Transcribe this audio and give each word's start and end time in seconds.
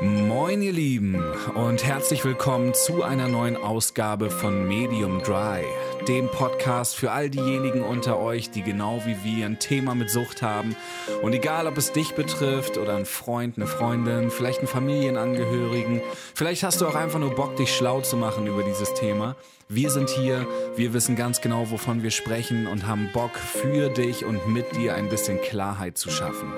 Moin 0.00 0.62
ihr 0.62 0.72
Lieben 0.72 1.20
und 1.54 1.84
herzlich 1.84 2.24
willkommen 2.24 2.72
zu 2.72 3.02
einer 3.02 3.26
neuen 3.26 3.56
Ausgabe 3.56 4.30
von 4.30 4.68
Medium 4.68 5.20
Dry, 5.24 5.64
dem 6.06 6.28
Podcast 6.28 6.94
für 6.94 7.10
all 7.10 7.28
diejenigen 7.30 7.82
unter 7.82 8.20
euch, 8.20 8.50
die 8.50 8.62
genau 8.62 9.02
wie 9.06 9.16
wir 9.24 9.46
ein 9.46 9.58
Thema 9.58 9.96
mit 9.96 10.08
Sucht 10.08 10.40
haben. 10.40 10.76
Und 11.22 11.32
egal, 11.32 11.66
ob 11.66 11.76
es 11.76 11.90
dich 11.90 12.14
betrifft 12.14 12.78
oder 12.78 12.94
ein 12.94 13.06
Freund, 13.06 13.56
eine 13.56 13.66
Freundin, 13.66 14.30
vielleicht 14.30 14.60
einen 14.60 14.68
Familienangehörigen, 14.68 16.00
vielleicht 16.32 16.62
hast 16.62 16.80
du 16.80 16.86
auch 16.86 16.94
einfach 16.94 17.18
nur 17.18 17.34
Bock, 17.34 17.56
dich 17.56 17.74
schlau 17.74 18.00
zu 18.00 18.16
machen 18.16 18.46
über 18.46 18.62
dieses 18.62 18.94
Thema. 18.94 19.34
Wir 19.68 19.90
sind 19.90 20.10
hier, 20.10 20.46
wir 20.76 20.92
wissen 20.92 21.16
ganz 21.16 21.40
genau, 21.40 21.72
wovon 21.72 22.04
wir 22.04 22.12
sprechen 22.12 22.68
und 22.68 22.86
haben 22.86 23.10
Bock 23.12 23.36
für 23.36 23.88
dich 23.88 24.24
und 24.24 24.46
mit 24.46 24.76
dir 24.76 24.94
ein 24.94 25.08
bisschen 25.08 25.40
Klarheit 25.40 25.98
zu 25.98 26.08
schaffen. 26.08 26.52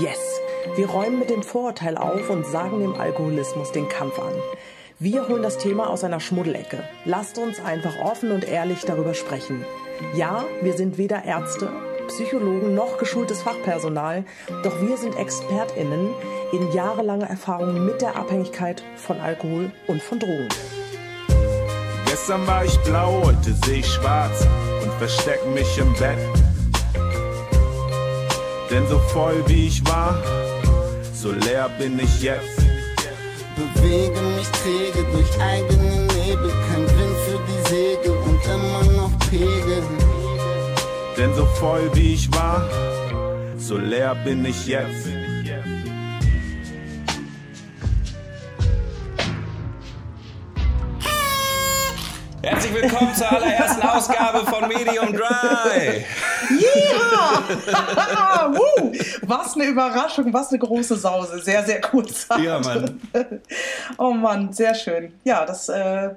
Yes! 0.00 0.40
Wir 0.76 0.88
räumen 0.88 1.18
mit 1.18 1.30
dem 1.30 1.42
Vorurteil 1.42 1.96
auf 1.96 2.28
und 2.30 2.46
sagen 2.46 2.80
dem 2.80 2.94
Alkoholismus 2.94 3.72
den 3.72 3.88
Kampf 3.88 4.18
an. 4.18 4.32
Wir 4.98 5.26
holen 5.28 5.42
das 5.42 5.56
Thema 5.56 5.88
aus 5.88 6.04
einer 6.04 6.20
Schmuddelecke. 6.20 6.84
Lasst 7.06 7.38
uns 7.38 7.58
einfach 7.64 7.98
offen 8.04 8.30
und 8.32 8.46
ehrlich 8.46 8.82
darüber 8.84 9.14
sprechen. 9.14 9.64
Ja, 10.14 10.44
wir 10.60 10.74
sind 10.74 10.98
weder 10.98 11.24
Ärzte, 11.24 11.70
Psychologen 12.08 12.74
noch 12.74 12.98
geschultes 12.98 13.40
Fachpersonal, 13.40 14.24
doch 14.62 14.80
wir 14.82 14.96
sind 14.96 15.16
ExpertInnen 15.16 16.10
in 16.52 16.72
jahrelanger 16.72 17.30
Erfahrung 17.30 17.86
mit 17.86 18.02
der 18.02 18.16
Abhängigkeit 18.16 18.82
von 18.96 19.18
Alkohol 19.20 19.70
und 19.86 20.02
von 20.02 20.18
Drogen. 20.18 20.48
Gestern 22.06 22.46
war 22.46 22.64
ich 22.64 22.76
blau, 22.80 23.22
heute 23.24 23.54
sehe 23.64 23.78
ich 23.78 23.86
schwarz 23.86 24.46
und 24.82 24.92
versteck 24.94 25.40
mich 25.54 25.78
im 25.78 25.94
Bett. 25.94 26.18
Denn 28.70 28.86
so 28.86 28.98
voll 28.98 29.42
wie 29.46 29.66
ich 29.66 29.86
war, 29.86 30.22
so 31.20 31.32
leer 31.32 31.68
bin 31.78 31.98
ich 31.98 32.22
jetzt. 32.22 32.56
Bewege 33.54 34.20
mich 34.36 34.48
träge 34.62 35.06
durch 35.12 35.40
eigene 35.40 36.06
Nebel, 36.14 36.50
kein 36.66 36.84
Wind 36.96 37.16
für 37.26 37.40
die 37.48 37.68
Segel 37.68 38.16
und 38.26 38.40
immer 38.44 38.92
noch 38.96 39.10
Pegel. 39.28 39.82
Denn 41.18 41.34
so 41.34 41.44
voll 41.44 41.90
wie 41.92 42.14
ich 42.14 42.32
war, 42.32 42.66
so 43.58 43.76
leer 43.76 44.14
bin 44.24 44.46
ich 44.46 44.66
jetzt. 44.66 45.29
Herzlich 52.42 52.72
willkommen 52.74 53.14
zur 53.14 53.30
allerersten 53.30 53.82
Ausgabe 53.82 54.46
von 54.46 54.66
Medium 54.68 55.12
Dry. 55.12 56.04
Ja! 56.58 58.50
Woo! 58.52 58.92
was 59.22 59.54
eine 59.54 59.66
Überraschung, 59.66 60.32
was 60.32 60.48
eine 60.48 60.58
große 60.58 60.96
Sause. 60.96 61.40
Sehr, 61.40 61.64
sehr 61.64 61.80
kurz. 61.80 62.28
Ja, 62.42 62.58
Mann. 62.60 63.00
Oh 63.98 64.12
Mann, 64.12 64.52
sehr 64.52 64.74
schön. 64.74 65.12
Ja, 65.24 65.44
das 65.44 65.68
äh, 65.68 66.10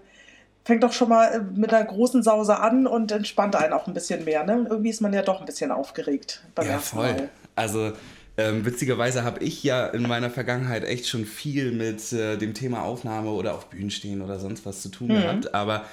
fängt 0.64 0.84
doch 0.84 0.94
schon 0.94 1.10
mal 1.10 1.26
äh, 1.34 1.40
mit 1.40 1.74
einer 1.74 1.86
großen 1.86 2.24
Sause 2.24 2.60
an 2.60 2.88
und 2.88 3.12
entspannt 3.12 3.56
einen 3.56 3.74
auch 3.74 3.88
ein 3.88 3.94
bisschen 3.94 4.24
mehr. 4.24 4.46
Ne? 4.46 4.66
Irgendwie 4.70 4.90
ist 4.92 5.02
man 5.02 5.14
ja 5.14 5.22
doch 5.24 5.42
ein 5.42 5.46
bisschen 5.46 5.72
aufgeregt 5.72 6.42
beim 6.56 6.68
Ja, 6.68 6.74
ersten 6.74 6.96
voll. 6.98 7.14
Mal. 7.14 7.30
Also 7.56 7.92
ähm, 8.38 8.66
witzigerweise 8.66 9.24
habe 9.24 9.44
ich 9.44 9.62
ja 9.64 9.88
in 9.88 10.04
meiner 10.04 10.30
Vergangenheit 10.30 10.86
echt 10.86 11.08
schon 11.08 11.26
viel 11.26 11.72
mit 11.72 12.14
äh, 12.14 12.38
dem 12.38 12.54
Thema 12.54 12.84
Aufnahme 12.84 13.30
oder 13.30 13.54
auf 13.54 13.68
Bühnen 13.68 13.92
stehen 13.92 14.22
oder 14.22 14.40
sonst 14.40 14.66
was 14.66 14.82
zu 14.82 14.90
tun 14.90 15.10
gehabt. 15.10 15.54
Aber 15.54 15.84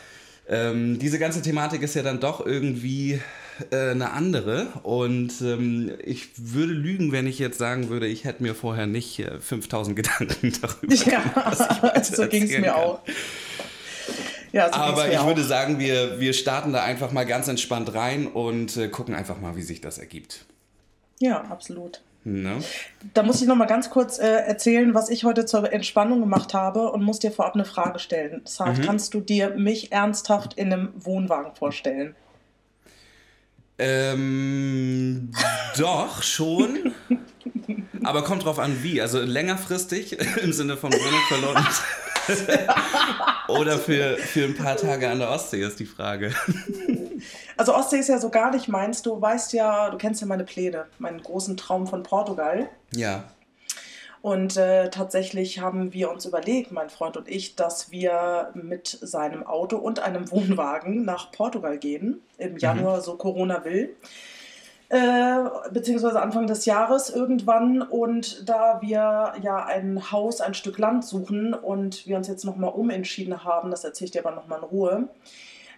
ähm, 0.50 0.98
diese 0.98 1.18
ganze 1.18 1.40
Thematik 1.40 1.80
ist 1.82 1.94
ja 1.94 2.02
dann 2.02 2.20
doch 2.20 2.44
irgendwie 2.44 3.20
äh, 3.70 3.90
eine 3.90 4.10
andere. 4.12 4.66
Und 4.82 5.40
ähm, 5.40 5.92
ich 6.04 6.28
würde 6.36 6.72
lügen, 6.72 7.12
wenn 7.12 7.26
ich 7.26 7.38
jetzt 7.38 7.58
sagen 7.58 7.88
würde, 7.88 8.06
ich 8.06 8.24
hätte 8.24 8.42
mir 8.42 8.54
vorher 8.54 8.86
nicht 8.86 9.18
äh, 9.20 9.38
5000 9.40 9.96
Gedanken 9.96 10.52
darüber 10.60 10.94
gemacht, 10.94 11.06
Ja, 11.06 11.82
heute 11.82 12.04
so 12.16 12.26
ging 12.26 12.42
es 12.42 12.50
mir 12.50 12.62
kann. 12.62 12.70
auch. 12.74 13.00
Ja, 14.52 14.66
so 14.68 14.74
Aber 14.74 15.08
ich 15.10 15.16
auch. 15.18 15.26
würde 15.28 15.44
sagen, 15.44 15.78
wir, 15.78 16.18
wir 16.18 16.32
starten 16.32 16.72
da 16.72 16.82
einfach 16.82 17.12
mal 17.12 17.24
ganz 17.24 17.46
entspannt 17.46 17.94
rein 17.94 18.26
und 18.26 18.76
äh, 18.76 18.88
gucken 18.88 19.14
einfach 19.14 19.40
mal, 19.40 19.54
wie 19.56 19.62
sich 19.62 19.80
das 19.80 19.98
ergibt. 19.98 20.44
Ja, 21.20 21.42
absolut. 21.42 22.02
Ne? 22.22 22.58
Da 23.14 23.22
muss 23.22 23.40
ich 23.40 23.48
noch 23.48 23.56
mal 23.56 23.64
ganz 23.66 23.88
kurz 23.88 24.18
äh, 24.18 24.26
erzählen, 24.26 24.92
was 24.94 25.08
ich 25.08 25.24
heute 25.24 25.46
zur 25.46 25.72
Entspannung 25.72 26.20
gemacht 26.20 26.52
habe 26.52 26.90
und 26.92 27.02
muss 27.02 27.18
dir 27.18 27.32
vorab 27.32 27.54
eine 27.54 27.64
Frage 27.64 27.98
stellen. 27.98 28.42
Saad, 28.44 28.76
Mhm. 28.78 28.82
kannst 28.82 29.14
du 29.14 29.20
dir 29.20 29.50
mich 29.56 29.90
ernsthaft 29.90 30.54
in 30.54 30.72
einem 30.72 30.92
Wohnwagen 30.96 31.54
vorstellen? 31.54 32.14
Ähm, 33.78 35.30
doch, 35.78 36.22
schon. 36.22 36.92
Aber 38.04 38.22
kommt 38.24 38.44
drauf 38.44 38.58
an, 38.58 38.82
wie. 38.82 39.00
Also 39.00 39.20
längerfristig 39.20 40.18
im 40.42 40.52
Sinne 40.52 40.76
von 40.76 40.92
Wohnung 40.92 41.20
verloren. 41.28 41.66
Oder 43.48 43.78
für, 43.78 44.18
für 44.18 44.44
ein 44.44 44.54
paar 44.54 44.76
Tage 44.76 45.08
an 45.08 45.18
der 45.18 45.30
Ostsee 45.30 45.62
ist 45.62 45.80
die 45.80 45.86
Frage. 45.86 46.34
Also 47.60 47.74
Ostsee 47.74 47.98
ist 47.98 48.08
ja 48.08 48.18
so 48.18 48.30
gar 48.30 48.52
nicht 48.52 48.68
meins. 48.68 49.02
Du 49.02 49.20
weißt 49.20 49.52
ja, 49.52 49.90
du 49.90 49.98
kennst 49.98 50.22
ja 50.22 50.26
meine 50.26 50.44
Pläne, 50.44 50.86
meinen 50.98 51.22
großen 51.22 51.58
Traum 51.58 51.86
von 51.86 52.02
Portugal. 52.02 52.70
Ja. 52.94 53.24
Und 54.22 54.56
äh, 54.56 54.88
tatsächlich 54.88 55.60
haben 55.60 55.92
wir 55.92 56.10
uns 56.10 56.24
überlegt, 56.24 56.72
mein 56.72 56.88
Freund 56.88 57.18
und 57.18 57.28
ich, 57.28 57.56
dass 57.56 57.90
wir 57.90 58.48
mit 58.54 58.88
seinem 59.02 59.46
Auto 59.46 59.76
und 59.76 60.00
einem 60.00 60.30
Wohnwagen 60.30 61.04
nach 61.04 61.32
Portugal 61.32 61.76
gehen. 61.76 62.22
Im 62.38 62.56
Januar, 62.56 63.02
so 63.02 63.16
Corona 63.16 63.62
will. 63.62 63.94
Äh, 64.88 65.70
beziehungsweise 65.70 66.22
Anfang 66.22 66.46
des 66.46 66.64
Jahres 66.64 67.10
irgendwann. 67.10 67.82
Und 67.82 68.48
da 68.48 68.80
wir 68.80 69.34
ja 69.42 69.66
ein 69.66 70.10
Haus, 70.10 70.40
ein 70.40 70.54
Stück 70.54 70.78
Land 70.78 71.04
suchen 71.04 71.52
und 71.52 72.06
wir 72.06 72.16
uns 72.16 72.26
jetzt 72.26 72.46
nochmal 72.46 72.72
umentschieden 72.72 73.44
haben, 73.44 73.70
das 73.70 73.84
erzähle 73.84 74.06
ich 74.06 74.12
dir 74.12 74.24
aber 74.24 74.34
nochmal 74.34 74.60
in 74.60 74.64
Ruhe, 74.64 75.08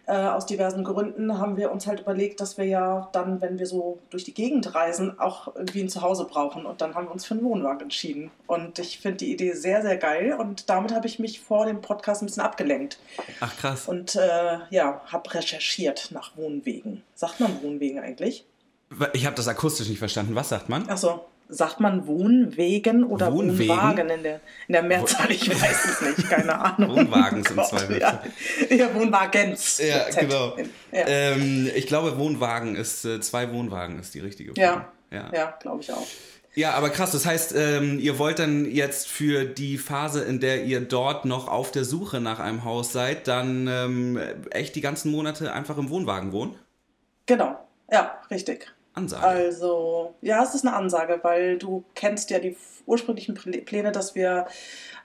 äh, 0.06 0.12
aus 0.12 0.46
diversen 0.46 0.84
Gründen 0.84 1.38
haben 1.38 1.56
wir 1.56 1.70
uns 1.70 1.86
halt 1.86 2.00
überlegt, 2.00 2.40
dass 2.40 2.58
wir 2.58 2.64
ja 2.64 3.08
dann, 3.12 3.40
wenn 3.40 3.58
wir 3.58 3.66
so 3.66 3.98
durch 4.10 4.24
die 4.24 4.34
Gegend 4.34 4.74
reisen, 4.74 5.18
auch 5.18 5.54
irgendwie 5.54 5.82
ein 5.82 5.88
Zuhause 5.88 6.24
brauchen. 6.24 6.66
Und 6.66 6.80
dann 6.80 6.94
haben 6.94 7.06
wir 7.06 7.12
uns 7.12 7.24
für 7.24 7.34
einen 7.34 7.44
Wohnwagen 7.44 7.82
entschieden. 7.82 8.30
Und 8.46 8.78
ich 8.78 8.98
finde 8.98 9.18
die 9.18 9.32
Idee 9.32 9.52
sehr, 9.52 9.82
sehr 9.82 9.96
geil. 9.96 10.34
Und 10.38 10.68
damit 10.68 10.92
habe 10.92 11.06
ich 11.06 11.18
mich 11.18 11.40
vor 11.40 11.66
dem 11.66 11.80
Podcast 11.80 12.22
ein 12.22 12.26
bisschen 12.26 12.42
abgelenkt. 12.42 12.98
Ach 13.40 13.56
krass. 13.56 13.86
Und 13.86 14.16
äh, 14.16 14.58
ja, 14.70 15.00
habe 15.06 15.34
recherchiert 15.34 16.10
nach 16.10 16.36
Wohnwegen. 16.36 17.02
Sagt 17.14 17.40
man 17.40 17.62
Wohnwegen 17.62 18.00
eigentlich? 18.00 18.44
Ich 19.12 19.24
habe 19.24 19.36
das 19.36 19.48
akustisch 19.48 19.88
nicht 19.88 19.98
verstanden. 19.98 20.34
Was 20.34 20.48
sagt 20.48 20.68
man? 20.68 20.88
Achso, 20.88 21.24
sagt 21.52 21.80
man 21.80 22.06
Wohnwegen 22.06 23.04
oder 23.04 23.32
Wohnwegen? 23.32 23.68
Wohnwagen 23.68 24.10
in 24.10 24.22
der, 24.22 24.40
in 24.68 24.72
der 24.72 24.82
Mehrzahl? 24.82 25.30
Ich 25.30 25.48
weiß 25.48 25.84
es 25.84 26.00
nicht, 26.00 26.28
keine 26.28 26.58
Ahnung. 26.58 26.96
Wohnwagen 26.96 27.44
sind 27.44 27.56
Gott, 27.56 27.68
zwei 27.68 27.98
ja. 27.98 28.22
ja, 28.70 28.94
Wohnwagens. 28.94 29.78
Ja, 29.78 30.10
Z. 30.10 30.20
genau. 30.20 30.56
Ja, 30.90 31.04
Ähm, 31.06 31.70
ich 31.74 31.86
glaube, 31.86 32.18
Wohnwagen 32.18 32.74
ist, 32.74 33.04
äh, 33.04 33.20
zwei 33.20 33.52
Wohnwagen 33.52 33.98
ist 34.00 34.14
die 34.14 34.20
richtige 34.20 34.52
ja, 34.56 34.72
Form. 34.72 34.84
Ja. 35.10 35.30
ja 35.32 35.54
glaube 35.60 35.82
ich 35.82 35.92
auch. 35.92 36.06
Ja, 36.54 36.72
aber 36.72 36.90
krass, 36.90 37.12
das 37.12 37.24
heißt, 37.24 37.54
ähm, 37.56 37.98
ihr 37.98 38.18
wollt 38.18 38.38
dann 38.38 38.70
jetzt 38.70 39.08
für 39.08 39.44
die 39.46 39.78
Phase, 39.78 40.22
in 40.22 40.38
der 40.38 40.64
ihr 40.64 40.82
dort 40.82 41.24
noch 41.24 41.48
auf 41.48 41.70
der 41.70 41.84
Suche 41.84 42.20
nach 42.20 42.40
einem 42.40 42.64
Haus 42.64 42.92
seid, 42.92 43.26
dann 43.26 43.66
ähm, 43.68 44.18
echt 44.50 44.74
die 44.74 44.82
ganzen 44.82 45.10
Monate 45.10 45.52
einfach 45.52 45.78
im 45.78 45.88
Wohnwagen 45.88 46.32
wohnen? 46.32 46.54
Genau, 47.24 47.58
ja, 47.90 48.20
richtig. 48.30 48.70
Ansage. 48.94 49.22
Also, 49.22 50.14
ja, 50.20 50.42
es 50.42 50.54
ist 50.54 50.66
eine 50.66 50.76
Ansage, 50.76 51.20
weil 51.22 51.58
du 51.58 51.84
kennst 51.94 52.30
ja 52.30 52.38
die 52.38 52.56
ursprünglichen 52.86 53.36
Plä- 53.36 53.64
Pläne, 53.64 53.92
dass 53.92 54.14
wir 54.14 54.46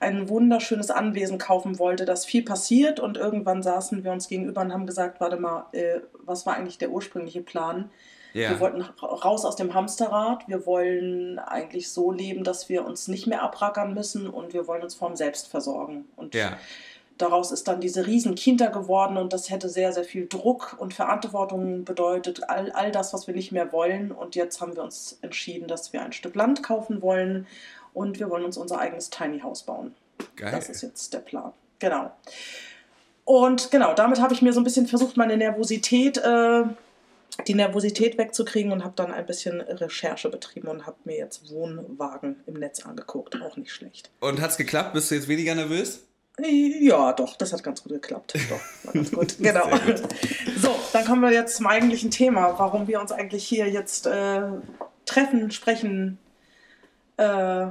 ein 0.00 0.28
wunderschönes 0.28 0.90
Anwesen 0.90 1.38
kaufen 1.38 1.78
wollten, 1.78 2.06
dass 2.06 2.26
viel 2.26 2.44
passiert 2.44 3.00
und 3.00 3.16
irgendwann 3.16 3.62
saßen 3.62 4.04
wir 4.04 4.12
uns 4.12 4.28
gegenüber 4.28 4.60
und 4.60 4.72
haben 4.72 4.86
gesagt, 4.86 5.20
warte 5.20 5.36
mal, 5.36 5.66
äh, 5.72 6.00
was 6.24 6.44
war 6.44 6.54
eigentlich 6.54 6.78
der 6.78 6.90
ursprüngliche 6.90 7.40
Plan? 7.40 7.90
ja. 8.34 8.50
Wir 8.50 8.60
wollten 8.60 8.82
ra- 8.82 9.06
raus 9.06 9.44
aus 9.46 9.56
dem 9.56 9.72
Hamsterrad, 9.74 10.46
wir 10.48 10.66
wollen 10.66 11.38
eigentlich 11.38 11.90
so 11.90 12.12
leben, 12.12 12.44
dass 12.44 12.68
wir 12.68 12.84
uns 12.84 13.08
nicht 13.08 13.26
mehr 13.26 13.42
abrackern 13.42 13.94
müssen 13.94 14.28
und 14.28 14.52
wir 14.52 14.66
wollen 14.66 14.82
uns 14.82 14.94
vom 14.94 15.16
Selbst 15.16 15.48
versorgen. 15.48 16.04
Und 16.14 16.34
ja. 16.34 16.58
Daraus 17.18 17.50
ist 17.50 17.68
dann 17.68 17.80
diese 17.80 18.06
riesen 18.06 18.34
Kinder 18.34 18.68
geworden 18.68 19.16
und 19.16 19.32
das 19.32 19.50
hätte 19.50 19.68
sehr, 19.68 19.92
sehr 19.92 20.04
viel 20.04 20.26
Druck 20.26 20.76
und 20.78 20.94
Verantwortung 20.94 21.84
bedeutet, 21.84 22.48
all, 22.48 22.70
all 22.72 22.90
das, 22.90 23.12
was 23.12 23.26
wir 23.26 23.34
nicht 23.34 23.52
mehr 23.52 23.72
wollen. 23.72 24.12
Und 24.12 24.36
jetzt 24.36 24.60
haben 24.60 24.76
wir 24.76 24.82
uns 24.82 25.18
entschieden, 25.20 25.68
dass 25.68 25.92
wir 25.92 26.02
ein 26.02 26.12
Stück 26.12 26.34
Land 26.34 26.62
kaufen 26.62 27.02
wollen 27.02 27.46
und 27.92 28.18
wir 28.18 28.30
wollen 28.30 28.44
uns 28.44 28.56
unser 28.56 28.78
eigenes 28.78 29.10
Tiny 29.10 29.40
House 29.40 29.64
bauen. 29.64 29.94
Geil. 30.36 30.52
Das 30.52 30.68
ist 30.68 30.82
jetzt 30.82 31.12
der 31.12 31.18
Plan. 31.18 31.52
Genau. 31.78 32.10
Und 33.24 33.70
genau, 33.70 33.92
damit 33.94 34.20
habe 34.20 34.32
ich 34.32 34.40
mir 34.40 34.52
so 34.52 34.60
ein 34.60 34.64
bisschen 34.64 34.86
versucht, 34.86 35.16
meine 35.16 35.36
Nervosität, 35.36 36.16
äh, 36.18 36.62
die 37.46 37.54
Nervosität 37.54 38.16
wegzukriegen 38.16 38.72
und 38.72 38.82
habe 38.82 38.94
dann 38.96 39.12
ein 39.12 39.26
bisschen 39.26 39.60
Recherche 39.60 40.30
betrieben 40.30 40.68
und 40.68 40.86
habe 40.86 40.96
mir 41.04 41.18
jetzt 41.18 41.50
Wohnwagen 41.50 42.42
im 42.46 42.54
Netz 42.54 42.84
angeguckt. 42.84 43.40
Auch 43.42 43.56
nicht 43.56 43.70
schlecht. 43.70 44.10
Und 44.20 44.40
hat's 44.40 44.56
geklappt? 44.56 44.94
Bist 44.94 45.10
du 45.10 45.14
jetzt 45.14 45.28
weniger 45.28 45.54
nervös? 45.54 46.07
Ja, 46.38 47.12
doch, 47.12 47.36
das 47.36 47.52
hat 47.52 47.62
ganz 47.62 47.82
gut 47.82 47.92
geklappt. 47.92 48.34
Doch, 48.48 48.84
war 48.84 48.92
ganz 48.92 49.10
gut. 49.10 49.36
Genau. 49.38 49.68
So, 50.56 50.74
dann 50.92 51.04
kommen 51.04 51.22
wir 51.22 51.32
jetzt 51.32 51.56
zum 51.56 51.66
eigentlichen 51.66 52.10
Thema, 52.10 52.58
warum 52.58 52.86
wir 52.86 53.00
uns 53.00 53.12
eigentlich 53.12 53.44
hier 53.44 53.68
jetzt 53.68 54.06
äh, 54.06 54.42
treffen, 55.04 55.50
sprechen 55.50 56.18
äh, 57.16 57.66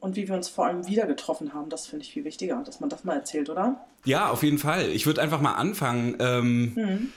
und 0.00 0.16
wie 0.16 0.28
wir 0.28 0.34
uns 0.34 0.48
vor 0.48 0.66
allem 0.66 0.86
wieder 0.86 1.06
getroffen 1.06 1.54
haben. 1.54 1.70
Das 1.70 1.86
finde 1.86 2.04
ich 2.04 2.12
viel 2.12 2.24
wichtiger, 2.24 2.62
dass 2.64 2.80
man 2.80 2.88
das 2.88 3.04
mal 3.04 3.14
erzählt, 3.14 3.50
oder? 3.50 3.84
Ja, 4.04 4.28
auf 4.28 4.42
jeden 4.42 4.58
Fall. 4.58 4.88
Ich 4.90 5.06
würde 5.06 5.20
einfach 5.20 5.40
mal 5.40 5.54
anfangen, 5.54 6.16
ähm, 6.20 6.72
mhm. 6.74 7.12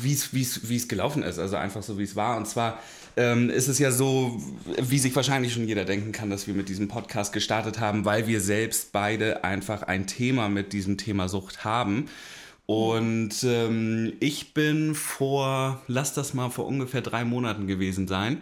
wie 0.00 0.12
es 0.12 0.88
gelaufen 0.88 1.22
ist, 1.22 1.38
also 1.38 1.56
einfach 1.56 1.82
so, 1.82 1.98
wie 1.98 2.04
es 2.04 2.16
war. 2.16 2.36
Und 2.36 2.46
zwar 2.46 2.78
ähm, 3.16 3.50
ist 3.50 3.68
es 3.68 3.78
ja 3.78 3.90
so, 3.90 4.40
wie 4.80 4.98
sich 4.98 5.14
wahrscheinlich 5.14 5.52
schon 5.52 5.66
jeder 5.66 5.84
denken 5.84 6.12
kann, 6.12 6.30
dass 6.30 6.46
wir 6.46 6.54
mit 6.54 6.68
diesem 6.68 6.88
Podcast 6.88 7.32
gestartet 7.32 7.80
haben, 7.80 8.04
weil 8.04 8.26
wir 8.26 8.40
selbst 8.40 8.92
beide 8.92 9.44
einfach 9.44 9.82
ein 9.82 10.06
Thema 10.06 10.48
mit 10.48 10.72
diesem 10.72 10.98
Thema 10.98 11.28
Sucht 11.28 11.64
haben. 11.64 12.06
Und 12.66 13.44
ähm, 13.44 14.14
ich 14.20 14.54
bin 14.54 14.94
vor, 14.94 15.82
lass 15.88 16.14
das 16.14 16.32
mal 16.32 16.50
vor 16.50 16.66
ungefähr 16.66 17.02
drei 17.02 17.24
Monaten 17.24 17.66
gewesen 17.66 18.08
sein, 18.08 18.38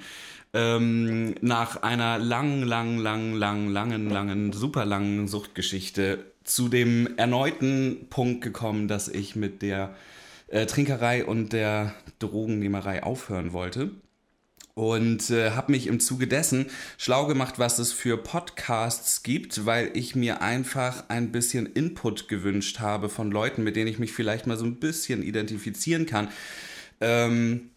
ähm, 0.52 1.34
nach 1.40 1.82
einer 1.82 2.18
langen, 2.18 2.62
langen, 2.62 2.98
langen, 2.98 3.34
langen, 3.36 3.72
langen, 3.72 4.10
langen, 4.10 4.52
super 4.52 4.84
langen 4.84 5.26
Suchtgeschichte 5.28 6.24
zu 6.44 6.68
dem 6.68 7.16
erneuten 7.16 8.06
Punkt 8.10 8.42
gekommen, 8.42 8.88
dass 8.88 9.08
ich 9.08 9.36
mit 9.36 9.62
der 9.62 9.94
äh, 10.48 10.66
Trinkerei 10.66 11.24
und 11.24 11.52
der 11.52 11.94
Drogennehmerei 12.18 13.02
aufhören 13.02 13.52
wollte. 13.52 13.90
Und 14.74 15.30
äh, 15.30 15.50
habe 15.50 15.72
mich 15.72 15.86
im 15.86 16.00
Zuge 16.00 16.26
dessen 16.26 16.66
schlau 16.96 17.26
gemacht, 17.26 17.58
was 17.58 17.78
es 17.78 17.92
für 17.92 18.16
Podcasts 18.16 19.22
gibt, 19.22 19.66
weil 19.66 19.90
ich 19.94 20.14
mir 20.14 20.42
einfach 20.42 21.04
ein 21.08 21.32
bisschen 21.32 21.66
Input 21.66 22.28
gewünscht 22.28 22.80
habe 22.80 23.08
von 23.08 23.30
Leuten, 23.30 23.64
mit 23.64 23.76
denen 23.76 23.88
ich 23.88 23.98
mich 23.98 24.12
vielleicht 24.12 24.46
mal 24.46 24.56
so 24.56 24.64
ein 24.64 24.76
bisschen 24.76 25.22
identifizieren 25.22 26.06
kann. 26.06 26.28
Ähm, 27.00 27.70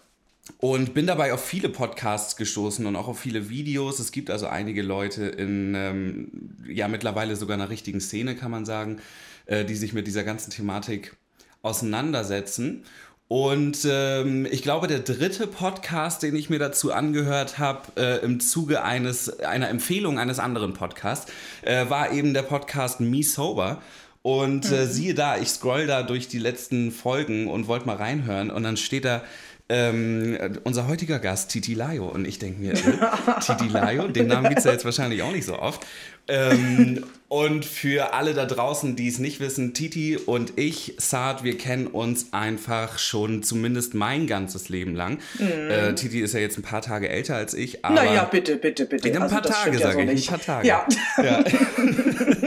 und 0.57 0.93
bin 0.93 1.07
dabei 1.07 1.33
auf 1.33 1.43
viele 1.43 1.69
Podcasts 1.69 2.35
gestoßen 2.35 2.85
und 2.85 2.95
auch 2.95 3.07
auf 3.07 3.19
viele 3.19 3.49
Videos. 3.49 3.99
Es 3.99 4.11
gibt 4.11 4.29
also 4.29 4.47
einige 4.47 4.81
Leute 4.81 5.23
in, 5.25 5.73
ähm, 5.75 6.31
ja, 6.67 6.87
mittlerweile 6.89 7.35
sogar 7.37 7.55
einer 7.55 7.69
richtigen 7.69 8.01
Szene, 8.01 8.35
kann 8.35 8.51
man 8.51 8.65
sagen, 8.65 8.99
äh, 9.45 9.63
die 9.63 9.75
sich 9.75 9.93
mit 9.93 10.05
dieser 10.05 10.23
ganzen 10.23 10.51
Thematik 10.51 11.15
auseinandersetzen. 11.61 12.83
Und 13.27 13.79
ähm, 13.89 14.45
ich 14.51 14.61
glaube, 14.61 14.87
der 14.87 14.99
dritte 14.99 15.47
Podcast, 15.47 16.23
den 16.23 16.35
ich 16.35 16.49
mir 16.49 16.59
dazu 16.59 16.93
angehört 16.93 17.57
habe, 17.57 17.81
äh, 17.95 18.23
im 18.23 18.39
Zuge 18.39 18.83
eines, 18.83 19.39
einer 19.39 19.69
Empfehlung 19.69 20.19
eines 20.19 20.39
anderen 20.39 20.73
Podcasts, 20.73 21.31
äh, 21.63 21.89
war 21.89 22.11
eben 22.11 22.33
der 22.33 22.43
Podcast 22.43 22.99
Me 22.99 23.23
Sober. 23.23 23.81
Und 24.21 24.71
äh, 24.71 24.85
mhm. 24.85 24.87
siehe 24.87 25.13
da, 25.13 25.37
ich 25.37 25.49
scroll 25.49 25.87
da 25.87 26.03
durch 26.03 26.27
die 26.27 26.39
letzten 26.39 26.91
Folgen 26.91 27.47
und 27.47 27.67
wollte 27.67 27.87
mal 27.87 27.97
reinhören. 27.97 28.51
Und 28.51 28.63
dann 28.63 28.77
steht 28.77 29.05
da 29.05 29.21
ähm, 29.69 30.37
unser 30.63 30.87
heutiger 30.87 31.19
Gast, 31.19 31.51
Titi 31.51 31.73
Layo. 31.73 32.07
Und 32.07 32.27
ich 32.27 32.37
denke 32.37 32.61
mir, 32.61 32.73
äh, 32.73 33.39
Titi 33.39 33.67
Layo, 33.67 34.07
den 34.07 34.27
Namen 34.27 34.49
gibt 34.49 34.59
es 34.59 34.65
ja 34.65 34.71
jetzt 34.71 34.85
wahrscheinlich 34.85 35.21
auch 35.23 35.31
nicht 35.31 35.45
so 35.45 35.57
oft. 35.57 35.85
Ähm, 36.27 37.05
und 37.27 37.65
für 37.65 38.13
alle 38.13 38.33
da 38.33 38.45
draußen, 38.45 38.95
die 38.95 39.07
es 39.07 39.19
nicht 39.19 39.39
wissen, 39.39 39.73
Titi 39.73 40.17
und 40.17 40.53
ich, 40.57 40.95
Saad, 40.97 41.43
wir 41.43 41.57
kennen 41.57 41.87
uns 41.87 42.31
einfach 42.31 42.97
schon 42.97 43.43
zumindest 43.43 43.93
mein 43.93 44.27
ganzes 44.27 44.69
Leben 44.69 44.95
lang. 44.95 45.19
Mhm. 45.39 45.47
Äh, 45.47 45.95
Titi 45.95 46.21
ist 46.21 46.33
ja 46.33 46.39
jetzt 46.39 46.57
ein 46.57 46.61
paar 46.61 46.81
Tage 46.81 47.09
älter 47.09 47.35
als 47.35 47.53
ich. 47.53 47.83
Aber 47.83 47.95
naja, 47.95 48.23
bitte, 48.25 48.57
bitte, 48.57 48.85
bitte. 48.85 49.09
Ein 49.09 49.23
also, 49.23 49.35
paar 49.35 49.43
Tage, 49.43 49.79
sage 49.79 50.01
ja 50.01 50.07
so 50.07 50.13
ich. 50.13 50.31
Ein 50.31 50.39
paar 50.39 50.45
Tage. 50.45 50.67
Ja. 50.67 50.87
ja. 51.21 51.43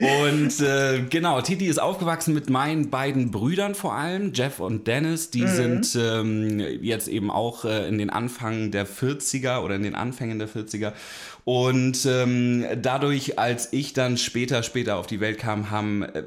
und 0.00 0.60
äh, 0.60 1.02
genau, 1.08 1.40
Titi 1.40 1.66
ist 1.66 1.80
aufgewachsen 1.80 2.34
mit 2.34 2.50
meinen 2.50 2.90
beiden 2.90 3.30
Brüdern 3.30 3.74
vor 3.74 3.94
allem, 3.94 4.32
Jeff 4.32 4.60
und 4.60 4.86
Dennis. 4.86 5.30
Die 5.30 5.42
mhm. 5.42 5.48
sind 5.48 5.98
ähm, 6.00 6.60
jetzt 6.80 7.08
eben 7.08 7.30
auch 7.30 7.64
äh, 7.64 7.88
in 7.88 7.98
den 7.98 8.10
Anfang 8.10 8.70
der 8.70 8.86
40er 8.86 9.60
oder 9.60 9.76
in 9.76 9.82
den 9.82 9.94
Anfängen 9.94 10.38
der 10.38 10.48
40er. 10.48 10.92
Und 11.44 12.06
ähm, 12.06 12.64
dadurch, 12.80 13.38
als 13.38 13.72
ich 13.72 13.92
dann 13.92 14.16
später, 14.16 14.62
später 14.62 14.96
auf 14.96 15.08
die 15.08 15.18
Welt 15.18 15.38
kam, 15.38 15.70
haben 15.70 16.04
äh, 16.04 16.22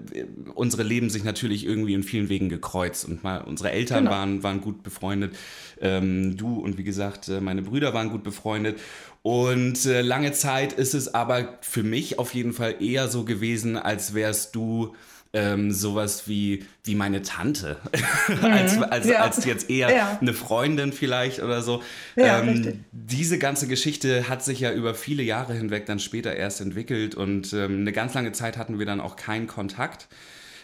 unsere 0.55 0.83
Leben 0.83 1.09
sich 1.09 1.23
natürlich 1.23 1.65
irgendwie 1.65 1.93
in 1.93 2.03
vielen 2.03 2.27
Wegen 2.27 2.49
gekreuzt. 2.49 3.05
Und 3.05 3.23
mal 3.23 3.41
unsere 3.41 3.71
Eltern 3.71 4.05
genau. 4.05 4.11
waren, 4.11 4.43
waren 4.43 4.59
gut 4.59 4.83
befreundet. 4.83 5.35
Ähm, 5.79 6.35
du 6.35 6.59
und 6.59 6.77
wie 6.77 6.83
gesagt, 6.83 7.29
äh, 7.29 7.39
meine 7.39 7.61
Brüder 7.61 7.93
waren 7.93 8.09
gut 8.09 8.23
befreundet. 8.23 8.79
Und 9.25 9.87
äh, 9.87 10.03
lange 10.03 10.33
Zeit 10.33 10.73
ist 10.73 10.93
es 10.93 11.15
aber 11.15 11.57
für 11.61 11.81
mich 11.81 12.19
auf 12.19 12.35
jeden 12.35 12.53
Fall 12.53 12.75
eher 12.79 13.07
so 13.07 13.25
gewesen, 13.25 13.75
als 13.75 14.13
wärst 14.13 14.53
du 14.53 14.93
ähm, 15.33 15.71
sowas 15.71 16.27
wie, 16.27 16.63
wie 16.83 16.93
meine 16.93 17.23
Tante. 17.23 17.77
Mhm. 18.27 18.45
als, 18.45 18.81
als, 18.81 19.07
ja. 19.07 19.21
als 19.21 19.45
jetzt 19.45 19.69
eher 19.69 19.95
ja. 19.95 20.17
eine 20.21 20.33
Freundin 20.33 20.93
vielleicht 20.93 21.41
oder 21.41 21.63
so. 21.63 21.81
Ja, 22.15 22.39
ähm, 22.41 22.85
diese 22.91 23.39
ganze 23.39 23.67
Geschichte 23.67 24.29
hat 24.29 24.43
sich 24.43 24.59
ja 24.59 24.71
über 24.71 24.93
viele 24.93 25.23
Jahre 25.23 25.55
hinweg 25.55 25.87
dann 25.87 25.97
später 25.97 26.35
erst 26.35 26.61
entwickelt 26.61 27.15
und 27.15 27.51
ähm, 27.53 27.79
eine 27.79 27.93
ganz 27.93 28.13
lange 28.13 28.31
Zeit 28.31 28.57
hatten 28.57 28.77
wir 28.77 28.85
dann 28.85 29.01
auch 29.01 29.15
keinen 29.15 29.47
Kontakt. 29.47 30.07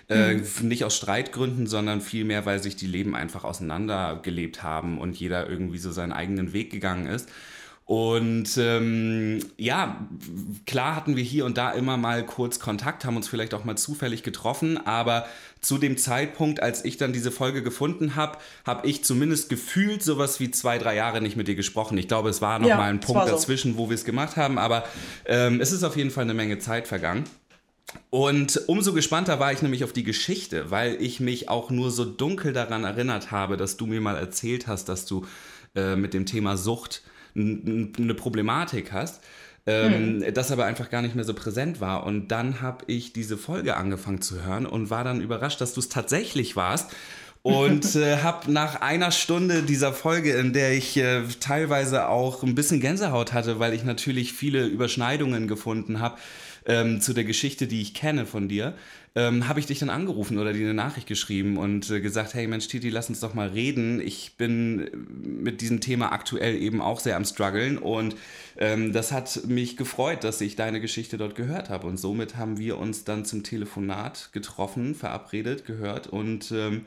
Äh, 0.07 0.35
mhm. 0.35 0.67
nicht 0.67 0.83
aus 0.83 0.95
Streitgründen, 0.95 1.65
sondern 1.65 1.99
vielmehr, 2.01 2.45
weil 2.45 2.61
sich 2.61 2.75
die 2.75 2.87
Leben 2.87 3.15
einfach 3.15 3.43
auseinandergelebt 3.43 4.61
haben 4.61 4.99
und 4.99 5.19
jeder 5.19 5.49
irgendwie 5.49 5.79
so 5.79 5.91
seinen 5.91 6.11
eigenen 6.11 6.53
Weg 6.53 6.71
gegangen 6.71 7.07
ist. 7.07 7.27
Und 7.91 8.57
ähm, 8.57 9.39
ja, 9.57 10.07
klar 10.65 10.95
hatten 10.95 11.17
wir 11.17 11.25
hier 11.25 11.43
und 11.43 11.57
da 11.57 11.71
immer 11.71 11.97
mal 11.97 12.25
kurz 12.25 12.57
Kontakt, 12.57 13.03
haben 13.03 13.17
uns 13.17 13.27
vielleicht 13.27 13.53
auch 13.53 13.65
mal 13.65 13.75
zufällig 13.75 14.23
getroffen, 14.23 14.77
aber 14.87 15.25
zu 15.59 15.77
dem 15.77 15.97
Zeitpunkt, 15.97 16.63
als 16.63 16.85
ich 16.85 16.95
dann 16.95 17.11
diese 17.11 17.31
Folge 17.31 17.61
gefunden 17.61 18.15
habe, 18.15 18.37
habe 18.65 18.87
ich 18.87 19.03
zumindest 19.03 19.49
gefühlt 19.49 20.03
sowas 20.03 20.39
wie 20.39 20.51
zwei, 20.51 20.77
drei 20.77 20.95
Jahre 20.95 21.19
nicht 21.19 21.35
mit 21.35 21.49
dir 21.49 21.55
gesprochen. 21.55 21.97
Ich 21.97 22.07
glaube, 22.07 22.29
es 22.29 22.41
war 22.41 22.59
noch 22.59 22.69
ja, 22.69 22.77
mal 22.77 22.89
ein 22.89 23.01
Punkt 23.01 23.25
so. 23.25 23.29
dazwischen, 23.29 23.75
wo 23.75 23.89
wir 23.89 23.95
es 23.95 24.05
gemacht 24.05 24.37
haben, 24.37 24.57
aber 24.57 24.85
ähm, 25.25 25.59
es 25.59 25.73
ist 25.73 25.83
auf 25.83 25.97
jeden 25.97 26.11
Fall 26.11 26.23
eine 26.23 26.33
Menge 26.33 26.59
Zeit 26.59 26.87
vergangen. 26.87 27.25
Und 28.09 28.61
umso 28.67 28.93
gespannter 28.93 29.41
war 29.41 29.51
ich 29.51 29.61
nämlich 29.61 29.83
auf 29.83 29.91
die 29.91 30.05
Geschichte, 30.05 30.71
weil 30.71 30.95
ich 31.01 31.19
mich 31.19 31.49
auch 31.49 31.69
nur 31.69 31.91
so 31.91 32.05
dunkel 32.05 32.53
daran 32.53 32.85
erinnert 32.85 33.31
habe, 33.31 33.57
dass 33.57 33.75
du 33.75 33.85
mir 33.85 33.99
mal 33.99 34.15
erzählt 34.15 34.67
hast, 34.67 34.87
dass 34.87 35.05
du 35.05 35.25
äh, 35.75 35.97
mit 35.97 36.13
dem 36.13 36.25
Thema 36.25 36.55
Sucht 36.55 37.01
eine 37.35 38.13
Problematik 38.13 38.91
hast, 38.91 39.21
ähm, 39.67 40.23
hm. 40.23 40.33
das 40.33 40.51
aber 40.51 40.65
einfach 40.65 40.89
gar 40.89 41.01
nicht 41.01 41.15
mehr 41.15 41.25
so 41.25 41.33
präsent 41.33 41.81
war. 41.81 42.05
Und 42.05 42.29
dann 42.29 42.61
habe 42.61 42.85
ich 42.87 43.13
diese 43.13 43.37
Folge 43.37 43.77
angefangen 43.77 44.21
zu 44.21 44.43
hören 44.43 44.65
und 44.65 44.89
war 44.89 45.03
dann 45.03 45.21
überrascht, 45.21 45.61
dass 45.61 45.73
du 45.73 45.79
es 45.79 45.89
tatsächlich 45.89 46.55
warst. 46.55 46.91
Und 47.43 47.95
äh, 47.95 48.17
habe 48.17 48.51
nach 48.51 48.81
einer 48.81 49.11
Stunde 49.11 49.63
dieser 49.63 49.93
Folge, 49.93 50.33
in 50.33 50.53
der 50.53 50.73
ich 50.73 50.97
äh, 50.97 51.23
teilweise 51.39 52.07
auch 52.07 52.43
ein 52.43 52.55
bisschen 52.55 52.79
Gänsehaut 52.79 53.33
hatte, 53.33 53.59
weil 53.59 53.73
ich 53.73 53.83
natürlich 53.83 54.33
viele 54.33 54.65
Überschneidungen 54.65 55.47
gefunden 55.47 55.99
habe, 55.99 56.17
ähm, 56.65 57.01
zu 57.01 57.13
der 57.13 57.23
Geschichte, 57.23 57.67
die 57.67 57.81
ich 57.81 57.93
kenne 57.93 58.25
von 58.25 58.47
dir, 58.47 58.75
ähm, 59.13 59.47
habe 59.49 59.59
ich 59.59 59.65
dich 59.65 59.79
dann 59.79 59.89
angerufen 59.89 60.37
oder 60.37 60.53
dir 60.53 60.61
eine 60.61 60.73
Nachricht 60.73 61.05
geschrieben 61.05 61.57
und 61.57 61.89
äh, 61.89 61.99
gesagt, 61.99 62.33
hey 62.33 62.47
Mensch, 62.47 62.69
Titi, 62.69 62.89
lass 62.89 63.09
uns 63.09 63.19
doch 63.19 63.33
mal 63.33 63.49
reden. 63.49 63.99
Ich 63.99 64.37
bin 64.37 64.89
mit 65.43 65.59
diesem 65.59 65.81
Thema 65.81 66.13
aktuell 66.13 66.55
eben 66.55 66.81
auch 66.81 67.01
sehr 67.01 67.17
am 67.17 67.25
struggeln 67.25 67.77
und 67.77 68.15
ähm, 68.57 68.93
das 68.93 69.11
hat 69.11 69.45
mich 69.47 69.75
gefreut, 69.75 70.23
dass 70.23 70.39
ich 70.39 70.55
deine 70.55 70.79
Geschichte 70.79 71.17
dort 71.17 71.35
gehört 71.35 71.69
habe 71.69 71.87
und 71.87 71.97
somit 71.97 72.37
haben 72.37 72.57
wir 72.57 72.77
uns 72.77 73.03
dann 73.03 73.25
zum 73.25 73.43
Telefonat 73.43 74.29
getroffen, 74.31 74.95
verabredet, 74.95 75.65
gehört 75.65 76.07
und 76.07 76.51
ähm, 76.51 76.85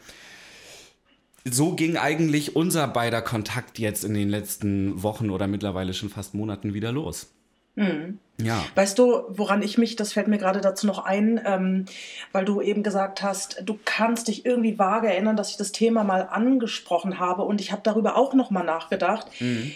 so 1.44 1.74
ging 1.74 1.98
eigentlich 1.98 2.56
unser 2.56 2.88
beider 2.88 3.20
Kontakt 3.20 3.78
jetzt 3.78 4.02
in 4.02 4.14
den 4.14 4.30
letzten 4.30 5.02
Wochen 5.02 5.28
oder 5.28 5.46
mittlerweile 5.46 5.92
schon 5.92 6.08
fast 6.08 6.32
Monaten 6.32 6.72
wieder 6.72 6.90
los. 6.90 7.30
Mhm. 7.76 8.18
Ja. 8.38 8.64
Weißt 8.74 8.98
du, 8.98 9.22
woran 9.28 9.62
ich 9.62 9.78
mich, 9.78 9.94
das 9.94 10.12
fällt 10.12 10.26
mir 10.26 10.38
gerade 10.38 10.60
dazu 10.60 10.86
noch 10.86 11.04
ein, 11.04 11.40
ähm, 11.46 11.84
weil 12.32 12.44
du 12.44 12.60
eben 12.60 12.82
gesagt 12.82 13.22
hast, 13.22 13.62
du 13.64 13.78
kannst 13.84 14.26
dich 14.28 14.44
irgendwie 14.44 14.78
vage 14.78 15.08
erinnern, 15.08 15.36
dass 15.36 15.50
ich 15.50 15.56
das 15.56 15.70
Thema 15.70 16.02
mal 16.02 16.22
angesprochen 16.22 17.20
habe 17.20 17.42
und 17.42 17.60
ich 17.60 17.70
habe 17.70 17.82
darüber 17.84 18.16
auch 18.16 18.34
noch 18.34 18.50
mal 18.50 18.64
nachgedacht. 18.64 19.28
Mhm 19.40 19.72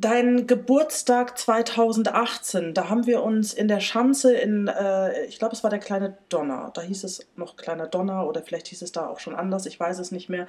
dein 0.00 0.46
Geburtstag 0.46 1.38
2018, 1.38 2.74
da 2.74 2.88
haben 2.88 3.06
wir 3.06 3.22
uns 3.22 3.54
in 3.54 3.68
der 3.68 3.80
Schanze 3.80 4.34
in, 4.34 4.68
äh, 4.68 5.24
ich 5.24 5.38
glaube, 5.38 5.54
es 5.54 5.62
war 5.62 5.70
der 5.70 5.78
kleine 5.78 6.16
Donner. 6.28 6.70
Da 6.74 6.82
hieß 6.82 7.04
es 7.04 7.26
noch 7.36 7.56
kleiner 7.56 7.86
Donner 7.86 8.26
oder 8.26 8.42
vielleicht 8.42 8.68
hieß 8.68 8.82
es 8.82 8.92
da 8.92 9.06
auch 9.06 9.20
schon 9.20 9.34
anders, 9.34 9.66
ich 9.66 9.78
weiß 9.78 9.98
es 9.98 10.12
nicht 10.12 10.28
mehr. 10.28 10.46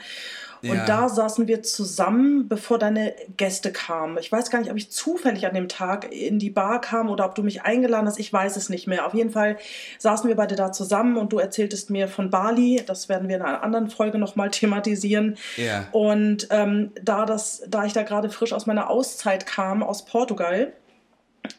Und 0.64 0.76
ja. 0.76 0.86
da 0.86 1.10
saßen 1.10 1.48
wir 1.48 1.64
zusammen, 1.64 2.48
bevor 2.48 2.80
deine 2.80 3.14
Gäste 3.38 3.72
kamen. 3.72 4.18
Ich 4.20 4.32
weiß 4.32 4.50
gar 4.50 4.60
nicht, 4.60 4.72
ob 4.72 4.78
ich 4.78 4.92
zufällig 4.92 5.46
an 5.46 5.54
dem 5.54 5.70
Tag 5.70 6.12
in 6.12 6.40
die 6.40 6.50
Bar 6.50 6.82
kam 6.82 7.10
oder 7.10 7.26
ob 7.26 7.36
du 7.36 7.44
mich 7.44 7.62
eingeladen 7.62 8.08
hast, 8.08 8.20
ich 8.20 8.34
weiß 8.34 8.58
es 8.58 8.70
nicht 8.70 8.88
mehr. 8.88 9.06
Auf 9.06 9.14
jeden 9.14 9.30
Fall 9.30 9.58
saßen 10.00 10.28
wir 10.28 10.36
beide 10.36 10.56
da 10.56 10.72
zusammen 10.72 11.18
und 11.18 11.32
du 11.32 11.40
erzähltest 11.40 11.90
mir 11.90 12.08
von 12.08 12.30
Bali. 12.30 12.82
Das 12.86 13.08
werden 13.08 13.30
wir 13.30 13.38
in 13.38 13.42
einer 13.42 13.64
anderen 13.64 13.90
Folge 13.90 14.18
nochmal 14.18 14.50
thematisieren. 14.50 15.38
Ja. 15.58 15.86
Und 15.92 16.48
ähm, 16.50 16.92
da, 17.02 17.26
das, 17.26 17.64
da 17.68 17.86
ich 17.86 17.94
da 17.94 18.04
gerade 18.04 18.30
frisch 18.30 18.54
aus 18.54 18.66
meiner 18.66 18.90
Auszeit 18.90 19.37
Zeit 19.38 19.46
kam 19.46 19.84
aus 19.84 20.06
Portugal. 20.06 20.74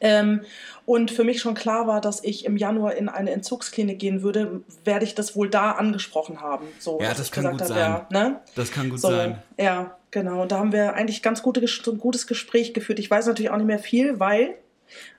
Ähm, 0.01 0.43
und 0.85 1.11
für 1.11 1.25
mich 1.25 1.41
schon 1.41 1.55
klar 1.55 1.87
war, 1.87 2.01
dass 2.01 2.23
ich 2.23 2.45
im 2.45 2.57
Januar 2.57 2.95
in 2.95 3.09
eine 3.09 3.31
Entzugsklinik 3.31 3.99
gehen 3.99 4.23
würde, 4.23 4.63
werde 4.85 5.05
ich 5.05 5.15
das 5.15 5.35
wohl 5.35 5.49
da 5.49 5.73
angesprochen 5.73 6.41
haben. 6.41 6.67
So, 6.79 7.01
ja, 7.01 7.15
das 7.15 7.31
kann 7.31 7.51
gut 7.51 7.61
habe, 7.63 7.69
sein. 7.69 7.79
Ja, 7.79 8.07
ne? 8.11 8.41
Das 8.55 8.71
kann 8.71 8.91
gut 8.91 9.01
so, 9.01 9.09
sein. 9.09 9.43
Ja, 9.59 9.99
Genau, 10.11 10.43
und 10.43 10.53
da 10.53 10.59
haben 10.59 10.73
wir 10.73 10.95
eigentlich 10.95 11.23
ganz 11.23 11.43
gute, 11.43 11.63
gutes 11.99 12.27
Gespräch 12.27 12.73
geführt. 12.73 12.99
Ich 12.99 13.11
weiß 13.11 13.27
natürlich 13.27 13.51
auch 13.51 13.59
nicht 13.59 13.67
mehr 13.67 13.79
viel, 13.79 14.19
weil 14.19 14.55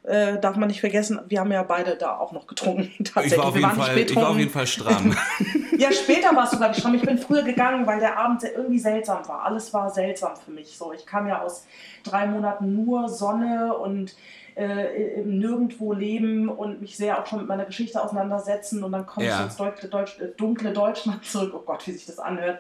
äh, 0.04 0.40
darf 0.40 0.56
man 0.56 0.68
nicht 0.68 0.80
vergessen, 0.80 1.20
wir 1.28 1.40
haben 1.40 1.52
ja 1.52 1.64
beide 1.64 1.96
da 1.96 2.18
auch 2.18 2.32
noch 2.32 2.48
getrunken. 2.48 2.92
Tatsächlich. 3.04 3.34
Ich 3.34 3.38
war 3.38 3.46
auf, 3.48 3.56
jeden, 3.56 3.72
Fall, 3.72 3.98
ich 3.98 4.16
war 4.16 4.30
auf 4.30 4.38
jeden 4.38 4.52
Fall 4.52 4.68
stramm. 4.68 5.16
ja, 5.78 5.92
später 5.92 6.36
warst 6.36 6.54
du, 6.54 6.58
glaube 6.58 6.74
ich, 6.74 6.80
stramm. 6.80 6.96
Ich 6.96 7.02
bin 7.02 7.18
früher 7.18 7.44
gegangen, 7.44 7.86
weil 7.86 8.00
der 8.00 8.18
Abend 8.18 8.44
irgendwie 8.44 8.80
seltsam 8.80 9.28
war. 9.28 9.46
Alles 9.46 9.74
war 9.74 9.90
seltsam 9.90 10.36
für 10.36 10.52
mich. 10.52 10.78
So, 10.78 10.94
ich 10.94 11.06
kam 11.06 11.28
ja 11.28 11.42
aus 11.42 11.66
drei 12.04 12.26
Monaten 12.26 12.84
nur 12.84 13.08
Sonne 13.10 13.78
und 13.78 14.16
äh, 14.56 15.22
nirgendwo 15.24 15.94
leben 15.94 16.50
und 16.50 16.82
mich 16.82 16.98
sehr 16.98 17.20
auch 17.20 17.26
schon 17.26 17.40
mit 17.40 17.48
meiner 17.48 17.66
Geschichte 17.66 18.04
auseinandersetzen 18.04 18.84
und 18.84 18.92
dann 18.92 19.06
komme 19.06 19.28
ja. 19.28 19.38
ich 19.38 19.46
ins 19.46 19.56
dunkle, 19.56 19.90
Deutsch, 19.90 20.20
äh, 20.20 20.28
dunkle 20.36 20.74
Deutschland 20.74 21.24
zurück. 21.24 21.54
Oh 21.56 21.64
Gott, 21.66 21.86
wie 21.88 21.92
sich 21.92 22.06
das 22.06 22.20
anhört. 22.20 22.60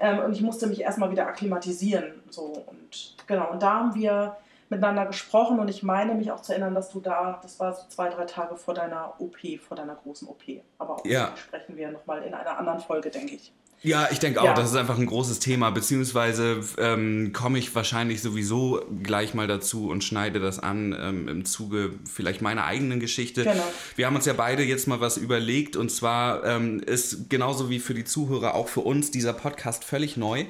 Ähm, 0.00 0.18
und 0.20 0.32
ich 0.32 0.42
musste 0.42 0.66
mich 0.66 0.80
erstmal 0.80 1.10
wieder 1.10 1.26
akklimatisieren. 1.26 2.14
So, 2.30 2.64
und 2.66 3.14
genau, 3.26 3.50
und 3.52 3.62
da 3.62 3.74
haben 3.74 3.94
wir 3.94 4.36
miteinander 4.70 5.06
gesprochen 5.06 5.58
und 5.58 5.68
ich 5.68 5.82
meine 5.82 6.14
mich 6.14 6.30
auch 6.32 6.42
zu 6.42 6.52
erinnern, 6.52 6.74
dass 6.74 6.90
du 6.90 7.00
da, 7.00 7.38
das 7.42 7.60
war 7.60 7.72
so 7.72 7.82
zwei, 7.88 8.08
drei 8.08 8.24
Tage 8.24 8.56
vor 8.56 8.74
deiner 8.74 9.14
OP, 9.18 9.38
vor 9.60 9.76
deiner 9.76 9.94
großen 9.94 10.28
OP. 10.28 10.42
Aber 10.78 10.96
auch 10.96 11.04
ja. 11.04 11.34
sprechen 11.36 11.76
wir 11.76 11.90
nochmal 11.90 12.22
in 12.22 12.34
einer 12.34 12.58
anderen 12.58 12.80
Folge, 12.80 13.10
denke 13.10 13.34
ich. 13.34 13.52
Ja, 13.82 14.08
ich 14.10 14.18
denke 14.18 14.40
auch, 14.40 14.46
ja. 14.46 14.54
das 14.54 14.70
ist 14.70 14.76
einfach 14.76 14.98
ein 14.98 15.06
großes 15.06 15.38
Thema, 15.38 15.70
beziehungsweise 15.70 16.60
ähm, 16.78 17.32
komme 17.32 17.58
ich 17.58 17.74
wahrscheinlich 17.74 18.22
sowieso 18.22 18.82
gleich 19.02 19.34
mal 19.34 19.46
dazu 19.46 19.90
und 19.90 20.02
schneide 20.02 20.40
das 20.40 20.58
an 20.58 20.96
ähm, 20.98 21.28
im 21.28 21.44
Zuge 21.44 21.90
vielleicht 22.10 22.40
meiner 22.40 22.64
eigenen 22.64 23.00
Geschichte. 23.00 23.44
Genau. 23.44 23.62
Wir 23.94 24.06
haben 24.06 24.16
uns 24.16 24.24
ja 24.24 24.32
beide 24.32 24.62
jetzt 24.62 24.88
mal 24.88 25.00
was 25.00 25.18
überlegt 25.18 25.76
und 25.76 25.90
zwar 25.90 26.44
ähm, 26.44 26.80
ist 26.80 27.28
genauso 27.28 27.68
wie 27.68 27.78
für 27.78 27.94
die 27.94 28.04
Zuhörer 28.04 28.54
auch 28.54 28.68
für 28.68 28.80
uns 28.80 29.10
dieser 29.10 29.34
Podcast 29.34 29.84
völlig 29.84 30.16
neu. 30.16 30.46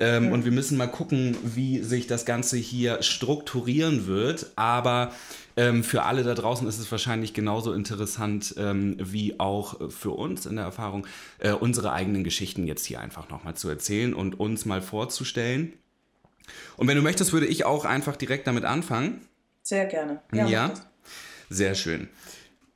Ähm, 0.00 0.26
mhm. 0.26 0.32
Und 0.32 0.44
wir 0.44 0.52
müssen 0.52 0.76
mal 0.76 0.86
gucken, 0.86 1.36
wie 1.42 1.80
sich 1.80 2.06
das 2.06 2.24
Ganze 2.24 2.56
hier 2.56 3.02
strukturieren 3.02 4.06
wird. 4.06 4.46
Aber 4.56 5.12
ähm, 5.56 5.84
für 5.84 6.02
alle 6.02 6.22
da 6.22 6.34
draußen 6.34 6.66
ist 6.66 6.78
es 6.78 6.90
wahrscheinlich 6.90 7.32
genauso 7.32 7.72
interessant 7.72 8.54
ähm, 8.58 8.96
wie 9.00 9.38
auch 9.38 9.90
für 9.90 10.10
uns 10.10 10.46
in 10.46 10.56
der 10.56 10.64
Erfahrung, 10.64 11.06
äh, 11.38 11.52
unsere 11.52 11.92
eigenen 11.92 12.24
Geschichten 12.24 12.66
jetzt 12.66 12.84
hier 12.86 13.00
einfach 13.00 13.28
nochmal 13.28 13.54
zu 13.54 13.68
erzählen 13.68 14.14
und 14.14 14.40
uns 14.40 14.64
mal 14.64 14.82
vorzustellen. 14.82 15.74
Und 16.76 16.88
wenn 16.88 16.96
du 16.96 17.02
möchtest, 17.02 17.32
würde 17.32 17.46
ich 17.46 17.64
auch 17.64 17.84
einfach 17.84 18.16
direkt 18.16 18.46
damit 18.46 18.64
anfangen. 18.64 19.20
Sehr 19.62 19.86
gerne. 19.86 20.20
Ja, 20.32 20.46
ja? 20.46 20.74
sehr 21.48 21.74
schön. 21.74 22.08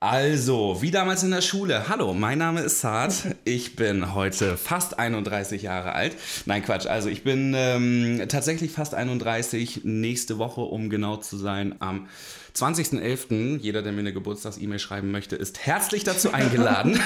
Also, 0.01 0.81
wie 0.81 0.93
damals 0.93 1.25
in 1.25 1.33
der 1.33 1.41
Schule. 1.41 1.89
Hallo, 1.89 2.15
mein 2.15 2.39
Name 2.39 2.61
ist 2.61 2.81
Saad. 2.83 3.35
Ich 3.45 3.75
bin 3.75 4.15
heute 4.15 4.57
fast 4.57 4.97
31 4.97 5.63
Jahre 5.63 5.93
alt. 5.93 6.15
Nein, 6.47 6.63
Quatsch. 6.63 6.87
Also, 6.87 7.09
ich 7.09 7.25
bin 7.25 7.53
ähm, 7.57 8.23
tatsächlich 8.29 8.71
fast 8.71 8.95
31. 8.95 9.81
Nächste 9.83 10.39
Woche, 10.39 10.61
um 10.61 10.89
genau 10.89 11.17
zu 11.17 11.37
sein, 11.37 11.75
am 11.81 12.07
20.11. 12.55 13.59
Jeder, 13.59 13.83
der 13.83 13.91
mir 13.91 13.99
eine 13.99 14.13
Geburtstags-E-Mail 14.13 14.79
schreiben 14.79 15.11
möchte, 15.11 15.35
ist 15.35 15.67
herzlich 15.67 16.05
dazu 16.05 16.31
eingeladen. 16.33 17.01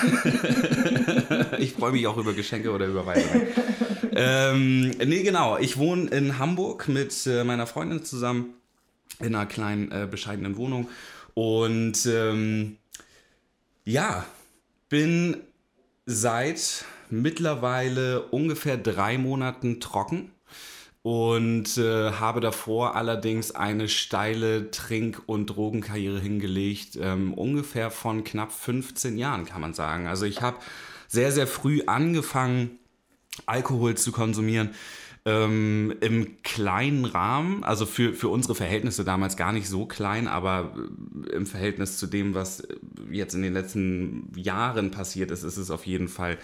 ich 1.60 1.72
freue 1.72 1.92
mich 1.92 2.06
auch 2.06 2.18
über 2.18 2.34
Geschenke 2.34 2.72
oder 2.72 2.84
Überweisungen. 2.84 3.46
ähm, 4.14 4.90
nee, 5.02 5.22
genau. 5.22 5.56
Ich 5.56 5.78
wohne 5.78 6.10
in 6.10 6.38
Hamburg 6.38 6.88
mit 6.88 7.26
äh, 7.26 7.42
meiner 7.42 7.66
Freundin 7.66 8.04
zusammen 8.04 8.52
in 9.18 9.34
einer 9.34 9.46
kleinen, 9.46 9.90
äh, 9.92 10.06
bescheidenen 10.10 10.58
Wohnung. 10.58 10.90
Und 11.32 12.04
ähm, 12.04 12.76
ja, 13.84 14.24
bin 14.88 15.38
seit 16.06 16.84
mittlerweile 17.10 18.22
ungefähr 18.28 18.76
drei 18.76 19.18
Monaten 19.18 19.80
trocken 19.80 20.30
und 21.02 21.76
äh, 21.78 22.12
habe 22.12 22.40
davor 22.40 22.94
allerdings 22.94 23.52
eine 23.52 23.88
steile 23.88 24.70
Trink- 24.70 25.22
und 25.26 25.46
Drogenkarriere 25.46 26.20
hingelegt, 26.20 26.96
ähm, 27.00 27.34
ungefähr 27.34 27.90
von 27.90 28.24
knapp 28.24 28.52
15 28.52 29.18
Jahren 29.18 29.44
kann 29.44 29.60
man 29.60 29.74
sagen. 29.74 30.06
Also 30.06 30.26
ich 30.26 30.42
habe 30.42 30.58
sehr, 31.08 31.32
sehr 31.32 31.46
früh 31.46 31.82
angefangen, 31.86 32.78
Alkohol 33.46 33.96
zu 33.96 34.12
konsumieren 34.12 34.74
ähm, 35.24 35.94
im 36.00 36.42
kleinen 36.42 37.04
Rahmen, 37.04 37.62
also 37.62 37.86
für, 37.86 38.12
für 38.12 38.28
unsere 38.28 38.54
Verhältnisse 38.54 39.04
damals 39.04 39.36
gar 39.36 39.52
nicht 39.52 39.68
so 39.68 39.86
klein, 39.86 40.26
aber 40.26 40.74
äh, 41.26 41.36
im 41.36 41.46
Verhältnis 41.46 41.96
zu 41.96 42.06
dem, 42.06 42.34
was 42.34 42.66
jetzt 43.10 43.34
in 43.34 43.42
den 43.42 43.52
letzten 43.52 44.32
Jahren 44.36 44.90
passiert 44.90 45.30
ist, 45.30 45.44
ist 45.44 45.58
es 45.58 45.70
auf 45.70 45.86
jeden 45.86 46.08
Fall 46.08 46.38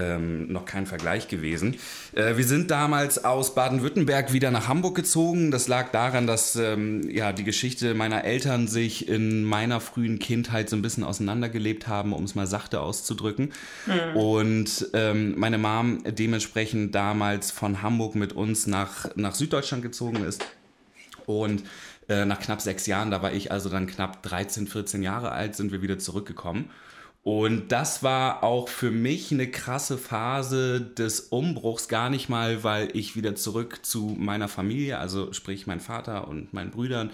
ähm, 0.00 0.50
noch 0.52 0.64
kein 0.64 0.86
Vergleich 0.86 1.28
gewesen. 1.28 1.76
Äh, 2.12 2.36
wir 2.36 2.44
sind 2.44 2.70
damals 2.70 3.24
aus 3.24 3.54
Baden-Württemberg 3.54 4.32
wieder 4.32 4.50
nach 4.50 4.68
Hamburg 4.68 4.94
gezogen. 4.96 5.50
Das 5.50 5.68
lag 5.68 5.90
daran, 5.92 6.26
dass 6.26 6.56
ähm, 6.56 7.08
ja, 7.10 7.32
die 7.32 7.44
Geschichte 7.44 7.94
meiner 7.94 8.24
Eltern 8.24 8.68
sich 8.68 9.08
in 9.08 9.44
meiner 9.44 9.80
frühen 9.80 10.18
Kindheit 10.18 10.70
so 10.70 10.76
ein 10.76 10.82
bisschen 10.82 11.04
auseinandergelebt 11.04 11.88
haben, 11.88 12.12
um 12.12 12.24
es 12.24 12.34
mal 12.34 12.46
sachte 12.46 12.80
auszudrücken. 12.80 13.52
Mhm. 13.86 14.16
Und 14.16 14.88
ähm, 14.94 15.34
meine 15.38 15.58
Mom 15.58 16.02
dementsprechend 16.04 16.94
damals 16.94 17.50
von 17.50 17.82
Hamburg 17.82 18.14
mit 18.14 18.32
uns 18.32 18.66
nach, 18.66 19.14
nach 19.16 19.34
Süddeutschland 19.34 19.82
gezogen 19.82 20.24
ist. 20.24 20.44
Und 21.26 21.62
äh, 22.08 22.24
nach 22.24 22.40
knapp 22.40 22.60
sechs 22.60 22.86
Jahren, 22.86 23.10
da 23.10 23.22
war 23.22 23.32
ich 23.32 23.52
also 23.52 23.68
dann 23.68 23.86
knapp 23.86 24.22
13, 24.22 24.66
14 24.66 25.02
Jahre 25.02 25.30
alt, 25.30 25.54
sind 25.54 25.70
wir 25.70 25.82
wieder 25.82 25.98
zurückgekommen. 25.98 26.70
Und 27.22 27.70
das 27.70 28.02
war 28.02 28.42
auch 28.42 28.68
für 28.68 28.90
mich 28.90 29.30
eine 29.30 29.50
krasse 29.50 29.98
Phase 29.98 30.80
des 30.80 31.20
Umbruchs, 31.20 31.88
gar 31.88 32.08
nicht 32.08 32.30
mal, 32.30 32.64
weil 32.64 32.88
ich 32.96 33.14
wieder 33.14 33.34
zurück 33.34 33.80
zu 33.84 34.16
meiner 34.18 34.48
Familie, 34.48 34.98
also 34.98 35.32
sprich 35.34 35.66
mein 35.66 35.80
Vater 35.80 36.28
und 36.28 36.54
meinen 36.54 36.70
Brüdern 36.70 37.10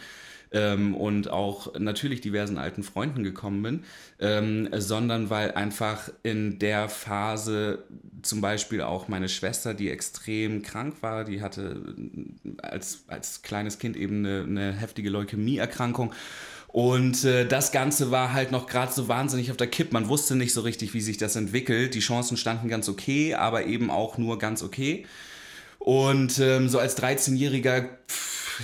ähm, 0.52 0.94
und 0.94 1.28
auch 1.30 1.74
natürlich 1.78 2.20
diversen 2.20 2.56
alten 2.56 2.84
Freunden 2.84 3.24
gekommen 3.24 3.62
bin, 3.62 3.84
ähm, 4.20 4.68
sondern 4.72 5.28
weil 5.28 5.52
einfach 5.52 6.08
in 6.22 6.60
der 6.60 6.88
Phase 6.88 7.84
zum 8.22 8.40
Beispiel 8.40 8.82
auch 8.82 9.08
meine 9.08 9.28
Schwester, 9.28 9.74
die 9.74 9.90
extrem 9.90 10.62
krank 10.62 10.96
war, 11.00 11.24
die 11.24 11.42
hatte 11.42 11.94
als, 12.62 13.04
als 13.08 13.42
kleines 13.42 13.78
Kind 13.78 13.96
eben 13.96 14.24
eine, 14.24 14.42
eine 14.42 14.72
heftige 14.72 15.10
Leukämieerkrankung 15.10 16.12
und 16.76 17.24
äh, 17.24 17.46
das 17.46 17.72
Ganze 17.72 18.10
war 18.10 18.34
halt 18.34 18.52
noch 18.52 18.66
gerade 18.66 18.92
so 18.92 19.08
wahnsinnig 19.08 19.50
auf 19.50 19.56
der 19.56 19.66
Kipp. 19.66 19.94
Man 19.94 20.10
wusste 20.10 20.36
nicht 20.36 20.52
so 20.52 20.60
richtig, 20.60 20.92
wie 20.92 21.00
sich 21.00 21.16
das 21.16 21.34
entwickelt. 21.34 21.94
Die 21.94 22.00
Chancen 22.00 22.36
standen 22.36 22.68
ganz 22.68 22.90
okay, 22.90 23.32
aber 23.32 23.64
eben 23.64 23.90
auch 23.90 24.18
nur 24.18 24.38
ganz 24.38 24.62
okay. 24.62 25.06
Und 25.78 26.38
ähm, 26.38 26.68
so 26.68 26.78
als 26.78 26.98
13-Jähriger 26.98 27.88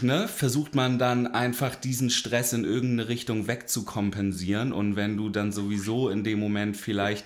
ne, 0.02 0.28
versucht 0.28 0.74
man 0.74 0.98
dann 0.98 1.26
einfach 1.26 1.74
diesen 1.74 2.10
Stress 2.10 2.52
in 2.52 2.64
irgendeine 2.64 3.08
Richtung 3.08 3.46
wegzukompensieren. 3.46 4.74
Und 4.74 4.94
wenn 4.94 5.16
du 5.16 5.30
dann 5.30 5.50
sowieso 5.50 6.10
in 6.10 6.22
dem 6.22 6.38
Moment 6.38 6.76
vielleicht 6.76 7.24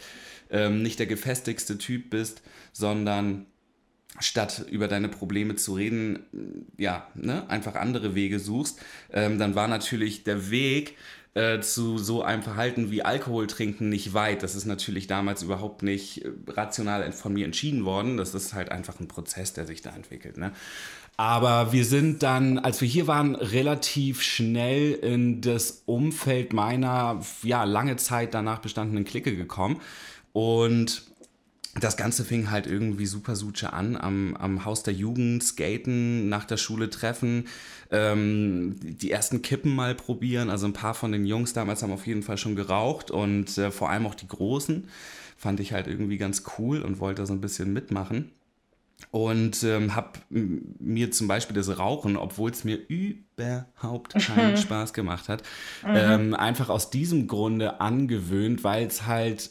ähm, 0.51 0.85
nicht 0.85 1.01
der 1.01 1.07
gefestigste 1.07 1.79
Typ 1.79 2.11
bist, 2.11 2.43
sondern 2.73 3.47
statt 4.21 4.65
über 4.71 4.89
deine 4.89 5.09
Probleme 5.09 5.57
zu 5.57 5.75
reden, 5.75 6.67
ja, 6.77 7.07
ne, 7.15 7.49
einfach 7.49 7.75
andere 7.75 8.15
Wege 8.15 8.39
suchst, 8.39 8.81
ähm, 9.13 9.39
dann 9.39 9.55
war 9.55 9.69
natürlich 9.69 10.25
der 10.25 10.51
Weg 10.51 10.97
äh, 11.37 11.61
zu 11.61 11.99
so 11.99 12.23
einem 12.23 12.43
Verhalten 12.43 12.91
wie 12.91 13.03
Alkohol 13.03 13.47
trinken 13.47 13.91
nicht 13.91 14.15
weit. 14.15 14.43
Das 14.43 14.55
ist 14.55 14.65
natürlich 14.65 15.07
damals 15.07 15.43
überhaupt 15.43 15.83
nicht 15.83 16.25
äh, 16.25 16.31
rational 16.49 17.13
von 17.13 17.35
mir 17.35 17.45
entschieden 17.45 17.85
worden. 17.85 18.17
Das 18.17 18.35
ist 18.35 18.55
halt 18.55 18.73
einfach 18.73 19.01
ein 19.01 19.09
Prozess, 19.09 19.53
der 19.53 19.67
sich 19.67 19.83
da 19.83 19.91
entwickelt. 19.91 20.39
Ne? 20.39 20.53
Aber 21.19 21.73
wir 21.73 21.85
sind 21.85 22.23
dann, 22.23 22.59
als 22.59 22.81
wir 22.81 22.89
hier 22.89 23.07
waren, 23.07 23.35
relativ 23.35 24.23
schnell 24.23 24.93
in 24.93 25.43
das 25.43 25.83
Umfeld 25.85 26.55
meiner, 26.55 27.21
ja, 27.43 27.65
lange 27.65 27.97
Zeit 27.97 28.33
danach 28.33 28.61
bestandenen 28.61 29.05
Clique 29.05 29.37
gekommen. 29.37 29.81
Und 30.33 31.03
das 31.81 31.97
Ganze 31.97 32.25
fing 32.25 32.51
halt 32.51 32.67
irgendwie 32.67 33.07
super 33.07 33.37
suche 33.37 33.73
an, 33.73 33.97
am, 33.97 34.37
am 34.37 34.65
Haus 34.65 34.83
der 34.83 34.95
Jugend, 34.95 35.43
skaten, 35.43 36.29
nach 36.29 36.45
der 36.45 36.57
Schule 36.57 36.91
treffen, 36.91 37.47
ähm, 37.91 38.77
die 38.81 39.11
ersten 39.11 39.43
Kippen 39.43 39.75
mal 39.75 39.95
probieren. 39.95 40.51
Also 40.51 40.67
ein 40.67 40.73
paar 40.73 40.95
von 40.95 41.13
den 41.13 41.27
Jungs 41.27 41.53
damals 41.53 41.83
haben 41.83 41.93
auf 41.93 42.07
jeden 42.07 42.23
Fall 42.23 42.39
schon 42.39 42.57
geraucht 42.57 43.11
und 43.11 43.59
äh, 43.59 43.71
vor 43.71 43.91
allem 43.91 44.07
auch 44.07 44.15
die 44.15 44.29
Großen 44.29 44.89
fand 45.37 45.61
ich 45.61 45.73
halt 45.73 45.87
irgendwie 45.87 46.17
ganz 46.17 46.45
cool 46.59 46.81
und 46.81 46.99
wollte 46.99 47.27
so 47.27 47.33
ein 47.33 47.41
bisschen 47.41 47.73
mitmachen. 47.73 48.33
Und 49.11 49.63
ähm, 49.63 49.95
habe 49.95 50.21
mir 50.31 51.11
zum 51.11 51.29
Beispiel 51.29 51.55
das 51.55 51.79
Rauchen, 51.79 52.17
obwohl 52.17 52.51
es 52.51 52.65
mir 52.65 52.79
überhaupt 52.89 54.15
keinen 54.19 54.57
Spaß 54.57 54.95
gemacht 54.95 55.29
hat, 55.29 55.43
mhm. 55.83 55.95
ähm, 55.95 56.35
einfach 56.35 56.71
aus 56.71 56.89
diesem 56.89 57.27
Grunde 57.27 57.81
angewöhnt, 57.83 58.65
weil 58.65 58.87
es 58.87 59.05
halt 59.07 59.51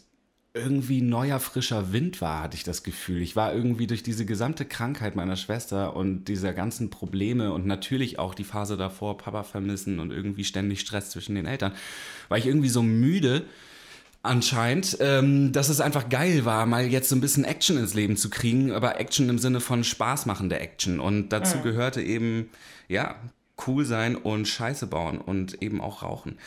irgendwie 0.55 1.01
neuer, 1.01 1.39
frischer 1.39 1.91
Wind 1.91 2.21
war, 2.21 2.43
hatte 2.43 2.55
ich 2.55 2.63
das 2.63 2.81
Gefühl. 2.83 3.21
Ich 3.21 3.35
war 3.35 3.53
irgendwie 3.53 3.87
durch 3.87 4.03
diese 4.03 4.25
gesamte 4.25 4.65
Krankheit 4.65 5.15
meiner 5.15 5.35
Schwester 5.35 5.95
und 5.95 6.25
dieser 6.25 6.53
ganzen 6.53 6.89
Probleme 6.89 7.51
und 7.51 7.65
natürlich 7.65 8.17
auch 8.19 8.33
die 8.33 8.45
Phase 8.45 8.77
davor, 8.77 9.17
Papa 9.17 9.43
vermissen 9.43 9.99
und 9.99 10.11
irgendwie 10.11 10.45
ständig 10.45 10.79
Stress 10.79 11.09
zwischen 11.09 11.35
den 11.35 11.45
Eltern, 11.45 11.73
war 12.29 12.37
ich 12.37 12.45
irgendwie 12.45 12.69
so 12.69 12.81
müde, 12.81 13.45
anscheinend, 14.23 14.97
ähm, 15.01 15.51
dass 15.51 15.69
es 15.69 15.81
einfach 15.81 16.09
geil 16.09 16.45
war, 16.45 16.65
mal 16.65 16.85
jetzt 16.85 17.09
so 17.09 17.15
ein 17.15 17.21
bisschen 17.21 17.43
Action 17.43 17.77
ins 17.77 17.93
Leben 17.93 18.17
zu 18.17 18.29
kriegen, 18.29 18.71
aber 18.71 18.99
Action 18.99 19.29
im 19.29 19.37
Sinne 19.37 19.59
von 19.59 19.83
spaßmachende 19.83 20.59
Action. 20.59 20.99
Und 20.99 21.29
dazu 21.29 21.57
mhm. 21.57 21.63
gehörte 21.63 22.01
eben, 22.01 22.49
ja, 22.87 23.15
cool 23.67 23.85
sein 23.85 24.15
und 24.15 24.47
Scheiße 24.47 24.87
bauen 24.87 25.19
und 25.19 25.61
eben 25.61 25.81
auch 25.81 26.03
rauchen. 26.03 26.37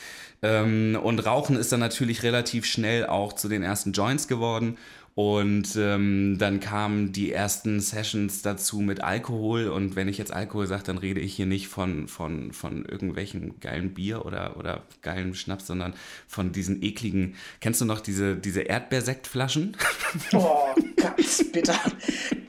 Ähm, 0.42 0.98
und 1.02 1.24
Rauchen 1.24 1.56
ist 1.56 1.72
dann 1.72 1.80
natürlich 1.80 2.22
relativ 2.22 2.66
schnell 2.66 3.06
auch 3.06 3.32
zu 3.32 3.48
den 3.48 3.62
ersten 3.62 3.92
Joints 3.92 4.28
geworden. 4.28 4.76
Und 5.18 5.74
ähm, 5.74 6.36
dann 6.38 6.60
kamen 6.60 7.10
die 7.10 7.32
ersten 7.32 7.80
Sessions 7.80 8.42
dazu 8.42 8.78
mit 8.78 9.02
Alkohol. 9.02 9.66
Und 9.66 9.96
wenn 9.96 10.06
ich 10.06 10.16
jetzt 10.16 10.32
Alkohol 10.32 10.68
sage, 10.68 10.84
dann 10.84 10.96
rede 10.96 11.18
ich 11.18 11.34
hier 11.34 11.46
nicht 11.46 11.66
von, 11.66 12.06
von, 12.06 12.52
von 12.52 12.84
irgendwelchen 12.84 13.58
geilen 13.58 13.94
Bier 13.94 14.24
oder, 14.24 14.56
oder 14.56 14.84
geilen 15.02 15.34
Schnaps, 15.34 15.66
sondern 15.66 15.94
von 16.28 16.52
diesen 16.52 16.84
ekligen. 16.84 17.34
Kennst 17.60 17.80
du 17.80 17.84
noch 17.84 17.98
diese, 17.98 18.36
diese 18.36 18.60
Erdbeersektflaschen? 18.60 19.76
Oh, 20.34 20.72
ganz 21.00 21.44
bitter. 21.52 21.78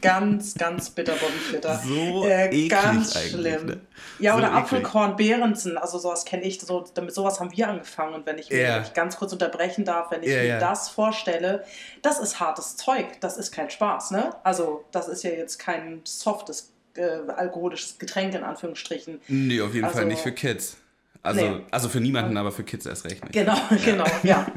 Ganz, 0.01 0.55
ganz 0.55 0.89
bitter, 0.89 1.13
Bobby 1.13 1.33
Flitter. 1.33 1.79
So 1.85 2.25
äh, 2.25 2.67
ganz 2.67 3.19
schlimm. 3.19 3.65
Ne? 3.65 3.81
Ja, 4.19 4.33
so 4.33 4.37
oder 4.39 4.53
Apfelkorn, 4.53 5.15
Behrensen, 5.15 5.77
also 5.77 5.97
sowas 5.97 6.25
kenne 6.25 6.43
ich, 6.43 6.59
so, 6.59 6.85
damit 6.93 7.13
sowas 7.13 7.39
haben 7.39 7.51
wir 7.55 7.67
angefangen. 7.67 8.13
Und 8.13 8.25
wenn 8.25 8.37
ich 8.37 8.51
yeah. 8.51 8.79
mich 8.79 8.93
ganz 8.93 9.17
kurz 9.17 9.33
unterbrechen 9.33 9.85
darf, 9.85 10.11
wenn 10.11 10.23
ich 10.23 10.29
yeah, 10.29 10.41
mir 10.41 10.47
yeah. 10.47 10.59
das 10.59 10.89
vorstelle, 10.89 11.63
das 12.01 12.19
ist 12.19 12.39
hartes 12.39 12.77
Zeug, 12.77 13.05
das 13.19 13.37
ist 13.37 13.51
kein 13.51 13.69
Spaß, 13.69 14.11
ne? 14.11 14.35
Also 14.43 14.85
das 14.91 15.07
ist 15.07 15.23
ja 15.23 15.31
jetzt 15.31 15.59
kein 15.59 16.01
softes 16.03 16.71
äh, 16.95 17.31
alkoholisches 17.35 17.97
Getränk 17.99 18.35
in 18.35 18.43
Anführungsstrichen. 18.43 19.21
Nee, 19.27 19.61
auf 19.61 19.73
jeden 19.73 19.85
also, 19.85 19.97
Fall 19.97 20.07
nicht 20.07 20.21
für 20.21 20.31
Kids. 20.31 20.77
Also, 21.21 21.41
nee. 21.41 21.61
also 21.71 21.89
für 21.89 21.99
niemanden, 21.99 22.37
aber 22.37 22.51
für 22.51 22.63
Kids 22.63 22.85
erst 22.85 23.05
recht 23.05 23.23
nicht. 23.23 23.33
Genau, 23.33 23.57
genau, 23.85 24.05
ja. 24.23 24.47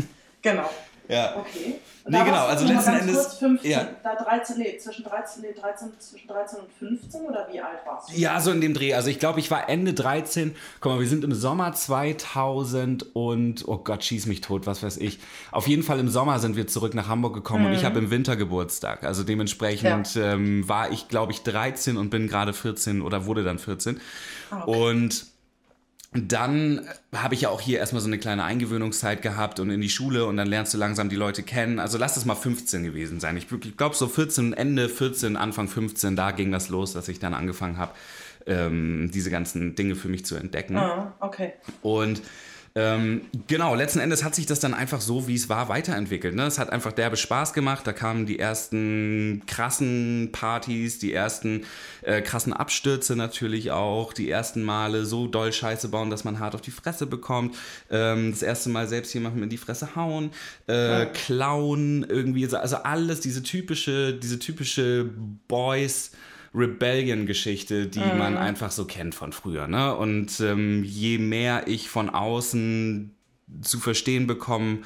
genau. 0.41 0.71
Ja. 1.13 1.37
Okay. 1.37 1.75
Und 2.05 2.13
nee, 2.13 2.25
genau, 2.25 2.47
also 2.47 2.67
letzten 2.67 2.95
Endes. 2.95 3.15
Kurz 3.15 3.35
15, 3.37 3.71
ja. 3.71 3.89
da 4.03 4.17
13, 4.17 4.59
nee, 4.59 4.77
zwischen 4.77 5.05
13, 5.05 5.43
nee, 5.43 5.53
13, 5.53 5.93
zwischen 6.01 6.27
13 6.27 6.59
und 6.59 6.73
15 6.73 7.21
oder 7.21 7.47
wie 7.53 7.61
alt 7.61 7.79
warst 7.87 8.11
du? 8.11 8.15
Ja, 8.15 8.41
so 8.41 8.51
in 8.51 8.61
dem 8.61 8.75
Dreh. 8.75 8.95
Also 8.95 9.09
ich 9.09 9.21
glaube, 9.21 9.39
ich 9.39 9.53
war 9.53 9.69
Ende 9.69 9.95
13. 9.95 10.57
Guck 10.81 10.93
mal, 10.93 10.99
wir 11.01 11.07
sind 11.07 11.23
im 11.23 11.33
Sommer 11.33 11.73
2000 11.73 13.15
und, 13.15 13.69
oh 13.69 13.79
Gott, 13.79 14.03
schieß 14.03 14.27
mich 14.27 14.41
tot, 14.41 14.67
was 14.67 14.83
weiß 14.83 14.97
ich. 14.97 15.21
Auf 15.53 15.69
jeden 15.69 15.85
Fall 15.85 16.01
im 16.01 16.09
Sommer 16.09 16.41
sind 16.41 16.57
wir 16.57 16.67
zurück 16.67 16.95
nach 16.95 17.07
Hamburg 17.07 17.35
gekommen 17.35 17.61
mhm. 17.61 17.67
und 17.69 17.75
ich 17.75 17.83
mhm. 17.83 17.87
habe 17.87 17.99
im 18.01 18.11
Winter 18.11 18.35
Geburtstag. 18.35 19.05
Also 19.05 19.23
dementsprechend 19.23 20.17
ja. 20.17 20.33
ähm, 20.33 20.69
war 20.69 20.91
ich, 20.91 21.07
glaube 21.07 21.31
ich, 21.31 21.43
13 21.43 21.97
und 21.97 22.11
bin 22.11 22.27
gerade 22.27 22.53
14 22.53 23.01
oder 23.01 23.27
wurde 23.27 23.45
dann 23.45 23.61
14. 23.61 24.01
Ah, 24.51 24.65
okay. 24.67 24.91
Und 24.91 25.32
dann 26.15 26.87
habe 27.15 27.35
ich 27.35 27.43
ja 27.43 27.49
auch 27.49 27.61
hier 27.61 27.79
erstmal 27.79 28.03
so 28.03 28.07
eine 28.07 28.19
kleine 28.19 28.45
Eingewöhnungszeit 28.45 29.23
gehabt 29.23 29.61
und 29.61 29.71
in 29.71 29.81
die 29.81 29.89
Schule 29.89 30.27
und 30.27 30.37
dann 30.37 30.47
lernst 30.47 30.75
du 30.75 30.79
langsam 30.79 31.09
die 31.09 31.17
Leute 31.17 31.43
kennen. 31.43 31.79
Also 31.79 31.97
lass 31.97 32.19
es 32.19 32.27
mal 32.27 32.35
15 32.35 32.83
gewesen 32.83 33.19
sein. 33.19 33.37
Ich 33.39 33.47
glaube 33.77 33.97
so 33.97 34.07
14, 34.09 34.53
Ende 34.53 34.91
14, 34.91 35.39
Anfang 35.39 35.69
15, 35.69 36.15
da 36.15 36.33
ging 36.33 36.53
das 36.53 36.69
los, 36.69 36.93
dass 36.93 37.09
ich 37.09 37.19
dann 37.19 37.33
angefangen 37.33 37.79
habe, 37.79 37.93
ähm, 38.47 39.11
diese 39.13 39.31
ganzen 39.31 39.75
Dinge 39.75 39.95
für 39.95 40.09
mich 40.09 40.27
zu 40.27 40.37
entdecken. 40.37 40.77
Ah, 40.77 41.15
okay. 41.21 41.55
Und 41.81 42.21
ähm, 42.75 43.23
genau, 43.49 43.75
letzten 43.75 43.99
Endes 43.99 44.25
hat 44.25 44.35
sich 44.35 44.47
das 44.47 44.59
dann 44.59 44.73
einfach 44.73 45.01
so, 45.03 45.29
wie 45.29 45.35
es 45.35 45.49
war, 45.51 45.69
weiterentwickelt. 45.69 46.35
Ne? 46.35 46.45
Es 46.47 46.59
hat 46.59 46.71
einfach 46.71 46.93
derbe 46.93 47.19
Spaß 47.19 47.53
gemacht. 47.53 47.87
Da 47.87 47.93
kamen 47.93 48.25
die 48.25 48.39
ersten 48.39 49.43
krassen 49.47 50.31
Partys, 50.33 50.99
die 50.99 51.13
ersten 51.13 51.65
äh, 52.01 52.23
krassen 52.23 52.55
Abstürze 52.55 53.15
natürlich 53.15 53.71
auch, 53.71 54.15
die 54.15 54.31
ersten 54.31 54.63
Male 54.63 55.05
so 55.05 55.27
doll 55.27 55.53
Scheiße 55.53 55.89
bauen, 55.89 56.09
dass 56.09 56.25
man 56.25 56.39
hart 56.39 56.55
auf 56.55 56.63
die 56.63 56.71
Fresse 56.71 57.07
bekommt. 57.07 57.57
Ähm, 57.91 58.31
das 58.31 58.43
erste 58.43 58.71
Mal 58.71 58.89
selbst 58.89 59.13
jemandem 59.13 59.43
in 59.43 59.51
die 59.51 59.59
Fresse 59.59 59.95
hauen, 59.95 60.31
äh, 60.67 61.07
klauen, 61.07 62.07
irgendwie, 62.09 62.49
also 62.57 62.77
alles, 62.77 63.21
diese 63.21 63.43
typische, 63.43 64.15
diese 64.15 64.39
typische 64.39 65.11
Boys- 65.47 66.13
Rebellion-Geschichte, 66.55 67.87
die 67.87 68.01
mhm. 68.01 68.19
man 68.19 68.37
einfach 68.37 68.71
so 68.71 68.85
kennt 68.85 69.15
von 69.15 69.33
früher. 69.33 69.69
Ne? 69.69 69.95
Und 69.95 70.41
ähm, 70.41 70.85
je 70.85 71.19
mehr 71.19 71.67
ich 71.67 71.89
von 71.89 72.11
außen 72.11 73.15
zu 73.63 73.79
verstehen 73.79 74.27
bekomme, 74.27 74.79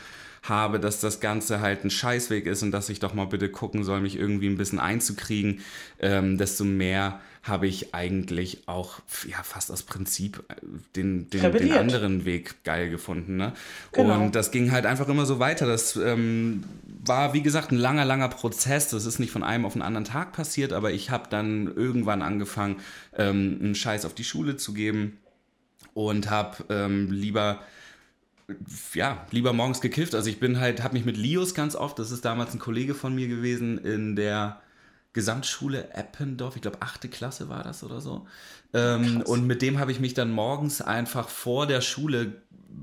habe, 0.48 0.78
dass 0.78 1.00
das 1.00 1.20
Ganze 1.20 1.60
halt 1.60 1.84
ein 1.84 1.90
Scheißweg 1.90 2.46
ist 2.46 2.62
und 2.62 2.70
dass 2.70 2.88
ich 2.88 3.00
doch 3.00 3.14
mal 3.14 3.26
bitte 3.26 3.48
gucken 3.48 3.84
soll, 3.84 4.00
mich 4.00 4.16
irgendwie 4.16 4.48
ein 4.48 4.56
bisschen 4.56 4.78
einzukriegen, 4.78 5.60
ähm, 5.98 6.38
desto 6.38 6.64
mehr 6.64 7.20
habe 7.46 7.66
ich 7.66 7.94
eigentlich 7.94 8.66
auch 8.66 9.00
ja, 9.26 9.42
fast 9.42 9.70
aus 9.70 9.82
Prinzip 9.82 10.44
äh, 10.48 10.54
den, 10.96 11.30
den, 11.30 11.52
den 11.52 11.72
anderen 11.72 12.24
Weg 12.24 12.64
geil 12.64 12.90
gefunden. 12.90 13.36
Ne? 13.36 13.52
Genau. 13.92 14.20
Und 14.20 14.34
das 14.34 14.50
ging 14.50 14.72
halt 14.72 14.86
einfach 14.86 15.08
immer 15.08 15.26
so 15.26 15.38
weiter. 15.38 15.66
Das 15.66 15.96
ähm, 15.96 16.64
war, 17.04 17.34
wie 17.34 17.42
gesagt, 17.42 17.72
ein 17.72 17.78
langer, 17.78 18.04
langer 18.04 18.28
Prozess. 18.28 18.88
Das 18.88 19.06
ist 19.06 19.18
nicht 19.18 19.30
von 19.30 19.42
einem 19.42 19.64
auf 19.64 19.74
den 19.74 19.82
anderen 19.82 20.04
Tag 20.04 20.32
passiert, 20.32 20.72
aber 20.72 20.92
ich 20.92 21.10
habe 21.10 21.28
dann 21.30 21.72
irgendwann 21.74 22.22
angefangen, 22.22 22.76
ähm, 23.16 23.58
einen 23.60 23.74
Scheiß 23.74 24.04
auf 24.04 24.14
die 24.14 24.24
Schule 24.24 24.56
zu 24.56 24.74
geben 24.74 25.18
und 25.94 26.30
habe 26.30 26.64
ähm, 26.68 27.10
lieber 27.10 27.60
ja, 28.94 29.26
lieber 29.32 29.52
morgens 29.52 29.80
gekifft. 29.80 30.14
Also 30.14 30.30
ich 30.30 30.38
bin 30.38 30.60
halt, 30.60 30.82
habe 30.82 30.94
mich 30.94 31.04
mit 31.04 31.16
Lios 31.16 31.54
ganz 31.54 31.74
oft, 31.74 31.98
das 31.98 32.12
ist 32.12 32.24
damals 32.24 32.54
ein 32.54 32.60
Kollege 32.60 32.94
von 32.94 33.14
mir 33.14 33.26
gewesen 33.26 33.78
in 33.78 34.14
der 34.14 34.60
Gesamtschule 35.16 35.94
Eppendorf, 35.94 36.56
ich 36.56 36.62
glaube 36.62 36.76
achte 36.80 37.08
Klasse 37.08 37.48
war 37.48 37.62
das 37.64 37.82
oder 37.82 38.02
so. 38.02 38.26
Ähm, 38.74 39.22
und 39.22 39.46
mit 39.46 39.62
dem 39.62 39.78
habe 39.78 39.90
ich 39.90 39.98
mich 39.98 40.12
dann 40.12 40.30
morgens 40.30 40.82
einfach 40.82 41.30
vor 41.30 41.66
der 41.66 41.80
Schule 41.80 42.34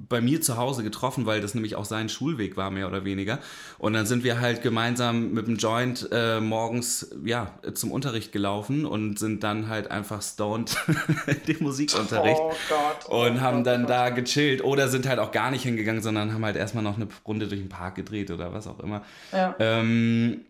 bei 0.09 0.19
mir 0.19 0.41
zu 0.41 0.57
Hause 0.57 0.81
getroffen, 0.81 1.27
weil 1.27 1.41
das 1.41 1.53
nämlich 1.53 1.75
auch 1.75 1.85
sein 1.85 2.09
Schulweg 2.09 2.57
war, 2.57 2.71
mehr 2.71 2.87
oder 2.87 3.05
weniger. 3.05 3.37
Und 3.77 3.93
dann 3.93 4.07
sind 4.07 4.23
wir 4.23 4.41
halt 4.41 4.63
gemeinsam 4.63 5.31
mit 5.33 5.45
dem 5.45 5.57
Joint 5.57 6.09
äh, 6.11 6.39
morgens 6.39 7.11
ja, 7.23 7.53
zum 7.75 7.91
Unterricht 7.91 8.31
gelaufen 8.31 8.87
und 8.87 9.19
sind 9.19 9.43
dann 9.43 9.69
halt 9.69 9.91
einfach 9.91 10.23
stoned 10.23 10.75
den 11.47 11.57
Musikunterricht 11.59 12.41
oh 12.41 12.51
Gott, 12.67 13.09
oh 13.09 13.25
und 13.27 13.41
haben 13.41 13.57
Gott, 13.57 13.67
dann 13.67 13.81
Gott. 13.81 13.89
da 13.91 14.09
gechillt 14.09 14.63
oder 14.63 14.87
sind 14.87 15.07
halt 15.07 15.19
auch 15.19 15.31
gar 15.31 15.51
nicht 15.51 15.61
hingegangen, 15.61 16.01
sondern 16.01 16.33
haben 16.33 16.43
halt 16.43 16.55
erstmal 16.55 16.83
noch 16.83 16.95
eine 16.95 17.07
Runde 17.27 17.47
durch 17.47 17.61
den 17.61 17.69
Park 17.69 17.93
gedreht 17.93 18.31
oder 18.31 18.53
was 18.53 18.65
auch 18.65 18.79
immer. 18.79 19.03
Ja. 19.31 19.55
Ähm, 19.59 20.41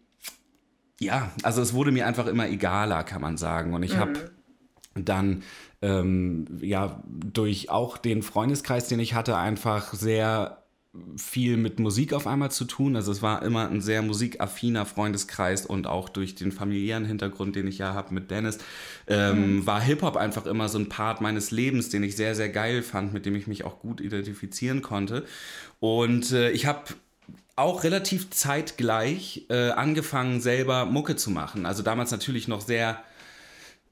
ja, 1.03 1.31
also 1.43 1.61
es 1.61 1.73
wurde 1.73 1.91
mir 1.91 2.07
einfach 2.07 2.27
immer 2.27 2.47
egaler, 2.47 3.03
kann 3.03 3.21
man 3.21 3.37
sagen. 3.37 3.73
Und 3.73 3.83
ich 3.83 3.95
mhm. 3.95 3.99
habe 3.99 4.31
dann 4.95 5.43
ähm, 5.81 6.45
ja 6.61 7.01
durch 7.05 7.69
auch 7.69 7.97
den 7.97 8.23
Freundeskreis, 8.23 8.87
den 8.87 8.99
ich 8.99 9.13
hatte, 9.13 9.37
einfach 9.37 9.93
sehr 9.93 10.63
viel 11.17 11.57
mit 11.57 11.79
Musik 11.79 12.13
auf 12.13 12.27
einmal 12.27 12.51
zu 12.51 12.65
tun. 12.65 12.95
Also 12.95 13.11
es 13.11 13.23
war 13.23 13.41
immer 13.41 13.67
ein 13.67 13.81
sehr 13.81 14.03
musikaffiner 14.03 14.85
Freundeskreis 14.85 15.65
und 15.65 15.87
auch 15.87 16.07
durch 16.07 16.35
den 16.35 16.51
familiären 16.51 17.05
Hintergrund, 17.05 17.55
den 17.55 17.65
ich 17.65 17.79
ja 17.79 17.95
habe 17.95 18.13
mit 18.13 18.29
Dennis, 18.29 18.59
ähm, 19.07 19.55
mhm. 19.55 19.65
war 19.65 19.81
Hip-Hop 19.81 20.15
einfach 20.15 20.45
immer 20.45 20.69
so 20.69 20.77
ein 20.77 20.89
Part 20.89 21.19
meines 21.19 21.49
Lebens, 21.49 21.89
den 21.89 22.03
ich 22.03 22.15
sehr, 22.15 22.35
sehr 22.35 22.49
geil 22.49 22.83
fand, 22.83 23.11
mit 23.11 23.25
dem 23.25 23.35
ich 23.35 23.47
mich 23.47 23.63
auch 23.63 23.79
gut 23.79 24.01
identifizieren 24.01 24.83
konnte. 24.83 25.25
Und 25.79 26.31
äh, 26.31 26.51
ich 26.51 26.67
habe 26.67 26.83
auch 27.55 27.83
relativ 27.83 28.31
zeitgleich 28.31 29.45
äh, 29.49 29.69
angefangen, 29.69 30.41
selber 30.41 30.85
Mucke 30.85 31.15
zu 31.15 31.29
machen. 31.29 31.65
Also 31.65 31.83
damals 31.83 32.11
natürlich 32.11 32.47
noch 32.47 32.61
sehr, 32.61 33.03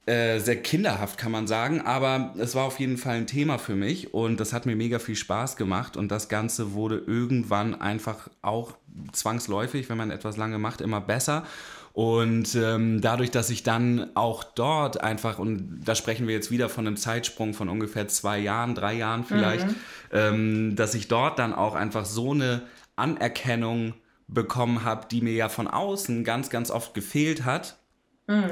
äh, 0.06 0.40
sehr 0.40 0.60
kinderhaft, 0.60 1.16
kann 1.16 1.30
man 1.30 1.46
sagen, 1.46 1.80
aber 1.80 2.34
es 2.38 2.56
war 2.56 2.64
auf 2.64 2.80
jeden 2.80 2.98
Fall 2.98 3.16
ein 3.16 3.26
Thema 3.28 3.58
für 3.58 3.76
mich 3.76 4.12
und 4.12 4.40
das 4.40 4.52
hat 4.52 4.66
mir 4.66 4.74
mega 4.74 4.98
viel 4.98 5.14
Spaß 5.14 5.56
gemacht 5.56 5.96
und 5.96 6.10
das 6.10 6.28
Ganze 6.28 6.72
wurde 6.72 6.98
irgendwann 7.06 7.80
einfach 7.80 8.28
auch 8.42 8.74
zwangsläufig, 9.12 9.88
wenn 9.88 9.96
man 9.96 10.10
etwas 10.10 10.36
lange 10.36 10.58
macht, 10.58 10.80
immer 10.80 11.00
besser. 11.00 11.44
Und 11.92 12.54
ähm, 12.54 13.02
dadurch, 13.02 13.30
dass 13.30 13.50
ich 13.50 13.64
dann 13.64 14.16
auch 14.16 14.44
dort 14.44 15.02
einfach, 15.02 15.38
und 15.38 15.82
da 15.84 15.94
sprechen 15.94 16.26
wir 16.26 16.34
jetzt 16.34 16.50
wieder 16.50 16.70
von 16.70 16.86
einem 16.86 16.96
Zeitsprung 16.96 17.52
von 17.52 17.68
ungefähr 17.68 18.08
zwei 18.08 18.38
Jahren, 18.38 18.74
drei 18.74 18.94
Jahren 18.94 19.24
vielleicht, 19.24 19.66
mhm. 19.66 19.74
ähm, 20.10 20.76
dass 20.76 20.94
ich 20.94 21.08
dort 21.08 21.38
dann 21.38 21.52
auch 21.52 21.74
einfach 21.74 22.06
so 22.06 22.32
eine 22.32 22.62
Anerkennung 22.96 23.94
bekommen 24.28 24.84
habe, 24.84 25.06
die 25.10 25.20
mir 25.20 25.34
ja 25.34 25.48
von 25.48 25.68
außen 25.68 26.24
ganz, 26.24 26.50
ganz 26.50 26.70
oft 26.70 26.94
gefehlt 26.94 27.44
hat, 27.44 27.78
mhm. 28.26 28.50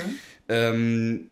ähm, 0.49 1.31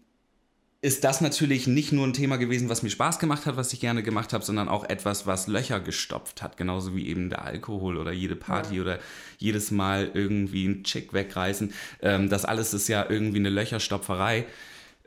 ist 0.81 1.03
das 1.03 1.21
natürlich 1.21 1.67
nicht 1.67 1.93
nur 1.93 2.07
ein 2.07 2.13
Thema 2.13 2.37
gewesen, 2.37 2.69
was 2.69 2.85
mir 2.85 2.91
Spaß 2.91 3.19
gemacht 3.19 3.47
hat, 3.47 3.57
was 3.57 3.73
ich 3.73 3.81
gerne 3.81 4.05
gemacht 4.05 4.33
habe, 4.33 4.45
sondern 4.45 4.69
auch 4.69 4.85
etwas, 4.85 5.27
was 5.27 5.49
Löcher 5.49 5.81
gestopft 5.81 6.41
hat. 6.41 6.57
Genauso 6.57 6.95
wie 6.95 7.09
eben 7.09 7.31
der 7.31 7.45
Alkohol 7.45 7.97
oder 7.97 8.13
jede 8.13 8.37
Party 8.37 8.77
ja. 8.77 8.83
oder 8.83 8.99
jedes 9.39 9.73
Mal 9.73 10.11
irgendwie 10.15 10.67
ein 10.67 10.85
Chick 10.85 11.13
wegreißen. 11.13 11.73
Ähm, 12.01 12.29
das 12.29 12.45
alles 12.45 12.75
ist 12.75 12.87
ja 12.87 13.05
irgendwie 13.09 13.39
eine 13.39 13.51
Löcherstopferei. 13.51 14.47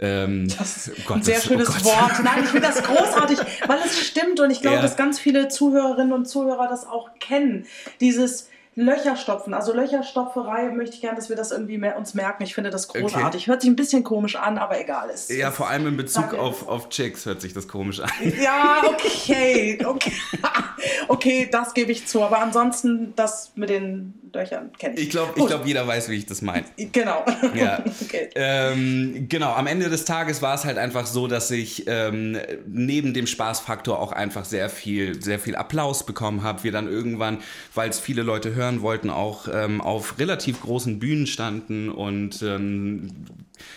Ähm, 0.02 0.48
das 0.58 0.88
ist 0.88 1.06
Gott, 1.06 1.18
ein 1.18 1.24
sehr 1.24 1.38
oh 1.38 1.42
schönes 1.42 1.70
oh 1.70 1.86
Wort. 1.86 2.24
Nein, 2.24 2.44
ich 2.44 2.50
finde 2.50 2.68
das 2.68 2.82
großartig, 2.82 3.38
weil 3.68 3.80
es 3.86 4.00
stimmt 4.00 4.40
und 4.40 4.50
ich 4.50 4.62
glaube, 4.62 4.78
ja. 4.78 4.82
dass 4.82 4.98
ganz 4.98 5.20
viele 5.20 5.48
Zuhörerinnen 5.48 6.12
und 6.12 6.26
Zuhörer 6.28 6.68
das 6.68 6.88
auch 6.88 7.12
kennen. 7.20 7.68
Dieses 8.00 8.50
Löcherstopfen, 8.74 9.54
also 9.54 9.74
Löcherstopferei 9.74 10.70
möchte 10.70 10.96
ich 10.96 11.02
gerne, 11.02 11.18
dass 11.18 11.28
wir 11.28 11.36
das 11.36 11.52
irgendwie 11.52 11.78
mehr 11.78 11.98
uns 11.98 12.14
merken. 12.14 12.42
Ich 12.44 12.56
finde 12.56 12.70
das 12.70 12.88
großartig. 12.88 13.44
Okay. 13.44 13.52
Hört 13.52 13.62
sich 13.62 13.70
ein 13.70 13.76
bisschen 13.76 14.04
komisch 14.04 14.38
an, 14.38 14.58
aber 14.58 14.80
egal 14.80 15.10
ist. 15.10 15.30
Ja, 15.30 15.52
vor 15.52 15.70
allem 15.70 15.88
in 15.88 15.98
Bezug 15.98 16.34
auf, 16.34 16.68
auf 16.68 16.88
Chicks 16.90 17.26
hört 17.26 17.42
sich 17.42 17.54
das 17.54 17.68
komisch 17.68 18.00
an. 18.00 18.10
Ja, 18.42 18.82
okay. 18.86 19.78
Okay, 19.84 20.14
okay, 21.10 21.50
das 21.52 21.74
gebe 21.74 21.92
ich 21.92 22.08
zu. 22.08 22.24
Aber 22.24 22.40
ansonsten, 22.40 23.14
das 23.18 23.52
mit 23.56 23.70
den 23.70 24.14
Löchern 24.34 24.72
kenne 24.78 24.96
ich. 24.96 25.04
Ich 25.04 25.10
glaube, 25.10 25.34
ich 25.36 25.46
glaub, 25.46 25.66
jeder 25.66 25.88
weiß, 25.88 26.10
wie 26.10 26.16
ich 26.16 26.26
das 26.26 26.42
meine. 26.42 26.66
Genau. 26.92 27.24
Ja. 27.54 27.84
okay. 28.02 28.30
Ähm, 28.36 29.28
genau, 29.30 29.54
am 29.54 29.68
Ende 29.68 29.90
des 29.90 30.06
Tages 30.06 30.42
war 30.42 30.56
es 30.56 30.66
halt 30.66 30.78
einfach 30.78 31.06
so, 31.06 31.28
dass 31.28 31.52
ich 31.52 31.86
ähm, 31.88 32.38
neben 32.68 33.14
dem 33.14 33.28
Spaßfaktor 33.28 34.00
auch 34.00 34.12
einfach 34.12 34.46
sehr 34.46 34.70
viel, 34.70 35.22
sehr 35.22 35.40
viel 35.40 35.56
Applaus 35.56 36.06
bekommen 36.06 36.44
habe. 36.44 36.64
Wir 36.64 36.72
dann 36.72 36.88
irgendwann, 36.88 37.40
weil 37.74 37.90
es 37.90 38.00
viele 38.00 38.24
Leute 38.24 38.56
hören 38.56 38.82
wollten, 38.82 39.10
auch 39.10 39.48
ähm, 39.52 39.80
auf 39.80 40.20
relativ 40.20 40.62
großen 40.62 41.00
Bühnen 41.00 41.28
standen 41.28 41.90
und 41.90 42.42
ähm, 42.42 43.26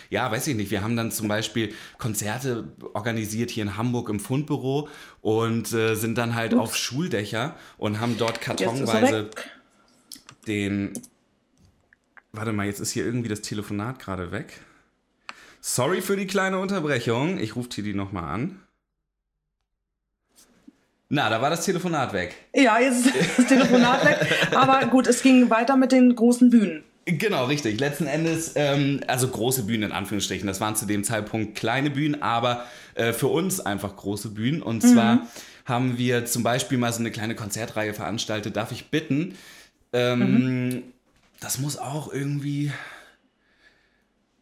ja, 0.09 0.31
weiß 0.31 0.47
ich 0.47 0.55
nicht, 0.55 0.71
wir 0.71 0.83
haben 0.83 0.95
dann 0.95 1.11
zum 1.11 1.27
Beispiel 1.27 1.73
Konzerte 1.97 2.65
organisiert 2.93 3.51
hier 3.51 3.63
in 3.63 3.77
Hamburg 3.77 4.09
im 4.09 4.19
Fundbüro 4.19 4.89
und 5.21 5.73
äh, 5.73 5.95
sind 5.95 6.17
dann 6.17 6.35
halt 6.35 6.53
Ups. 6.53 6.61
auf 6.61 6.75
Schuldächer 6.75 7.55
und 7.77 7.99
haben 7.99 8.17
dort 8.17 8.41
kartonweise 8.41 9.29
den. 10.47 10.93
Warte 12.31 12.51
mal, 12.51 12.65
jetzt 12.65 12.79
ist 12.79 12.91
hier 12.91 13.05
irgendwie 13.05 13.29
das 13.29 13.41
Telefonat 13.41 13.99
gerade 13.99 14.31
weg. 14.31 14.59
Sorry 15.61 16.01
für 16.01 16.15
die 16.15 16.27
kleine 16.27 16.59
Unterbrechung. 16.59 17.39
Ich 17.39 17.55
rufe 17.55 17.69
Tidi 17.69 17.93
nochmal 17.93 18.25
an. 18.25 18.59
Na, 21.09 21.29
da 21.29 21.41
war 21.41 21.49
das 21.49 21.63
Telefonat 21.63 22.13
weg. 22.13 22.35
Ja, 22.53 22.79
jetzt 22.79 23.05
ist 23.05 23.37
das 23.37 23.47
Telefonat 23.47 24.05
weg. 24.05 24.27
Aber 24.55 24.85
gut, 24.87 25.07
es 25.07 25.21
ging 25.21 25.49
weiter 25.49 25.77
mit 25.77 25.91
den 25.91 26.15
großen 26.15 26.49
Bühnen. 26.49 26.83
Genau, 27.05 27.45
richtig. 27.45 27.79
Letzten 27.79 28.07
Endes, 28.07 28.53
ähm, 28.55 29.01
also 29.07 29.27
große 29.27 29.63
Bühnen 29.63 29.83
in 29.83 29.91
Anführungsstrichen. 29.91 30.47
Das 30.47 30.59
waren 30.59 30.75
zu 30.75 30.87
dem 30.87 31.03
Zeitpunkt 31.03 31.55
kleine 31.55 31.91
Bühnen, 31.91 32.23
aber 32.23 32.65
äh, 32.95 33.13
für 33.13 33.27
uns 33.27 33.59
einfach 33.59 33.95
große 33.95 34.29
Bühnen. 34.29 34.63
Und 34.63 34.83
mhm. 34.83 34.87
zwar 34.87 35.27
haben 35.65 35.99
wir 35.99 36.25
zum 36.25 36.41
Beispiel 36.41 36.79
mal 36.79 36.91
so 36.91 36.99
eine 36.99 37.11
kleine 37.11 37.35
Konzertreihe 37.35 37.93
veranstaltet. 37.93 38.55
Darf 38.55 38.71
ich 38.71 38.89
bitten? 38.89 39.35
Ähm, 39.95 40.19
mhm. 40.67 40.83
Das 41.39 41.59
muss 41.59 41.77
auch 41.77 42.11
irgendwie. 42.11 42.71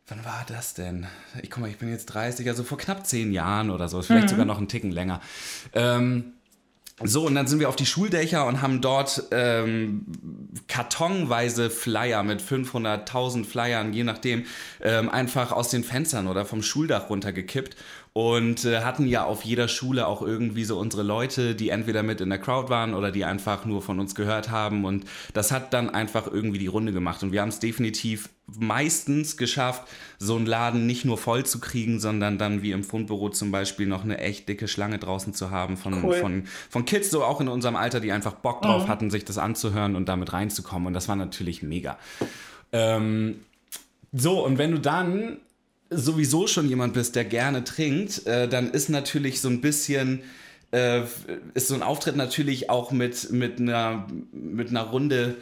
Wann 0.07 0.25
war 0.25 0.45
das 0.47 0.73
denn? 0.73 1.07
Ich 1.41 1.49
guck 1.49 1.61
mal, 1.61 1.69
ich 1.69 1.77
bin 1.77 1.89
jetzt 1.89 2.07
30, 2.07 2.47
also 2.49 2.63
vor 2.63 2.77
knapp 2.77 3.07
zehn 3.07 3.31
Jahren 3.31 3.69
oder 3.69 3.87
so, 3.87 4.01
vielleicht 4.01 4.25
mhm. 4.25 4.29
sogar 4.31 4.45
noch 4.45 4.57
einen 4.57 4.67
Ticken 4.67 4.91
länger. 4.91 5.21
Ähm, 5.73 6.33
so, 7.01 7.25
und 7.25 7.35
dann 7.35 7.47
sind 7.47 7.59
wir 7.59 7.69
auf 7.69 7.75
die 7.75 7.85
Schuldächer 7.85 8.45
und 8.45 8.61
haben 8.61 8.79
dort 8.79 9.23
ähm, 9.31 10.05
kartonweise 10.67 11.69
Flyer 11.69 12.21
mit 12.21 12.41
500.000 12.41 13.45
Flyern, 13.45 13.93
je 13.93 14.03
nachdem, 14.03 14.45
ähm, 14.81 15.09
einfach 15.09 15.51
aus 15.51 15.69
den 15.69 15.83
Fenstern 15.83 16.27
oder 16.27 16.45
vom 16.45 16.61
Schuldach 16.61 17.09
runtergekippt 17.09 17.75
und 18.13 18.63
äh, 18.63 18.81
hatten 18.81 19.07
ja 19.07 19.25
auf 19.25 19.43
jeder 19.43 19.67
Schule 19.67 20.05
auch 20.05 20.21
irgendwie 20.21 20.65
so 20.65 20.77
unsere 20.77 21.01
Leute, 21.01 21.55
die 21.55 21.69
entweder 21.69 22.03
mit 22.03 22.21
in 22.21 22.29
der 22.29 22.37
Crowd 22.37 22.69
waren 22.69 22.93
oder 22.93 23.11
die 23.11 23.25
einfach 23.25 23.65
nur 23.65 23.81
von 23.81 23.99
uns 23.99 24.13
gehört 24.13 24.51
haben 24.51 24.85
und 24.85 25.05
das 25.33 25.51
hat 25.51 25.73
dann 25.73 25.89
einfach 25.89 26.27
irgendwie 26.31 26.59
die 26.59 26.67
Runde 26.67 26.93
gemacht 26.93 27.23
und 27.23 27.31
wir 27.31 27.41
haben 27.41 27.49
es 27.49 27.57
definitiv 27.57 28.29
meistens 28.45 29.35
geschafft, 29.35 29.87
so 30.19 30.35
einen 30.35 30.45
Laden 30.45 30.85
nicht 30.85 31.05
nur 31.05 31.17
voll 31.17 31.43
zu 31.43 31.59
kriegen, 31.59 31.99
sondern 31.99 32.37
dann 32.37 32.61
wie 32.61 32.71
im 32.71 32.83
Fundbüro 32.83 33.29
zum 33.29 33.51
Beispiel 33.51 33.87
noch 33.87 34.03
eine 34.03 34.19
echt 34.19 34.47
dicke 34.47 34.67
Schlange 34.67 34.99
draußen 34.99 35.33
zu 35.33 35.49
haben 35.49 35.75
von, 35.75 36.03
cool. 36.03 36.13
von, 36.15 36.43
von 36.69 36.85
Kids, 36.85 37.09
so 37.09 37.23
auch 37.23 37.41
in 37.41 37.47
unserem 37.47 37.75
Alter, 37.75 37.99
die 37.99 38.11
einfach 38.11 38.33
Bock 38.33 38.61
drauf 38.61 38.83
mhm. 38.83 38.87
hatten, 38.89 39.09
sich 39.09 39.25
das 39.25 39.39
anzuhören 39.39 39.95
und 39.95 40.07
damit 40.07 40.33
reinzukommen 40.33 40.87
und 40.87 40.93
das 40.93 41.07
war 41.07 41.15
natürlich 41.15 41.63
mega. 41.63 41.97
Ähm, 42.71 43.39
so, 44.11 44.45
und 44.45 44.59
wenn 44.59 44.71
du 44.71 44.79
dann 44.79 45.37
sowieso 45.95 46.47
schon 46.47 46.67
jemand 46.67 46.93
bist, 46.93 47.15
der 47.15 47.25
gerne 47.25 47.63
trinkt, 47.63 48.25
äh, 48.27 48.47
dann 48.47 48.71
ist 48.71 48.89
natürlich 48.89 49.41
so 49.41 49.49
ein 49.49 49.61
bisschen 49.61 50.23
äh, 50.73 51.03
ist 51.53 51.67
so 51.67 51.75
ein 51.75 51.83
Auftritt 51.83 52.15
natürlich 52.15 52.69
auch 52.69 52.91
mit, 52.91 53.31
mit, 53.31 53.59
einer, 53.59 54.07
mit 54.31 54.69
einer 54.69 54.81
Runde, 54.81 55.35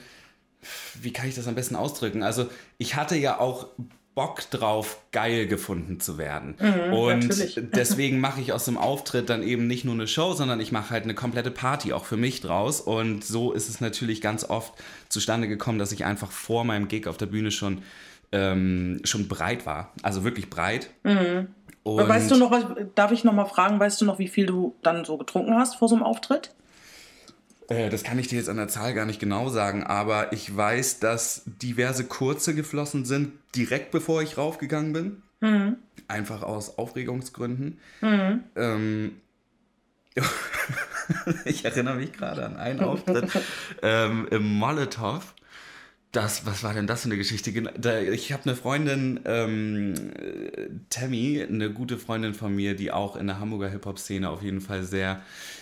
wie 1.01 1.13
kann 1.13 1.27
ich 1.27 1.35
das 1.35 1.47
am 1.47 1.55
besten 1.55 1.75
ausdrücken? 1.75 2.21
Also 2.21 2.49
ich 2.77 2.95
hatte 2.95 3.15
ja 3.15 3.39
auch 3.39 3.67
Bock 4.13 4.41
drauf, 4.51 4.99
geil 5.13 5.47
gefunden 5.47 6.01
zu 6.01 6.17
werden. 6.17 6.55
Mhm, 6.59 6.93
und 6.93 7.19
natürlich. 7.19 7.61
deswegen 7.73 8.19
mache 8.19 8.41
ich 8.41 8.51
aus 8.51 8.65
dem 8.65 8.77
Auftritt 8.77 9.29
dann 9.29 9.41
eben 9.41 9.67
nicht 9.67 9.85
nur 9.85 9.93
eine 9.93 10.05
Show, 10.05 10.33
sondern 10.33 10.59
ich 10.59 10.73
mache 10.73 10.89
halt 10.89 11.05
eine 11.05 11.15
komplette 11.15 11.49
Party 11.49 11.93
auch 11.93 12.03
für 12.03 12.17
mich 12.17 12.41
draus. 12.41 12.81
Und 12.81 13.23
so 13.23 13.53
ist 13.53 13.69
es 13.69 13.79
natürlich 13.79 14.19
ganz 14.19 14.43
oft 14.43 14.73
zustande 15.07 15.47
gekommen, 15.47 15.79
dass 15.79 15.93
ich 15.93 16.03
einfach 16.03 16.29
vor 16.29 16.65
meinem 16.65 16.89
Gig 16.89 17.07
auf 17.07 17.15
der 17.15 17.27
Bühne 17.27 17.51
schon 17.51 17.83
ähm, 18.31 19.01
schon 19.03 19.27
breit 19.27 19.65
war. 19.65 19.91
Also 20.03 20.23
wirklich 20.23 20.49
breit. 20.49 20.89
Mhm. 21.03 21.47
Und 21.83 22.07
weißt 22.07 22.29
du 22.29 22.35
noch, 22.35 22.53
darf 22.93 23.11
ich 23.11 23.23
noch 23.23 23.33
mal 23.33 23.45
fragen, 23.45 23.79
weißt 23.79 24.01
du 24.01 24.05
noch, 24.05 24.19
wie 24.19 24.27
viel 24.27 24.45
du 24.45 24.75
dann 24.83 25.03
so 25.03 25.17
getrunken 25.17 25.55
hast 25.55 25.75
vor 25.75 25.87
so 25.87 25.95
einem 25.95 26.03
Auftritt? 26.03 26.53
Äh, 27.69 27.89
das 27.89 28.03
kann 28.03 28.19
ich 28.19 28.27
dir 28.27 28.37
jetzt 28.37 28.49
an 28.49 28.57
der 28.57 28.67
Zahl 28.67 28.93
gar 28.93 29.05
nicht 29.05 29.19
genau 29.19 29.49
sagen, 29.49 29.83
aber 29.83 30.31
ich 30.33 30.55
weiß, 30.55 30.99
dass 30.99 31.43
diverse 31.45 32.05
kurze 32.05 32.53
geflossen 32.53 33.05
sind, 33.05 33.31
direkt 33.55 33.91
bevor 33.91 34.21
ich 34.21 34.37
raufgegangen 34.37 34.93
bin. 34.93 35.23
Mhm. 35.39 35.77
Einfach 36.07 36.43
aus 36.43 36.77
Aufregungsgründen. 36.77 37.79
Mhm. 38.01 38.43
Ähm, 38.55 39.11
ich 41.45 41.65
erinnere 41.65 41.95
mich 41.95 42.11
gerade 42.11 42.45
an 42.45 42.57
einen 42.57 42.81
Auftritt 42.81 43.31
ähm, 43.81 44.27
im 44.29 44.43
Molotow 44.43 45.33
das, 46.11 46.45
was 46.45 46.63
war 46.63 46.73
denn 46.73 46.87
das 46.87 47.03
für 47.03 47.05
eine 47.07 47.17
Geschichte? 47.17 47.51
Ich 48.11 48.33
habe 48.33 48.43
eine 48.43 48.55
Freundin, 48.55 49.21
ähm, 49.25 49.93
Tammy, 50.89 51.41
eine 51.41 51.71
gute 51.71 51.97
Freundin 51.97 52.33
von 52.33 52.53
mir, 52.53 52.75
die 52.75 52.91
auch 52.91 53.15
in 53.15 53.27
der 53.27 53.39
Hamburger 53.39 53.69
Hip-Hop-Szene 53.69 54.29
auf 54.29 54.41
jeden 54.41 54.59
Fall 54.59 54.83
sehr, 54.83 55.21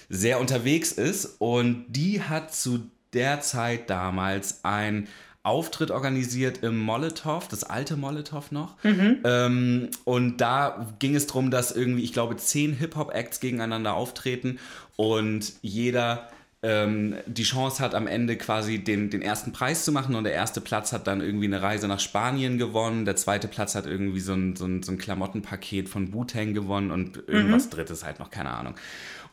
sehr 0.10 0.40
unterwegs 0.40 0.92
ist. 0.92 1.36
Und 1.38 1.86
die 1.90 2.24
hat 2.24 2.54
zu 2.54 2.90
der 3.14 3.42
Zeit 3.42 3.90
damals 3.90 4.64
ein 4.64 5.08
Auftritt 5.44 5.92
organisiert 5.92 6.64
im 6.64 6.78
Molotow, 6.78 7.48
das 7.48 7.64
alte 7.64 7.96
Molotow 7.96 8.52
noch. 8.52 8.84
Mhm. 8.84 9.20
Ähm, 9.24 9.90
und 10.04 10.38
da 10.38 10.94
ging 11.00 11.16
es 11.16 11.28
darum, 11.28 11.52
dass 11.52 11.72
irgendwie, 11.72 12.04
ich 12.04 12.12
glaube, 12.12 12.38
zehn 12.38 12.74
Hip-Hop-Acts 12.74 13.40
gegeneinander 13.40 13.94
auftreten 13.94 14.60
und 14.96 15.54
jeder 15.62 16.30
ähm, 16.62 17.16
die 17.26 17.44
Chance 17.44 17.82
hat, 17.82 17.96
am 17.96 18.06
Ende 18.06 18.36
quasi 18.36 18.80
den, 18.80 19.10
den 19.10 19.22
ersten 19.22 19.54
Preis 19.54 19.86
zu 19.86 19.92
machen 19.92 20.16
und 20.16 20.26
der 20.26 20.34
erste 20.34 20.60
Platz 20.60 20.92
hat 20.92 21.08
dann 21.08 21.22
irgendwie 21.22 21.46
eine 21.46 21.62
Reise 21.62 21.88
nach 21.88 22.00
Spanien 22.00 22.58
gewonnen, 22.58 23.06
der 23.06 23.16
zweite 23.16 23.48
Platz 23.48 23.76
hat 23.76 23.86
irgendwie 23.86 24.20
so 24.20 24.34
ein, 24.34 24.56
so 24.56 24.66
ein, 24.66 24.84
so 24.84 24.92
ein 24.92 24.98
Klamottenpaket 24.98 25.88
von 25.88 26.14
Wu-Tang 26.14 26.54
gewonnen 26.54 26.92
und 26.92 27.24
irgendwas 27.28 27.66
mhm. 27.66 27.70
drittes 27.72 28.04
halt 28.04 28.20
noch, 28.20 28.30
keine 28.30 28.52
Ahnung. 28.52 28.76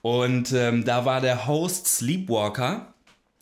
Und 0.03 0.53
ähm, 0.53 0.85
da 0.85 1.05
war 1.05 1.21
der 1.21 1.47
Host 1.49 1.89
Sleepwalker, 1.89 2.93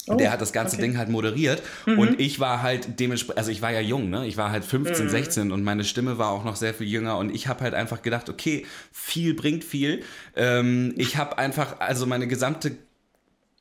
Oh, 0.07 0.16
der 0.16 0.33
hat 0.33 0.42
das 0.42 0.53
ganze 0.53 0.77
okay. 0.77 0.83
Ding 0.83 0.99
halt 0.99 1.09
moderiert 1.09 1.62
mhm. 1.87 1.99
und 1.99 2.20
ich 2.20 2.38
war 2.38 2.61
halt 2.61 3.01
dementsprechend, 3.01 3.38
also 3.38 3.51
ich 3.51 3.62
war 3.62 3.73
ja 3.73 3.81
jung, 3.81 4.11
ne? 4.11 4.27
Ich 4.27 4.37
war 4.37 4.51
halt 4.51 4.62
15, 4.62 5.07
mhm. 5.07 5.11
16 5.11 5.51
und 5.53 5.64
meine 5.64 5.83
Stimme 5.83 6.18
war 6.18 6.29
auch 6.29 6.44
noch 6.44 6.57
sehr 6.57 6.75
viel 6.75 6.87
jünger 6.87 7.16
und 7.16 7.35
ich 7.35 7.49
habe 7.49 7.61
halt 7.64 7.73
einfach 7.73 8.03
gedacht, 8.03 8.29
okay, 8.29 8.66
viel 8.92 9.33
bringt 9.33 9.64
viel. 9.64 10.03
Ähm, 10.37 10.92
ich 10.99 11.16
habe 11.16 11.38
einfach 11.38 11.81
also 11.81 12.05
meine 12.05 12.29
gesamte 12.29 12.77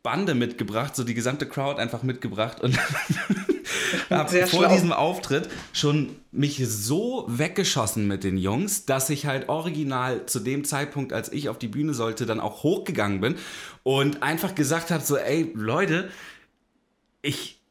Bande 0.04 0.36
mitgebracht, 0.36 0.96
so 0.98 1.06
die 1.06 1.14
gesamte 1.14 1.48
Crowd 1.48 1.80
einfach 1.80 2.04
mitgebracht 2.04 2.60
und 2.62 2.78
habe 4.10 4.48
vor 4.48 4.60
schlau. 4.64 4.74
diesem 4.74 4.92
Auftritt 4.92 5.50
schon 5.72 6.18
mich 6.32 6.62
so 6.68 7.26
weggeschossen 7.30 8.06
mit 8.06 8.26
den 8.26 8.38
Jungs, 8.38 8.86
dass 8.86 9.10
ich 9.10 9.26
halt 9.26 9.48
original 9.48 10.26
zu 10.26 10.42
dem 10.42 10.66
Zeitpunkt, 10.66 11.14
als 11.14 11.32
ich 11.32 11.48
auf 11.48 11.58
die 11.58 11.70
Bühne 11.70 11.94
sollte, 11.94 12.26
dann 12.26 12.42
auch 12.42 12.64
hochgegangen 12.64 13.22
bin 13.22 13.36
und 13.84 14.22
einfach 14.22 14.56
gesagt 14.56 14.92
habe 14.92 15.04
so, 15.04 15.16
ey 15.16 15.52
Leute, 15.56 16.10
ich 17.22 17.62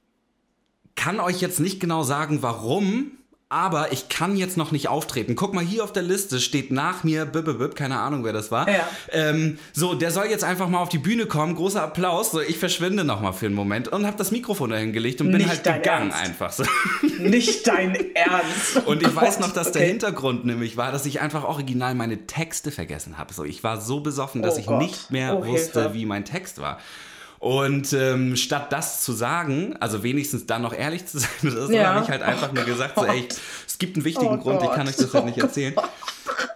kann 0.94 1.20
euch 1.20 1.40
jetzt 1.42 1.60
nicht 1.60 1.80
genau 1.80 2.02
sagen, 2.02 2.42
warum, 2.42 3.12
aber 3.52 3.92
ich 3.92 4.08
kann 4.08 4.34
jetzt 4.34 4.56
noch 4.56 4.72
nicht 4.72 4.88
auftreten. 4.88 5.36
Guck 5.36 5.52
mal, 5.52 5.62
hier 5.62 5.84
auf 5.84 5.92
der 5.92 6.02
Liste 6.02 6.40
steht 6.40 6.70
nach 6.70 7.04
mir, 7.04 7.26
bib, 7.26 7.76
keine 7.76 7.98
Ahnung, 7.98 8.24
wer 8.24 8.32
das 8.32 8.50
war. 8.50 8.66
Ja. 8.66 8.88
Ähm, 9.10 9.58
so, 9.74 9.94
der 9.94 10.10
soll 10.10 10.26
jetzt 10.26 10.42
einfach 10.42 10.68
mal 10.68 10.78
auf 10.78 10.88
die 10.88 10.96
Bühne 10.98 11.26
kommen, 11.26 11.54
großer 11.54 11.82
Applaus. 11.82 12.30
So, 12.30 12.40
ich 12.40 12.56
verschwinde 12.56 13.04
noch 13.04 13.20
mal 13.20 13.32
für 13.32 13.44
einen 13.46 13.54
Moment 13.54 13.88
und 13.88 14.06
habe 14.06 14.16
das 14.16 14.30
Mikrofon 14.30 14.70
dahin 14.70 14.94
gelegt 14.94 15.20
und 15.20 15.30
bin 15.30 15.42
nicht 15.42 15.50
halt 15.50 15.64
gegangen 15.64 16.12
Ernst. 16.12 16.24
einfach 16.24 16.52
so. 16.52 16.64
Nicht 17.18 17.66
dein 17.68 17.94
Ernst. 18.14 18.86
und 18.86 19.02
ich 19.02 19.08
oh 19.08 19.16
weiß 19.16 19.38
noch, 19.40 19.52
dass 19.52 19.68
okay. 19.68 19.80
der 19.80 19.88
Hintergrund 19.88 20.44
nämlich 20.44 20.76
war, 20.76 20.90
dass 20.90 21.04
ich 21.04 21.20
einfach 21.20 21.44
original 21.44 21.94
meine 21.94 22.26
Texte 22.26 22.70
vergessen 22.70 23.18
habe. 23.18 23.34
So, 23.34 23.44
ich 23.44 23.62
war 23.62 23.80
so 23.80 24.00
besoffen, 24.00 24.42
dass 24.42 24.56
oh 24.56 24.60
ich 24.60 24.66
Gott. 24.66 24.80
nicht 24.80 25.10
mehr 25.10 25.36
oh, 25.36 25.46
wusste, 25.46 25.82
Hilfe. 25.82 25.94
wie 25.94 26.06
mein 26.06 26.24
Text 26.24 26.60
war. 26.60 26.78
Und 27.42 27.92
ähm, 27.92 28.36
statt 28.36 28.70
das 28.70 29.02
zu 29.02 29.12
sagen, 29.12 29.74
also 29.80 30.04
wenigstens 30.04 30.46
dann 30.46 30.62
noch 30.62 30.72
ehrlich 30.72 31.06
zu 31.06 31.18
sein, 31.18 31.72
ja. 31.72 31.92
habe 31.92 32.04
ich 32.04 32.08
halt 32.08 32.22
einfach 32.22 32.52
nur 32.52 32.62
gesagt, 32.62 32.94
so, 32.94 33.04
ey, 33.04 33.26
es 33.66 33.78
gibt 33.78 33.96
einen 33.96 34.04
wichtigen 34.04 34.38
oh 34.38 34.38
Grund, 34.38 34.60
Gott. 34.60 34.68
ich 34.70 34.76
kann 34.76 34.86
euch 34.86 34.94
das 34.94 35.12
halt 35.12 35.24
nicht 35.24 35.38
erzählen. 35.38 35.74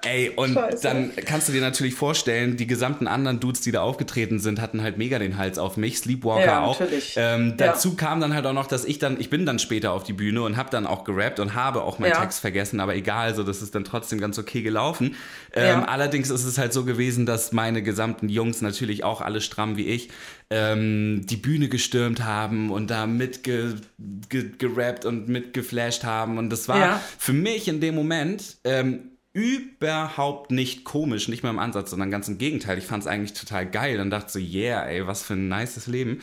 Ey, 0.03 0.31
und 0.37 0.55
Scheiße. 0.55 0.83
dann 0.83 1.11
kannst 1.25 1.49
du 1.49 1.53
dir 1.53 1.61
natürlich 1.61 1.95
vorstellen, 1.95 2.57
die 2.57 2.67
gesamten 2.67 3.07
anderen 3.09 3.41
Dudes, 3.41 3.61
die 3.63 3.73
da 3.73 3.81
aufgetreten 3.83 4.39
sind, 4.39 4.61
hatten 4.61 4.83
halt 4.83 4.99
mega 4.99 5.19
den 5.19 5.37
Hals 5.37 5.59
auf 5.59 5.77
mich. 5.77 5.99
Sleepwalker 5.99 6.45
Ja, 6.47 6.63
auch. 6.63 6.81
Ähm, 7.17 7.49
Ja. 7.51 7.55
dazu 7.69 7.97
kam 7.97 8.21
dann 8.21 8.33
halt 8.35 8.47
auch 8.47 8.53
noch, 8.53 8.67
dass 8.69 8.85
ich 8.85 8.99
dann, 8.99 9.19
ich 9.21 9.31
bin 9.31 9.45
dann 9.47 9.59
später 9.59 9.93
auf 9.93 10.05
die 10.05 10.13
Bühne 10.13 10.43
und 10.43 10.57
habe 10.57 10.71
dann 10.71 10.87
auch 10.87 11.03
gerappt 11.05 11.41
und 11.41 11.55
habe 11.55 11.83
auch 11.83 11.99
meinen 11.99 12.13
Ja. 12.13 12.21
Text 12.21 12.41
vergessen, 12.41 12.79
aber 12.81 12.95
egal, 12.95 13.35
so 13.35 13.43
das 13.43 13.63
ist 13.63 13.75
dann 13.75 13.85
trotzdem 13.85 14.21
ganz 14.21 14.39
okay 14.39 14.63
gelaufen. 14.63 15.17
Ähm, 15.53 15.81
Ja. 15.81 15.85
Allerdings 15.87 16.31
ist 16.31 16.45
es 16.45 16.59
halt 16.59 16.73
so 16.73 16.85
gewesen, 16.85 17.27
dass 17.27 17.51
meine 17.53 17.83
gesamten 17.83 18.29
Jungs 18.29 18.61
natürlich 18.61 19.03
auch 19.03 19.21
alle 19.21 19.41
stramm 19.41 19.77
wie 19.77 19.87
ich 19.87 20.09
ähm, 20.51 21.23
die 21.25 21.37
Bühne 21.37 21.69
gestürmt 21.69 22.23
haben 22.25 22.71
und 22.71 22.89
da 22.91 23.07
mitgerappt 23.07 23.83
ge 24.29 24.51
gerappt 24.59 25.05
und 25.05 25.29
mitgeflasht 25.29 26.05
haben 26.05 26.39
und 26.39 26.51
das 26.51 26.69
war 26.69 26.79
Ja. 26.79 27.01
für 27.19 27.33
mich 27.33 27.67
in 27.67 27.81
dem 27.81 27.95
Moment 27.97 28.57
ähm, 28.65 29.11
überhaupt 29.37 30.51
nicht 30.51 30.85
komisch, 30.85 31.29
nicht 31.29 31.43
mal 31.43 31.51
im 31.51 31.59
Ansatz, 31.59 31.91
sondern 31.91 32.11
ganz 32.11 32.27
im 32.27 32.39
Gegenteil. 32.39 32.79
Ich 32.79 32.87
fand 32.87 33.03
es 33.03 33.07
eigentlich 33.07 33.35
total 33.35 33.67
geil 33.67 34.01
und 34.01 34.09
dachte 34.09 34.33
so, 34.33 34.39
yeah, 34.39 34.83
ey, 34.87 35.07
was 35.07 35.23
für 35.23 35.35
ein 35.35 35.49
nices 35.49 35.87
Leben. 35.87 36.23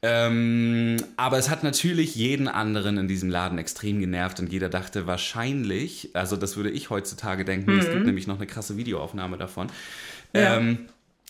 Ähm, 0.00 0.96
aber 1.16 1.38
es 1.38 1.50
hat 1.50 1.64
natürlich 1.64 2.14
jeden 2.14 2.46
anderen 2.46 2.98
in 2.98 3.08
diesem 3.08 3.30
Laden 3.30 3.58
extrem 3.58 3.98
genervt 3.98 4.38
und 4.38 4.52
jeder 4.52 4.68
dachte 4.68 5.08
wahrscheinlich, 5.08 6.10
also 6.14 6.36
das 6.36 6.56
würde 6.56 6.70
ich 6.70 6.90
heutzutage 6.90 7.44
denken, 7.44 7.78
es 7.78 7.90
gibt 7.90 8.06
nämlich 8.06 8.28
noch 8.28 8.36
eine 8.36 8.46
krasse 8.46 8.76
Videoaufnahme 8.76 9.38
davon. 9.38 9.66
Mhm. 10.32 10.40
Ja. 10.40 10.56
Ähm, 10.56 10.78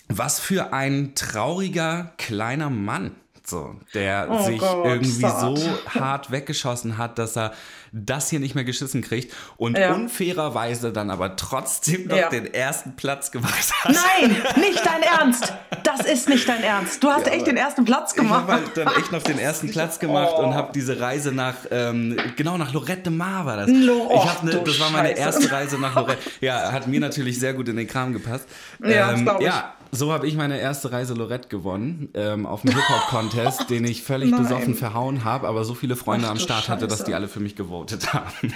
was 0.09 0.39
für 0.39 0.75
ein 0.75 1.15
trauriger 1.15 2.13
kleiner 2.19 2.69
Mann, 2.69 3.13
so, 3.53 3.77
der 3.95 4.27
Oh 4.31 4.43
sich 4.45 4.59
Gott, 4.59 4.85
irgendwie 4.85 5.11
sad. 5.11 5.57
so 5.57 5.69
hart 6.01 6.31
weggeschossen 6.33 6.99
hat, 6.99 7.19
dass 7.19 7.37
er 7.37 7.53
das 7.95 8.31
hier 8.31 8.41
nicht 8.41 8.55
mehr 8.55 8.65
geschissen 8.65 9.03
kriegt 9.03 9.35
und 9.59 9.77
Ja. 9.77 9.93
unfairerweise 9.93 10.93
dann 10.93 11.11
aber 11.11 11.37
trotzdem 11.37 12.07
noch 12.09 12.17
Ja. 12.17 12.29
den 12.31 12.53
ersten 12.53 12.97
Platz 12.97 13.31
gemacht 13.31 13.71
hat. 13.85 13.93
Nein, 13.95 14.31
nicht 14.57 14.81
dein 14.85 15.03
Ernst. 15.03 15.53
Das 15.85 16.01
ist 16.01 16.29
nicht 16.29 16.49
dein 16.49 16.63
Ernst. 16.63 17.03
Du 17.05 17.11
hast 17.11 17.27
echt 17.29 17.47
den 17.47 17.57
ersten 17.59 17.85
Platz 17.85 18.13
Ich 18.15 18.19
habe 18.19 18.29
gemacht. 18.29 18.49
halt 18.49 18.77
dann 18.77 18.89
echt 18.97 19.13
noch 19.13 19.23
den 19.23 19.39
ersten 19.49 19.71
Platz 19.71 19.99
gemacht 19.99 20.33
Oh. 20.37 20.43
und 20.45 20.55
habe 20.55 20.73
diese 20.75 20.99
Reise 21.01 21.33
nach, 21.33 21.55
ähm, 21.71 22.17
genau, 22.37 22.57
nach 22.57 22.73
Lorette 22.73 23.03
de 23.03 23.13
Mar 23.13 23.45
war 23.45 23.59
das. 23.59 23.69
Lo- 23.69 24.09
ich 24.11 24.17
Och, 24.17 24.27
hab 24.27 24.43
ne, 24.43 24.63
das 24.65 24.81
war 24.81 24.91
meine 24.91 25.09
Scheiße. 25.11 25.21
erste 25.21 25.53
Reise 25.53 25.79
nach 25.79 25.95
Lorette. 25.95 26.19
Ja, 26.41 26.73
hat 26.73 26.87
mir 26.87 26.99
natürlich 27.01 27.39
sehr 27.39 27.53
gut 27.53 27.69
in 27.69 27.77
den 27.77 27.87
Kram 27.87 28.13
gepasst. 28.15 28.47
Ja, 28.83 29.13
ich. 29.13 29.23
ja 29.45 29.75
so 29.95 30.11
habe 30.11 30.27
ich 30.27 30.35
meine 30.37 30.59
erste 30.59 30.91
Reise 30.91 31.13
Lorette 31.13 31.49
gewonnen 31.49 32.09
ähm, 32.15 32.47
auf 32.47 32.63
dem 32.63 32.71
Hip-Hop-Contest, 32.75 33.69
den 33.69 33.85
ich 33.85 34.03
völlig 34.03 34.31
Nein. 34.31 34.43
besoffen 34.43 34.75
verhauen 34.75 35.23
habe, 35.25 35.47
aber 35.47 35.65
so 35.65 35.75
viele 35.75 35.97
Freunde 35.97 36.27
Ach 36.27 36.33
am 36.33 36.39
Start 36.39 36.69
hatte, 36.69 36.89
dass 36.89 37.01
Scheiße. 37.01 37.11
die 37.11 37.15
alle 37.15 37.29
für 37.29 37.41
mich 37.41 37.55
gewotet 37.55 38.13
haben. 38.13 38.55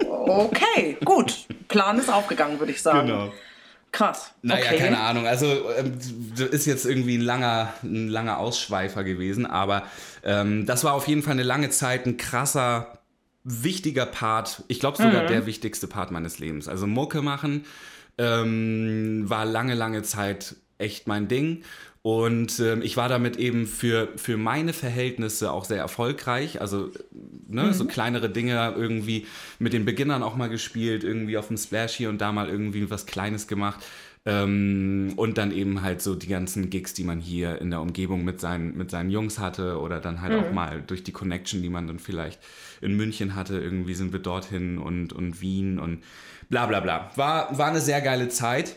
Okay, 0.00 0.98
gut. 1.04 1.46
Plan 1.68 1.98
ist 1.98 2.12
aufgegangen, 2.12 2.58
würde 2.58 2.72
ich 2.72 2.82
sagen. 2.82 3.30
Krass. 3.92 4.34
Naja, 4.42 4.66
okay. 4.66 4.78
keine 4.78 4.98
Ahnung. 5.00 5.26
Also 5.26 5.46
ähm, 5.46 5.98
das 6.36 6.48
ist 6.48 6.66
jetzt 6.66 6.84
irgendwie 6.84 7.16
ein 7.16 7.22
langer, 7.22 7.72
ein 7.82 8.08
langer 8.08 8.38
Ausschweifer 8.38 9.04
gewesen, 9.04 9.46
aber 9.46 9.84
ähm, 10.24 10.66
das 10.66 10.84
war 10.84 10.92
auf 10.92 11.08
jeden 11.08 11.22
Fall 11.22 11.32
eine 11.32 11.44
lange 11.44 11.70
Zeit 11.70 12.04
ein 12.04 12.18
krasser, 12.18 12.98
wichtiger 13.44 14.04
Part. 14.04 14.64
Ich 14.68 14.80
glaube 14.80 14.98
sogar 14.98 15.24
der 15.26 15.46
wichtigste 15.46 15.86
Part 15.86 16.10
meines 16.10 16.38
Lebens. 16.38 16.68
Also 16.68 16.86
Mucke 16.86 17.22
machen 17.22 17.64
ähm, 18.18 19.24
war 19.28 19.44
lange, 19.44 19.74
lange 19.74 20.02
Zeit 20.02 20.56
echt 20.78 21.06
mein 21.06 21.28
Ding. 21.28 21.62
Und 22.02 22.60
ähm, 22.60 22.80
ich 22.82 22.96
war 22.96 23.08
damit 23.08 23.36
eben 23.36 23.66
für, 23.66 24.08
für 24.16 24.36
meine 24.36 24.72
Verhältnisse 24.72 25.52
auch 25.52 25.64
sehr 25.64 25.78
erfolgreich. 25.78 26.60
Also 26.60 26.90
ne, 27.48 27.74
so 27.74 27.86
kleinere 27.86 28.30
Dinge 28.30 28.74
irgendwie 28.76 29.26
mit 29.58 29.72
den 29.72 29.84
Beginnern 29.84 30.22
auch 30.22 30.36
mal 30.36 30.48
gespielt, 30.48 31.04
irgendwie 31.04 31.36
auf 31.36 31.48
dem 31.48 31.56
Splash 31.56 31.94
hier 31.94 32.08
und 32.08 32.18
da 32.20 32.32
mal 32.32 32.48
irgendwie 32.48 32.88
was 32.90 33.06
Kleines 33.06 33.48
gemacht. 33.48 33.84
Ähm, 34.24 35.14
und 35.16 35.38
dann 35.38 35.52
eben 35.52 35.82
halt 35.82 36.00
so 36.00 36.14
die 36.14 36.28
ganzen 36.28 36.70
Gigs, 36.70 36.94
die 36.94 37.04
man 37.04 37.20
hier 37.20 37.60
in 37.60 37.70
der 37.70 37.80
Umgebung 37.80 38.24
mit 38.24 38.40
seinen, 38.40 38.76
mit 38.76 38.90
seinen 38.90 39.10
Jungs 39.10 39.38
hatte 39.38 39.78
oder 39.78 40.00
dann 40.00 40.20
halt 40.20 40.34
auch 40.34 40.52
mal 40.52 40.82
durch 40.86 41.02
die 41.02 41.12
Connection, 41.12 41.62
die 41.62 41.68
man 41.68 41.86
dann 41.86 41.98
vielleicht 41.98 42.40
in 42.80 42.96
München 42.96 43.34
hatte, 43.34 43.58
irgendwie 43.58 43.94
sind 43.94 44.12
wir 44.12 44.20
dorthin 44.20 44.78
und, 44.78 45.12
und 45.12 45.40
Wien 45.40 45.78
und 45.78 46.02
bla 46.48 46.66
bla 46.66 46.80
bla. 46.80 47.10
War, 47.16 47.56
war 47.56 47.68
eine 47.68 47.80
sehr 47.80 48.00
geile 48.00 48.28
Zeit. 48.28 48.74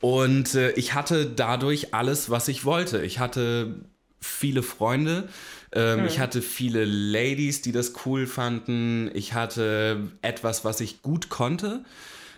Und 0.00 0.54
äh, 0.54 0.72
ich 0.72 0.94
hatte 0.94 1.26
dadurch 1.26 1.94
alles, 1.94 2.30
was 2.30 2.48
ich 2.48 2.64
wollte. 2.64 3.02
Ich 3.02 3.18
hatte 3.18 3.76
viele 4.20 4.62
Freunde. 4.62 5.28
Ähm, 5.72 6.06
Ich 6.06 6.18
hatte 6.18 6.42
viele 6.42 6.84
Ladies, 6.84 7.62
die 7.62 7.72
das 7.72 7.92
cool 8.04 8.26
fanden. 8.26 9.10
Ich 9.14 9.34
hatte 9.34 10.08
etwas, 10.22 10.64
was 10.64 10.80
ich 10.80 11.02
gut 11.02 11.28
konnte. 11.28 11.84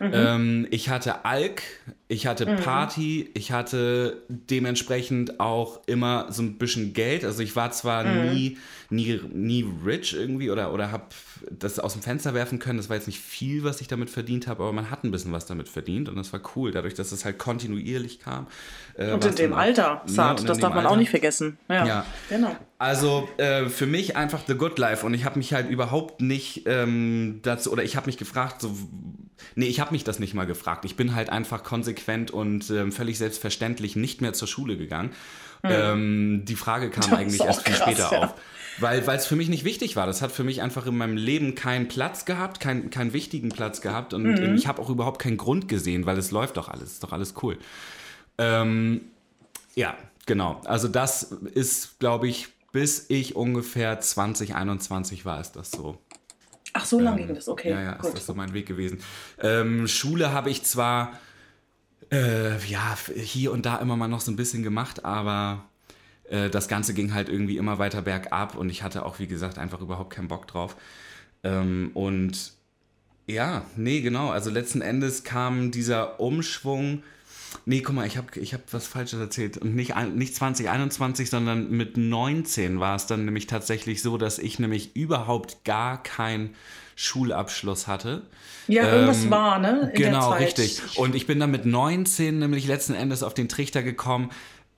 Ähm, 0.02 0.66
ich 0.70 0.88
hatte 0.88 1.26
Alk, 1.26 1.62
ich 2.08 2.26
hatte 2.26 2.46
Party, 2.56 3.28
ich 3.34 3.52
hatte 3.52 4.22
dementsprechend 4.28 5.40
auch 5.40 5.80
immer 5.86 6.28
so 6.30 6.42
ein 6.42 6.56
bisschen 6.56 6.94
Geld. 6.94 7.22
Also 7.24 7.42
ich 7.42 7.54
war 7.54 7.70
zwar 7.72 8.04
nie, 8.04 8.56
nie, 8.90 9.20
nie 9.33 9.64
rich 9.85 10.14
irgendwie 10.14 10.50
oder, 10.50 10.72
oder 10.74 10.90
habe 10.90 11.05
das 11.50 11.79
aus 11.79 11.92
dem 11.94 12.03
Fenster 12.03 12.35
werfen 12.35 12.59
können. 12.59 12.76
Das 12.76 12.88
war 12.88 12.96
jetzt 12.96 13.07
nicht 13.07 13.20
viel, 13.20 13.64
was 13.64 13.81
ich 13.81 13.88
damit 13.88 14.11
verdient 14.11 14.46
habe, 14.46 14.62
aber 14.62 14.72
man 14.72 14.90
hat 14.90 15.05
ein 15.05 15.11
bisschen 15.11 15.33
was 15.33 15.46
damit 15.46 15.68
verdient 15.68 16.09
und 16.09 16.16
das 16.16 16.33
war 16.33 16.40
cool, 16.57 16.70
dadurch, 16.72 16.94
dass 16.94 17.12
es 17.12 17.24
halt 17.24 17.38
kontinuierlich 17.38 18.20
kam. 18.20 18.46
äh, 18.96 19.12
Und 19.12 19.24
in 19.24 19.35
dem 19.37 19.53
Alter, 19.53 20.03
Ja, 20.09 20.31
und 20.33 20.40
in 20.40 20.46
das 20.46 20.59
darf 20.59 20.70
man 20.70 20.79
Alter. 20.81 20.90
auch 20.90 20.96
nicht 20.96 21.11
vergessen. 21.11 21.57
Ja, 21.68 21.87
Ja. 21.87 22.07
genau. 22.29 22.57
Also 22.79 23.29
äh, 23.37 23.66
für 23.68 23.87
mich 23.87 24.16
einfach 24.16 24.42
The 24.46 24.55
Good 24.55 24.79
Life 24.79 25.05
und 25.07 25.14
ich 25.14 25.24
habe 25.24 25.38
mich 25.38 25.53
halt 25.55 25.70
überhaupt 25.70 26.20
nicht 26.20 26.62
ähm, 26.66 27.40
dazu 27.42 27.70
oder 27.72 27.85
ich 27.85 27.96
habe 27.96 28.07
mich 28.07 28.16
gefragt, 28.18 28.61
so 28.61 28.74
nee, 29.55 29.66
ich 29.66 29.81
habe 29.81 29.92
mich 29.92 30.05
das 30.05 30.18
nicht 30.18 30.35
mal 30.35 30.46
gefragt. 30.46 30.85
Ich 30.85 30.96
bin 30.96 31.14
halt 31.14 31.31
einfach 31.31 31.62
konsequent 31.62 32.31
und 32.31 32.70
ähm, 32.70 32.90
völlig 32.92 33.18
selbstverständlich 33.18 33.96
nicht 33.96 34.20
mehr 34.20 34.33
zur 34.33 34.48
Schule 34.48 34.76
gegangen. 34.76 35.11
Ähm, 35.62 36.42
die 36.46 36.57
Frage 36.57 36.88
kam. 36.90 37.03
Das 37.03 37.12
eigentlich 37.12 37.42
erst 37.42 37.66
viel 37.66 37.74
krass, 37.74 37.83
später 37.92 38.09
ja. 38.12 38.18
auf. 38.24 38.35
Weil 38.80 39.00
es 39.08 39.26
für 39.26 39.36
mich 39.36 39.48
nicht 39.48 39.64
wichtig 39.64 39.96
war. 39.96 40.06
Das 40.06 40.22
hat 40.22 40.32
für 40.32 40.44
mich 40.44 40.62
einfach 40.62 40.86
in 40.86 40.96
meinem 40.96 41.16
Leben 41.16 41.54
keinen 41.54 41.88
Platz 41.88 42.24
gehabt, 42.24 42.60
keinen, 42.60 42.90
keinen 42.90 43.12
wichtigen 43.12 43.50
Platz 43.50 43.80
gehabt. 43.80 44.14
Und 44.14 44.24
Mhm. 44.24 44.42
ähm, 44.44 44.54
ich 44.54 44.66
habe 44.66 44.80
auch 44.80 44.90
überhaupt 44.90 45.20
keinen 45.20 45.36
Grund 45.36 45.68
gesehen, 45.68 46.06
weil 46.06 46.16
es 46.18 46.30
läuft 46.30 46.56
doch 46.56 46.68
alles, 46.68 46.92
ist 46.92 47.02
doch 47.02 47.12
alles 47.12 47.34
cool. 47.42 47.58
Ähm, 48.38 49.02
ja, 49.74 49.96
genau. 50.26 50.60
Also 50.64 50.88
das 50.88 51.22
ist, 51.24 51.98
glaube 51.98 52.28
ich, 52.28 52.48
bis 52.72 53.06
ich 53.08 53.36
ungefähr 53.36 54.00
2021 54.00 55.24
war, 55.24 55.40
ist 55.40 55.52
das 55.52 55.70
so. 55.70 55.98
Ach, 56.72 56.84
so 56.84 57.00
lange 57.00 57.26
ging 57.26 57.34
das. 57.34 57.48
Okay, 57.48 57.70
Ja, 57.70 57.82
ja, 57.82 57.92
ist 57.94 58.02
gut. 58.02 58.14
das 58.14 58.26
so 58.26 58.34
mein 58.34 58.52
Weg 58.54 58.66
gewesen. 58.66 59.00
Ähm, 59.40 59.88
Schule 59.88 60.32
habe 60.32 60.50
ich 60.50 60.62
zwar 60.62 61.18
äh, 62.12 62.56
ja, 62.66 62.96
hier 63.16 63.52
und 63.52 63.66
da 63.66 63.76
immer 63.78 63.96
mal 63.96 64.08
noch 64.08 64.20
so 64.20 64.30
ein 64.30 64.36
bisschen 64.36 64.62
gemacht, 64.62 65.04
aber 65.04 65.64
äh, 66.30 66.48
das 66.48 66.68
Ganze 66.68 66.94
ging 66.94 67.12
halt 67.12 67.28
irgendwie 67.28 67.56
immer 67.56 67.78
weiter 67.78 68.02
bergab 68.02 68.56
und 68.56 68.70
ich 68.70 68.82
hatte 68.82 69.04
auch, 69.04 69.18
wie 69.18 69.26
gesagt, 69.26 69.58
einfach 69.58 69.80
überhaupt 69.80 70.14
keinen 70.14 70.28
Bock 70.28 70.46
drauf. 70.46 70.76
Ähm, 71.42 71.90
und 71.94 72.52
ja, 73.26 73.64
nee, 73.76 74.00
genau. 74.00 74.30
Also 74.30 74.50
letzten 74.50 74.80
Endes 74.80 75.24
kam 75.24 75.70
dieser 75.70 76.20
Umschwung. 76.20 77.02
Nee, 77.66 77.80
guck 77.80 77.96
mal, 77.96 78.06
ich 78.06 78.16
habe 78.16 78.28
ich 78.38 78.54
hab 78.54 78.72
was 78.72 78.86
Falsches 78.86 79.18
erzählt. 79.18 79.58
Und 79.58 79.74
nicht, 79.74 79.94
nicht 80.14 80.34
2021, 80.34 81.30
sondern 81.30 81.70
mit 81.70 81.96
19 81.96 82.80
war 82.80 82.96
es 82.96 83.06
dann 83.06 83.24
nämlich 83.24 83.46
tatsächlich 83.46 84.02
so, 84.02 84.16
dass 84.16 84.38
ich 84.38 84.58
nämlich 84.58 84.94
überhaupt 84.94 85.64
gar 85.64 86.02
keinen 86.02 86.54
Schulabschluss 86.94 87.86
hatte. 87.86 88.22
Ja, 88.68 88.84
irgendwas 88.92 89.24
Ähm, 89.24 89.30
war, 89.30 89.58
ne? 89.58 89.90
In 89.94 90.02
genau, 90.02 90.32
richtig. 90.32 90.80
Und 90.96 91.14
ich 91.14 91.26
bin 91.26 91.40
dann 91.40 91.50
mit 91.50 91.66
19 91.66 92.38
nämlich 92.38 92.66
letzten 92.66 92.94
Endes 92.94 93.22
auf 93.22 93.34
den 93.34 93.48
Trichter 93.48 93.82
gekommen, 93.82 94.30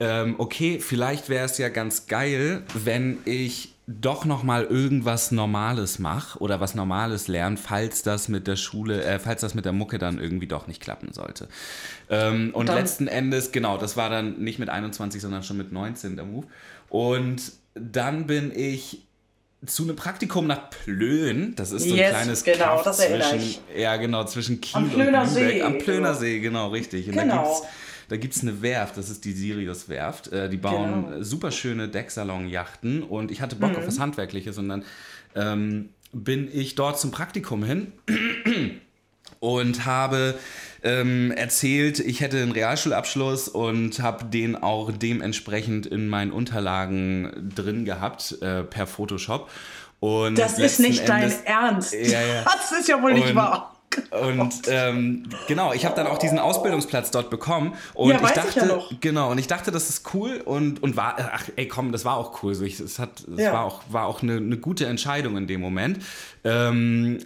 ähm, 0.03 0.35
okay, 0.37 0.79
vielleicht 0.79 1.29
wäre 1.29 1.45
es 1.45 1.57
ja 1.57 1.69
ganz 1.69 2.07
geil, 2.07 2.63
wenn 2.73 3.19
ich 3.25 3.69
doch 3.87 4.23
noch 4.25 4.43
mal 4.43 4.63
irgendwas 4.63 5.31
Normales 5.31 5.99
mache 5.99 6.39
oder 6.39 6.59
was 6.61 6.73
Normales 6.73 7.27
lerne, 7.27 7.57
falls 7.57 8.01
das 8.01 8.27
mit 8.29 8.47
der 8.47 8.55
Schule, 8.55 9.03
äh, 9.03 9.19
falls 9.19 9.41
das 9.41 9.55
mit 9.55 9.65
der 9.65 9.73
Mucke 9.73 9.97
dann 9.97 10.19
irgendwie 10.19 10.47
doch 10.47 10.67
nicht 10.67 10.81
klappen 10.81 11.11
sollte. 11.13 11.47
Ähm, 12.09 12.51
und 12.53 12.69
Dann- 12.69 12.77
letzten 12.77 13.07
Endes, 13.07 13.51
genau, 13.51 13.77
das 13.77 13.97
war 13.97 14.09
dann 14.09 14.39
nicht 14.39 14.57
mit 14.59 14.69
21, 14.69 15.21
sondern 15.21 15.43
schon 15.43 15.57
mit 15.57 15.71
19 15.71 16.15
der 16.15 16.25
Move. 16.25 16.47
Und 16.89 17.41
dann 17.75 18.27
bin 18.27 18.51
ich 18.55 19.01
zu 19.65 19.83
einem 19.83 19.95
Praktikum 19.95 20.47
nach 20.47 20.69
Plön. 20.69 21.53
Das 21.55 21.71
ist 21.71 21.83
so 21.83 21.91
ein 21.93 21.97
Yes, 21.97 22.09
kleines 22.09 22.43
genau, 22.43 22.57
Kaff 22.75 22.83
das 22.83 22.99
erinnere 22.99 23.29
zwischen, 23.31 23.59
ich. 23.73 23.79
ja 23.81 23.95
genau, 23.97 24.23
zwischen 24.25 24.59
Kiel 24.61 24.77
Am 24.77 24.83
und 24.85 24.93
Plöner 24.93 25.23
Lübeck. 25.25 25.33
See, 25.51 25.61
Am 25.61 25.77
Plöner 25.77 26.07
genau. 26.09 26.19
See, 26.19 26.39
genau, 26.39 26.67
richtig. 26.69 27.07
Und 27.07 27.13
Genau. 27.15 27.35
da 27.35 27.43
gibt's, 27.43 27.61
da 28.13 28.17
gibt's 28.17 28.41
eine 28.43 28.61
Werft, 28.61 28.95
das 28.97 29.09
ist 29.09 29.25
die 29.25 29.31
Sirius 29.31 29.89
Werft. 29.89 30.31
Äh, 30.31 30.47
die 30.47 30.57
bauen 30.57 31.05
Genau. 31.09 31.23
super 31.23 31.49
schöne 31.51 31.87
Decksalon-Yachten 31.89 33.01
und 33.01 33.31
ich 33.31 33.41
hatte 33.41 33.55
Bock 33.55 33.71
Mhm. 33.71 33.77
auf 33.77 33.87
was 33.87 33.97
Handwerkliches 33.99 34.59
und 34.59 34.69
dann 34.69 34.83
ähm, 35.35 35.89
bin 36.11 36.47
ich 36.53 36.75
dort 36.75 36.99
zum 36.99 37.09
Praktikum 37.09 37.63
hin 37.63 37.91
und 39.39 39.85
habe 39.85 40.35
ähm, 40.83 41.31
erzählt, 41.31 41.99
ich 41.99 42.21
hätte 42.21 42.39
einen 42.41 42.51
Realschulabschluss 42.51 43.47
und 43.47 43.99
habe 43.99 44.25
den 44.25 44.55
auch 44.55 44.91
dementsprechend 44.91 45.85
in 45.87 46.07
meinen 46.07 46.31
Unterlagen 46.31 47.51
drin 47.55 47.83
gehabt 47.85 48.37
äh, 48.41 48.63
per 48.63 48.85
Photoshop. 48.85 49.49
Und 49.99 50.37
Das 50.37 50.59
ist 50.59 50.79
nicht 50.79 51.07
dein 51.09 51.23
Endes- 51.23 51.41
Ernst. 51.45 51.93
Ja, 51.93 52.21
ja. 52.21 52.43
Das 52.45 52.77
ist 52.79 52.87
ja 52.89 53.01
wohl 53.01 53.13
nicht 53.13 53.29
Und 53.29 53.35
wahr. 53.35 53.72
Und 54.11 54.53
ähm, 54.67 55.23
genau, 55.47 55.73
ich 55.73 55.85
habe 55.85 55.95
dann 55.95 56.07
auch 56.07 56.17
diesen 56.17 56.39
Ausbildungsplatz 56.39 57.11
dort 57.11 57.29
bekommen 57.29 57.73
und 57.93 58.09
Ja, 58.11 58.17
ich 58.17 58.23
weiß 58.23 58.29
ich 58.31 58.35
dachte, 58.55 58.67
ja 58.67 58.81
genau, 58.99 59.31
und 59.31 59.37
ich 59.37 59.47
dachte, 59.47 59.71
das 59.71 59.89
ist 59.89 60.13
cool 60.13 60.41
und 60.43 60.81
und 60.83 60.95
war, 60.95 61.15
ach, 61.33 61.45
ey, 61.55 61.67
komm, 61.67 61.91
das 61.91 62.05
war 62.05 62.17
auch 62.17 62.43
cool. 62.43 62.53
So, 62.55 62.63
ich, 62.63 62.79
es 62.79 62.99
hat, 62.99 63.21
es 63.35 63.41
Ja. 63.41 63.53
war 63.53 63.65
auch 63.65 63.81
war 63.89 64.05
auch 64.07 64.21
eine, 64.23 64.37
eine 64.37 64.57
gute 64.57 64.85
Entscheidung 64.85 65.37
in 65.37 65.47
dem 65.47 65.61
Moment. 65.61 65.99
Ähm, 66.43 67.19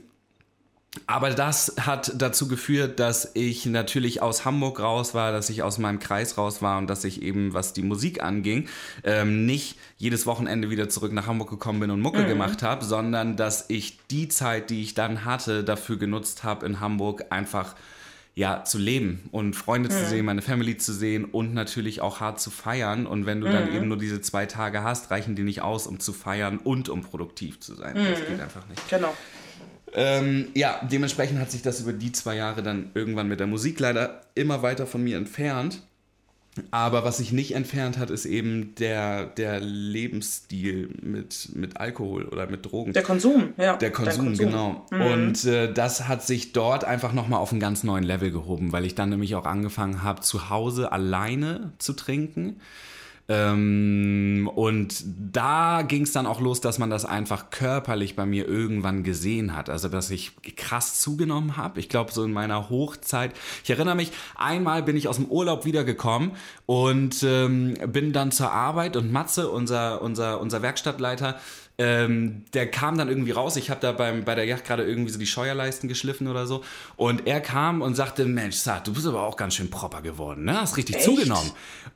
aber 1.05 1.29
das 1.29 1.75
hat 1.79 2.13
dazu 2.15 2.47
geführt, 2.47 2.99
dass 2.99 3.31
ich 3.35 3.65
natürlich 3.65 4.21
aus 4.21 4.45
Hamburg 4.45 4.79
raus 4.79 5.13
war, 5.13 5.31
dass 5.31 5.49
ich 5.49 5.61
aus 5.61 5.77
meinem 5.77 5.99
Kreis 5.99 6.37
raus 6.37 6.61
war 6.61 6.77
und 6.79 6.87
dass 6.87 7.03
ich 7.03 7.21
eben, 7.21 7.53
was 7.53 7.73
die 7.73 7.83
Musik 7.83 8.23
anging, 8.23 8.67
ähm, 9.03 9.45
nicht 9.45 9.77
jedes 9.97 10.25
Wochenende 10.25 10.69
wieder 10.69 10.89
zurück 10.89 11.11
nach 11.11 11.27
Hamburg 11.27 11.49
gekommen 11.49 11.79
bin 11.81 11.91
und 11.91 12.01
Mucke 12.01 12.25
gemacht 12.25 12.63
habe, 12.63 12.83
sondern 12.83 13.35
dass 13.35 13.65
ich 13.69 13.99
die 14.09 14.27
Zeit, 14.27 14.69
die 14.69 14.81
ich 14.81 14.95
dann 14.95 15.25
hatte, 15.25 15.63
dafür 15.63 15.97
genutzt 15.97 16.43
habe, 16.43 16.65
in 16.65 16.79
Hamburg 16.79 17.25
einfach 17.29 17.75
ja, 18.33 18.63
zu 18.63 18.77
leben 18.77 19.29
und 19.31 19.55
Freunde 19.55 19.89
zu 19.89 20.05
sehen, 20.05 20.23
meine 20.23 20.43
Family 20.43 20.77
zu 20.77 20.93
sehen 20.93 21.25
und 21.25 21.55
natürlich 21.55 22.01
auch 22.01 22.19
hart 22.19 22.39
zu 22.39 22.51
feiern. 22.51 23.07
Und 23.07 23.25
wenn 23.25 23.41
du 23.41 23.51
dann 23.51 23.73
eben 23.73 23.87
nur 23.87 23.97
diese 23.97 24.21
zwei 24.21 24.45
Tage 24.45 24.83
hast, 24.83 25.09
reichen 25.09 25.35
die 25.35 25.41
nicht 25.41 25.61
aus, 25.63 25.87
um 25.87 25.99
zu 25.99 26.13
feiern 26.13 26.59
und 26.59 26.87
um 26.87 27.01
produktiv 27.01 27.59
zu 27.59 27.73
sein. 27.73 27.95
Das 27.95 28.19
geht 28.27 28.39
einfach 28.39 28.67
nicht. 28.67 28.87
Genau. 28.89 29.11
Ähm, 29.93 30.49
ja, 30.53 30.79
dementsprechend 30.91 31.39
hat 31.39 31.51
sich 31.51 31.61
das 31.61 31.79
über 31.79 31.93
die 31.93 32.11
zwei 32.11 32.35
Jahre 32.35 32.61
dann 32.61 32.91
irgendwann 32.93 33.27
mit 33.27 33.39
der 33.39 33.47
Musik 33.47 33.79
leider 33.79 34.21
immer 34.35 34.61
weiter 34.61 34.85
von 34.85 35.03
mir 35.03 35.17
entfernt. 35.17 35.81
Aber 36.71 37.03
was 37.03 37.17
sich 37.17 37.31
nicht 37.31 37.53
entfernt 37.53 37.97
hat, 37.97 38.09
ist 38.09 38.25
eben 38.25 38.73
der, 38.75 39.25
der 39.25 39.59
Lebensstil 39.59 40.89
mit, 41.01 41.49
mit 41.53 41.77
Alkohol 41.77 42.25
oder 42.25 42.49
mit 42.49 42.65
Drogen. 42.65 42.93
Der 42.93 43.03
Konsum, 43.03 43.53
ja. 43.57 43.75
Der 43.77 43.91
Konsum, 43.91 44.27
Konsum. 44.27 44.45
genau. 44.45 44.85
Und 44.89 45.45
äh, 45.45 45.71
das 45.71 46.07
hat 46.07 46.23
sich 46.23 46.53
dort 46.53 46.83
einfach 46.83 47.13
nochmal 47.13 47.39
auf 47.39 47.51
einen 47.51 47.59
ganz 47.59 47.83
neuen 47.83 48.03
Level 48.03 48.31
gehoben, 48.31 48.71
weil 48.71 48.85
ich 48.85 48.95
dann 48.95 49.09
nämlich 49.09 49.35
auch 49.35 49.45
angefangen 49.45 50.03
habe, 50.03 50.21
zu 50.21 50.49
Hause 50.49 50.91
alleine 50.91 51.73
zu 51.77 51.93
trinken. 51.93 52.59
Ähm, 53.29 54.49
und 54.55 55.03
da 55.05 55.81
ging 55.81 56.03
es 56.03 56.13
dann 56.13 56.25
auch 56.25 56.39
los, 56.39 56.61
dass 56.61 56.79
man 56.79 56.89
das 56.89 57.03
einfach 57.03 57.49
körperlich 57.49 58.15
bei 58.15 58.25
mir 58.25 58.47
irgendwann 58.47 59.03
gesehen 59.03 59.55
hat. 59.55 59.69
Also, 59.69 59.89
dass 59.89 60.09
ich 60.11 60.31
krass 60.55 61.01
zugenommen 61.01 61.57
habe. 61.57 61.79
Ich 61.79 61.89
glaube, 61.89 62.11
so 62.11 62.23
in 62.23 62.31
meiner 62.31 62.69
Hochzeit. 62.69 63.33
Ich 63.63 63.69
erinnere 63.69 63.95
mich, 63.95 64.11
einmal 64.35 64.81
bin 64.83 64.95
ich 64.95 65.07
aus 65.07 65.17
dem 65.17 65.25
Urlaub 65.25 65.65
wiedergekommen 65.65 66.31
und 66.65 67.21
ähm, 67.23 67.73
bin 67.87 68.13
dann 68.13 68.31
zur 68.31 68.51
Arbeit 68.51 68.95
und 68.95 69.11
Matze, 69.11 69.49
unser, 69.49 70.01
unser, 70.01 70.39
unser 70.39 70.61
Werkstattleiter, 70.61 71.37
ähm, 71.79 72.45
der 72.53 72.71
kam 72.71 72.97
dann 72.97 73.07
irgendwie 73.07 73.31
raus. 73.31 73.55
Ich 73.55 73.69
habe 73.69 73.79
da 73.79 73.91
beim, 73.91 74.23
bei 74.25 74.33
der 74.33 74.45
Yacht 74.45 74.65
gerade 74.65 74.83
irgendwie 74.83 75.11
so 75.11 75.19
die 75.19 75.27
Scheuerleisten 75.27 75.87
geschliffen 75.87 76.27
oder 76.27 76.47
so. 76.47 76.63
Und 76.95 77.27
er 77.27 77.39
kam 77.39 77.81
und 77.81 77.93
sagte: 77.95 78.25
Mensch, 78.25 78.55
Saad, 78.55 78.87
du 78.87 78.93
bist 78.93 79.05
aber 79.05 79.21
auch 79.21 79.37
ganz 79.37 79.55
schön 79.55 79.69
proper 79.69 80.01
geworden, 80.01 80.43
ne? 80.45 80.59
Hast 80.59 80.77
richtig 80.77 80.95
Echt? 80.95 81.05
zugenommen. 81.05 81.51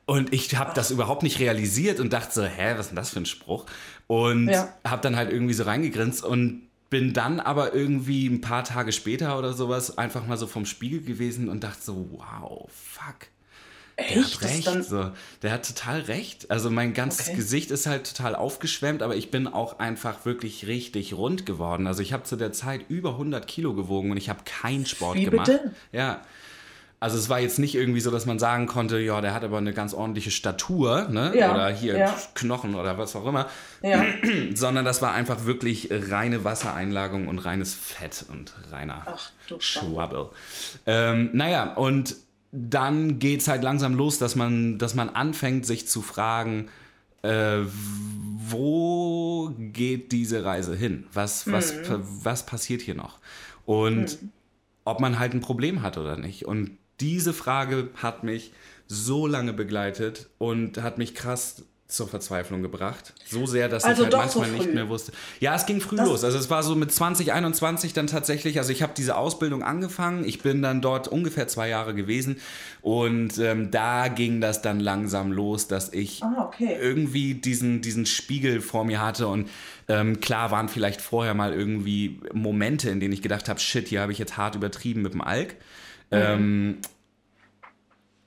Und 0.06 0.32
ich 0.32 0.54
habe 0.56 0.72
das 0.74 0.90
überhaupt 0.92 1.24
nicht 1.24 1.40
realisiert 1.40 1.98
und 1.98 2.12
dachte 2.12 2.32
so: 2.32 2.44
Hä, 2.44 2.74
was 2.76 2.80
ist 2.86 2.88
denn 2.90 2.96
das 2.96 3.10
für 3.10 3.20
ein 3.20 3.26
Spruch? 3.26 3.66
Und 4.06 4.48
Ja. 4.48 4.72
habe 4.86 5.02
dann 5.02 5.16
halt 5.16 5.32
irgendwie 5.32 5.54
so 5.54 5.64
reingegrinst 5.64 6.24
und 6.24 6.62
bin 6.88 7.12
dann 7.12 7.40
aber 7.40 7.74
irgendwie 7.74 8.26
ein 8.28 8.40
paar 8.40 8.62
Tage 8.64 8.92
später 8.92 9.38
oder 9.38 9.52
sowas 9.54 9.96
einfach 9.98 10.26
mal 10.26 10.36
so 10.36 10.46
vom 10.46 10.64
Spiegel 10.66 11.00
gewesen 11.02 11.48
und 11.48 11.64
dachte 11.64 11.82
so: 11.82 12.08
Wow, 12.12 12.70
fuck. 12.72 13.31
Der 14.10 14.16
Echt? 14.18 14.34
hat 14.36 14.42
Das 14.44 14.50
ist 14.50 14.56
recht. 14.56 14.66
dann- 14.66 14.82
so. 14.82 15.10
Der 15.42 15.52
hat 15.52 15.66
total 15.66 16.00
recht. 16.02 16.50
Also 16.50 16.70
mein 16.70 16.92
ganzes 16.94 17.28
Okay. 17.28 17.36
Gesicht 17.36 17.70
ist 17.70 17.86
halt 17.86 18.14
total 18.16 18.34
aufgeschwemmt, 18.34 19.02
aber 19.02 19.16
ich 19.16 19.30
bin 19.30 19.46
auch 19.48 19.78
einfach 19.78 20.24
wirklich 20.24 20.66
richtig 20.66 21.14
rund 21.14 21.46
geworden. 21.46 21.86
Also 21.86 22.02
ich 22.02 22.12
habe 22.12 22.22
zu 22.24 22.36
der 22.36 22.52
Zeit 22.52 22.82
über 22.88 23.16
100 23.16 23.46
Kilo 23.46 23.74
gewogen 23.74 24.10
und 24.10 24.16
ich 24.16 24.28
habe 24.28 24.40
keinen 24.44 24.86
Sport 24.86 25.16
Wie 25.16 25.24
gemacht. 25.24 25.46
bitte? 25.46 25.72
Ja. 25.92 26.22
Also 27.00 27.18
es 27.18 27.28
war 27.28 27.40
jetzt 27.40 27.58
nicht 27.58 27.74
irgendwie 27.74 27.98
so, 27.98 28.12
dass 28.12 28.26
man 28.26 28.38
sagen 28.38 28.66
konnte, 28.68 29.00
ja, 29.00 29.20
der 29.20 29.34
hat 29.34 29.42
aber 29.42 29.58
eine 29.58 29.72
ganz 29.72 29.92
ordentliche 29.92 30.30
Statur, 30.30 31.08
ne? 31.08 31.32
Ja, 31.36 31.52
Oder 31.52 31.68
hier 31.70 31.98
ja. 31.98 32.14
Knochen 32.34 32.76
oder 32.76 32.96
was 32.96 33.16
auch 33.16 33.26
immer. 33.26 33.48
Ja. 33.82 34.04
Sondern 34.54 34.84
das 34.84 35.02
war 35.02 35.12
einfach 35.12 35.44
wirklich 35.44 35.88
reine 35.90 36.44
Wassereinlagung 36.44 37.26
und 37.26 37.40
reines 37.40 37.74
Fett 37.74 38.24
und 38.30 38.52
reiner 38.70 39.02
Ach. 39.06 39.30
Schwabbel. 39.58 40.26
Ähm, 40.86 41.30
naja, 41.32 41.74
und 41.74 42.14
dann 42.52 43.18
geht 43.18 43.40
es 43.40 43.48
halt 43.48 43.62
langsam 43.62 43.94
los, 43.94 44.18
dass 44.18 44.36
man, 44.36 44.78
dass 44.78 44.94
man 44.94 45.08
anfängt, 45.08 45.64
sich 45.66 45.88
zu 45.88 46.02
fragen, 46.02 46.68
äh, 47.22 47.60
wo 48.48 49.50
geht 49.58 50.12
diese 50.12 50.44
Reise 50.44 50.76
hin? 50.76 51.06
Was, 51.12 51.50
was, 51.50 51.74
Mhm. 51.74 52.02
was 52.22 52.44
passiert 52.46 52.82
hier 52.82 52.94
noch? 52.94 53.18
Und 53.64 54.18
ob 54.84 55.00
man 55.00 55.18
halt 55.18 55.32
ein 55.34 55.40
Problem 55.40 55.82
hat 55.82 55.96
oder 55.96 56.16
nicht. 56.16 56.44
Und 56.44 56.76
diese 57.00 57.32
Frage 57.32 57.88
hat 57.94 58.24
mich 58.24 58.52
so 58.86 59.26
lange 59.26 59.52
begleitet 59.52 60.28
und 60.38 60.82
hat 60.82 60.98
mich 60.98 61.14
krass 61.14 61.64
zur 61.92 62.08
Verzweiflung 62.08 62.62
gebracht. 62.62 63.12
So 63.26 63.46
sehr, 63.46 63.68
dass 63.68 63.84
Also 63.84 64.02
ich 64.02 64.12
halt 64.12 64.14
doch 64.14 64.28
so 64.30 64.40
manchmal 64.40 64.58
nicht 64.60 64.74
mehr 64.74 64.88
wusste. 64.88 65.12
Ja, 65.40 65.54
es 65.54 65.66
ging 65.66 65.80
früh 65.80 65.96
Das- 65.96 66.08
los. 66.08 66.24
Also 66.24 66.38
es 66.38 66.50
war 66.50 66.62
so 66.62 66.74
mit 66.74 66.90
2021 66.92 67.92
dann 67.92 68.06
tatsächlich, 68.06 68.58
also 68.58 68.72
ich 68.72 68.82
habe 68.82 68.92
diese 68.96 69.16
Ausbildung 69.16 69.62
angefangen. 69.62 70.24
Ich 70.24 70.40
bin 70.42 70.62
dann 70.62 70.80
dort 70.80 71.08
ungefähr 71.08 71.48
zwei 71.48 71.68
Jahre 71.68 71.94
gewesen. 71.94 72.40
Und 72.80 73.38
ähm, 73.38 73.70
da 73.70 74.08
ging 74.08 74.40
das 74.40 74.62
dann 74.62 74.80
langsam 74.80 75.32
los, 75.32 75.68
dass 75.68 75.92
ich 75.92 76.22
Ah, 76.22 76.46
okay. 76.46 76.76
irgendwie 76.80 77.34
diesen, 77.34 77.80
diesen 77.82 78.06
Spiegel 78.06 78.60
vor 78.60 78.84
mir 78.84 79.00
hatte. 79.00 79.28
Und 79.28 79.48
ähm, 79.88 80.20
klar 80.20 80.50
waren 80.50 80.68
vielleicht 80.68 81.00
vorher 81.00 81.34
mal 81.34 81.52
irgendwie 81.52 82.20
Momente, 82.32 82.90
in 82.90 83.00
denen 83.00 83.12
ich 83.12 83.22
gedacht 83.22 83.48
habe, 83.48 83.60
shit, 83.60 83.88
hier 83.88 84.00
habe 84.00 84.12
ich 84.12 84.18
jetzt 84.18 84.36
hart 84.36 84.54
übertrieben 84.54 85.02
mit 85.02 85.12
dem 85.12 85.20
Alk. 85.20 85.56
Ähm, 86.10 86.78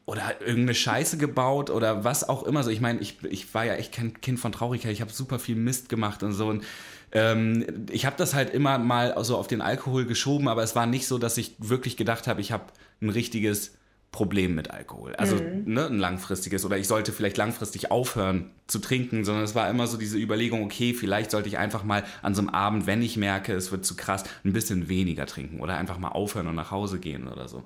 oder 0.06 0.40
irgendeine 0.40 0.76
Scheiße 0.76 1.18
gebaut 1.18 1.70
oder 1.70 2.04
was 2.04 2.28
auch 2.28 2.44
immer. 2.44 2.64
So, 2.64 2.70
ich 2.70 2.82
meine, 2.82 3.00
ich, 3.00 3.24
ich 3.24 3.54
war 3.54 3.66
ja 3.66 3.74
echt 3.74 3.92
kein 3.92 4.20
Kind 4.22 4.40
von 4.40 4.52
Traurigkeit. 4.52 4.92
Ich 4.92 5.02
habe 5.02 5.12
super 5.12 5.40
viel 5.40 5.56
Mist 5.56 5.90
gemacht 5.90 6.22
und 6.22 6.34
so. 6.34 6.48
Und 6.48 6.64
ähm, 7.12 7.88
ich 7.92 8.06
habe 8.06 8.16
das 8.18 8.34
halt 8.34 8.54
immer 8.54 8.78
mal 8.78 9.16
so 9.24 9.38
auf 9.38 9.48
den 9.48 9.62
Alkohol 9.62 10.06
geschoben, 10.06 10.48
aber 10.48 10.64
es 10.64 10.76
war 10.76 10.86
nicht 10.86 11.08
so, 11.08 11.18
dass 11.18 11.38
ich 11.38 11.56
wirklich 11.58 11.98
gedacht 11.98 12.28
habe, 12.28 12.42
ich 12.42 12.52
habe 12.52 12.66
ein 13.02 13.10
richtiges 13.10 13.78
Problem 14.12 14.56
mit 14.56 14.72
Alkohol. 14.72 15.14
Also 15.16 15.36
ne, 15.36 15.88
ein 15.88 16.00
langfristiges 16.00 16.64
oder 16.64 16.78
ich 16.78 16.88
sollte 16.88 17.12
vielleicht 17.12 17.36
langfristig 17.36 17.92
aufhören 17.92 18.52
zu 18.68 18.80
trinken, 18.80 19.26
sondern 19.26 19.44
es 19.44 19.56
war 19.56 19.70
immer 19.70 19.88
so 19.88 19.98
diese 19.98 20.18
Überlegung, 20.18 20.64
okay, 20.64 20.94
vielleicht 20.94 21.32
sollte 21.32 21.50
ich 21.50 21.58
einfach 21.58 21.84
mal 21.84 22.06
an 22.22 22.34
so 22.34 22.42
einem 22.42 22.50
Abend, 22.50 22.88
wenn 22.88 23.02
ich 23.02 23.18
merke, 23.18 23.54
es 23.54 23.72
wird 23.74 23.86
zu 23.86 23.96
krass, 23.96 24.24
ein 24.46 24.54
bisschen 24.54 24.88
weniger 24.88 25.26
trinken 25.26 25.60
oder 25.60 25.76
einfach 25.76 25.98
mal 25.98 26.10
aufhören 26.10 26.48
und 26.48 26.56
nach 26.56 26.72
Hause 26.72 27.00
gehen 27.00 27.28
oder 27.28 27.50
so. 27.50 27.64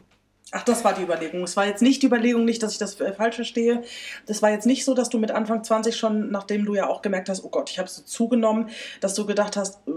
Ach, 0.52 0.64
das 0.64 0.84
war 0.84 0.94
die 0.94 1.04
Überlegung. 1.04 1.44
Es 1.44 1.56
war 1.56 1.68
jetzt 1.68 1.84
nicht 1.84 2.02
die 2.02 2.08
Überlegung, 2.08 2.44
nicht, 2.44 2.64
dass 2.64 2.72
ich 2.72 2.80
das 2.80 3.00
äh, 3.00 3.14
falsch 3.14 3.36
verstehe. 3.36 3.84
Das 4.26 4.42
war 4.42 4.50
jetzt 4.50 4.66
nicht 4.66 4.84
so, 4.84 4.96
dass 4.96 5.10
du 5.10 5.20
mit 5.20 5.30
Anfang 5.30 5.64
20 5.64 5.96
schon, 5.96 6.32
nachdem 6.32 6.66
du 6.66 6.74
ja 6.74 6.88
auch 6.88 7.04
gemerkt 7.04 7.30
hast, 7.30 7.44
oh 7.44 7.50
Gott, 7.50 7.70
ich 7.70 7.78
habe 7.78 7.88
so 7.88 8.02
zugenommen, 8.02 8.70
dass 9.00 9.14
du 9.14 9.28
gedacht 9.28 9.58
hast, 9.58 9.80
äh, 9.88 9.92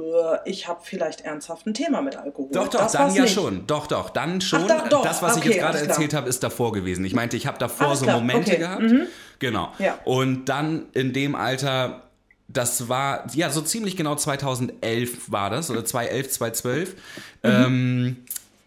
ich 0.45 0.69
habe 0.69 0.81
vielleicht 0.83 1.23
ernsthaft 1.23 1.67
ein 1.67 1.73
Thema 1.73 2.03
mit 2.03 2.17
Alkohol. 2.17 2.51
Doch, 2.53 2.69
doch, 2.69 2.81
Das 2.81 2.93
dann 2.93 3.15
ja 3.15 3.23
nicht. 3.23 3.33
schon. 3.35 3.67
Doch, 3.67 3.87
doch, 3.87 4.11
dann 4.11 4.43
schon. 4.43 4.69
da- 4.69 4.87
doch. 4.89 5.03
Das, 5.03 5.23
was 5.23 5.37
ich 5.37 5.43
Okay, 5.43 5.53
jetzt 5.53 5.59
gerade 5.61 5.79
erzählt 5.79 6.13
habe, 6.13 6.29
ist 6.29 6.43
davor 6.43 6.73
gewesen. 6.73 7.05
Ich 7.07 7.15
meinte, 7.15 7.37
ich 7.39 7.47
habe 7.47 7.57
davor 7.59 7.87
Alles 7.89 8.01
so 8.01 8.05
klar, 8.05 8.19
Momente 8.19 8.51
okay, 8.51 8.59
gehabt. 8.61 8.83
mhm. 8.83 9.07
Genau. 9.39 9.73
Ja. 9.79 9.99
Und 10.05 10.45
dann 10.51 10.87
in 10.93 11.15
dem 11.15 11.35
Alter, 11.35 12.03
das 12.49 12.91
war, 12.91 13.27
ja, 13.35 13.49
so 13.49 13.63
ziemlich 13.63 13.97
genau 13.97 14.17
2011 14.17 15.33
war 15.33 15.49
das, 15.49 15.71
oder 15.71 15.83
2011, 15.85 16.29
2012. 16.31 16.95
Mhm. 16.95 16.97
Ähm, 17.43 18.17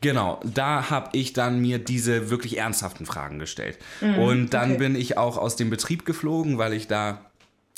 Genau, 0.02 0.40
da 0.44 0.90
habe 0.90 1.10
ich 1.14 1.34
dann 1.34 1.60
mir 1.62 1.80
diese 1.80 2.30
wirklich 2.30 2.58
ernsthaften 2.58 3.06
Fragen 3.06 3.40
gestellt. 3.40 3.80
Und 4.02 4.54
dann 4.54 4.70
Mhm, 4.70 4.76
okay. 4.76 4.84
bin 4.84 4.96
ich 4.96 5.18
auch 5.18 5.38
aus 5.38 5.56
dem 5.56 5.70
Betrieb 5.70 6.06
geflogen, 6.06 6.58
weil 6.58 6.74
ich 6.74 6.88
da 6.88 7.22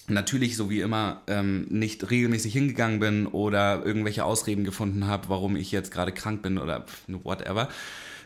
natürlich 0.09 0.55
so 0.57 0.69
wie 0.69 0.81
immer 0.81 1.21
ähm, 1.27 1.67
nicht 1.69 2.09
regelmäßig 2.09 2.53
hingegangen 2.53 2.99
bin 2.99 3.27
oder 3.27 3.85
irgendwelche 3.85 4.23
Ausreden 4.25 4.63
gefunden 4.63 5.07
habe, 5.07 5.29
warum 5.29 5.55
ich 5.55 5.71
jetzt 5.71 5.91
gerade 5.91 6.11
krank 6.11 6.41
bin 6.41 6.57
oder 6.57 6.85
whatever. 7.07 7.69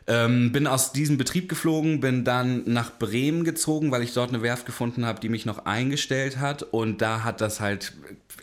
Ähm, 0.08 0.52
bin 0.52 0.66
aus 0.66 0.94
diesem 0.94 1.18
Betrieb 1.18 1.48
geflogen, 1.48 2.00
bin 2.00 2.24
dann 2.24 2.64
nach 2.66 2.98
Bremen 2.98 3.44
gezogen, 3.44 3.92
weil 3.92 4.02
ich 4.02 4.14
dort 4.14 4.30
eine 4.30 4.42
Werft 4.42 4.66
gefunden 4.66 5.06
habe, 5.06 5.20
die 5.20 5.30
mich 5.30 5.46
noch 5.46 5.66
eingestellt 5.66 6.40
hat. 6.40 6.64
Und 6.64 7.02
da 7.02 7.24
hat 7.24 7.40
das 7.40 7.60
halt, 7.60 7.94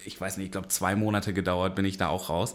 ich 0.04 0.20
weiß 0.20 0.36
nicht, 0.36 0.46
ich 0.46 0.52
glaube 0.52 0.68
zwei 0.68 0.94
Monate 0.94 1.32
gedauert, 1.32 1.74
bin 1.74 1.84
ich 1.84 1.96
da 1.96 2.08
auch 2.08 2.28
raus. 2.30 2.54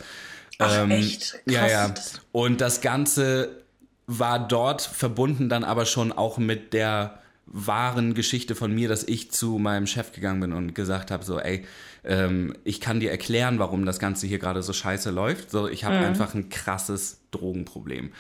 Ach, 0.60 0.90
echt? 0.90 1.36
Ja, 1.46 1.60
Krass. 1.62 1.72
ja. 1.72 1.88
Das- 1.90 2.22
Und 2.32 2.62
das 2.62 2.82
Ganze 2.82 3.64
war 4.08 4.48
dort 4.48 4.82
verbunden 4.82 5.50
dann 5.50 5.64
aber 5.64 5.86
schon 5.86 6.12
auch 6.12 6.38
mit 6.38 6.74
der 6.74 7.20
wahren 7.46 8.14
Geschichte 8.14 8.56
von 8.56 8.74
mir, 8.74 8.88
dass 8.90 9.04
ich 9.04 9.32
zu 9.32 9.58
meinem 9.60 9.86
Chef 9.88 10.12
gegangen 10.12 10.40
bin 10.40 10.54
und 10.54 10.74
gesagt 10.74 11.12
habe, 11.12 11.24
so, 11.24 11.40
ey, 11.40 11.66
ähm, 12.04 12.56
ich 12.64 12.82
kann 12.82 13.00
dir 13.00 13.12
erklären, 13.12 13.60
warum 13.60 13.86
das 13.86 14.00
Ganze 14.00 14.28
hier 14.28 14.40
gerade 14.40 14.64
so 14.64 14.74
scheiße 14.74 15.10
läuft. 15.12 15.52
So, 15.52 15.68
ich 15.68 15.84
habe 15.86 15.96
einfach 15.98 16.34
ein 16.34 16.50
krasses 16.50 17.20
Drogenproblem. 17.32 18.12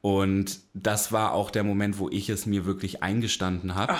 Und 0.00 0.58
das 0.74 1.10
war 1.12 1.32
auch 1.32 1.50
der 1.50 1.64
Moment, 1.64 1.98
wo 1.98 2.08
ich 2.08 2.28
es 2.30 2.46
mir 2.46 2.64
wirklich 2.66 3.02
eingestanden 3.02 3.74
habe. 3.74 3.94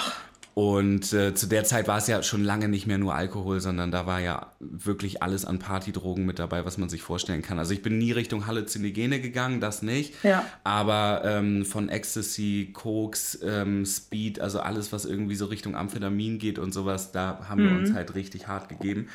Und 0.59 1.12
äh, 1.12 1.34
zu 1.34 1.46
der 1.46 1.62
Zeit 1.62 1.86
war 1.86 1.98
es 1.98 2.09
ja 2.09 2.20
schon 2.24 2.42
lange 2.42 2.68
nicht 2.68 2.88
mehr 2.88 2.98
nur 2.98 3.14
Alkohol, 3.14 3.61
sondern 3.61 3.92
da 3.92 4.06
war 4.06 4.18
ja 4.18 4.50
wirklich 4.59 5.22
alles 5.22 5.44
an 5.44 5.61
Partydrogen 5.61 6.26
mit 6.26 6.40
dabei, 6.40 6.64
was 6.64 6.78
man 6.78 6.88
sich 6.88 7.00
vorstellen 7.00 7.42
kann. 7.42 7.61
Also 7.61 7.72
ich 7.74 7.80
bin 7.80 7.96
nie 7.96 8.11
Richtung 8.11 8.48
Halluzinogene 8.48 9.20
gegangen, 9.20 9.61
das 9.61 9.82
nicht. 9.82 10.14
Ja. 10.24 10.44
Aber 10.64 11.22
ähm, 11.24 11.64
von 11.64 11.88
Ecstasy, 11.88 12.70
Koks, 12.72 13.38
ähm, 13.40 13.86
Speed, 13.86 14.40
also 14.40 14.59
alles, 14.59 14.92
was 14.92 15.04
irgendwie 15.04 15.36
so 15.36 15.46
Richtung 15.46 15.76
Amphetamin 15.76 16.40
geht 16.40 16.59
und 16.59 16.74
sowas, 16.74 17.12
da 17.12 17.46
haben 17.48 17.62
wir 17.62 17.70
uns 17.78 17.92
halt 17.92 18.16
richtig 18.16 18.48
hart 18.48 18.68
gegeben. 18.68 19.06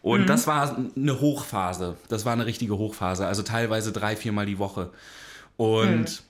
Und 0.00 0.28
das 0.28 0.46
war 0.46 0.78
eine 0.94 1.20
Hochphase. 1.20 1.96
Das 2.08 2.24
war 2.24 2.34
eine 2.34 2.46
richtige 2.46 2.78
Hochphase. 2.78 3.26
Also 3.26 3.42
teilweise 3.42 3.90
drei, 3.90 4.14
viermal 4.14 4.46
die 4.46 4.60
Woche. 4.60 4.92
Und 5.56 6.22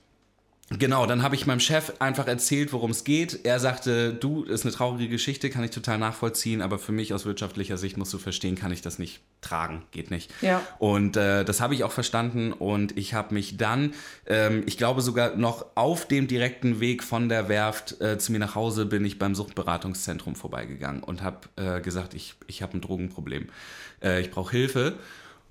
Genau, 0.71 1.05
dann 1.05 1.21
habe 1.21 1.35
ich 1.35 1.45
meinem 1.45 1.59
Chef 1.59 1.93
einfach 1.99 2.25
erzählt, 2.25 2.73
worum 2.73 2.89
es 2.89 3.03
geht. 3.03 3.45
Er 3.45 3.59
sagte, 3.59 4.15
du, 4.15 4.43
ist 4.43 4.65
eine 4.65 4.73
traurige 4.73 5.09
Geschichte, 5.09 5.51
kann 5.51 5.63
ich 5.63 5.69
total 5.69 5.99
nachvollziehen, 5.99 6.63
aber 6.63 6.79
für 6.79 6.91
mich 6.91 7.13
aus 7.13 7.25
wirtschaftlicher 7.25 7.77
Sicht 7.77 7.97
musst 7.97 8.11
du 8.13 8.17
verstehen, 8.17 8.55
kann 8.55 8.71
ich 8.71 8.81
das 8.81 8.97
nicht 8.97 9.21
tragen, 9.41 9.83
geht 9.91 10.09
nicht. 10.09 10.31
Ja. 10.41 10.65
Und 10.79 11.17
äh, 11.17 11.45
das 11.45 11.61
habe 11.61 11.75
ich 11.75 11.83
auch 11.83 11.91
verstanden 11.91 12.51
und 12.51 12.97
ich 12.97 13.13
habe 13.13 13.35
mich 13.35 13.57
dann, 13.57 13.93
ähm, 14.25 14.63
ich 14.65 14.79
glaube 14.79 15.01
sogar 15.01 15.35
noch 15.35 15.67
auf 15.75 16.07
dem 16.07 16.27
direkten 16.27 16.79
Weg 16.79 17.03
von 17.03 17.29
der 17.29 17.47
Werft 17.47 18.01
äh, 18.01 18.17
zu 18.17 18.31
mir 18.31 18.39
nach 18.39 18.55
Hause 18.55 18.87
bin 18.87 19.05
ich 19.05 19.19
beim 19.19 19.35
Suchtberatungszentrum 19.35 20.35
vorbeigegangen 20.35 21.03
und 21.03 21.21
habe 21.21 21.41
äh, 21.57 21.79
gesagt, 21.79 22.15
ich, 22.15 22.33
ich 22.47 22.63
habe 22.63 22.75
ein 22.75 22.81
Drogenproblem, 22.81 23.49
äh, 24.01 24.19
ich 24.19 24.31
brauche 24.31 24.51
Hilfe 24.51 24.97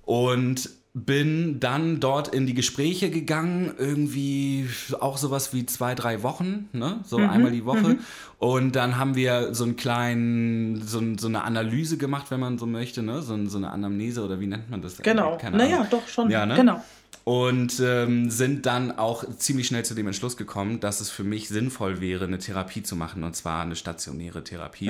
und 0.03 0.69
bin 0.97 1.59
dann 1.59 1.99
dort 1.99 2.29
in 2.29 2.47
die 2.47 2.53
Gespräche 2.53 3.09
gegangen, 3.09 3.73
irgendwie 3.77 4.69
auch 5.01 5.17
sowas 5.17 5.53
wie 5.53 5.65
zwei, 5.65 5.93
drei 5.93 6.23
Wochen, 6.23 6.69
ne? 6.71 7.01
so 7.03 7.17
einmal 7.17 7.51
die 7.51 7.65
Woche. 7.65 7.97
Und 8.39 8.77
dann 8.77 8.97
haben 8.97 9.13
wir 9.13 9.53
so 9.53 9.65
einen 9.65 9.75
kleinen, 9.75 10.81
so, 10.81 11.01
so 11.17 11.27
eine 11.27 11.43
Analyse 11.43 11.97
gemacht, 11.97 12.31
wenn 12.31 12.39
man 12.39 12.57
so 12.57 12.65
möchte, 12.65 13.03
ne? 13.03 13.21
so, 13.21 13.45
so 13.45 13.57
eine 13.57 13.71
Anamnese 13.71 14.23
oder 14.23 14.39
wie 14.39 14.47
nennt 14.47 14.69
man 14.69 14.81
das? 14.81 14.97
Genau. 14.99 15.37
Naja, 15.51 15.85
doch 15.89 16.07
schon. 16.07 16.29
Ja, 16.29 16.45
ne? 16.45 16.55
Genau. 16.55 16.81
Und 17.25 17.81
ähm, 17.83 18.29
sind 18.29 18.65
dann 18.65 18.97
auch 18.97 19.25
ziemlich 19.37 19.67
schnell 19.67 19.83
zu 19.83 19.95
dem 19.95 20.07
Entschluss 20.07 20.37
gekommen, 20.37 20.79
dass 20.79 21.01
es 21.01 21.09
für 21.09 21.25
mich 21.25 21.49
sinnvoll 21.49 21.99
wäre, 21.99 22.23
eine 22.23 22.37
Therapie 22.37 22.83
zu 22.83 22.95
machen, 22.95 23.25
und 23.25 23.35
zwar 23.35 23.63
eine 23.63 23.75
stationäre 23.75 24.45
Therapie. 24.45 24.87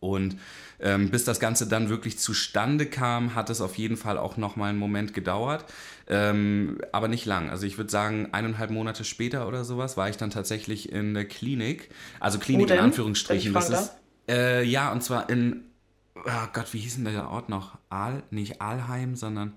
Und 0.00 0.36
ähm, 0.80 1.10
bis 1.10 1.24
das 1.24 1.40
Ganze 1.40 1.66
dann 1.66 1.88
wirklich 1.88 2.18
zustande 2.18 2.86
kam, 2.86 3.34
hat 3.34 3.50
es 3.50 3.60
auf 3.60 3.76
jeden 3.76 3.96
Fall 3.96 4.18
auch 4.18 4.36
noch 4.36 4.56
mal 4.56 4.70
einen 4.70 4.78
Moment 4.78 5.14
gedauert, 5.14 5.64
ähm, 6.08 6.78
aber 6.92 7.08
nicht 7.08 7.26
lang. 7.26 7.50
Also 7.50 7.66
ich 7.66 7.78
würde 7.78 7.90
sagen, 7.90 8.28
eineinhalb 8.32 8.70
Monate 8.70 9.04
später 9.04 9.48
oder 9.48 9.64
sowas 9.64 9.96
war 9.96 10.08
ich 10.08 10.16
dann 10.16 10.30
tatsächlich 10.30 10.92
in 10.92 11.14
der 11.14 11.24
Klinik. 11.24 11.90
Also 12.20 12.38
Klinik 12.38 12.70
in 12.70 12.78
Anführungsstrichen. 12.78 13.52
Das 13.52 13.70
ist, 13.70 13.92
äh, 14.28 14.62
ja, 14.64 14.92
und 14.92 15.02
zwar 15.02 15.28
in, 15.30 15.64
oh 16.14 16.46
Gott, 16.52 16.72
wie 16.72 16.78
hieß 16.78 16.96
denn 16.96 17.04
der 17.04 17.28
Ort 17.28 17.48
noch? 17.48 17.78
Aal, 17.88 18.22
nicht 18.30 18.60
Aalheim, 18.60 19.16
sondern 19.16 19.54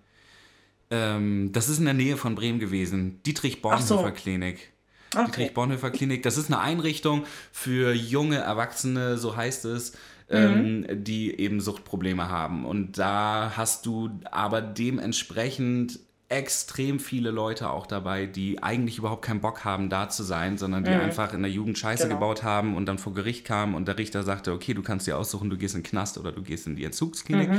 ähm, 0.91 1.51
das 1.53 1.69
ist 1.69 1.79
in 1.79 1.86
der 1.86 1.93
Nähe 1.93 2.17
von 2.17 2.36
Bremen 2.36 2.59
gewesen. 2.59 3.21
Dietrich 3.23 3.61
Bonhoeffer 3.61 3.84
so. 3.84 4.11
Klinik. 4.11 4.71
Okay. 5.15 5.25
Dietrich 5.25 5.53
Bonhoeffer 5.53 5.89
Klinik. 5.89 6.23
Das 6.23 6.38
ist 6.38 6.47
eine 6.47 6.59
Einrichtung 6.59 7.25
für 7.51 7.93
junge 7.93 8.38
Erwachsene, 8.38 9.17
so 9.17 9.36
heißt 9.36 9.65
es, 9.65 9.93
ähm, 10.32 10.86
die 10.91 11.39
eben 11.39 11.59
Suchtprobleme 11.61 12.29
haben. 12.29 12.65
Und 12.65 12.97
da 12.97 13.53
hast 13.55 13.86
du 13.86 14.09
aber 14.32 14.61
dementsprechend 14.61 15.99
extrem 16.29 17.01
viele 17.01 17.29
Leute 17.29 17.69
auch 17.69 17.86
dabei, 17.86 18.25
die 18.25 18.63
eigentlich 18.63 18.97
überhaupt 18.97 19.25
keinen 19.25 19.41
Bock 19.41 19.65
haben, 19.65 19.89
da 19.89 20.07
zu 20.07 20.23
sein, 20.23 20.57
sondern 20.57 20.86
die 20.86 20.91
einfach 20.91 21.34
in 21.34 21.41
der 21.41 21.51
Jugend 21.51 21.77
Scheiße 21.77 22.03
Genau. 22.03 22.15
gebaut 22.15 22.41
haben 22.43 22.77
und 22.77 22.86
dann 22.86 22.97
vor 22.99 23.13
Gericht 23.13 23.43
kamen 23.43 23.75
und 23.75 23.86
der 23.86 23.97
Richter 23.97 24.23
sagte, 24.23 24.53
okay, 24.53 24.73
du 24.73 24.82
kannst 24.82 25.07
dir 25.07 25.17
aussuchen, 25.17 25.49
du 25.49 25.57
gehst 25.57 25.75
in 25.75 25.82
den 25.82 25.89
Knast 25.89 26.17
oder 26.17 26.32
du 26.32 26.41
gehst 26.41 26.67
in 26.67 26.77
die 26.77 26.86
Entzugsklinik. 26.86 27.49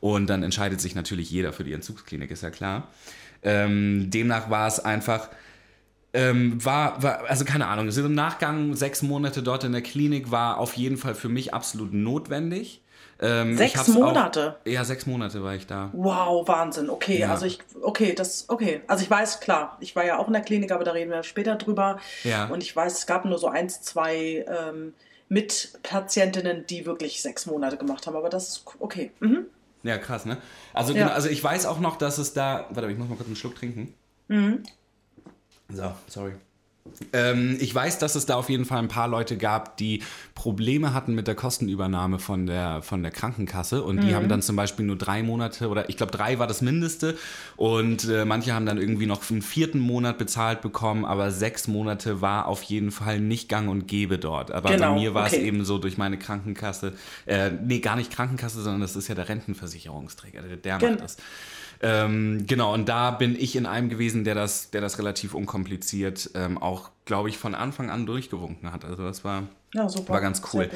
Und 0.00 0.28
dann 0.28 0.42
entscheidet 0.42 0.80
sich 0.80 0.94
natürlich 0.94 1.30
jeder 1.30 1.52
für 1.52 1.64
die 1.64 1.74
Entzugsklinik, 1.74 2.30
ist 2.30 2.42
ja 2.42 2.50
klar. 2.50 2.88
Ähm, 3.42 4.10
demnach 4.10 4.48
war 4.48 4.66
es 4.66 4.80
einfach, 4.80 5.28
ähm, 6.16 6.64
war, 6.64 7.02
war, 7.02 7.24
also 7.28 7.44
keine 7.44 7.66
Ahnung, 7.68 7.90
so 7.90 8.04
im 8.04 8.14
Nachgang 8.14 8.74
sechs 8.74 9.02
Monate 9.02 9.42
dort 9.42 9.64
in 9.64 9.72
der 9.72 9.82
Klinik 9.82 10.30
war 10.30 10.58
auf 10.58 10.74
jeden 10.74 10.96
Fall 10.96 11.14
für 11.14 11.28
mich 11.28 11.54
absolut 11.54 11.92
notwendig. 11.92 12.82
Ähm, 13.18 13.56
Sechs 13.56 13.88
Monate? 13.88 14.56
Auch, 14.62 14.66
ja, 14.70 14.84
sechs 14.84 15.06
Monate 15.06 15.42
war 15.42 15.54
ich 15.54 15.66
da. 15.66 15.88
Wow, 15.94 16.46
Wahnsinn. 16.48 16.90
Okay, 16.90 17.20
Ja. 17.20 17.30
also 17.30 17.46
ich, 17.46 17.60
okay, 17.80 18.12
das, 18.14 18.44
okay. 18.48 18.82
Also 18.88 19.04
ich 19.04 19.10
weiß, 19.10 19.40
klar, 19.40 19.78
ich 19.80 19.96
war 19.96 20.04
ja 20.04 20.18
auch 20.18 20.26
in 20.26 20.34
der 20.34 20.42
Klinik, 20.42 20.70
aber 20.70 20.84
da 20.84 20.90
reden 20.92 21.10
wir 21.10 21.22
später 21.22 21.54
drüber. 21.56 21.98
Ja. 22.24 22.44
Und 22.48 22.62
ich 22.62 22.76
weiß, 22.76 22.98
es 22.98 23.06
gab 23.06 23.24
nur 23.24 23.38
so 23.38 23.48
eins, 23.48 23.80
zwei 23.80 24.44
ähm, 24.46 24.92
Mitpatientinnen, 25.30 26.66
die 26.66 26.86
wirklich 26.86 27.22
sechs 27.22 27.46
Monate 27.46 27.76
gemacht 27.76 28.06
haben, 28.06 28.16
aber 28.16 28.28
das 28.28 28.48
ist 28.48 28.64
okay. 28.80 29.10
Mhm. 29.20 29.46
Ja, 29.82 29.98
krass, 29.98 30.24
ne? 30.26 30.36
Also, 30.74 30.92
Ja. 30.92 31.04
genau, 31.04 31.14
also 31.14 31.28
ich 31.28 31.42
weiß 31.42 31.66
auch 31.66 31.80
noch, 31.80 31.96
dass 31.96 32.18
es 32.18 32.32
da. 32.32 32.66
Warte, 32.70 32.90
ich 32.90 32.98
muss 32.98 33.08
mal 33.08 33.16
kurz 33.16 33.28
einen 33.28 33.36
Schluck 33.36 33.54
trinken. 33.56 33.94
Mhm. 34.28 34.62
So, 35.68 35.92
sorry. 36.08 36.32
Ähm, 37.12 37.56
ich 37.60 37.74
weiß, 37.74 37.98
dass 37.98 38.14
es 38.14 38.26
da 38.26 38.36
auf 38.36 38.48
jeden 38.48 38.64
Fall 38.64 38.78
ein 38.78 38.86
paar 38.88 39.08
Leute 39.08 39.36
gab, 39.36 39.76
die 39.76 40.02
Probleme 40.36 40.94
hatten 40.94 41.14
mit 41.16 41.26
der 41.26 41.34
Kostenübernahme 41.34 42.20
von 42.20 42.46
der, 42.46 42.80
von 42.82 43.02
der 43.02 43.10
Krankenkasse 43.10 43.82
und 43.82 44.00
die 44.02 44.14
haben 44.14 44.28
dann 44.28 44.40
zum 44.40 44.54
Beispiel 44.54 44.86
nur 44.86 44.96
drei 44.96 45.24
Monate 45.24 45.68
oder 45.68 45.88
ich 45.90 45.96
glaube 45.96 46.12
drei 46.12 46.38
war 46.38 46.46
das 46.46 46.60
Mindeste 46.62 47.18
und 47.56 48.08
äh, 48.08 48.24
manche 48.24 48.54
haben 48.54 48.66
dann 48.66 48.78
irgendwie 48.78 49.06
noch 49.06 49.28
einen 49.30 49.42
vierten 49.42 49.80
Monat 49.80 50.16
bezahlt 50.18 50.60
bekommen, 50.62 51.04
aber 51.04 51.32
sechs 51.32 51.66
Monate 51.66 52.20
war 52.20 52.46
auf 52.46 52.62
jeden 52.62 52.92
Fall 52.92 53.18
nicht 53.18 53.48
gang 53.48 53.68
und 53.68 53.88
gäbe 53.88 54.18
dort. 54.18 54.52
Aber 54.52 54.72
Genau, 54.72 54.94
bei 54.94 55.00
mir 55.00 55.12
war 55.12 55.26
es 55.26 55.32
okay. 55.32 55.46
eben 55.46 55.64
so 55.64 55.78
durch 55.78 55.98
meine 55.98 56.18
Krankenkasse, 56.18 56.92
äh, 57.26 57.50
nee, 57.50 57.80
gar 57.80 57.96
nicht 57.96 58.12
Krankenkasse, 58.12 58.62
sondern 58.62 58.80
das 58.82 58.94
ist 58.94 59.08
ja 59.08 59.16
der 59.16 59.28
Rentenversicherungsträger, 59.28 60.42
der, 60.42 60.56
der 60.56 60.78
Gen- 60.78 60.92
macht 60.92 61.00
das. 61.00 61.16
Ähm, 61.82 62.44
genau, 62.46 62.72
und 62.72 62.88
da 62.88 63.10
bin 63.10 63.36
ich 63.38 63.56
in 63.56 63.66
einem 63.66 63.88
gewesen, 63.88 64.24
der 64.24 64.34
das, 64.34 64.70
der 64.70 64.80
das 64.80 64.98
relativ 64.98 65.34
unkompliziert 65.34 66.30
ähm, 66.34 66.58
auch, 66.58 66.90
glaube 67.04 67.28
ich, 67.28 67.38
von 67.38 67.54
Anfang 67.54 67.90
an 67.90 68.06
durchgewunken 68.06 68.72
hat. 68.72 68.84
Also 68.84 69.02
das 69.02 69.24
war, 69.24 69.44
Ja, 69.74 69.88
super. 69.88 70.14
war 70.14 70.20
ganz 70.20 70.42
cool. 70.52 70.70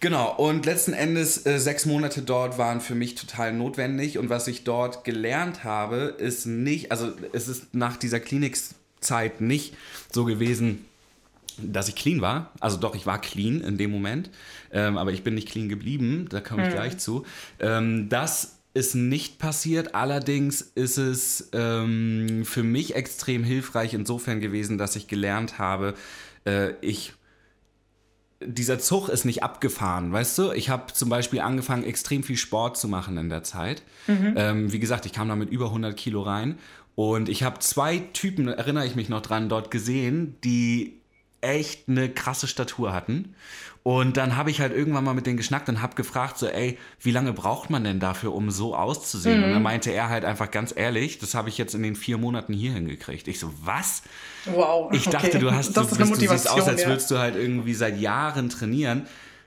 Genau, 0.00 0.32
und 0.36 0.64
letzten 0.64 0.92
Endes 0.92 1.44
äh, 1.44 1.58
sechs 1.58 1.84
Monate 1.84 2.22
dort 2.22 2.56
waren 2.56 2.80
für 2.80 2.94
mich 2.94 3.16
total 3.16 3.52
notwendig. 3.52 4.18
Und 4.18 4.28
was 4.28 4.46
ich 4.46 4.62
dort 4.62 5.04
gelernt 5.04 5.64
habe, 5.64 6.14
ist 6.18 6.46
nicht, 6.46 6.92
also 6.92 7.10
es 7.32 7.48
ist 7.48 7.74
nach 7.74 7.96
dieser 7.96 8.20
Klinikzeit 8.20 9.40
nicht 9.40 9.76
so 10.12 10.24
gewesen, 10.24 10.84
dass 11.60 11.88
ich 11.88 11.96
clean 11.96 12.20
war. 12.20 12.52
Also 12.60 12.76
doch, 12.76 12.94
ich 12.94 13.06
war 13.06 13.20
clean 13.20 13.60
in 13.60 13.76
dem 13.76 13.90
Moment, 13.90 14.30
ähm, 14.72 14.96
aber 14.96 15.12
ich 15.12 15.24
bin 15.24 15.34
nicht 15.34 15.48
clean 15.48 15.68
geblieben, 15.68 16.26
da 16.30 16.40
komme 16.40 16.68
ich 16.68 16.72
gleich 16.72 16.98
zu. 16.98 17.24
Ähm, 17.58 18.08
das 18.08 18.57
ist 18.74 18.94
nicht 18.94 19.38
passiert, 19.38 19.94
allerdings 19.94 20.60
ist 20.60 20.98
es 20.98 21.48
ähm, 21.52 22.44
für 22.44 22.62
mich 22.62 22.94
extrem 22.94 23.42
hilfreich 23.42 23.94
insofern 23.94 24.40
gewesen, 24.40 24.78
dass 24.78 24.96
ich 24.96 25.08
gelernt 25.08 25.58
habe, 25.58 25.94
äh, 26.44 26.72
ich 26.80 27.14
dieser 28.40 28.78
Zug 28.78 29.08
ist 29.08 29.24
nicht 29.24 29.42
abgefahren, 29.42 30.12
weißt 30.12 30.38
du? 30.38 30.52
Ich 30.52 30.70
habe 30.70 30.92
zum 30.92 31.08
Beispiel 31.08 31.40
angefangen, 31.40 31.82
extrem 31.82 32.22
viel 32.22 32.36
Sport 32.36 32.76
zu 32.76 32.86
machen 32.86 33.16
in 33.18 33.28
der 33.28 33.42
Zeit. 33.42 33.82
Ähm, 34.36 34.72
wie 34.72 34.78
gesagt, 34.78 35.06
ich 35.06 35.12
kam 35.12 35.28
da 35.28 35.34
mit 35.34 35.50
über 35.50 35.66
100 35.66 35.96
Kilo 35.96 36.22
rein 36.22 36.56
und 36.94 37.28
ich 37.28 37.42
habe 37.42 37.58
zwei 37.58 37.98
Typen, 37.98 38.48
erinnere 38.48 38.86
ich 38.86 38.94
mich 38.94 39.08
noch 39.08 39.22
dran, 39.22 39.48
dort 39.48 39.70
gesehen, 39.72 40.36
die 40.44 41.00
echt 41.40 41.88
eine 41.88 42.08
krasse 42.08 42.46
Statur 42.46 42.92
hatten. 42.92 43.34
Und 43.88 44.18
dann 44.18 44.36
habe 44.36 44.50
ich 44.50 44.60
halt 44.60 44.76
irgendwann 44.76 45.02
mal 45.02 45.14
mit 45.14 45.26
denen 45.26 45.38
geschnackt 45.38 45.66
und 45.70 45.80
habe 45.80 45.94
gefragt, 45.94 46.36
so, 46.36 46.46
ey, 46.46 46.76
wie 47.00 47.10
lange 47.10 47.32
braucht 47.32 47.70
man 47.70 47.84
denn 47.84 48.00
dafür, 48.00 48.34
um 48.34 48.50
so 48.50 48.76
auszusehen? 48.76 49.42
Und 49.42 49.50
dann 49.50 49.62
meinte 49.62 49.90
er 49.90 50.10
halt 50.10 50.26
einfach 50.26 50.50
ganz 50.50 50.74
ehrlich, 50.76 51.20
das 51.20 51.34
habe 51.34 51.48
ich 51.48 51.56
jetzt 51.56 51.74
in 51.74 51.82
den 51.82 51.96
vier 51.96 52.18
Monaten 52.18 52.52
hier 52.52 52.72
hingekriegt. 52.72 53.26
Ich 53.28 53.40
so, 53.40 53.50
was? 53.64 54.02
Wow. 54.44 54.92
Ich 54.92 55.08
dachte, 55.08 55.28
okay. 55.28 55.38
du 55.38 55.52
hast 55.52 55.74
das 55.74 55.88
du, 55.88 55.96
bist, 55.96 56.20
du 56.20 56.28
siehst 56.28 56.50
aus, 56.50 56.68
als 56.68 56.82
ja. 56.82 56.88
würdest 56.88 57.10
du 57.10 57.16
halt 57.16 57.34
irgendwie 57.34 57.72
seit 57.72 57.98
Jahren 57.98 58.50
trainieren. 58.50 59.06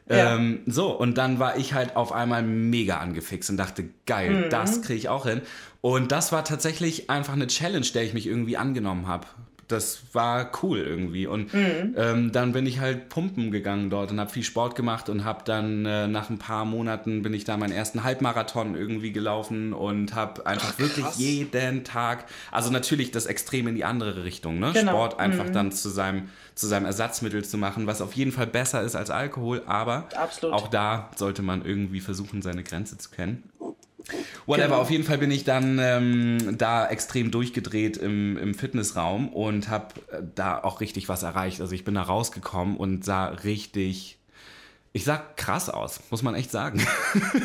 Ja. 0.09 0.33
Ähm, 0.33 0.61
so, 0.65 0.89
und 0.89 1.19
dann 1.19 1.37
war 1.37 1.57
ich 1.57 1.75
halt 1.75 1.95
auf 1.95 2.11
einmal 2.11 2.41
mega 2.41 2.97
angefixt 2.97 3.51
und 3.51 3.57
dachte, 3.57 3.89
geil, 4.07 4.45
Mhm. 4.45 4.49
das 4.49 4.81
kriege 4.81 4.97
ich 4.97 5.07
auch 5.07 5.27
hin. 5.27 5.41
Und 5.81 6.11
das 6.11 6.31
war 6.31 6.43
tatsächlich 6.43 7.11
einfach 7.11 7.33
eine 7.33 7.45
Challenge, 7.45 7.85
der 7.93 8.05
ich 8.05 8.15
mich 8.15 8.25
irgendwie 8.25 8.57
angenommen 8.57 9.05
habe. 9.05 9.27
Das 9.71 10.01
war 10.13 10.51
cool 10.63 10.79
irgendwie. 10.79 11.27
Und 11.27 11.53
Mhm. 11.53 11.95
ähm, 11.97 12.31
dann 12.31 12.51
bin 12.51 12.65
ich 12.65 12.79
halt 12.79 13.09
pumpen 13.09 13.51
gegangen 13.51 13.89
dort 13.89 14.11
und 14.11 14.19
habe 14.19 14.29
viel 14.29 14.43
Sport 14.43 14.75
gemacht 14.75 15.09
und 15.09 15.23
habe 15.23 15.43
dann 15.45 15.85
äh, 15.85 16.07
nach 16.07 16.29
ein 16.29 16.37
paar 16.37 16.65
Monaten 16.65 17.21
bin 17.21 17.33
ich 17.33 17.43
da 17.43 17.57
meinen 17.57 17.71
ersten 17.71 18.03
Halbmarathon 18.03 18.75
irgendwie 18.75 19.11
gelaufen 19.11 19.73
und 19.73 20.13
habe 20.15 20.45
einfach 20.45 20.77
wirklich 20.79 21.05
krass. 21.05 21.17
jeden 21.19 21.83
Tag, 21.83 22.25
also 22.51 22.71
natürlich 22.71 23.11
das 23.11 23.25
Extrem 23.25 23.67
in 23.67 23.75
die 23.75 23.85
andere 23.85 24.23
Richtung, 24.23 24.59
ne? 24.59 24.71
Genau. 24.73 24.91
Sport 24.91 25.19
einfach 25.19 25.49
dann 25.49 25.71
zu 25.71 25.89
seinem, 25.89 26.29
zu 26.55 26.67
seinem 26.67 26.85
Ersatzmittel 26.85 27.43
zu 27.45 27.57
machen, 27.57 27.87
was 27.87 28.01
auf 28.01 28.13
jeden 28.13 28.31
Fall 28.31 28.47
besser 28.47 28.81
ist 28.81 28.95
als 28.95 29.09
Alkohol, 29.09 29.63
aber 29.65 30.07
Absolut. 30.15 30.55
auch 30.55 30.67
da 30.67 31.09
sollte 31.15 31.41
man 31.41 31.63
irgendwie 31.65 32.01
versuchen, 32.01 32.41
seine 32.41 32.63
Grenze 32.63 32.97
zu 32.97 33.09
kennen. 33.09 33.43
Whatever, 34.45 34.67
Genau. 34.67 34.81
auf 34.81 34.89
jeden 34.91 35.03
Fall 35.03 35.17
bin 35.17 35.31
ich 35.31 35.43
dann 35.43 35.79
ähm, 35.79 36.57
da 36.57 36.87
extrem 36.87 37.31
durchgedreht 37.31 37.97
im, 37.97 38.37
im 38.37 38.53
Fitnessraum 38.53 39.29
und 39.29 39.69
habe 39.69 39.87
äh, 40.11 40.21
da 40.35 40.63
auch 40.63 40.81
richtig 40.81 41.09
was 41.09 41.23
erreicht. 41.23 41.61
Also 41.61 41.73
ich 41.73 41.83
bin 41.83 41.95
da 41.95 42.01
rausgekommen 42.03 42.77
und 42.77 43.05
sah 43.05 43.27
richtig, 43.27 44.19
Ich 44.93 45.05
sag 45.05 45.37
krass 45.37 45.69
aus, 45.69 46.01
muss 46.09 46.21
man 46.21 46.35
echt 46.35 46.51
sagen. 46.51 46.85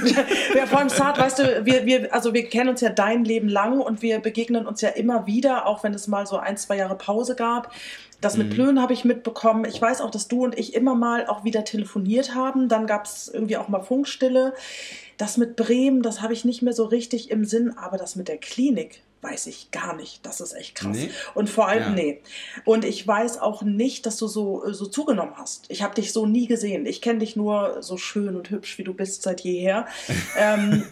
ja, 0.56 0.66
vor 0.66 0.80
allem 0.80 0.88
Saad, 0.88 1.16
weißt 1.16 1.38
du, 1.38 1.64
wir, 1.64 1.86
wir, 1.86 2.12
also 2.12 2.34
wir 2.34 2.48
kennen 2.48 2.70
uns 2.70 2.80
ja 2.80 2.88
dein 2.88 3.24
Leben 3.24 3.48
lang 3.48 3.80
und 3.80 4.02
wir 4.02 4.18
begegnen 4.18 4.66
uns 4.66 4.80
ja 4.80 4.88
immer 4.88 5.28
wieder, 5.28 5.66
auch 5.66 5.84
wenn 5.84 5.94
es 5.94 6.08
mal 6.08 6.26
so 6.26 6.38
ein, 6.38 6.56
zwei 6.56 6.76
Jahre 6.76 6.96
Pause 6.96 7.36
gab. 7.36 7.72
Das 8.20 8.36
mit 8.36 8.48
mhm. 8.48 8.54
Plön 8.54 8.82
habe 8.82 8.94
ich 8.94 9.04
mitbekommen. 9.04 9.64
Ich 9.64 9.80
weiß 9.80 10.00
auch, 10.00 10.10
dass 10.10 10.26
du 10.26 10.42
und 10.42 10.58
ich 10.58 10.74
immer 10.74 10.96
mal 10.96 11.28
auch 11.28 11.44
wieder 11.44 11.64
telefoniert 11.64 12.34
haben. 12.34 12.68
Dann 12.68 12.88
gab 12.88 13.04
es 13.04 13.28
irgendwie 13.28 13.58
auch 13.58 13.68
mal 13.68 13.82
Funkstille. 13.82 14.52
Das 15.16 15.36
mit 15.36 15.54
Bremen, 15.54 16.02
das 16.02 16.22
habe 16.22 16.32
ich 16.32 16.44
nicht 16.44 16.62
mehr 16.62 16.72
so 16.72 16.84
richtig 16.84 17.30
im 17.30 17.44
Sinn, 17.44 17.76
aber 17.76 17.96
das 17.96 18.16
mit 18.16 18.26
der 18.26 18.38
Klinik, 18.38 19.02
weiß 19.26 19.46
ich 19.46 19.70
gar 19.70 19.96
nicht. 19.96 20.24
Das 20.24 20.40
ist 20.40 20.52
echt 20.52 20.76
krass. 20.76 20.96
Nee. 20.96 21.10
Und 21.34 21.50
vor 21.50 21.68
allem, 21.68 21.82
ja. 21.82 21.90
nee. 21.90 22.22
Und 22.64 22.84
ich 22.84 23.06
weiß 23.06 23.40
auch 23.40 23.62
nicht, 23.62 24.06
dass 24.06 24.16
du 24.18 24.28
so, 24.28 24.72
so 24.72 24.86
zugenommen 24.86 25.34
hast. 25.36 25.66
Ich 25.68 25.82
habe 25.82 25.94
dich 25.94 26.12
so 26.12 26.26
nie 26.26 26.46
gesehen. 26.46 26.86
Ich 26.86 27.02
kenne 27.02 27.18
dich 27.18 27.34
nur 27.34 27.82
so 27.82 27.96
schön 27.96 28.36
und 28.36 28.50
hübsch, 28.50 28.78
wie 28.78 28.84
du 28.84 28.94
bist 28.94 29.22
seit 29.22 29.40
jeher. 29.42 29.86
Ähm, 30.38 30.84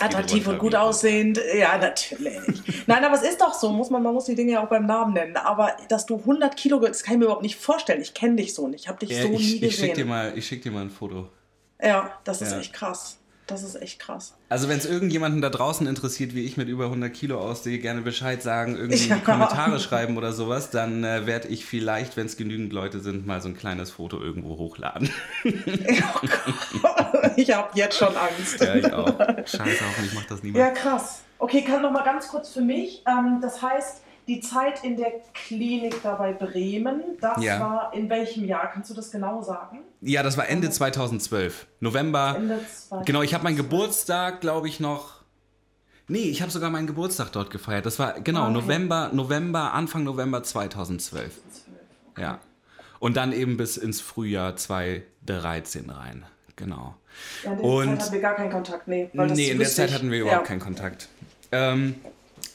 attraktiv 0.00 0.46
und 0.46 0.58
gut 0.58 0.74
aussehend. 0.74 1.38
Ja, 1.54 1.76
natürlich. 1.76 2.40
Nein, 2.86 3.04
aber 3.04 3.14
es 3.14 3.22
ist 3.22 3.40
doch 3.40 3.52
so. 3.52 3.70
Muss 3.70 3.90
man, 3.90 4.02
man 4.02 4.14
muss 4.14 4.24
die 4.24 4.34
Dinge 4.34 4.52
ja 4.52 4.64
auch 4.64 4.68
beim 4.68 4.86
Namen 4.86 5.12
nennen. 5.12 5.36
Aber 5.36 5.76
dass 5.88 6.06
du 6.06 6.16
100 6.16 6.56
Kilo, 6.56 6.78
das 6.78 7.02
kann 7.02 7.14
ich 7.14 7.18
mir 7.18 7.24
überhaupt 7.26 7.42
nicht 7.42 7.56
vorstellen. 7.56 8.00
Ich 8.00 8.14
kenne 8.14 8.36
dich 8.36 8.54
so 8.54 8.68
nicht. 8.68 8.82
Ich 8.82 8.88
habe 8.88 8.98
dich 8.98 9.10
ja, 9.10 9.22
so 9.22 9.32
ich, 9.32 9.38
nie 9.38 9.60
gesehen. 9.60 9.68
Ich 9.68 9.76
schicke 9.76 9.94
dir, 9.94 10.04
mal, 10.06 10.40
schick 10.40 10.62
dir 10.62 10.72
mal 10.72 10.82
ein 10.82 10.90
Foto. 10.90 11.28
Ja, 11.82 12.18
das 12.24 12.40
ist 12.40 12.52
ja. 12.52 12.60
echt 12.60 12.72
krass. 12.72 13.18
Das 13.46 13.62
ist 13.62 13.80
echt 13.80 14.00
krass. 14.00 14.34
Also 14.48 14.68
wenn 14.68 14.78
es 14.78 14.86
irgendjemanden 14.86 15.40
da 15.40 15.50
draußen 15.50 15.86
interessiert, 15.86 16.34
wie 16.34 16.44
ich 16.44 16.56
mit 16.56 16.68
über 16.68 16.86
100 16.86 17.14
Kilo 17.14 17.38
aussehe, 17.38 17.78
gerne 17.78 18.00
Bescheid 18.00 18.42
sagen, 18.42 18.76
irgendwie 18.76 19.06
ja. 19.08 19.18
Kommentare 19.18 19.78
schreiben 19.78 20.16
oder 20.16 20.32
sowas, 20.32 20.70
dann 20.70 21.04
äh, 21.04 21.26
werde 21.26 21.46
ich 21.48 21.64
vielleicht, 21.64 22.16
wenn 22.16 22.26
es 22.26 22.36
genügend 22.36 22.72
Leute 22.72 22.98
sind, 22.98 23.24
mal 23.24 23.40
so 23.40 23.48
ein 23.48 23.56
kleines 23.56 23.92
Foto 23.92 24.20
irgendwo 24.20 24.56
hochladen. 24.58 25.10
Oh 26.82 27.28
ich 27.36 27.52
habe 27.52 27.70
jetzt 27.74 27.96
schon 27.96 28.14
Angst. 28.16 28.60
Ja, 28.60 28.74
ich 28.74 28.92
auch. 28.92 29.18
Scheiße 29.18 29.84
auch, 29.84 30.04
ich 30.04 30.14
mache 30.14 30.26
das 30.28 30.42
nie 30.42 30.52
mehr. 30.52 30.66
Ja, 30.66 30.70
krass. 30.70 31.22
Okay, 31.38 31.62
kann 31.62 31.82
noch 31.82 31.90
mal 31.90 32.02
ganz 32.04 32.28
kurz 32.28 32.50
für 32.50 32.60
mich. 32.60 33.02
Ähm, 33.06 33.38
das 33.40 33.62
heißt, 33.62 34.02
die 34.26 34.40
Zeit 34.40 34.82
in 34.82 34.96
der 34.96 35.12
Klinik 35.34 36.02
da 36.02 36.16
bei 36.16 36.32
Bremen, 36.32 37.02
das 37.20 37.42
ja. 37.42 37.60
war 37.60 37.94
in 37.94 38.10
welchem 38.10 38.44
Jahr? 38.44 38.70
Kannst 38.72 38.90
du 38.90 38.94
das 38.94 39.10
genau 39.10 39.40
sagen? 39.42 39.80
Ja, 40.00 40.22
das 40.22 40.36
war 40.36 40.48
Ende 40.48 40.70
2012. 40.70 41.66
November. 41.80 42.34
Ende 42.36 42.58
2012. 42.58 43.04
Genau, 43.04 43.22
ich 43.22 43.34
habe 43.34 43.44
meinen 43.44 43.56
Geburtstag, 43.56 44.40
glaube 44.40 44.68
ich, 44.68 44.80
noch. 44.80 45.16
Nee, 46.08 46.18
ich 46.18 46.42
habe 46.42 46.50
sogar 46.50 46.70
meinen 46.70 46.86
Geburtstag 46.86 47.32
dort 47.32 47.50
gefeiert. 47.50 47.86
Das 47.86 47.98
war, 47.98 48.20
genau, 48.20 48.42
ah, 48.42 48.44
okay. 48.44 48.54
November, 48.54 49.10
November, 49.12 49.72
Anfang 49.72 50.04
November 50.04 50.42
2012. 50.42 51.32
2012 51.32 51.40
okay. 52.12 52.22
Ja. 52.22 52.40
Und 52.98 53.16
dann 53.16 53.32
eben 53.32 53.56
bis 53.56 53.76
ins 53.76 54.00
Frühjahr 54.00 54.56
2013 54.56 55.90
rein. 55.90 56.24
Genau. 56.56 56.96
Ja, 57.44 57.52
in 57.52 57.58
der 57.58 57.66
Und, 57.66 57.86
Zeit 57.86 58.00
hatten 58.00 58.12
wir 58.12 58.20
gar 58.20 58.34
keinen 58.34 58.52
Kontakt, 58.52 58.88
nee. 58.88 59.10
nee, 59.12 59.50
in 59.50 59.58
der 59.58 59.68
Zeit 59.68 59.92
hatten 59.92 60.10
wir 60.10 60.20
überhaupt 60.20 60.42
ja. 60.42 60.46
keinen 60.46 60.60
Kontakt. 60.60 61.08
Ähm, 61.52 61.96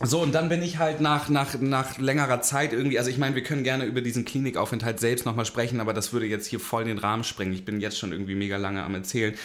so, 0.04 0.22
und 0.22 0.34
dann 0.34 0.49
bin 0.49 0.62
ich 0.62 0.78
halt 0.78 1.02
nach, 1.02 1.30
nach, 1.30 1.60
nach 1.60 1.97
längerer 1.97 2.41
Zeit 2.41 2.74
irgendwie, 2.74 2.97
also 2.97 3.10
ich 3.10 3.18
meine, 3.18 3.36
wir 3.36 3.43
können 3.43 3.64
gerne 3.64 3.86
über 3.86 4.02
diesen 4.02 4.26
Klinikaufenthalt 4.26 4.99
selbst 4.99 5.26
nochmal 5.26 5.45
sprechen, 5.45 5.80
aber 5.80 5.93
das 5.93 6.14
würde 6.14 6.26
jetzt 6.26 6.47
hier 6.47 6.60
voll 6.60 6.86
den 6.86 6.97
Rahmen 6.97 7.24
sprengen. 7.24 7.54
Ich 7.54 7.66
bin 7.66 7.80
jetzt 7.82 7.99
schon 7.99 8.12
irgendwie 8.12 8.36
mega 8.36 8.58
lange 8.58 8.84
am 8.84 8.95
Erzählen. 8.95 9.36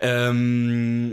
Ähm, 0.00 1.10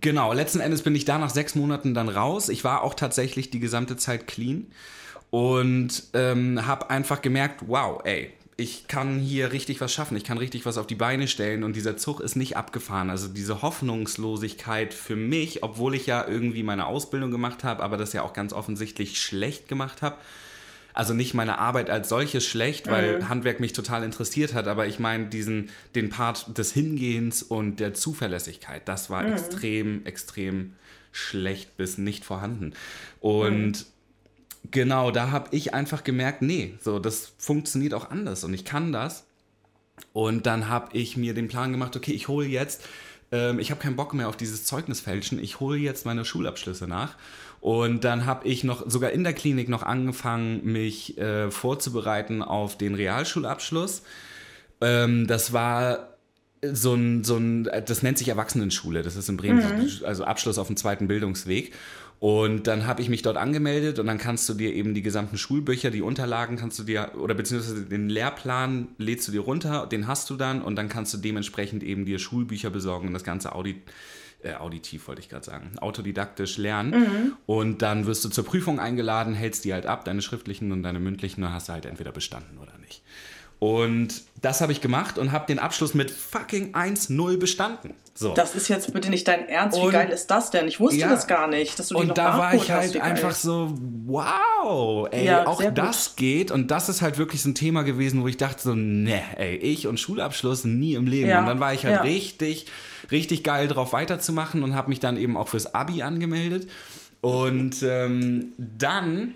genau, 0.00 0.32
letzten 0.32 0.60
Endes 0.60 0.82
bin 0.82 0.94
ich 0.94 1.04
da 1.04 1.18
nach 1.18 1.30
sechs 1.30 1.54
Monaten 1.54 1.94
dann 1.94 2.08
raus. 2.08 2.48
Ich 2.48 2.64
war 2.64 2.82
auch 2.82 2.94
tatsächlich 2.94 3.50
die 3.50 3.60
gesamte 3.60 3.96
Zeit 3.96 4.26
clean 4.26 4.66
und 5.30 6.04
ähm, 6.12 6.66
habe 6.66 6.90
einfach 6.90 7.20
gemerkt, 7.20 7.64
wow, 7.66 8.00
ey, 8.04 8.32
ich 8.56 8.86
kann 8.86 9.18
hier 9.18 9.52
richtig 9.52 9.80
was 9.80 9.92
schaffen, 9.92 10.16
ich 10.16 10.24
kann 10.24 10.38
richtig 10.38 10.64
was 10.64 10.78
auf 10.78 10.86
die 10.86 10.94
Beine 10.94 11.26
stellen 11.26 11.64
und 11.64 11.74
dieser 11.74 11.96
Zug 11.96 12.20
ist 12.20 12.36
nicht 12.36 12.56
abgefahren. 12.56 13.10
Also 13.10 13.26
diese 13.28 13.62
Hoffnungslosigkeit 13.62 14.94
für 14.94 15.16
mich, 15.16 15.62
obwohl 15.62 15.94
ich 15.94 16.06
ja 16.06 16.26
irgendwie 16.26 16.62
meine 16.62 16.86
Ausbildung 16.86 17.30
gemacht 17.30 17.64
habe, 17.64 17.82
aber 17.82 17.96
das 17.96 18.12
ja 18.12 18.22
auch 18.22 18.32
ganz 18.32 18.52
offensichtlich 18.52 19.20
schlecht 19.20 19.68
gemacht 19.68 20.02
habe. 20.02 20.16
Also 20.92 21.12
nicht 21.12 21.34
meine 21.34 21.58
Arbeit 21.58 21.90
als 21.90 22.08
solches 22.08 22.46
schlecht, 22.46 22.88
weil 22.88 23.18
mhm. 23.18 23.28
Handwerk 23.28 23.58
mich 23.58 23.72
total 23.72 24.04
interessiert 24.04 24.54
hat, 24.54 24.68
aber 24.68 24.86
ich 24.86 25.00
meine 25.00 25.26
diesen 25.26 25.70
den 25.96 26.08
Part 26.08 26.56
des 26.56 26.72
Hingehens 26.72 27.42
und 27.42 27.80
der 27.80 27.94
Zuverlässigkeit, 27.94 28.86
das 28.86 29.10
war 29.10 29.24
mhm. 29.24 29.32
extrem 29.32 30.06
extrem 30.06 30.74
schlecht 31.10 31.76
bis 31.76 31.98
nicht 31.98 32.24
vorhanden. 32.24 32.74
Und 33.20 33.70
mhm 33.70 33.93
Genau, 34.70 35.10
da 35.10 35.30
habe 35.30 35.48
ich 35.54 35.74
einfach 35.74 36.04
gemerkt, 36.04 36.42
nee, 36.42 36.74
so 36.80 36.98
das 36.98 37.32
funktioniert 37.38 37.94
auch 37.94 38.10
anders 38.10 38.44
und 38.44 38.54
ich 38.54 38.64
kann 38.64 38.92
das. 38.92 39.26
Und 40.12 40.46
dann 40.46 40.68
habe 40.68 40.96
ich 40.96 41.16
mir 41.16 41.34
den 41.34 41.48
Plan 41.48 41.70
gemacht, 41.70 41.96
okay, 41.96 42.12
ich 42.12 42.28
hole 42.28 42.46
jetzt, 42.46 42.82
ähm, 43.30 43.58
ich 43.58 43.70
habe 43.70 43.80
keinen 43.80 43.96
Bock 43.96 44.14
mehr 44.14 44.28
auf 44.28 44.36
dieses 44.36 44.64
Zeugnisfälschen, 44.64 45.38
ich 45.38 45.60
hole 45.60 45.78
jetzt 45.78 46.06
meine 46.06 46.24
Schulabschlüsse 46.24 46.86
nach. 46.88 47.16
Und 47.60 48.04
dann 48.04 48.26
habe 48.26 48.46
ich 48.46 48.62
noch 48.62 48.88
sogar 48.90 49.10
in 49.12 49.24
der 49.24 49.32
Klinik 49.32 49.68
noch 49.68 49.82
angefangen, 49.82 50.64
mich 50.64 51.16
äh, 51.18 51.50
vorzubereiten 51.50 52.42
auf 52.42 52.76
den 52.76 52.94
Realschulabschluss. 52.94 54.02
Ähm, 54.80 55.26
das 55.26 55.52
war 55.52 56.10
so 56.72 56.94
ein, 56.94 57.24
so 57.24 57.36
ein, 57.36 57.64
das 57.64 58.02
nennt 58.02 58.18
sich 58.18 58.28
Erwachsenenschule, 58.28 59.02
das 59.02 59.16
ist 59.16 59.28
in 59.28 59.36
Bremen, 59.36 59.58
mhm. 59.58 60.04
also 60.04 60.24
Abschluss 60.24 60.58
auf 60.58 60.66
dem 60.66 60.76
zweiten 60.76 61.08
Bildungsweg. 61.08 61.72
Und 62.24 62.68
dann 62.68 62.86
habe 62.86 63.02
ich 63.02 63.10
mich 63.10 63.20
dort 63.20 63.36
angemeldet 63.36 63.98
und 63.98 64.06
dann 64.06 64.16
kannst 64.16 64.48
du 64.48 64.54
dir 64.54 64.72
eben 64.72 64.94
die 64.94 65.02
gesamten 65.02 65.36
Schulbücher, 65.36 65.90
die 65.90 66.00
Unterlagen 66.00 66.56
kannst 66.56 66.78
du 66.78 66.82
dir, 66.82 67.10
oder 67.18 67.34
beziehungsweise 67.34 67.82
den 67.84 68.08
Lehrplan 68.08 68.88
lädst 68.96 69.28
du 69.28 69.32
dir 69.32 69.42
runter, 69.42 69.86
den 69.86 70.06
hast 70.06 70.30
du 70.30 70.36
dann 70.36 70.62
und 70.62 70.76
dann 70.76 70.88
kannst 70.88 71.12
du 71.12 71.18
dementsprechend 71.18 71.82
eben 71.82 72.06
dir 72.06 72.18
Schulbücher 72.18 72.70
besorgen 72.70 73.08
und 73.08 73.12
das 73.12 73.24
Ganze 73.24 73.54
audit, 73.54 73.76
äh, 74.42 74.54
auditiv, 74.54 75.06
wollte 75.06 75.20
ich 75.20 75.28
gerade 75.28 75.44
sagen, 75.44 75.72
autodidaktisch 75.78 76.56
lernen. 76.56 76.98
Mhm. 76.98 77.32
Und 77.44 77.82
dann 77.82 78.06
wirst 78.06 78.24
du 78.24 78.30
zur 78.30 78.46
Prüfung 78.46 78.80
eingeladen, 78.80 79.34
hältst 79.34 79.66
die 79.66 79.74
halt 79.74 79.84
ab, 79.84 80.06
deine 80.06 80.22
schriftlichen 80.22 80.72
und 80.72 80.82
deine 80.82 81.00
mündlichen, 81.00 81.42
dann 81.42 81.52
hast 81.52 81.68
du 81.68 81.74
halt 81.74 81.84
entweder 81.84 82.10
bestanden 82.10 82.56
oder 82.56 82.78
nicht. 82.78 83.02
Und 83.58 84.22
das 84.42 84.60
habe 84.60 84.72
ich 84.72 84.80
gemacht 84.80 85.16
und 85.16 85.32
habe 85.32 85.46
den 85.46 85.58
Abschluss 85.58 85.94
mit 85.94 86.10
fucking 86.10 86.74
1-0 86.74 87.38
bestanden. 87.38 87.94
So. 88.16 88.32
Das 88.34 88.54
ist 88.54 88.68
jetzt 88.68 88.92
bitte 88.92 89.10
nicht 89.10 89.26
dein 89.26 89.48
Ernst. 89.48 89.76
Wie 89.76 89.86
und, 89.86 89.92
geil 89.92 90.10
ist 90.10 90.30
das 90.30 90.50
denn? 90.50 90.68
Ich 90.68 90.78
wusste 90.78 91.00
ja, 91.00 91.08
das 91.08 91.26
gar 91.26 91.48
nicht, 91.48 91.78
dass 91.78 91.88
du 91.88 91.94
die 91.96 92.02
Und 92.02 92.16
da 92.16 92.38
war 92.38 92.54
ich 92.54 92.70
halt 92.70 93.00
einfach 93.00 93.32
so, 93.34 93.74
wow, 94.06 95.08
ey, 95.10 95.24
ja, 95.24 95.46
auch 95.46 95.62
das 95.72 96.14
geht. 96.14 96.52
Und 96.52 96.70
das 96.70 96.88
ist 96.88 97.02
halt 97.02 97.18
wirklich 97.18 97.42
so 97.42 97.48
ein 97.48 97.56
Thema 97.56 97.82
gewesen, 97.82 98.22
wo 98.22 98.28
ich 98.28 98.36
dachte 98.36 98.62
so, 98.62 98.74
ne, 98.74 99.20
ey, 99.36 99.56
ich 99.56 99.88
und 99.88 99.98
Schulabschluss 99.98 100.64
nie 100.64 100.94
im 100.94 101.06
Leben. 101.06 101.28
Ja, 101.28 101.40
und 101.40 101.46
dann 101.46 101.58
war 101.58 101.74
ich 101.74 101.84
halt 101.84 102.04
richtig, 102.04 102.66
richtig 103.10 103.42
geil 103.42 103.66
drauf 103.66 103.92
weiterzumachen 103.92 104.62
und 104.62 104.76
habe 104.76 104.90
mich 104.90 105.00
dann 105.00 105.16
eben 105.16 105.36
auch 105.36 105.48
fürs 105.48 105.74
Abi 105.74 106.02
angemeldet. 106.02 106.68
Und 107.20 107.82
ähm, 107.82 108.52
dann 108.58 109.34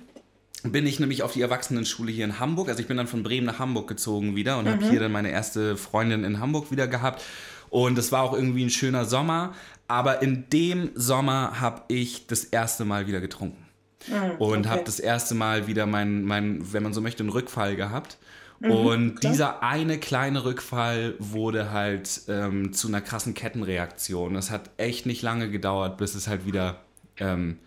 bin 0.65 0.87
ich 0.87 0.99
nämlich 0.99 1.23
auf 1.23 1.33
die 1.33 1.43
Erwachsenenschule 1.43 2.11
hier 2.11 2.25
in 2.25 2.41
Hamburg. 2.41 2.69
Also 2.69 2.81
ich 2.81 2.89
bin 2.89 2.97
dann 2.97 3.07
von 3.07 3.23
Bremen 3.23 3.47
nach 3.47 3.59
Hamburg 3.59 3.89
gezogen 3.89 4.35
wieder 4.35 4.59
und 4.59 4.65
mhm. 4.65 4.71
habe 4.71 4.91
hier 4.91 5.01
dann 5.01 5.13
meine 5.13 5.31
erste 5.31 5.77
Freundin 5.77 6.25
in 6.25 6.41
Hamburg 6.41 6.71
wieder 6.71 6.89
gehabt. 6.89 7.23
Und 7.71 7.99
es 7.99 8.13
war 8.13 8.23
auch 8.23 8.33
irgendwie 8.33 8.65
ein 8.65 8.71
schöner 8.71 9.05
Sommer. 9.05 9.55
Aber 9.87 10.21
in 10.23 10.51
dem 10.51 10.91
Sommer 10.95 11.61
habe 11.61 11.83
ich 11.89 12.27
das 12.27 12.45
erste 12.45 12.85
Mal 12.85 13.07
wieder 13.07 13.21
getrunken. 13.21 13.65
Mhm, 14.07 14.31
und 14.39 14.59
okay. 14.61 14.69
habe 14.69 14.83
das 14.85 15.01
erste 15.01 15.35
Mal 15.35 15.67
wieder 15.67 15.87
mein, 15.87 16.23
mein, 16.23 16.73
wenn 16.73 16.83
man 16.83 16.93
so 16.93 17.01
möchte, 17.01 17.23
einen 17.23 17.31
Rückfall 17.31 17.77
gehabt. 17.77 18.19
Mhm, 18.61 18.71
und 18.71 19.21
klar. 19.21 19.33
dieser 19.33 19.63
eine 19.63 19.99
kleine 19.99 20.45
Rückfall 20.45 21.15
wurde 21.19 21.71
halt 21.71 22.23
ähm, 22.29 22.73
zu 22.73 22.89
einer 22.89 23.01
krassen 23.01 23.35
Kettenreaktion. 23.35 24.37
Es 24.37 24.51
hat 24.51 24.71
echt 24.77 25.07
nicht 25.07 25.23
lange 25.23 25.51
gedauert, 25.51 25.97
bis 25.99 26.15
es 26.15 26.27
halt 26.27 26.47
wieder 26.47 26.81
ähm, 27.17 27.59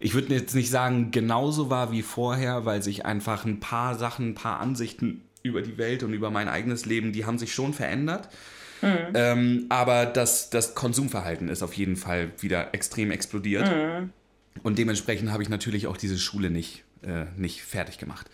ich 0.00 0.14
würde 0.14 0.34
jetzt 0.34 0.54
nicht 0.54 0.70
sagen, 0.70 1.10
genauso 1.10 1.70
war 1.70 1.90
wie 1.92 2.02
vorher, 2.02 2.64
weil 2.64 2.82
sich 2.82 3.04
einfach 3.04 3.44
ein 3.44 3.60
paar 3.60 3.96
Sachen, 3.96 4.30
ein 4.30 4.34
paar 4.34 4.60
Ansichten 4.60 5.22
über 5.42 5.62
die 5.62 5.78
Welt 5.78 6.02
und 6.02 6.12
über 6.12 6.30
mein 6.30 6.48
eigenes 6.48 6.86
Leben, 6.86 7.12
die 7.12 7.24
haben 7.24 7.38
sich 7.38 7.52
schon 7.52 7.74
verändert. 7.74 8.28
Mhm. 8.82 9.12
Ähm, 9.14 9.66
aber 9.70 10.06
das, 10.06 10.50
das 10.50 10.74
Konsumverhalten 10.74 11.48
ist 11.48 11.62
auf 11.62 11.74
jeden 11.74 11.96
Fall 11.96 12.30
wieder 12.38 12.74
extrem 12.74 13.10
explodiert. 13.10 13.68
Mhm. 13.68 14.10
Und 14.62 14.78
dementsprechend 14.78 15.32
habe 15.32 15.42
ich 15.42 15.48
natürlich 15.48 15.86
auch 15.86 15.96
diese 15.96 16.18
Schule 16.18 16.50
nicht, 16.50 16.84
äh, 17.02 17.24
nicht 17.36 17.62
fertig 17.62 17.98
gemacht. 17.98 18.28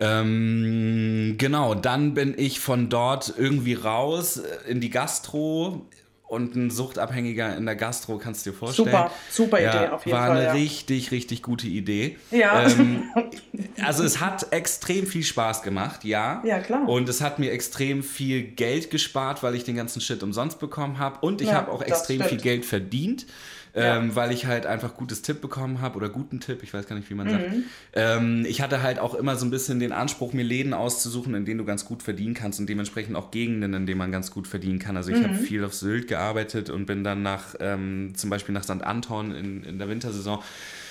Ähm, 0.00 1.34
genau, 1.36 1.74
dann 1.74 2.14
bin 2.14 2.34
ich 2.36 2.60
von 2.60 2.88
dort 2.88 3.34
irgendwie 3.36 3.74
raus 3.74 4.38
äh, 4.38 4.70
in 4.70 4.80
die 4.80 4.90
Gastro 4.90 5.86
und 6.30 6.54
ein 6.54 6.70
Suchtabhängiger 6.70 7.56
in 7.56 7.66
der 7.66 7.74
Gastro, 7.74 8.16
kannst 8.18 8.46
du 8.46 8.50
dir 8.50 8.56
vorstellen. 8.56 8.86
Super, 8.86 9.10
super 9.30 9.60
ja, 9.60 9.74
Idee 9.74 9.88
auf 9.88 10.06
jeden 10.06 10.16
war 10.16 10.28
Fall. 10.28 10.36
eine 10.36 10.46
ja. 10.46 10.52
richtig, 10.52 11.10
richtig 11.10 11.42
gute 11.42 11.66
Idee. 11.66 12.18
Ja. 12.30 12.62
Ähm, 12.68 13.02
also 13.84 14.04
es 14.04 14.20
hat 14.20 14.46
extrem 14.52 15.06
viel 15.06 15.24
Spaß 15.24 15.62
gemacht, 15.62 16.04
ja. 16.04 16.40
Ja, 16.44 16.60
klar. 16.60 16.88
Und 16.88 17.08
es 17.08 17.20
hat 17.20 17.40
mir 17.40 17.50
extrem 17.50 18.04
viel 18.04 18.42
Geld 18.42 18.90
gespart, 18.90 19.42
weil 19.42 19.56
ich 19.56 19.64
den 19.64 19.74
ganzen 19.74 20.00
Shit 20.00 20.22
umsonst 20.22 20.60
bekommen 20.60 20.98
habe. 21.00 21.18
Und 21.20 21.40
ich 21.40 21.48
Ja, 21.48 21.54
habe 21.54 21.72
auch 21.72 21.82
extrem 21.82 22.18
viel 22.20 22.26
stimmt. 22.28 22.42
Geld 22.42 22.64
verdient. 22.64 23.26
Ja. 23.74 23.96
Ähm, 23.98 24.16
weil 24.16 24.32
ich 24.32 24.46
halt 24.46 24.66
einfach 24.66 24.94
gutes 24.94 25.22
Tipp 25.22 25.40
bekommen 25.40 25.80
habe 25.80 25.96
oder 25.96 26.08
guten 26.08 26.40
Tipp, 26.40 26.62
ich 26.62 26.74
weiß 26.74 26.86
gar 26.86 26.96
nicht, 26.96 27.08
wie 27.10 27.14
man 27.14 27.28
sagt. 27.30 27.48
Mhm. 27.52 27.64
Ähm, 27.92 28.44
ich 28.48 28.60
hatte 28.62 28.82
halt 28.82 28.98
auch 28.98 29.14
immer 29.14 29.36
so 29.36 29.46
ein 29.46 29.50
bisschen 29.50 29.78
den 29.80 29.92
Anspruch, 29.92 30.32
mir 30.32 30.42
Läden 30.44 30.74
auszusuchen, 30.74 31.34
in 31.34 31.44
denen 31.44 31.58
du 31.58 31.64
ganz 31.64 31.84
gut 31.84 32.02
verdienen 32.02 32.34
kannst 32.34 32.58
und 32.60 32.68
dementsprechend 32.68 33.16
auch 33.16 33.30
Gegenden, 33.30 33.74
in 33.74 33.86
denen 33.86 33.98
man 33.98 34.10
ganz 34.12 34.30
gut 34.30 34.48
verdienen 34.48 34.78
kann. 34.78 34.96
Also 34.96 35.10
ich 35.12 35.18
Mhm. 35.20 35.24
habe 35.24 35.34
viel 35.34 35.64
auf 35.64 35.74
Sylt 35.74 36.08
gearbeitet 36.08 36.70
und 36.70 36.86
bin 36.86 37.04
dann 37.04 37.22
nach, 37.22 37.54
ähm, 37.60 38.12
zum 38.16 38.28
Beispiel 38.30 38.52
nach 38.54 38.64
St. 38.64 38.82
Anton 38.82 39.32
in, 39.32 39.62
in 39.64 39.78
der 39.78 39.88
Wintersaison. 39.88 40.40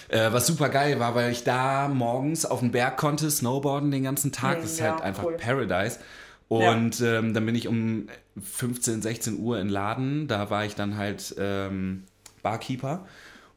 Äh, 0.07 0.31
was 0.31 0.47
super 0.47 0.69
geil 0.69 0.99
war, 0.99 1.13
weil 1.15 1.31
ich 1.31 1.43
da 1.43 1.87
morgens 1.87 2.45
auf 2.45 2.61
den 2.61 2.71
Berg 2.71 2.97
konnte, 2.97 3.29
snowboarden 3.29 3.91
den 3.91 4.03
ganzen 4.03 4.31
Tag. 4.31 4.57
Mhm, 4.57 4.61
Das 4.63 4.71
ist 4.71 4.79
ja, 4.79 4.91
halt 4.93 5.01
einfach 5.03 5.25
cool. 5.25 5.37
Paradise. 5.37 5.99
Und 6.47 6.99
ähm, 7.01 7.35
dann 7.35 7.45
bin 7.45 7.53
ich 7.53 7.67
um 7.67 8.07
15, 8.41 9.03
16 9.03 9.37
Uhr 9.37 9.59
in 9.59 9.69
Laden. 9.69 10.27
Da 10.27 10.49
war 10.49 10.65
ich 10.65 10.73
dann 10.73 10.97
halt 10.97 11.35
ähm, 11.37 12.05
Barkeeper 12.41 13.05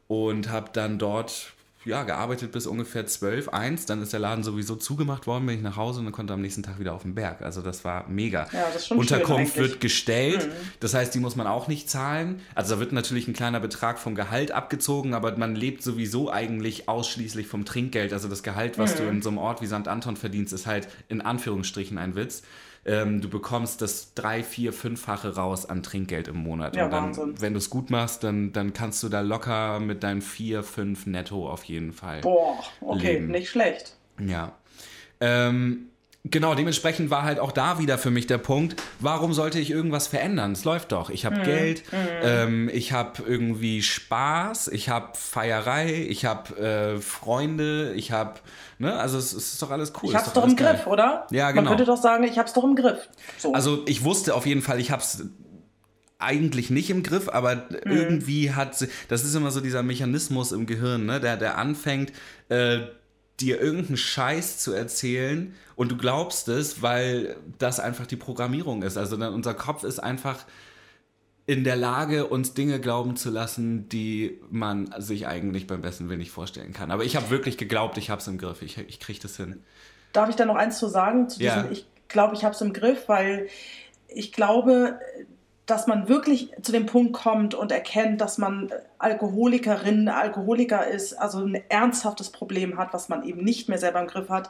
und 0.07 0.49
habe 0.49 0.69
dann 0.73 0.99
dort 0.99 1.53
ja, 1.85 2.03
gearbeitet 2.03 2.51
bis 2.51 2.65
ungefähr 2.65 3.05
12, 3.05 3.49
1. 3.49 3.85
Dann 3.85 4.01
ist 4.01 4.13
der 4.13 4.19
Laden 4.19 4.43
sowieso 4.43 4.75
zugemacht 4.75 5.27
worden, 5.27 5.45
bin 5.45 5.57
ich 5.57 5.61
nach 5.61 5.75
Hause 5.75 5.99
und 5.99 6.05
dann 6.05 6.13
konnte 6.13 6.33
am 6.33 6.41
nächsten 6.41 6.63
Tag 6.63 6.79
wieder 6.79 6.93
auf 6.93 7.03
den 7.03 7.15
Berg. 7.15 7.41
Also 7.41 7.61
das 7.61 7.83
war 7.83 8.07
mega. 8.07 8.47
Ja, 8.51 8.67
das 8.73 8.89
Unterkunft 8.91 9.57
wird 9.57 9.81
gestellt, 9.81 10.49
das 10.79 10.93
heißt, 10.93 11.13
die 11.13 11.19
muss 11.19 11.35
man 11.35 11.47
auch 11.47 11.67
nicht 11.67 11.89
zahlen. 11.89 12.41
Also 12.55 12.75
da 12.75 12.79
wird 12.79 12.91
natürlich 12.91 13.27
ein 13.27 13.33
kleiner 13.33 13.59
Betrag 13.59 13.99
vom 13.99 14.15
Gehalt 14.15 14.51
abgezogen, 14.51 15.13
aber 15.13 15.35
man 15.37 15.55
lebt 15.55 15.83
sowieso 15.83 16.31
eigentlich 16.31 16.87
ausschließlich 16.87 17.47
vom 17.47 17.65
Trinkgeld. 17.65 18.13
Also 18.13 18.27
das 18.27 18.43
Gehalt, 18.43 18.77
was 18.77 18.95
du 18.95 19.03
in 19.03 19.21
so 19.21 19.29
einem 19.29 19.37
Ort 19.37 19.61
wie 19.61 19.67
St. 19.67 19.87
Anton 19.87 20.15
verdienst, 20.15 20.53
ist 20.53 20.67
halt 20.67 20.87
in 21.09 21.21
Anführungsstrichen 21.21 21.97
ein 21.97 22.15
Witz. 22.15 22.43
Ähm, 22.85 23.21
du 23.21 23.29
bekommst 23.29 23.81
das 23.81 24.13
drei, 24.13 24.43
vier, 24.43 24.73
fünffache 24.73 25.35
raus 25.35 25.65
an 25.65 25.83
Trinkgeld 25.83 26.27
im 26.27 26.37
Monat. 26.37 26.75
Ja, 26.75 26.85
und 26.85 26.91
dann, 26.91 27.03
Wahnsinn. 27.05 27.41
wenn 27.41 27.53
du 27.53 27.59
es 27.59 27.69
gut 27.69 27.89
machst, 27.89 28.23
dann, 28.23 28.51
dann 28.51 28.73
kannst 28.73 29.01
du 29.03 29.09
da 29.09 29.21
locker 29.21 29.79
mit 29.79 30.03
deinen 30.03 30.21
vier, 30.21 30.63
fünf 30.63 31.05
netto 31.05 31.49
auf 31.49 31.63
jeden 31.63 31.93
Fall. 31.93 32.21
Boah, 32.21 32.59
okay, 32.81 33.13
Leben. 33.13 33.27
nicht 33.27 33.49
schlecht. 33.49 33.95
Ja. 34.19 34.53
Ähm, 35.21 35.89
genau, 36.23 36.55
dementsprechend 36.55 37.09
war 37.09 37.23
halt 37.23 37.39
auch 37.39 37.51
da 37.51 37.79
wieder 37.79 37.97
für 37.97 38.11
mich 38.11 38.27
der 38.27 38.37
Punkt, 38.37 38.81
warum 38.99 39.33
sollte 39.33 39.59
ich 39.59 39.69
irgendwas 39.71 40.07
verändern? 40.07 40.53
Es 40.53 40.63
läuft 40.63 40.91
doch. 40.91 41.09
Ich 41.09 41.25
habe 41.25 41.41
Geld, 41.43 41.83
ähm, 42.21 42.69
ich 42.73 42.91
habe 42.93 43.23
irgendwie 43.25 43.81
Spaß, 43.81 44.67
ich 44.69 44.89
habe 44.89 45.09
Feierei, 45.15 46.05
ich 46.09 46.25
habe 46.25 46.57
äh, 46.57 47.01
Freunde, 47.01 47.93
ich 47.95 48.11
habe, 48.11 48.39
ne, 48.79 48.95
also 48.97 49.17
es, 49.17 49.33
es 49.33 49.53
ist 49.53 49.61
doch 49.61 49.71
alles 49.71 49.93
cool. 50.01 50.09
Ich 50.09 50.15
hab's 50.15 50.31
doch 50.33 50.41
alles 50.43 50.53
im 50.53 50.57
geil. 50.57 50.75
Griff, 50.75 50.87
oder? 50.87 51.27
Ja, 51.31 51.45
Man 51.45 51.55
genau. 51.55 51.69
könnte 51.69 51.85
doch 51.85 52.01
sagen, 52.01 52.23
ich 52.23 52.37
hab's 52.37 52.53
doch 52.53 52.63
im 52.63 52.75
Griff. 52.75 53.09
So. 53.37 53.53
Also 53.53 53.83
ich 53.87 54.03
wusste 54.03 54.33
auf 54.35 54.45
jeden 54.45 54.61
Fall, 54.61 54.79
ich 54.79 54.91
habe 54.91 55.01
es 55.01 55.25
eigentlich 56.19 56.69
nicht 56.69 56.89
im 56.89 57.03
Griff, 57.03 57.27
aber 57.27 57.55
Mhm. 57.55 57.91
irgendwie 57.91 58.51
hat 58.53 58.77
sie, 58.77 58.87
das 59.09 59.25
ist 59.25 59.35
immer 59.35 59.51
so 59.51 59.59
dieser 59.59 59.83
Mechanismus 59.83 60.53
im 60.53 60.65
Gehirn, 60.65 61.05
ne, 61.05 61.19
der, 61.19 61.35
der 61.35 61.57
anfängt, 61.57 62.13
äh, 62.49 62.79
dir 63.39 63.59
irgendeinen 63.59 63.97
Scheiß 63.97 64.59
zu 64.59 64.73
erzählen 64.73 65.55
und 65.75 65.91
du 65.91 65.97
glaubst 65.97 66.47
es, 66.47 66.81
weil 66.81 67.35
das 67.57 67.79
einfach 67.79 68.05
die 68.05 68.15
Programmierung 68.15 68.83
ist. 68.83 68.97
Also 68.97 69.17
dann, 69.17 69.33
unser 69.33 69.53
Kopf 69.53 69.83
ist 69.83 69.99
einfach 69.99 70.45
in 71.45 71.63
der 71.63 71.75
Lage, 71.75 72.27
uns 72.27 72.53
Dinge 72.53 72.79
glauben 72.79 73.17
zu 73.17 73.29
lassen, 73.29 73.89
die 73.89 74.39
man 74.49 74.93
sich 74.99 75.27
eigentlich 75.27 75.67
beim 75.67 75.81
besten 75.81 76.07
Willen 76.07 76.19
nicht 76.19 76.31
vorstellen 76.31 76.71
kann. 76.71 76.89
Aber 76.89 77.03
ich 77.03 77.15
habe 77.15 77.29
wirklich 77.31 77.57
geglaubt, 77.57 77.97
ich 77.97 78.09
habe 78.09 78.21
es 78.21 78.27
im 78.27 78.37
Griff. 78.37 78.61
Ich, 78.61 78.77
ich 78.77 78.99
kriege 78.99 79.19
das 79.19 79.35
hin. 79.35 79.61
Darf 80.13 80.29
ich 80.29 80.35
da 80.35 80.45
noch 80.45 80.55
eins 80.55 80.79
zu 80.79 80.87
sagen? 80.87 81.27
Zu 81.27 81.41
Ja. 81.41 81.63
diesem, 81.63 81.71
ich 81.73 81.85
glaube, 82.07 82.35
ich 82.35 82.45
habe 82.45 82.55
es 82.55 82.61
im 82.61 82.71
Griff, 82.71 83.09
weil 83.09 83.49
ich 84.07 84.31
glaube, 84.31 84.99
dass 85.65 85.87
man 85.87 86.09
wirklich 86.09 86.51
zu 86.61 86.71
dem 86.73 86.85
Punkt 86.85 87.13
kommt 87.13 87.55
und 87.55 87.71
erkennt, 87.71 88.19
dass 88.19 88.37
man 88.37 88.69
Alkoholikerin, 88.97 90.09
Alkoholiker 90.09 90.85
ist, 90.87 91.13
also 91.13 91.39
ein 91.39 91.61
ernsthaftes 91.69 92.31
Problem 92.31 92.77
hat, 92.77 92.93
was 92.93 93.07
man 93.07 93.23
eben 93.23 93.43
nicht 93.43 93.69
mehr 93.69 93.77
selber 93.77 94.01
im 94.01 94.07
Griff 94.07 94.29
hat. 94.29 94.49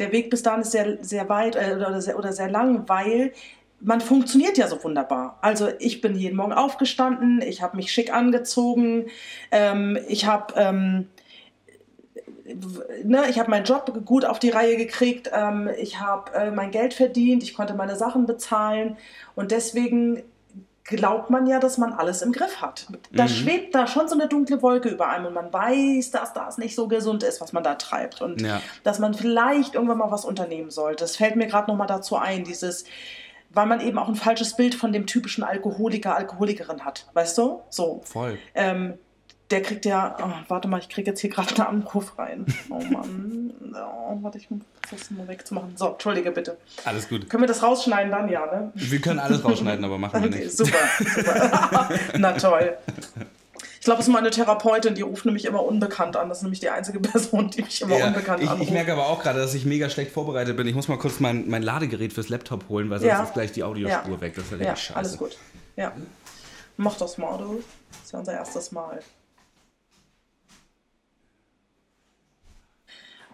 Der 0.00 0.10
Weg 0.10 0.30
bis 0.30 0.42
dahin 0.42 0.62
ist 0.62 0.72
sehr, 0.72 1.02
sehr 1.02 1.28
weit 1.28 1.54
äh, 1.54 1.74
oder, 1.76 2.00
sehr, 2.00 2.18
oder 2.18 2.32
sehr 2.32 2.50
lang, 2.50 2.88
weil 2.88 3.32
man 3.80 4.00
funktioniert 4.00 4.58
ja 4.58 4.66
so 4.66 4.82
wunderbar. 4.82 5.38
Also 5.40 5.68
ich 5.78 6.00
bin 6.00 6.16
jeden 6.16 6.36
Morgen 6.36 6.52
aufgestanden, 6.52 7.40
ich 7.40 7.62
habe 7.62 7.76
mich 7.76 7.92
schick 7.92 8.12
angezogen, 8.12 9.06
ähm, 9.52 9.96
ich 10.08 10.26
habe 10.26 10.54
ähm, 10.56 11.06
ne, 13.04 13.26
ich 13.30 13.38
habe 13.38 13.50
meinen 13.50 13.64
Job 13.64 13.92
gut 14.04 14.24
auf 14.24 14.40
die 14.40 14.50
Reihe 14.50 14.76
gekriegt, 14.76 15.30
ähm, 15.32 15.70
ich 15.78 16.00
habe 16.00 16.32
äh, 16.34 16.50
mein 16.50 16.72
Geld 16.72 16.94
verdient, 16.94 17.44
ich 17.44 17.54
konnte 17.54 17.74
meine 17.74 17.94
Sachen 17.94 18.26
bezahlen 18.26 18.96
und 19.36 19.52
deswegen 19.52 20.22
glaubt 20.88 21.30
man 21.30 21.46
ja, 21.46 21.58
dass 21.60 21.78
man 21.78 21.92
alles 21.92 22.22
im 22.22 22.32
Griff 22.32 22.60
hat. 22.60 22.86
Da 23.12 23.24
Mhm. 23.24 23.28
schwebt 23.28 23.74
da 23.74 23.86
schon 23.86 24.08
so 24.08 24.14
eine 24.14 24.26
dunkle 24.28 24.62
Wolke 24.62 24.88
über 24.88 25.08
einem 25.08 25.26
und 25.26 25.34
man 25.34 25.52
weiß, 25.52 26.10
dass 26.10 26.32
das 26.32 26.58
nicht 26.58 26.74
so 26.74 26.88
gesund 26.88 27.22
ist, 27.22 27.40
was 27.40 27.52
man 27.52 27.62
da 27.62 27.74
treibt 27.76 28.20
und 28.22 28.40
Ja. 28.42 28.60
dass 28.84 28.98
man 28.98 29.14
vielleicht 29.14 29.74
irgendwann 29.74 29.98
mal 29.98 30.10
was 30.10 30.24
unternehmen 30.24 30.70
sollte. 30.70 31.04
Das 31.04 31.16
fällt 31.16 31.36
mir 31.36 31.46
gerade 31.46 31.70
noch 31.70 31.76
mal 31.76 31.86
dazu 31.86 32.16
ein, 32.16 32.44
dieses 32.44 32.84
weil 33.50 33.64
man 33.64 33.80
eben 33.80 33.98
auch 33.98 34.08
ein 34.08 34.14
falsches 34.14 34.56
Bild 34.56 34.74
von 34.74 34.92
dem 34.92 35.06
typischen 35.06 35.42
Alkoholiker, 35.42 36.14
Alkoholikerin 36.14 36.84
hat, 36.84 37.06
weißt 37.14 37.38
du? 37.38 37.62
So. 37.70 38.02
Voll. 38.04 38.38
Ähm, 38.54 38.98
der 39.50 39.62
kriegt 39.62 39.84
ja, 39.86 40.16
oh, 40.22 40.30
warte 40.48 40.68
mal, 40.68 40.78
ich 40.78 40.88
kriege 40.88 41.10
jetzt 41.10 41.20
hier 41.20 41.30
gerade 41.30 41.54
einen 41.56 41.82
Anruf 41.82 42.18
rein. 42.18 42.44
Oh 42.70 42.80
Mann. 42.80 43.52
Oh, 43.74 44.18
warte, 44.22 44.38
ich 44.38 44.50
muss 44.50 44.60
das 44.90 45.10
mal 45.10 45.26
wegzumachen. 45.28 45.76
So, 45.76 45.88
entschuldige 45.92 46.30
bitte. 46.30 46.58
Alles 46.84 47.08
gut. 47.08 47.28
Können 47.30 47.42
wir 47.44 47.48
das 47.48 47.62
rausschneiden 47.62 48.10
dann, 48.12 48.28
ja, 48.28 48.44
ne? 48.46 48.72
Wir 48.74 49.00
können 49.00 49.18
alles 49.18 49.44
rausschneiden, 49.44 49.84
aber 49.84 49.96
machen 49.98 50.22
wir 50.22 50.28
Okay, 50.28 50.40
nicht. 50.44 50.56
super, 50.56 50.76
super. 50.98 51.88
Na 52.18 52.32
toll. 52.32 52.76
Ich 53.80 53.84
glaube, 53.84 54.00
es 54.02 54.08
ist 54.08 54.12
meine 54.12 54.30
Therapeutin, 54.30 54.94
die 54.94 55.02
ruft 55.02 55.24
nämlich 55.24 55.44
immer 55.46 55.62
unbekannt 55.64 56.16
an. 56.16 56.28
Das 56.28 56.38
ist 56.38 56.42
nämlich 56.42 56.60
die 56.60 56.68
einzige 56.68 57.00
Person, 57.00 57.48
die 57.50 57.62
mich 57.62 57.80
immer 57.80 57.96
Ja, 57.96 58.08
unbekannt 58.08 58.42
ich, 58.42 58.48
anruft. 58.50 58.64
ich 58.64 58.70
merke 58.70 58.92
aber 58.92 59.06
auch 59.06 59.22
gerade, 59.22 59.38
dass 59.38 59.54
ich 59.54 59.64
mega 59.64 59.88
schlecht 59.88 60.10
vorbereitet 60.12 60.56
bin. 60.58 60.66
Ich 60.66 60.74
muss 60.74 60.88
mal 60.88 60.98
kurz 60.98 61.20
mein, 61.20 61.48
mein 61.48 61.62
Ladegerät 61.62 62.12
fürs 62.12 62.28
Laptop 62.28 62.68
holen, 62.68 62.90
weil 62.90 62.98
sonst 62.98 63.08
Ja. 63.08 63.22
ist 63.22 63.32
gleich 63.34 63.52
die 63.52 63.62
Audiospur 63.64 64.14
Ja. 64.16 64.20
weg. 64.20 64.34
Das 64.36 64.52
ist 64.52 64.60
ja 64.60 64.76
scheiße. 64.76 64.96
alles 64.96 65.16
gut. 65.16 65.38
Ja. 65.76 65.92
Mach 66.76 66.96
das 66.96 67.16
mal, 67.18 67.38
du. 67.38 67.62
Das 67.92 68.04
ist 68.04 68.12
ja 68.12 68.18
unser 68.18 68.32
erstes 68.34 68.72
Mal. 68.72 69.00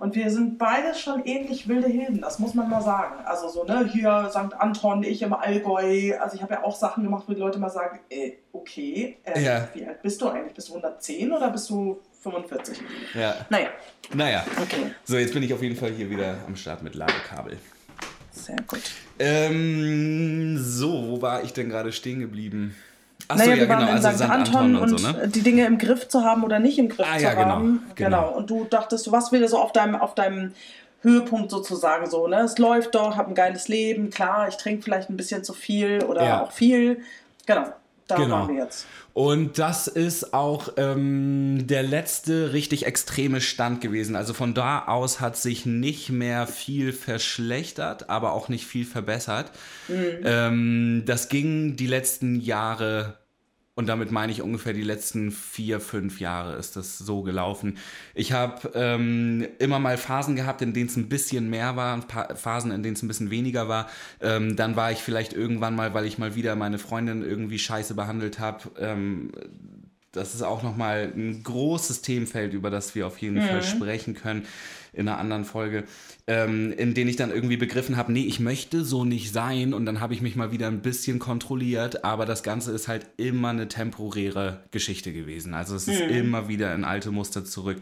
Und 0.05 0.15
wir 0.15 0.31
sind 0.31 0.59
beide 0.59 0.95
schon 0.95 1.25
ähnlich 1.25 1.67
wilde 1.67 1.89
Hilden, 1.89 2.21
das 2.21 2.39
muss 2.39 2.53
man 2.53 2.69
mal 2.69 2.83
sagen. 2.83 3.25
Also 3.25 3.49
so, 3.49 3.65
ne, 3.65 3.89
hier 3.91 4.29
St. 4.31 4.53
Anton, 4.59 5.03
ich 5.03 5.23
im 5.23 5.33
Allgäu. 5.33 6.13
Also 6.21 6.37
ich 6.37 6.43
habe 6.43 6.53
ja 6.53 6.63
auch 6.63 6.77
Sachen 6.77 7.05
gemacht, 7.05 7.25
wo 7.27 7.33
die 7.33 7.41
Leute 7.41 7.59
mal 7.59 7.71
sagen, 7.71 8.01
äh, 8.11 8.33
okay, 8.53 9.17
äh, 9.25 9.43
Ja. 9.43 9.67
wie 9.73 9.87
alt 9.87 10.03
bist 10.03 10.21
du 10.21 10.29
eigentlich? 10.29 10.53
Bist 10.53 10.69
du 10.69 10.75
110 10.75 11.33
oder 11.33 11.49
bist 11.49 11.71
du 11.71 12.03
45? 12.21 12.83
Ja. 13.15 13.35
Naja, 13.49 13.69
Naja. 14.13 14.45
okay, 14.61 14.93
So, 15.05 15.17
jetzt 15.17 15.33
bin 15.33 15.43
ich 15.43 15.55
auf 15.55 15.63
jeden 15.63 15.77
Fall 15.77 15.91
hier 15.93 16.11
wieder 16.11 16.35
am 16.47 16.55
Start 16.55 16.83
mit 16.83 16.95
Ladekabel. 16.95 17.57
sehr 18.31 18.57
gut. 18.67 18.83
Ähm, 19.19 20.59
so, 20.59 21.09
wo 21.09 21.23
war 21.23 21.43
ich 21.45 21.55
denn 21.55 21.71
gerade 21.71 21.93
stehen 21.93 22.21
geblieben? 22.21 22.77
Achso, 23.29 23.45
Naja, 23.45 23.55
ja, 23.57 23.61
wir 23.63 23.69
waren 23.69 23.79
genau, 23.87 23.91
in 23.99 24.05
also 24.05 24.25
St. 24.25 24.31
Anton 24.31 24.77
und, 24.77 24.99
so, 24.99 25.07
ne? 25.13 25.29
die 25.29 25.41
Dinge 25.43 25.65
im 25.67 25.79
Griff 25.79 26.09
zu 26.09 26.23
haben 26.25 26.45
oder 26.45 26.59
nicht 26.59 26.79
im 26.79 26.89
Griff 26.89 27.07
Ah, 27.11 27.17
zu 27.17 27.25
ja, 27.25 27.35
genau, 27.35 27.49
haben. 27.55 27.83
genau. 27.95 28.29
Und 28.33 28.51
du 28.51 28.65
dachtest, 28.65 29.11
was 29.13 29.33
will 29.33 29.47
so 29.49 29.59
auf 29.59 29.73
deinem, 29.73 29.95
auf 29.97 30.15
deinem 30.15 30.53
Höhepunkt 31.03 31.51
sozusagen 31.51 32.09
so, 32.09 32.27
ne? 32.29 32.41
Es 32.41 32.59
läuft 32.59 32.95
doch, 32.95 33.17
hab 33.17 33.29
ein 33.29 33.35
geiles 33.35 33.69
Leben, 33.69 34.11
klar, 34.11 34.49
ich 34.49 34.57
trinke 34.57 34.83
vielleicht 34.83 35.11
ein 35.11 35.17
bisschen 35.17 35.43
zu 35.45 35.53
viel 35.55 36.03
oder 36.05 36.25
Ja. 36.25 36.43
auch 36.43 36.53
viel. 36.53 37.01
Genau, 37.47 37.65
da 38.07 38.17
Genau. 38.17 38.35
waren 38.41 38.49
wir 38.49 38.65
jetzt. 38.65 38.87
Und 39.13 39.59
das 39.61 39.87
ist 39.87 40.35
auch 40.35 40.71
ähm, 40.77 41.67
der 41.69 41.85
letzte 41.85 42.53
richtig 42.53 42.85
extreme 42.85 43.41
Stand 43.41 43.81
gewesen. 43.81 44.17
Also 44.17 44.35
von 44.35 44.55
da 44.55 44.87
aus 44.87 45.21
hat 45.21 45.37
sich 45.37 45.67
nicht 45.67 46.11
mehr 46.11 46.49
viel 46.49 46.93
verschlechtert, 46.93 48.11
aber 48.11 48.33
auch 48.33 48.49
nicht 48.49 48.67
viel 48.67 48.85
verbessert. 48.85 49.53
Ähm, 49.89 51.05
das 51.07 51.29
ging 51.29 51.77
die 51.77 51.87
letzten 51.87 52.41
Jahre, 52.41 53.15
und 53.77 53.89
damit 53.89 54.13
meine 54.13 54.31
ich 54.31 54.41
ungefähr 54.41 54.73
die 54.73 54.83
letzten 54.83 55.33
vier, 55.33 55.81
fünf 55.81 56.21
Jahre 56.21 56.55
ist 56.57 56.77
das 56.77 56.97
so 56.97 57.23
gelaufen. 57.23 57.79
Ich 58.15 58.33
habe 58.33 58.71
ähm, 58.75 59.47
immer 59.59 59.81
mal 59.81 59.99
Phasen 59.99 60.37
gehabt, 60.37 60.63
in 60.63 60.73
denen 60.73 60.89
es 60.89 60.97
ein 60.97 61.09
bisschen 61.09 61.51
mehr 61.51 61.75
war, 61.75 62.01
Phasen, 62.37 62.71
in 62.71 62.85
denen 62.85 62.95
es 62.95 63.03
ein 63.03 63.09
bisschen 63.09 63.31
weniger 63.31 63.69
war. 63.69 63.89
Ähm, 64.21 64.55
dann 64.55 64.77
war 64.77 64.93
ich 64.93 64.99
vielleicht 64.99 65.33
irgendwann 65.33 65.75
mal, 65.75 65.93
weil 65.93 66.05
ich 66.05 66.19
mal 66.19 66.37
wieder 66.37 66.55
meine 66.55 66.79
Freundin 66.79 67.23
irgendwie 67.23 67.59
scheiße 67.59 67.95
behandelt 67.95 68.39
habe, 68.39 68.71
ähm, 68.79 69.33
das 70.15 70.35
ist 70.35 70.43
auch 70.43 70.63
nochmal 70.63 71.13
ein 71.15 71.43
großes 71.43 72.03
Themenfeld, 72.03 72.55
über 72.55 72.71
das 72.71 72.95
wir 72.95 73.07
auf 73.07 73.19
jeden 73.19 73.37
mhm. 73.37 73.47
Fall 73.47 73.63
sprechen 73.63 74.15
können 74.15 74.47
in 74.93 75.09
einer 75.09 75.19
anderen 75.19 75.45
Folge, 75.45 75.85
ähm, 76.27 76.73
in 76.73 76.95
denen 76.95 77.11
ich 77.11 77.17
dann 77.17 77.31
irgendwie 77.31 77.57
begriffen 77.57 77.97
habe, 77.97 78.13
nee, 78.13 78.25
ich 78.25 78.41
möchte 78.41 78.85
so 78.85 79.05
nicht 79.05 79.33
sein 79.33 79.75
und 79.75 79.87
dann 79.87 80.01
habe 80.01 80.15
ich 80.15 80.23
mich 80.23 80.37
mal 80.37 80.53
wieder 80.53 80.69
ein 80.69 80.83
bisschen 80.83 81.19
kontrolliert, 81.19 82.05
aber 82.05 82.27
das 82.27 82.43
Ganze 82.43 82.73
ist 82.73 82.89
halt 82.89 83.07
immer 83.17 83.49
eine 83.49 83.69
temporäre 83.69 84.65
Geschichte 84.71 85.13
gewesen. 85.13 85.53
Also 85.53 85.75
es 85.75 85.89
ist 85.89 86.05
mhm. 86.05 86.11
immer 86.11 86.49
wieder 86.49 86.75
in 86.75 86.85
alte 86.85 87.11
Muster 87.11 87.45
zurück. 87.45 87.79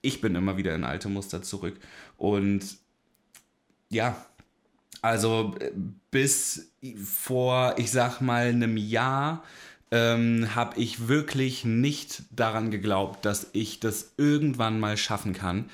Ich 0.00 0.20
bin 0.20 0.34
immer 0.34 0.56
wieder 0.56 0.74
in 0.74 0.84
alte 0.84 1.08
Muster 1.08 1.42
zurück 1.42 1.74
und 2.16 2.62
ja, 3.90 4.16
also 5.02 5.54
äh, 5.60 5.70
bis 6.10 6.72
vor, 7.04 7.74
ich 7.78 7.90
sag 7.90 8.20
mal, 8.20 8.46
einem 8.46 8.76
Jahr 8.76 9.42
ähm, 9.94 10.56
habe 10.56 10.80
ich 10.80 11.06
wirklich 11.06 11.64
nicht 11.64 12.24
daran 12.32 12.72
geglaubt, 12.72 13.24
dass 13.24 13.46
ich 13.52 13.78
das 13.78 14.14
irgendwann 14.16 14.80
mal 14.80 14.96
schaffen 14.96 15.34
kann, 15.34 15.66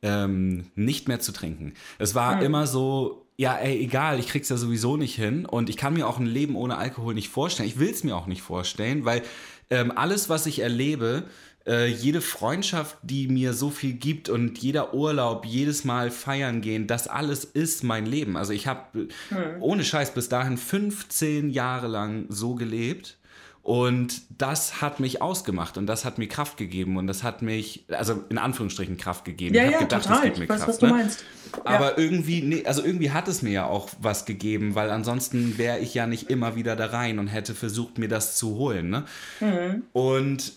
ähm, 0.00 0.70
nicht 0.74 1.08
mehr 1.08 1.20
zu 1.20 1.30
trinken. 1.30 1.74
Es 1.98 2.14
war 2.14 2.36
mhm. 2.36 2.42
immer 2.42 2.66
so, 2.66 3.26
ja, 3.36 3.54
ey, 3.54 3.78
egal, 3.78 4.18
ich 4.18 4.28
krieg's 4.28 4.48
ja 4.48 4.56
sowieso 4.56 4.96
nicht 4.96 5.14
hin 5.14 5.44
und 5.44 5.68
ich 5.68 5.76
kann 5.76 5.92
mir 5.92 6.08
auch 6.08 6.18
ein 6.18 6.24
Leben 6.24 6.56
ohne 6.56 6.78
Alkohol 6.78 7.12
nicht 7.12 7.28
vorstellen. 7.28 7.68
Ich 7.68 7.78
will 7.78 7.90
es 7.90 8.02
mir 8.02 8.16
auch 8.16 8.26
nicht 8.26 8.40
vorstellen, 8.40 9.04
weil 9.04 9.22
ähm, 9.68 9.92
alles, 9.94 10.30
was 10.30 10.46
ich 10.46 10.60
erlebe, 10.60 11.24
äh, 11.66 11.86
jede 11.86 12.22
Freundschaft, 12.22 12.96
die 13.02 13.28
mir 13.28 13.52
so 13.52 13.68
viel 13.68 13.92
gibt 13.92 14.30
und 14.30 14.56
jeder 14.56 14.94
Urlaub, 14.94 15.44
jedes 15.44 15.84
Mal 15.84 16.10
feiern 16.10 16.62
gehen, 16.62 16.86
das 16.86 17.08
alles 17.08 17.44
ist 17.44 17.84
mein 17.84 18.06
Leben. 18.06 18.38
Also 18.38 18.54
ich 18.54 18.68
habe 18.68 19.08
hm. 19.28 19.38
ohne 19.60 19.84
Scheiß 19.84 20.14
bis 20.14 20.30
dahin 20.30 20.56
15 20.56 21.50
Jahre 21.50 21.88
lang 21.88 22.24
so 22.30 22.54
gelebt 22.54 23.18
und 23.66 24.22
das 24.40 24.80
hat 24.80 25.00
mich 25.00 25.20
ausgemacht 25.20 25.76
und 25.76 25.88
das 25.88 26.04
hat 26.04 26.18
mir 26.18 26.28
Kraft 26.28 26.56
gegeben 26.56 26.96
und 26.98 27.08
das 27.08 27.24
hat 27.24 27.42
mich, 27.42 27.84
also 27.88 28.22
in 28.28 28.38
Anführungsstrichen 28.38 28.96
Kraft 28.96 29.24
gegeben. 29.24 29.56
Ja, 29.56 29.62
ich 29.62 29.66
habe 29.66 29.74
ja, 29.74 29.80
gedacht, 29.80 30.02
total. 30.04 30.18
es 30.18 30.22
gibt 30.22 30.38
mir 30.38 30.44
ich 30.44 30.50
weiß, 30.50 30.58
Kraft. 30.58 30.68
Was 30.68 30.78
du 30.78 30.86
ne? 30.86 30.92
meinst. 30.92 31.24
Aber 31.64 31.90
ja. 31.90 31.98
irgendwie, 31.98 32.42
nee, 32.42 32.64
also 32.64 32.84
irgendwie 32.84 33.10
hat 33.10 33.26
es 33.26 33.42
mir 33.42 33.50
ja 33.50 33.66
auch 33.66 33.88
was 34.00 34.24
gegeben, 34.24 34.76
weil 34.76 34.90
ansonsten 34.90 35.58
wäre 35.58 35.80
ich 35.80 35.94
ja 35.94 36.06
nicht 36.06 36.30
immer 36.30 36.54
wieder 36.54 36.76
da 36.76 36.86
rein 36.86 37.18
und 37.18 37.26
hätte 37.26 37.56
versucht, 37.56 37.98
mir 37.98 38.06
das 38.06 38.36
zu 38.36 38.54
holen. 38.54 38.88
Ne? 38.88 39.04
Mhm. 39.40 39.82
Und 39.92 40.52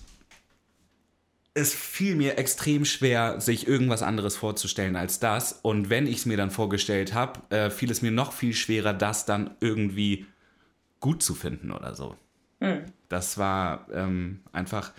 es 1.56 1.74
fiel 1.74 2.16
mir 2.16 2.38
extrem 2.38 2.86
schwer, 2.86 3.42
sich 3.42 3.68
irgendwas 3.68 4.04
anderes 4.04 4.36
vorzustellen 4.36 4.96
als 4.96 5.20
das. 5.20 5.54
Und 5.64 5.90
wenn 5.90 6.06
ich 6.06 6.18
es 6.18 6.26
mir 6.28 6.38
dann 6.38 6.52
vorgestellt 6.52 7.16
habe, 7.16 7.40
äh, 7.50 7.72
fiel 7.72 7.90
es 7.90 8.04
mir 8.04 8.12
noch 8.12 8.34
viel 8.34 8.54
schwerer, 8.54 8.94
das 8.94 9.26
dann 9.26 9.50
irgendwie 9.62 10.28
gut 11.00 11.24
zu 11.24 11.34
finden 11.34 11.72
oder 11.72 11.96
so. 11.96 12.16
Mhm. 12.60 12.86
Das 13.08 13.38
war 13.38 13.88
ähm, 13.92 14.42
einfach 14.52 14.92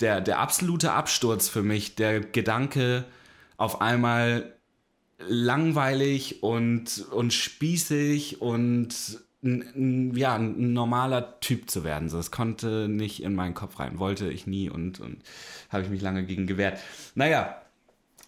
der, 0.00 0.20
der 0.20 0.38
absolute 0.38 0.92
Absturz 0.92 1.48
für 1.48 1.62
mich, 1.62 1.94
der 1.94 2.20
Gedanke, 2.20 3.04
auf 3.56 3.80
einmal 3.80 4.54
langweilig 5.18 6.42
und, 6.42 7.06
und 7.12 7.32
spießig 7.32 8.40
und 8.40 9.20
ja, 9.42 10.34
ein 10.34 10.74
normaler 10.74 11.40
Typ 11.40 11.70
zu 11.70 11.82
werden. 11.82 12.08
So, 12.10 12.18
das 12.18 12.30
konnte 12.30 12.88
nicht 12.88 13.22
in 13.22 13.34
meinen 13.34 13.54
Kopf 13.54 13.78
rein, 13.78 13.98
wollte 13.98 14.30
ich 14.30 14.46
nie 14.46 14.68
und, 14.68 15.00
und 15.00 15.22
habe 15.70 15.82
ich 15.82 15.88
mich 15.88 16.02
lange 16.02 16.24
gegen 16.24 16.46
gewehrt. 16.46 16.78
Naja, 17.14 17.60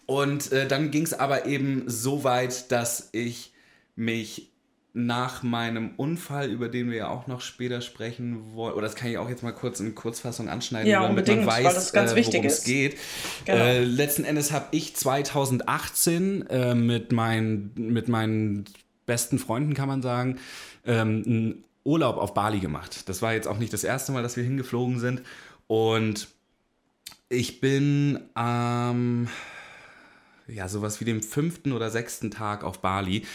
und 0.05 0.51
äh, 0.51 0.67
dann 0.67 0.91
ging 0.91 1.03
es 1.03 1.13
aber 1.13 1.45
eben 1.45 1.83
so 1.87 2.23
weit, 2.23 2.71
dass 2.71 3.09
ich 3.11 3.53
mich 3.95 4.52
nach 4.95 5.41
meinem 5.41 5.95
Unfall, 5.97 6.51
über 6.51 6.69
den 6.69 6.91
wir 6.91 6.97
ja 6.97 7.07
auch 7.09 7.25
noch 7.25 7.41
später 7.41 7.81
sprechen 7.81 8.53
wollen, 8.53 8.73
oder 8.73 8.83
das 8.83 8.95
kann 8.95 9.09
ich 9.09 9.17
auch 9.17 9.27
jetzt 9.27 9.41
mal 9.41 9.51
kurz 9.51 9.79
in 9.79 9.95
Kurzfassung 9.95 10.49
anschneiden, 10.49 10.87
ja, 10.87 11.01
damit 11.01 11.27
man 11.27 11.47
weiß, 11.47 11.93
äh, 11.93 12.27
worum 12.27 12.45
es 12.45 12.63
geht. 12.63 12.97
Genau. 13.45 13.57
Äh, 13.57 13.83
letzten 13.83 14.23
Endes 14.23 14.51
habe 14.51 14.67
ich 14.71 14.95
2018 14.95 16.47
äh, 16.47 16.75
mit, 16.75 17.11
mein, 17.11 17.71
mit 17.75 18.07
meinen 18.07 18.65
besten 19.07 19.39
Freunden, 19.39 19.73
kann 19.73 19.87
man 19.87 20.03
sagen, 20.03 20.37
ähm, 20.85 21.23
einen 21.25 21.63
Urlaub 21.83 22.17
auf 22.17 22.35
Bali 22.35 22.59
gemacht. 22.59 23.09
Das 23.09 23.23
war 23.23 23.33
jetzt 23.33 23.47
auch 23.47 23.57
nicht 23.57 23.73
das 23.73 23.83
erste 23.83 24.11
Mal, 24.11 24.21
dass 24.21 24.37
wir 24.37 24.43
hingeflogen 24.43 24.99
sind. 24.99 25.23
Und 25.65 26.27
ich 27.29 27.61
bin 27.61 28.19
am, 28.35 29.23
ähm, 29.25 29.29
ja, 30.53 30.67
sowas 30.67 30.99
wie 30.99 31.05
dem 31.05 31.21
fünften 31.21 31.71
oder 31.71 31.89
sechsten 31.89 32.31
Tag 32.31 32.63
auf 32.63 32.79
Bali 32.79 33.25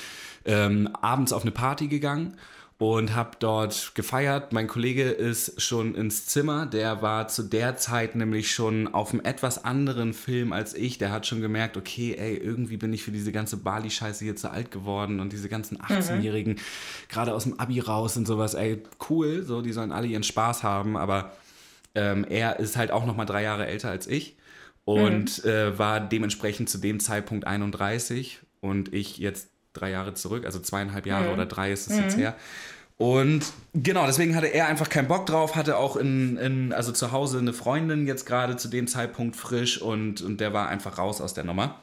ähm, 0.45 0.89
abends 1.01 1.33
auf 1.33 1.43
eine 1.43 1.51
Party 1.51 1.89
gegangen 1.89 2.37
und 2.79 3.15
habe 3.15 3.33
dort 3.41 3.93
gefeiert. 3.97 4.53
Mein 4.53 4.69
Kollege 4.69 5.03
ist 5.11 5.61
schon 5.61 5.97
ins 5.97 6.27
Zimmer. 6.27 6.65
Der 6.65 7.03
war 7.03 7.27
zu 7.27 7.43
der 7.43 7.77
Zeit 7.77 8.15
nämlich 8.15 8.53
schon 8.53 8.87
auf 8.87 9.13
einem 9.13 9.25
etwas 9.25 9.65
anderen 9.65 10.15
Film 10.15 10.53
als 10.53 10.75
ich. 10.75 10.97
Der 10.97 11.11
hat 11.11 11.27
schon 11.27 11.41
gemerkt, 11.41 11.77
okay, 11.77 12.15
ey, 12.17 12.37
irgendwie 12.37 12.77
bin 12.77 12.93
ich 12.93 13.03
für 13.03 13.11
diese 13.11 13.33
ganze 13.33 13.57
Bali-Scheiße 13.57 14.25
hier 14.25 14.37
zu 14.37 14.51
alt 14.51 14.71
geworden 14.71 15.19
und 15.19 15.33
diese 15.33 15.49
ganzen 15.49 15.79
18-Jährigen 15.79 16.55
mhm. 16.55 16.59
gerade 17.09 17.35
aus 17.35 17.45
dem 17.45 17.59
Abi 17.59 17.81
raus 17.81 18.17
und 18.17 18.27
sowas. 18.27 18.55
Ey, 18.55 18.81
cool, 19.11 19.43
so, 19.43 19.61
die 19.61 19.73
sollen 19.73 19.91
alle 19.91 20.07
ihren 20.07 20.23
Spaß 20.23 20.63
haben, 20.63 20.97
aber 20.97 21.33
ähm, 21.97 22.25
er 22.29 22.61
ist 22.61 22.77
halt 22.77 22.93
auch 22.93 23.07
noch 23.07 23.17
mal 23.17 23.25
drei 23.25 23.43
Jahre 23.43 23.67
älter 23.67 23.91
als 23.91 24.07
ich 24.07 24.38
und 24.89 25.45
mhm. 25.45 25.51
äh, 25.51 25.79
war 25.79 26.01
dementsprechend 26.01 26.71
zu 26.71 26.79
dem 26.79 26.99
Zeitpunkt 26.99 27.47
31 27.47 28.41
und 28.61 28.95
ich 28.95 29.19
jetzt 29.19 29.51
drei 29.75 29.91
Jahre 29.91 30.15
zurück, 30.15 30.47
also 30.47 30.61
zweieinhalb 30.61 31.05
Jahre 31.05 31.27
mhm. 31.27 31.35
oder 31.35 31.45
drei 31.45 31.73
ist 31.73 31.91
es 31.91 31.97
mhm. 31.99 32.03
jetzt 32.05 32.17
her. 32.17 32.37
Und 32.97 33.53
genau, 33.75 34.07
deswegen 34.07 34.35
hatte 34.35 34.47
er 34.47 34.67
einfach 34.67 34.89
keinen 34.89 35.07
Bock 35.07 35.27
drauf, 35.27 35.57
hatte 35.57 35.77
auch 35.77 35.97
in, 35.97 36.39
in 36.39 36.73
also 36.73 36.91
zu 36.91 37.13
Hause 37.13 37.39
eine 37.39 37.53
Freundin 37.53 38.07
jetzt 38.07 38.25
gerade 38.25 38.57
zu 38.57 38.69
dem 38.69 38.87
Zeitpunkt 38.87 39.37
frisch 39.37 39.81
und, 39.81 40.23
und 40.23 40.41
der 40.41 40.55
war 40.55 40.69
einfach 40.69 40.97
raus 40.97 41.21
aus 41.21 41.35
der 41.35 41.45
Nummer. 41.45 41.83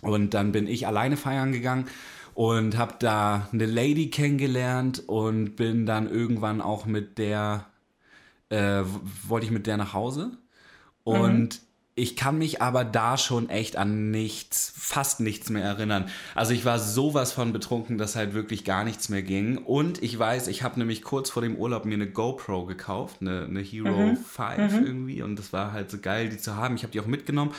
Und 0.00 0.32
dann 0.32 0.52
bin 0.52 0.68
ich 0.68 0.86
alleine 0.86 1.16
feiern 1.16 1.50
gegangen 1.50 1.86
und 2.34 2.78
habe 2.78 2.94
da 3.00 3.48
eine 3.52 3.66
Lady 3.66 4.08
kennengelernt 4.08 5.02
und 5.08 5.56
bin 5.56 5.84
dann 5.84 6.08
irgendwann 6.08 6.60
auch 6.60 6.86
mit 6.86 7.18
der, 7.18 7.66
äh, 8.50 8.84
wollte 9.26 9.46
ich 9.46 9.52
mit 9.52 9.66
der 9.66 9.78
nach 9.78 9.94
Hause. 9.94 10.30
Und 11.02 11.60
mhm. 11.60 11.65
Ich 11.98 12.14
kann 12.14 12.36
mich 12.36 12.60
aber 12.60 12.84
da 12.84 13.16
schon 13.16 13.48
echt 13.48 13.76
an 13.76 14.10
nichts, 14.10 14.70
fast 14.76 15.20
nichts 15.20 15.48
mehr 15.48 15.64
erinnern. 15.64 16.10
Also 16.34 16.52
ich 16.52 16.66
war 16.66 16.78
sowas 16.78 17.32
von 17.32 17.54
betrunken, 17.54 17.96
dass 17.96 18.16
halt 18.16 18.34
wirklich 18.34 18.66
gar 18.66 18.84
nichts 18.84 19.08
mehr 19.08 19.22
ging. 19.22 19.56
Und 19.56 20.02
ich 20.02 20.18
weiß, 20.18 20.48
ich 20.48 20.62
habe 20.62 20.78
nämlich 20.78 21.00
kurz 21.00 21.30
vor 21.30 21.40
dem 21.40 21.56
Urlaub 21.56 21.86
mir 21.86 21.94
eine 21.94 22.06
GoPro 22.06 22.66
gekauft, 22.66 23.22
eine, 23.22 23.46
eine 23.46 23.60
Hero 23.60 24.08
mhm. 24.08 24.16
5 24.18 24.72
mhm. 24.72 24.86
irgendwie. 24.86 25.22
Und 25.22 25.38
das 25.38 25.54
war 25.54 25.72
halt 25.72 25.90
so 25.90 25.96
geil, 25.96 26.28
die 26.28 26.36
zu 26.36 26.54
haben. 26.54 26.76
Ich 26.76 26.82
habe 26.82 26.92
die 26.92 27.00
auch 27.00 27.06
mitgenommen. 27.06 27.54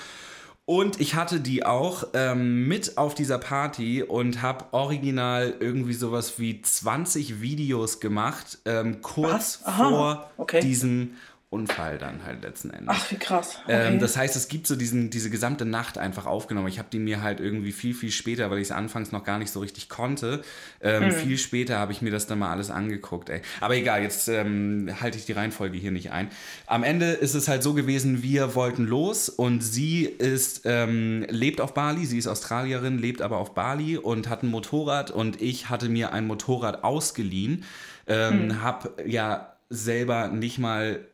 Und 0.66 1.02
ich 1.02 1.16
hatte 1.16 1.40
die 1.40 1.66
auch 1.66 2.10
ähm, 2.14 2.68
mit 2.68 3.00
auf 3.00 3.16
dieser 3.16 3.40
Party 3.40 4.04
und 4.04 4.44
habe 4.44 4.66
original 4.72 5.56
irgendwie 5.60 5.94
sowas 5.94 6.38
wie 6.38 6.62
20 6.62 7.42
Videos 7.42 8.00
gemacht, 8.00 8.60
ähm, 8.66 9.02
kurz 9.02 9.64
vor 9.64 10.30
okay. 10.38 10.60
diesem 10.60 11.16
Unfall 11.50 11.98
dann 11.98 12.26
halt 12.26 12.42
letzten 12.44 12.72
Endes. 12.72 12.90
Ach, 12.90 13.10
wie 13.10 13.16
krass. 13.16 13.60
Ähm, 13.70 13.80
okay. 13.80 13.88
Ähm, 13.94 14.00
das 14.00 14.18
heißt, 14.18 14.36
es 14.36 14.50
gibt 14.50 14.68
so 14.68 14.76
diesen, 14.76 15.10
diese 15.10 15.30
gesamte 15.30 15.64
Nacht 15.64 15.98
einfach 15.98 16.26
aufgenommen. 16.26 16.68
Ich 16.68 16.78
habe 16.78 16.90
die 16.92 17.00
mir 17.00 17.22
halt 17.22 17.40
irgendwie 17.40 17.72
viel, 17.72 17.94
viel 17.94 18.12
später, 18.12 18.52
weil 18.52 18.58
ich 18.58 18.66
es 18.66 18.72
anfangs 18.72 19.14
noch 19.14 19.24
gar 19.24 19.40
nicht 19.40 19.50
so 19.50 19.62
richtig 19.62 19.88
konnte, 19.88 20.42
ähm, 20.82 21.06
hm. 21.06 21.12
viel 21.12 21.38
später 21.38 21.80
habe 21.80 21.94
ich 21.94 22.02
mir 22.02 22.12
das 22.12 22.28
dann 22.28 22.40
mal 22.40 22.52
alles 22.52 22.70
angeguckt. 22.70 23.30
Ey. 23.30 23.42
Aber 23.62 23.78
egal, 23.78 24.02
jetzt 24.02 24.28
ähm, 24.28 24.90
halte 25.00 25.18
ich 25.18 25.26
die 25.26 25.32
Reihenfolge 25.32 25.78
hier 25.78 25.92
nicht 25.92 26.12
ein. 26.12 26.30
Am 26.66 26.84
Ende 26.84 27.12
ist 27.12 27.34
es 27.34 27.48
halt 27.48 27.64
so 27.64 27.74
gewesen, 27.74 28.24
wir 28.24 28.54
wollten 28.54 28.84
los 28.84 29.30
und 29.30 29.62
sie 29.62 30.04
ist, 30.04 30.64
ähm, 30.66 31.26
lebt 31.30 31.62
auf 31.62 31.74
Bali, 31.74 32.06
sie 32.06 32.18
ist 32.18 32.28
Australierin, 32.28 32.98
lebt 32.98 33.22
aber 33.22 33.38
auf 33.38 33.54
Bali 33.54 33.98
und 33.98 34.28
hat 34.28 34.44
ein 34.44 34.50
Motorrad 34.50 35.12
und 35.12 35.42
ich 35.42 35.70
hatte 35.70 35.88
mir 35.88 36.12
ein 36.12 36.28
Motorrad 36.28 36.84
ausgeliehen, 36.84 37.64
ähm, 38.06 38.50
hm. 38.50 38.62
habe 38.62 38.92
ja 39.06 39.54
selber 39.70 40.28
nicht 40.28 40.60
mal 40.60 41.06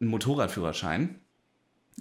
einen 0.00 0.10
Motorradführerschein. 0.10 1.16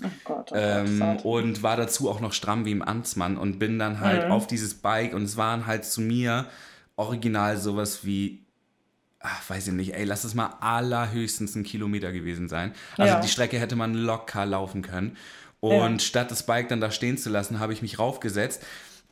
Oh 0.02 0.08
Gott, 0.24 0.52
oh 0.52 0.56
ähm, 0.56 1.00
Gott, 1.00 1.26
und 1.26 1.64
war 1.64 1.76
dazu 1.76 2.10
auch 2.10 2.22
noch 2.22 2.32
stramm 2.34 2.64
wie 2.66 2.72
im 2.72 2.82
Amtsmann 2.82 3.38
und 3.38 3.60
bin 3.60 3.80
dann 3.80 4.00
halt 4.00 4.28
mhm. 4.28 4.32
auf 4.32 4.48
dieses 4.48 4.76
Bike 4.76 5.14
und 5.14 5.24
es 5.24 5.36
waren 5.36 5.66
halt 5.66 5.84
zu 5.84 6.00
mir 6.00 6.46
original 6.96 7.58
sowas 7.58 8.06
wie, 8.06 8.46
ach, 9.20 9.50
weiß 9.50 9.68
ich 9.68 9.74
nicht, 9.74 9.96
ey, 9.96 10.06
lass 10.06 10.24
es 10.24 10.36
mal 10.36 10.54
allerhöchstens 10.62 11.56
ein 11.56 11.64
Kilometer 11.64 12.12
gewesen 12.14 12.48
sein. 12.48 12.74
Also 12.98 13.16
ja. 13.16 13.20
die 13.20 13.28
Strecke 13.28 13.60
hätte 13.60 13.76
man 13.76 13.94
locker 13.94 14.46
laufen 14.46 14.82
können. 14.82 15.18
Und 15.60 15.94
ja. 15.94 16.00
statt 16.00 16.32
das 16.32 16.46
Bike 16.46 16.70
dann 16.70 16.80
da 16.80 16.92
stehen 16.92 17.18
zu 17.18 17.30
lassen, 17.30 17.60
habe 17.60 17.74
ich 17.74 17.82
mich 17.82 18.00
raufgesetzt. 18.00 18.64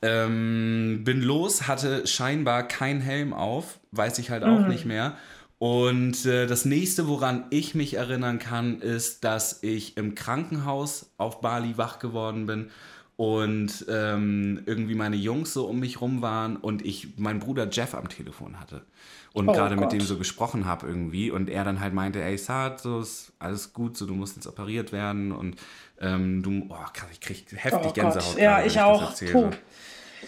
Ähm, 0.01 1.01
bin 1.03 1.21
los, 1.21 1.67
hatte 1.67 2.07
scheinbar 2.07 2.67
keinen 2.67 3.01
Helm 3.01 3.33
auf, 3.33 3.79
weiß 3.91 4.19
ich 4.19 4.29
halt 4.29 4.43
auch 4.43 4.59
mhm. 4.59 4.67
nicht 4.67 4.85
mehr 4.85 5.17
und 5.59 6.25
äh, 6.25 6.45
das 6.45 6.65
nächste, 6.65 7.07
woran 7.07 7.45
ich 7.49 7.73
mich 7.73 7.95
erinnern 7.95 8.37
kann, 8.39 8.79
ist, 8.81 9.23
dass 9.23 9.63
ich 9.63 9.97
im 9.97 10.13
Krankenhaus 10.13 11.11
auf 11.17 11.41
Bali 11.41 11.77
wach 11.77 11.99
geworden 11.99 12.45
bin 12.45 12.69
und 13.15 13.85
ähm, 13.89 14.61
irgendwie 14.67 14.93
meine 14.93 15.15
Jungs 15.15 15.53
so 15.53 15.65
um 15.65 15.79
mich 15.79 15.99
rum 15.99 16.21
waren 16.21 16.57
und 16.57 16.85
ich 16.85 17.17
meinen 17.17 17.39
Bruder 17.39 17.67
Jeff 17.71 17.95
am 17.95 18.07
Telefon 18.09 18.59
hatte 18.59 18.85
und 19.33 19.49
Oh 19.49 19.51
gerade 19.51 19.75
mit 19.75 19.91
dem 19.91 20.01
so 20.01 20.17
gesprochen 20.17 20.65
habe 20.65 20.87
irgendwie 20.87 21.31
und 21.31 21.49
er 21.49 21.63
dann 21.63 21.79
halt 21.79 21.95
meinte, 21.95 22.21
ey 22.23 22.37
Saad, 22.37 22.79
so 22.79 23.01
ist 23.01 23.33
alles 23.39 23.73
gut, 23.73 23.97
so 23.97 24.05
du 24.05 24.13
musst 24.13 24.35
jetzt 24.35 24.45
operiert 24.45 24.91
werden 24.91 25.31
und 25.31 25.55
ähm, 25.99 26.43
du, 26.43 26.67
oh 26.69 26.75
ich 27.11 27.19
krieg 27.19 27.45
heftig 27.55 27.87
Oh 27.89 27.93
Gänsehaut. 27.93 28.33
Gott. 28.33 28.41
Ja, 28.41 28.57
gerade, 28.57 28.67
ich 28.67 28.79
auch. 28.79 29.09
erzähle. 29.09 29.31
Puh. 29.31 29.49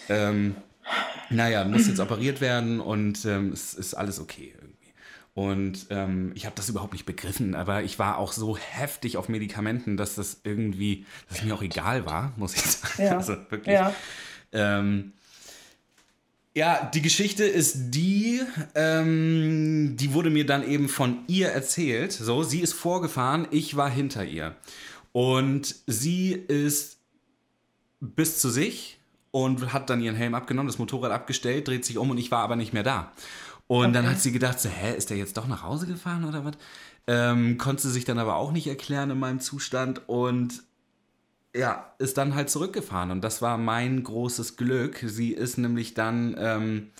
Ähm, 0.08 0.56
naja, 1.30 1.64
muss 1.64 1.86
jetzt 1.86 2.00
operiert 2.00 2.40
werden 2.40 2.80
und 2.80 3.24
ähm, 3.24 3.52
es 3.52 3.74
ist 3.74 3.94
alles 3.94 4.18
okay 4.18 4.52
irgendwie. 4.56 4.69
Und 5.34 5.86
ähm, 5.90 6.32
ich 6.34 6.44
habe 6.44 6.56
das 6.56 6.68
überhaupt 6.68 6.92
nicht 6.92 7.06
begriffen, 7.06 7.54
aber 7.54 7.82
ich 7.82 7.98
war 7.98 8.18
auch 8.18 8.32
so 8.32 8.56
heftig 8.56 9.16
auf 9.16 9.28
Medikamenten, 9.28 9.96
dass 9.96 10.16
das 10.16 10.40
irgendwie, 10.42 11.06
dass 11.28 11.38
es 11.38 11.44
mir 11.44 11.54
auch 11.54 11.62
egal 11.62 12.04
war, 12.04 12.32
muss 12.36 12.54
ich 12.54 12.62
sagen. 12.66 13.02
Ja. 13.02 13.16
Also 13.16 13.36
wirklich. 13.48 13.74
Ja. 13.74 13.94
Ähm, 14.52 15.12
ja, 16.52 16.90
die 16.92 17.00
Geschichte 17.00 17.44
ist 17.44 17.90
die, 17.90 18.40
ähm, 18.74 19.96
die 19.96 20.12
wurde 20.12 20.30
mir 20.30 20.44
dann 20.44 20.66
eben 20.66 20.88
von 20.88 21.18
ihr 21.28 21.48
erzählt. 21.48 22.12
So, 22.12 22.42
sie 22.42 22.60
ist 22.60 22.72
vorgefahren, 22.72 23.46
ich 23.52 23.76
war 23.76 23.88
hinter 23.88 24.24
ihr. 24.24 24.56
Und 25.12 25.76
sie 25.86 26.32
ist 26.32 26.98
bis 28.00 28.40
zu 28.40 28.50
sich 28.50 28.98
und 29.30 29.72
hat 29.72 29.90
dann 29.90 30.00
ihren 30.00 30.16
Helm 30.16 30.34
abgenommen, 30.34 30.66
das 30.66 30.78
Motorrad 30.78 31.12
abgestellt, 31.12 31.68
dreht 31.68 31.84
sich 31.84 31.98
um 31.98 32.10
und 32.10 32.18
ich 32.18 32.32
war 32.32 32.42
aber 32.42 32.56
nicht 32.56 32.72
mehr 32.72 32.82
da. 32.82 33.12
Und 33.70 33.92
dann 33.92 34.04
Okay. 34.04 34.14
hat 34.14 34.20
sie 34.20 34.32
gedacht, 34.32 34.58
so, 34.58 34.68
hä, 34.68 34.96
ist 34.96 35.10
der 35.10 35.16
jetzt 35.16 35.36
doch 35.36 35.46
nach 35.46 35.62
Hause 35.62 35.86
gefahren 35.86 36.24
oder 36.24 36.44
was? 36.44 36.54
Ähm, 37.06 37.56
konnte 37.56 37.82
sie 37.82 37.92
sich 37.92 38.04
dann 38.04 38.18
aber 38.18 38.34
auch 38.34 38.50
nicht 38.50 38.66
erklären 38.66 39.10
in 39.10 39.18
meinem 39.20 39.38
Zustand 39.38 40.08
und 40.08 40.64
ja, 41.54 41.94
ist 41.98 42.18
dann 42.18 42.34
halt 42.34 42.50
zurückgefahren 42.50 43.12
und 43.12 43.22
das 43.22 43.42
war 43.42 43.58
mein 43.58 44.02
großes 44.02 44.56
Glück. 44.56 45.04
Sie 45.06 45.32
ist 45.32 45.56
nämlich 45.56 45.94
dann 45.94 46.34
ähm, 46.36 46.90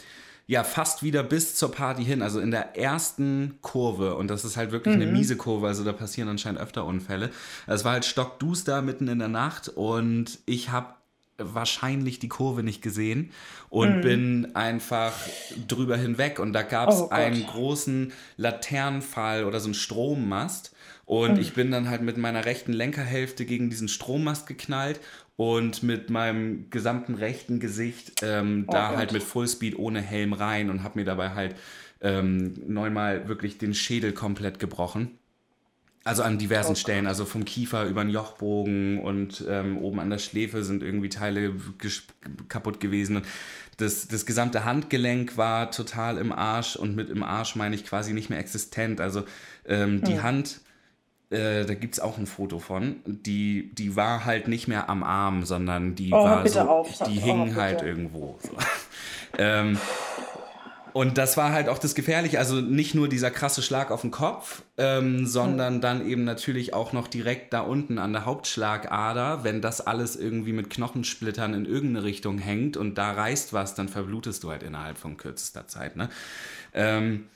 ja 0.46 0.62
fast 0.62 1.02
wieder 1.02 1.24
bis 1.24 1.56
zur 1.56 1.72
Party 1.72 2.04
hin, 2.04 2.22
also 2.22 2.38
in 2.38 2.52
der 2.52 2.76
ersten 2.78 3.58
Kurve 3.62 4.14
und 4.14 4.28
das 4.28 4.44
ist 4.44 4.56
halt 4.56 4.70
wirklich 4.70 4.94
eine 4.94 5.06
miese 5.06 5.36
Kurve, 5.36 5.66
also 5.66 5.82
da 5.82 5.92
passieren 5.92 6.28
anscheinend 6.28 6.60
öfter 6.60 6.84
Unfälle. 6.84 7.30
Es 7.66 7.84
war 7.84 7.94
halt 7.94 8.04
stockduster 8.04 8.80
mitten 8.80 9.08
in 9.08 9.18
der 9.18 9.26
Nacht 9.26 9.68
und 9.70 10.38
ich 10.46 10.70
habe 10.70 10.94
wahrscheinlich 11.40 12.18
die 12.18 12.28
Kurve 12.28 12.62
nicht 12.62 12.82
gesehen 12.82 13.30
und 13.68 14.02
bin 14.02 14.54
einfach 14.54 15.12
drüber 15.68 15.96
hinweg. 15.96 16.38
Und 16.38 16.52
da 16.52 16.62
gab 16.62 16.88
es 16.90 17.00
Oh 17.00 17.08
einen 17.10 17.46
großen 17.46 18.12
Laternenfall 18.36 19.44
oder 19.44 19.60
so 19.60 19.66
einen 19.66 19.74
Strommast. 19.74 20.74
Und 21.06 21.38
ich 21.38 21.54
bin 21.54 21.70
dann 21.72 21.88
halt 21.90 22.02
mit 22.02 22.16
meiner 22.18 22.44
rechten 22.44 22.72
Lenkerhälfte 22.72 23.44
gegen 23.44 23.68
diesen 23.68 23.88
Strommast 23.88 24.46
geknallt 24.46 25.00
und 25.36 25.82
mit 25.82 26.10
meinem 26.10 26.70
gesamten 26.70 27.14
rechten 27.14 27.60
Gesicht 27.60 28.12
ähm, 28.22 28.66
Oh 28.68 28.72
da 28.72 28.88
Gott. 28.90 28.98
halt 28.98 29.12
mit 29.12 29.22
Fullspeed 29.22 29.78
ohne 29.78 30.00
Helm 30.02 30.32
rein 30.32 30.70
und 30.70 30.82
habe 30.84 30.98
mir 30.98 31.04
dabei 31.04 31.30
halt 31.30 31.56
ähm, 32.00 32.54
neunmal 32.66 33.28
wirklich 33.28 33.58
den 33.58 33.74
Schädel 33.74 34.12
komplett 34.12 34.58
gebrochen. 34.58 35.18
Also 36.02 36.22
an 36.22 36.38
diversen 36.38 36.72
Oh 36.72 36.76
Stellen, 36.76 37.06
also 37.06 37.26
vom 37.26 37.44
Kiefer 37.44 37.84
über 37.84 38.02
den 38.02 38.10
Jochbogen 38.10 39.00
und 39.00 39.44
ähm, 39.48 39.76
oben 39.78 40.00
an 40.00 40.08
der 40.08 40.18
Schläfe 40.18 40.64
sind 40.64 40.82
irgendwie 40.82 41.10
Teile 41.10 41.52
kaputt 42.48 42.80
gewesen. 42.80 43.16
Und 43.16 43.26
Das, 43.76 44.08
das 44.08 44.24
gesamte 44.24 44.64
Handgelenk 44.64 45.36
war 45.36 45.70
total 45.70 46.16
im 46.16 46.32
Arsch 46.32 46.76
und 46.76 46.96
mit 46.96 47.10
im 47.10 47.22
Arsch 47.22 47.54
meine 47.54 47.74
ich 47.74 47.84
quasi 47.84 48.14
nicht 48.14 48.30
mehr 48.30 48.38
existent. 48.38 49.00
Also 49.00 49.24
ähm, 49.66 50.02
die 50.02 50.20
Hand, 50.20 50.60
äh, 51.28 51.66
da 51.66 51.74
gibt 51.74 51.94
es 51.94 52.00
auch 52.00 52.16
ein 52.16 52.26
Foto 52.26 52.58
von, 52.60 52.96
die, 53.06 53.70
die 53.74 53.94
war 53.94 54.24
halt 54.24 54.48
nicht 54.48 54.68
mehr 54.68 54.88
am 54.88 55.02
Arm, 55.02 55.44
sondern 55.44 55.94
die 55.96 56.12
Oh, 56.12 56.24
war 56.24 56.48
so, 56.48 56.60
auf. 56.60 56.88
die 57.08 57.18
Oh, 57.18 57.24
hing 57.24 57.44
bitte. 57.48 57.56
halt 57.60 57.82
irgendwo. 57.82 58.38
So. 58.42 58.50
ähm, 59.38 59.78
und 60.92 61.18
das 61.18 61.36
war 61.36 61.52
halt 61.52 61.68
auch 61.68 61.78
das 61.78 61.94
Gefährliche. 61.94 62.38
Also 62.38 62.60
nicht 62.60 62.94
nur 62.94 63.08
dieser 63.08 63.30
krasse 63.30 63.62
Schlag 63.62 63.90
auf 63.90 64.00
den 64.02 64.10
Kopf, 64.10 64.62
ähm, 64.76 65.26
sondern 65.26 65.80
dann 65.80 66.06
eben 66.06 66.24
natürlich 66.24 66.74
auch 66.74 66.92
noch 66.92 67.08
direkt 67.08 67.52
da 67.52 67.60
unten 67.60 67.98
an 67.98 68.12
der 68.12 68.24
Hauptschlagader. 68.24 69.44
Wenn 69.44 69.60
das 69.60 69.80
alles 69.80 70.16
irgendwie 70.16 70.52
mit 70.52 70.70
Knochensplittern 70.70 71.54
in 71.54 71.66
irgendeine 71.66 72.04
Richtung 72.04 72.38
hängt 72.38 72.76
und 72.76 72.96
da 72.96 73.12
reißt 73.12 73.52
was, 73.52 73.74
dann 73.74 73.88
verblutest 73.88 74.42
du 74.42 74.50
halt 74.50 74.62
innerhalb 74.62 74.98
von 74.98 75.16
kürzester 75.16 75.68
Zeit. 75.68 75.96
Ne? 75.96 76.08
Ähm, 76.74 77.26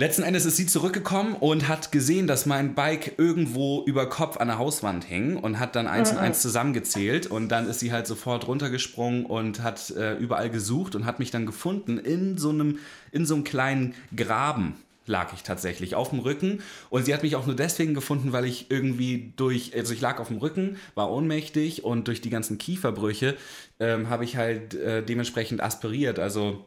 Letzten 0.00 0.22
Endes 0.22 0.46
ist 0.46 0.56
sie 0.56 0.66
zurückgekommen 0.66 1.34
und 1.34 1.66
hat 1.66 1.90
gesehen, 1.90 2.28
dass 2.28 2.46
mein 2.46 2.76
Bike 2.76 3.18
irgendwo 3.18 3.82
über 3.84 4.08
Kopf 4.08 4.36
an 4.36 4.46
der 4.46 4.56
Hauswand 4.56 5.02
hing 5.02 5.36
und 5.36 5.58
hat 5.58 5.74
dann 5.74 5.88
eins 5.88 6.12
und 6.12 6.18
eins 6.18 6.40
zusammengezählt. 6.40 7.26
Und 7.26 7.48
dann 7.48 7.68
ist 7.68 7.80
sie 7.80 7.90
halt 7.90 8.06
sofort 8.06 8.46
runtergesprungen 8.46 9.26
und 9.26 9.60
hat 9.60 9.90
äh, 9.90 10.14
überall 10.14 10.50
gesucht 10.50 10.94
und 10.94 11.04
hat 11.04 11.18
mich 11.18 11.32
dann 11.32 11.46
gefunden 11.46 11.98
in 11.98 12.38
so 12.38 12.50
einem 12.50 12.78
in 13.10 13.26
so 13.26 13.34
einem 13.34 13.42
kleinen 13.42 13.96
Graben 14.14 14.76
lag 15.06 15.32
ich 15.32 15.42
tatsächlich 15.42 15.96
auf 15.96 16.10
dem 16.10 16.20
Rücken. 16.20 16.60
Und 16.90 17.06
sie 17.06 17.12
hat 17.12 17.24
mich 17.24 17.34
auch 17.34 17.46
nur 17.46 17.56
deswegen 17.56 17.94
gefunden, 17.94 18.30
weil 18.30 18.44
ich 18.44 18.70
irgendwie 18.70 19.32
durch, 19.34 19.74
also 19.74 19.92
ich 19.92 20.00
lag 20.00 20.20
auf 20.20 20.28
dem 20.28 20.36
Rücken, 20.36 20.76
war 20.94 21.10
ohnmächtig 21.10 21.82
und 21.82 22.06
durch 22.06 22.20
die 22.20 22.30
ganzen 22.30 22.56
Kieferbrüche 22.56 23.36
ähm, 23.80 24.08
habe 24.10 24.22
ich 24.22 24.36
halt 24.36 24.74
äh, 24.74 25.02
dementsprechend 25.02 25.60
aspiriert, 25.60 26.20
also 26.20 26.64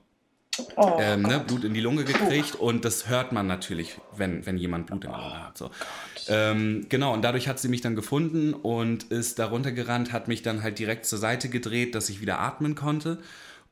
Oh, 0.75 0.97
ähm, 0.99 1.21
ne, 1.21 1.39
Blut 1.39 1.63
in 1.63 1.73
die 1.73 1.79
Lunge 1.79 2.03
gekriegt 2.03 2.55
und 2.55 2.83
das 2.83 3.07
hört 3.07 3.31
man 3.31 3.47
natürlich, 3.47 3.97
wenn, 4.15 4.45
wenn 4.45 4.57
jemand 4.57 4.87
Blut 4.87 5.05
in 5.05 5.11
der 5.11 5.19
Lunge 5.19 5.45
hat. 5.47 5.57
So. 5.57 5.71
Ähm, 6.27 6.87
genau, 6.89 7.13
und 7.13 7.21
dadurch 7.21 7.47
hat 7.47 7.57
sie 7.59 7.69
mich 7.69 7.79
dann 7.79 7.95
gefunden 7.95 8.53
und 8.53 9.05
ist 9.05 9.39
darunter 9.39 9.71
gerannt, 9.71 10.11
hat 10.11 10.27
mich 10.27 10.41
dann 10.41 10.61
halt 10.61 10.77
direkt 10.77 11.05
zur 11.05 11.19
Seite 11.19 11.47
gedreht, 11.47 11.95
dass 11.95 12.09
ich 12.09 12.19
wieder 12.19 12.39
atmen 12.39 12.75
konnte. 12.75 13.19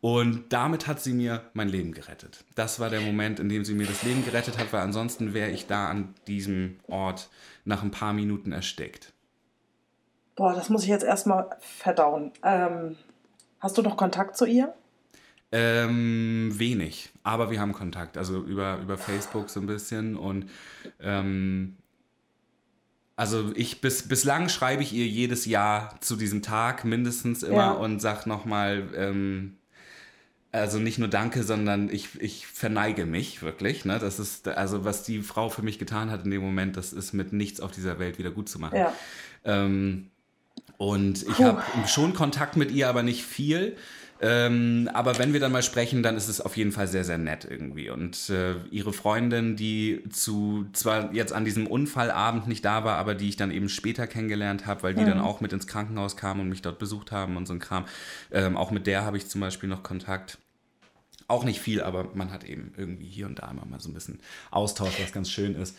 Und 0.01 0.53
damit 0.53 0.87
hat 0.87 1.01
sie 1.01 1.11
mir 1.11 1.41
mein 1.53 1.67
Leben 1.67 1.91
gerettet. 1.91 2.45
Das 2.55 2.79
war 2.79 2.89
der 2.89 3.01
Moment, 3.01 3.41
in 3.41 3.49
dem 3.49 3.65
sie 3.65 3.73
mir 3.73 3.85
das 3.85 4.03
Leben 4.03 4.23
gerettet 4.23 4.57
hat, 4.57 4.71
weil 4.71 4.81
ansonsten 4.81 5.33
wäre 5.33 5.49
ich 5.49 5.67
da 5.67 5.89
an 5.89 6.15
diesem 6.27 6.79
Ort 6.87 7.29
nach 7.65 7.83
ein 7.83 7.91
paar 7.91 8.13
Minuten 8.13 8.53
erstickt. 8.53 9.11
Boah, 10.37 10.53
das 10.53 10.69
muss 10.69 10.83
ich 10.83 10.89
jetzt 10.89 11.03
erstmal 11.03 11.49
verdauen. 11.59 12.31
Ähm, 12.43 12.95
hast 13.59 13.77
du 13.77 13.81
noch 13.81 13.97
Kontakt 13.97 14.37
zu 14.37 14.45
ihr? 14.45 14.73
Ähm, 15.51 16.51
wenig, 16.59 17.09
aber 17.23 17.49
wir 17.49 17.59
haben 17.59 17.73
Kontakt, 17.73 18.17
also 18.17 18.43
über, 18.43 18.77
über 18.83 18.97
Facebook 18.99 19.49
so 19.49 19.59
ein 19.59 19.65
bisschen 19.65 20.15
und 20.15 20.47
ähm, 20.99 21.75
also 23.15 23.51
ich 23.55 23.81
bis, 23.81 24.07
bislang 24.07 24.47
schreibe 24.47 24.83
ich 24.83 24.93
ihr 24.93 25.07
jedes 25.07 25.45
Jahr 25.47 25.99
zu 26.01 26.15
diesem 26.15 26.41
Tag 26.43 26.85
mindestens 26.85 27.41
immer 27.43 27.55
Ja. 27.55 27.71
und 27.71 27.99
sag 27.99 28.27
nochmal, 28.27 28.89
ähm, 28.95 29.57
also 30.51 30.79
nicht 30.79 30.99
nur 30.99 31.09
Danke, 31.09 31.43
sondern 31.43 31.89
ich, 31.89 32.09
ich 32.21 32.47
verneige 32.47 33.05
mich 33.05 33.41
wirklich. 33.41 33.85
Ne? 33.85 33.99
Das 33.99 34.19
ist, 34.19 34.47
also 34.47 34.85
was 34.85 35.03
die 35.03 35.21
Frau 35.21 35.49
für 35.49 35.63
mich 35.63 35.79
getan 35.79 36.11
hat 36.11 36.25
in 36.25 36.31
dem 36.31 36.41
Moment, 36.41 36.77
das 36.77 36.93
ist 36.93 37.13
mit 37.13 37.33
nichts 37.33 37.59
auf 37.59 37.71
dieser 37.71 37.99
Welt 37.99 38.19
wieder 38.19 38.31
gut 38.31 38.49
zu 38.49 38.59
machen. 38.59 38.77
Ja. 38.77 38.93
Ähm, 39.43 40.11
und 40.77 41.23
ich 41.23 41.41
habe 41.41 41.61
schon 41.87 42.13
Kontakt 42.13 42.55
mit 42.55 42.71
ihr, 42.71 42.87
aber 42.87 43.03
nicht 43.03 43.23
viel. 43.23 43.75
Ähm, 44.21 44.89
aber 44.93 45.17
wenn 45.17 45.31
wir 45.31 45.39
dann 45.39 45.53
mal 45.53 45.63
sprechen, 45.63 46.03
dann 46.03 46.17
ist 46.17 46.27
es 46.27 46.41
auf 46.41 46.57
jeden 46.57 46.73
Fall 46.73 46.87
sehr, 46.87 47.05
sehr 47.05 47.17
nett 47.17 47.47
irgendwie. 47.49 47.89
Und 47.89 48.29
äh, 48.29 48.55
ihre 48.69 48.91
Freundin, 48.91 49.55
die 49.55 50.03
zu 50.09 50.65
zwar 50.73 51.13
jetzt 51.13 51.31
an 51.31 51.45
diesem 51.45 51.67
Unfallabend 51.67 52.47
nicht 52.47 52.65
da 52.65 52.83
war, 52.83 52.97
aber 52.97 53.15
die 53.15 53.29
ich 53.29 53.37
dann 53.37 53.51
eben 53.51 53.69
später 53.69 54.07
kennengelernt 54.07 54.65
habe, 54.65 54.83
weil 54.83 54.93
die 54.93 55.05
dann 55.05 55.21
auch 55.21 55.39
mit 55.39 55.53
ins 55.53 55.67
Krankenhaus 55.67 56.17
kam 56.17 56.41
und 56.41 56.49
mich 56.49 56.61
dort 56.61 56.79
besucht 56.79 57.13
haben 57.13 57.37
und 57.37 57.47
so 57.47 57.53
ein 57.53 57.59
Kram. 57.59 57.85
Ähm, 58.31 58.57
auch 58.57 58.71
mit 58.71 58.87
der 58.87 59.05
habe 59.05 59.15
ich 59.15 59.29
zum 59.29 59.39
Beispiel 59.39 59.69
noch 59.69 59.83
Kontakt. 59.83 60.37
Auch 61.29 61.45
nicht 61.45 61.61
viel, 61.61 61.81
aber 61.81 62.09
man 62.13 62.31
hat 62.31 62.43
eben 62.43 62.73
irgendwie 62.75 63.05
hier 63.05 63.27
und 63.27 63.39
da 63.39 63.49
immer 63.51 63.65
mal 63.65 63.79
so 63.79 63.89
ein 63.89 63.93
bisschen 63.93 64.19
Austausch, 64.51 64.99
was 64.99 65.13
ganz 65.13 65.29
schön 65.29 65.55
ist. 65.55 65.77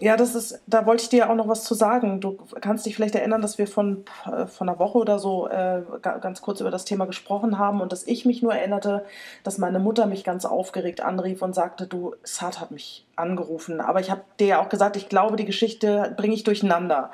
Ja, 0.00 0.16
das 0.16 0.36
ist, 0.36 0.60
da 0.68 0.86
wollte 0.86 1.02
ich 1.02 1.08
dir 1.08 1.28
auch 1.28 1.34
noch 1.34 1.48
was 1.48 1.64
zu 1.64 1.74
sagen. 1.74 2.20
Du 2.20 2.38
kannst 2.60 2.86
dich 2.86 2.94
vielleicht 2.94 3.16
erinnern, 3.16 3.42
dass 3.42 3.58
wir 3.58 3.66
von, 3.66 4.04
äh, 4.26 4.46
von 4.46 4.68
einer 4.68 4.78
Woche 4.78 4.96
oder 4.98 5.18
so 5.18 5.48
äh, 5.48 5.82
ga- 6.02 6.18
ganz 6.18 6.40
kurz 6.40 6.60
über 6.60 6.70
das 6.70 6.84
Thema 6.84 7.06
gesprochen 7.06 7.58
haben 7.58 7.80
und 7.80 7.90
dass 7.90 8.06
ich 8.06 8.24
mich 8.24 8.40
nur 8.40 8.54
erinnerte, 8.54 9.04
dass 9.42 9.58
meine 9.58 9.80
Mutter 9.80 10.06
mich 10.06 10.22
ganz 10.22 10.44
aufgeregt 10.44 11.00
anrief 11.00 11.42
und 11.42 11.52
sagte, 11.52 11.88
du, 11.88 12.14
Sad 12.22 12.60
hat 12.60 12.70
mich 12.70 13.06
angerufen. 13.16 13.80
Aber 13.80 13.98
ich 13.98 14.08
habe 14.08 14.20
dir 14.38 14.46
ja 14.46 14.60
auch 14.62 14.68
gesagt, 14.68 14.96
ich 14.96 15.08
glaube, 15.08 15.34
die 15.34 15.46
Geschichte 15.46 16.14
bringe 16.16 16.34
ich 16.34 16.44
durcheinander. 16.44 17.10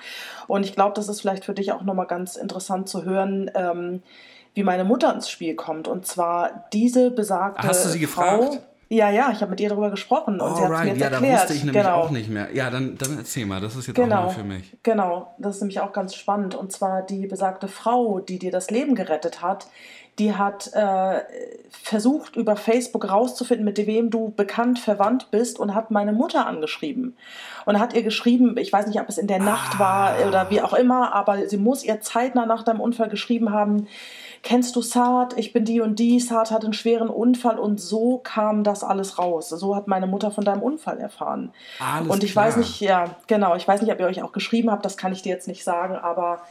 Und 0.47 0.65
ich 0.67 0.75
glaube, 0.75 0.93
das 0.95 1.09
ist 1.09 1.23
vielleicht 1.23 1.47
für 1.47 1.55
dich 1.55 1.73
auch 1.73 1.83
nochmal 1.83 2.07
ganz 2.07 2.37
interessant 2.37 2.89
zu 2.91 3.05
hören, 3.05 3.51
ähm, 3.55 4.03
wie 4.53 4.63
meine 4.63 4.85
Mutter 4.85 5.13
ins 5.15 5.31
Spiel 5.31 5.55
kommt. 5.55 5.89
Und 5.89 6.07
zwar 6.07 6.67
diese 6.75 7.11
besagte 7.11 7.67
Hast 7.67 7.87
du 7.87 7.89
sie 7.89 8.07
Frau. 8.07 8.41
gefragt? 8.41 8.61
Ja, 8.89 9.11
ja, 9.11 9.31
ich 9.33 9.41
habe 9.41 9.51
mit 9.51 9.61
ihr 9.61 9.69
darüber 9.69 9.91
gesprochen 9.91 10.41
und 10.41 10.57
sie 10.57 10.63
hat 10.63 10.71
mir 10.71 10.87
jetzt 10.89 11.01
ja, 11.01 11.07
erklärt. 11.09 11.35
da 11.35 11.41
wusste 11.41 11.55
ich 11.55 11.65
nämlich 11.65 11.83
genau. 11.83 11.97
auch 11.97 12.11
nicht 12.11 12.31
mehr. 12.31 12.49
Ja, 12.55 12.71
dann, 12.71 12.97
dann 12.99 13.19
erzähl 13.19 13.47
mal, 13.47 13.61
das 13.61 13.77
ist 13.77 13.87
jetzt 13.87 13.97
Genau, 13.97 14.23
auch 14.23 14.27
neu 14.27 14.31
für 14.31 14.45
mich. 14.45 14.77
genau. 14.83 15.35
Das 15.39 15.57
ist 15.57 15.63
nämlich 15.63 15.81
auch 15.81 15.93
ganz 15.93 16.15
spannend. 16.15 16.55
Und 16.55 16.73
zwar 16.73 17.03
die 17.03 17.27
besagte 17.27 17.69
Frau, 17.69 18.21
die 18.21 18.39
dir 18.39 18.51
das 18.51 18.71
Leben 18.71 18.95
gerettet 18.95 19.43
hat, 19.43 19.67
die 20.21 20.35
hat 20.35 20.73
äh, 20.75 21.23
versucht, 21.71 22.37
über 22.37 22.55
Facebook 22.55 23.11
rauszufinden, 23.11 23.65
mit 23.65 23.79
wem 23.79 24.11
du 24.11 24.33
bekannt, 24.37 24.79
verwandt 24.79 25.33
bist 25.33 25.59
und 25.59 25.75
hat 25.75 25.91
meine 25.91 26.13
Mutter 26.13 26.47
angeschrieben. 26.47 27.17
Und 27.67 27.81
hat 27.81 27.95
ihr 27.95 28.05
geschrieben, 28.05 28.57
ich 28.57 28.73
weiß 28.73 28.87
nicht, 28.87 29.01
ob 29.01 29.09
es 29.09 29.19
in 29.19 29.27
der 29.27 29.41
Nacht 29.41 29.81
war 29.81 30.15
oder 30.29 30.51
wie 30.51 30.61
auch 30.61 30.73
immer, 30.73 31.13
aber 31.15 31.49
sie 31.49 31.57
muss 31.57 31.83
ihr 31.83 32.01
zeitnah 32.01 32.47
nach 32.47 32.63
deinem 32.63 32.81
Unfall 32.81 33.09
geschrieben 33.09 33.51
haben, 33.51 33.89
kennst 34.45 34.77
du 34.77 34.83
Saad? 34.83 35.37
Ich 35.37 35.53
bin 35.53 35.65
die 35.65 35.81
und 35.81 35.99
die. 35.99 36.21
Saad 36.21 36.53
hat 36.53 36.63
einen 36.63 36.75
schweren 36.75 37.09
Unfall 37.09 37.59
und 37.59 37.81
so 37.81 38.19
kam 38.19 38.63
das 38.63 38.85
alles 38.85 39.19
raus. 39.19 39.49
So 39.49 39.75
hat 39.75 39.89
meine 39.89 40.07
Mutter 40.07 40.31
von 40.31 40.45
deinem 40.45 40.63
Unfall 40.63 40.99
erfahren. 40.99 41.53
Alles 41.81 42.09
und 42.11 42.23
ich 42.23 42.33
klar. 42.33 42.47
weiß 42.47 42.57
nicht, 42.59 42.81
ja, 42.81 43.17
genau, 43.27 43.57
ich 43.57 43.67
weiß 43.67 43.83
nicht, 43.83 43.91
ob 43.91 43.99
ihr 43.99 44.07
euch 44.07 44.23
auch 44.23 44.33
geschrieben 44.33 44.71
habt, 44.71 44.85
das 44.85 44.97
kann 44.97 45.13
ich 45.13 45.23
dir 45.23 45.31
jetzt 45.31 45.49
nicht 45.49 45.65
sagen, 45.65 45.97
aber 45.97 46.43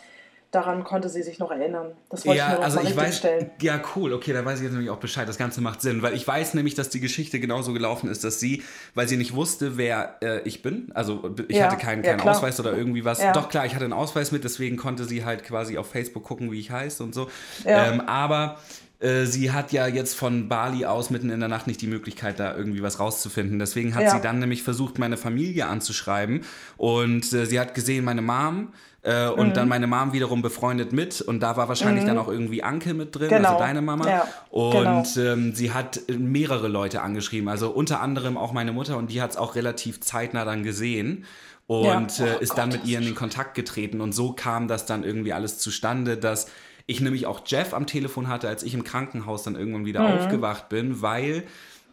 daran 0.53 0.83
konnte 0.83 1.09
sie 1.09 1.23
sich 1.23 1.39
noch 1.39 1.51
erinnern. 1.51 1.91
Das 2.09 2.25
wollte 2.25 2.35
ich 2.37 2.37
Ja, 2.37 2.49
nur 2.49 2.57
noch 2.59 2.63
also 2.65 2.79
mal 2.79 2.87
ich 2.87 2.95
weiß, 2.95 3.17
stellen. 3.17 3.49
ja 3.61 3.81
cool, 3.95 4.13
okay, 4.13 4.33
da 4.33 4.45
weiß 4.45 4.59
ich 4.59 4.63
jetzt 4.65 4.73
nämlich 4.73 4.91
auch 4.91 4.99
Bescheid, 4.99 5.27
das 5.27 5.37
Ganze 5.37 5.61
macht 5.61 5.81
Sinn, 5.81 6.01
weil 6.03 6.13
ich 6.13 6.27
weiß 6.27 6.53
nämlich, 6.53 6.75
dass 6.75 6.89
die 6.89 6.99
Geschichte 6.99 7.39
genauso 7.39 7.73
gelaufen 7.73 8.09
ist, 8.09 8.23
dass 8.23 8.39
sie, 8.39 8.63
weil 8.93 9.07
sie 9.07 9.17
nicht 9.17 9.33
wusste, 9.33 9.77
wer 9.77 10.17
äh, 10.21 10.41
ich 10.43 10.61
bin, 10.61 10.91
also 10.93 11.33
ich 11.47 11.57
Ja, 11.57 11.65
hatte 11.65 11.77
keinen, 11.77 12.03
ja, 12.03 12.11
keinen 12.11 12.21
klar. 12.21 12.35
Ausweis 12.37 12.59
oder 12.59 12.71
irgendwie 12.73 13.03
was, 13.03 13.21
Ja. 13.21 13.31
doch 13.31 13.49
klar, 13.49 13.65
ich 13.65 13.73
hatte 13.73 13.85
einen 13.85 13.93
Ausweis 13.93 14.31
mit, 14.31 14.43
deswegen 14.43 14.77
konnte 14.77 15.05
sie 15.05 15.25
halt 15.25 15.43
quasi 15.43 15.77
auf 15.77 15.89
Facebook 15.89 16.23
gucken, 16.23 16.51
wie 16.51 16.59
ich 16.59 16.69
heiße 16.71 17.03
und 17.03 17.15
so, 17.15 17.29
Ja. 17.65 17.91
ähm, 17.91 18.01
aber 18.01 18.59
äh, 18.99 19.25
sie 19.25 19.51
hat 19.51 19.71
ja 19.73 19.87
jetzt 19.87 20.13
von 20.15 20.47
Bali 20.47 20.85
aus 20.85 21.09
mitten 21.09 21.29
in 21.29 21.39
der 21.41 21.49
Nacht 21.49 21.67
nicht 21.67 21.81
die 21.81 21.87
Möglichkeit, 21.87 22.39
da 22.39 22.55
irgendwie 22.55 22.81
was 22.83 22.99
rauszufinden. 23.01 23.59
Deswegen 23.59 23.95
hat 23.95 24.03
Ja. 24.03 24.11
sie 24.11 24.21
dann 24.21 24.39
nämlich 24.39 24.63
versucht, 24.63 24.97
meine 24.97 25.17
Familie 25.17 25.65
anzuschreiben. 25.65 26.45
Und 26.77 27.33
äh, 27.33 27.45
sie 27.45 27.59
hat 27.59 27.73
gesehen, 27.73 28.05
meine 28.05 28.21
Mom 28.21 28.71
äh, 29.03 29.27
und 29.27 29.49
Mhm. 29.49 29.53
dann 29.53 29.67
meine 29.67 29.85
Mom 29.87 30.13
wiederum 30.13 30.41
befreundet 30.41 30.93
mit. 30.93 31.21
Und 31.21 31.41
da 31.41 31.55
war 31.57 31.67
wahrscheinlich 31.67 32.05
dann 32.05 32.17
auch 32.17 32.27
irgendwie 32.29 32.63
Anke 32.63 32.93
mit 32.93 33.15
drin, 33.15 33.29
Genau. 33.29 33.49
also 33.49 33.59
deine 33.59 33.81
Mama. 33.81 34.07
Ja, 34.09 34.27
Und 34.49 35.13
genau. 35.15 35.31
ähm, 35.33 35.53
sie 35.53 35.71
hat 35.73 36.01
mehrere 36.07 36.67
Leute 36.69 37.01
angeschrieben, 37.01 37.49
also 37.49 37.69
unter 37.69 38.01
anderem 38.01 38.37
auch 38.37 38.53
meine 38.53 38.71
Mutter 38.71 38.97
und 38.97 39.11
die 39.11 39.21
hat 39.21 39.31
es 39.31 39.37
auch 39.37 39.55
relativ 39.55 39.99
zeitnah 40.01 40.45
dann 40.45 40.63
gesehen. 40.63 41.25
Und 41.67 42.17
Ja. 42.19 42.25
äh, 42.25 42.35
Oh 42.35 42.39
ist 42.39 42.57
dann 42.57 42.69
Gott, 42.71 42.79
mit 42.81 42.87
ihr 42.89 42.97
in 42.99 43.05
den 43.05 43.15
Kontakt 43.15 43.55
getreten 43.55 44.01
und 44.01 44.13
so 44.13 44.33
kam 44.33 44.67
das 44.67 44.85
dann 44.85 45.03
irgendwie 45.03 45.33
alles 45.33 45.57
zustande, 45.59 46.17
dass 46.17 46.47
ich 46.85 46.99
nämlich 46.99 47.25
auch 47.25 47.41
Jeff 47.45 47.73
am 47.73 47.87
Telefon 47.87 48.27
hatte, 48.27 48.49
als 48.49 48.63
ich 48.63 48.73
im 48.73 48.83
Krankenhaus 48.83 49.43
dann 49.43 49.55
irgendwann 49.55 49.85
wieder 49.85 50.01
Mhm. 50.01 50.07
aufgewacht 50.17 50.67
bin, 50.69 51.01
weil 51.01 51.43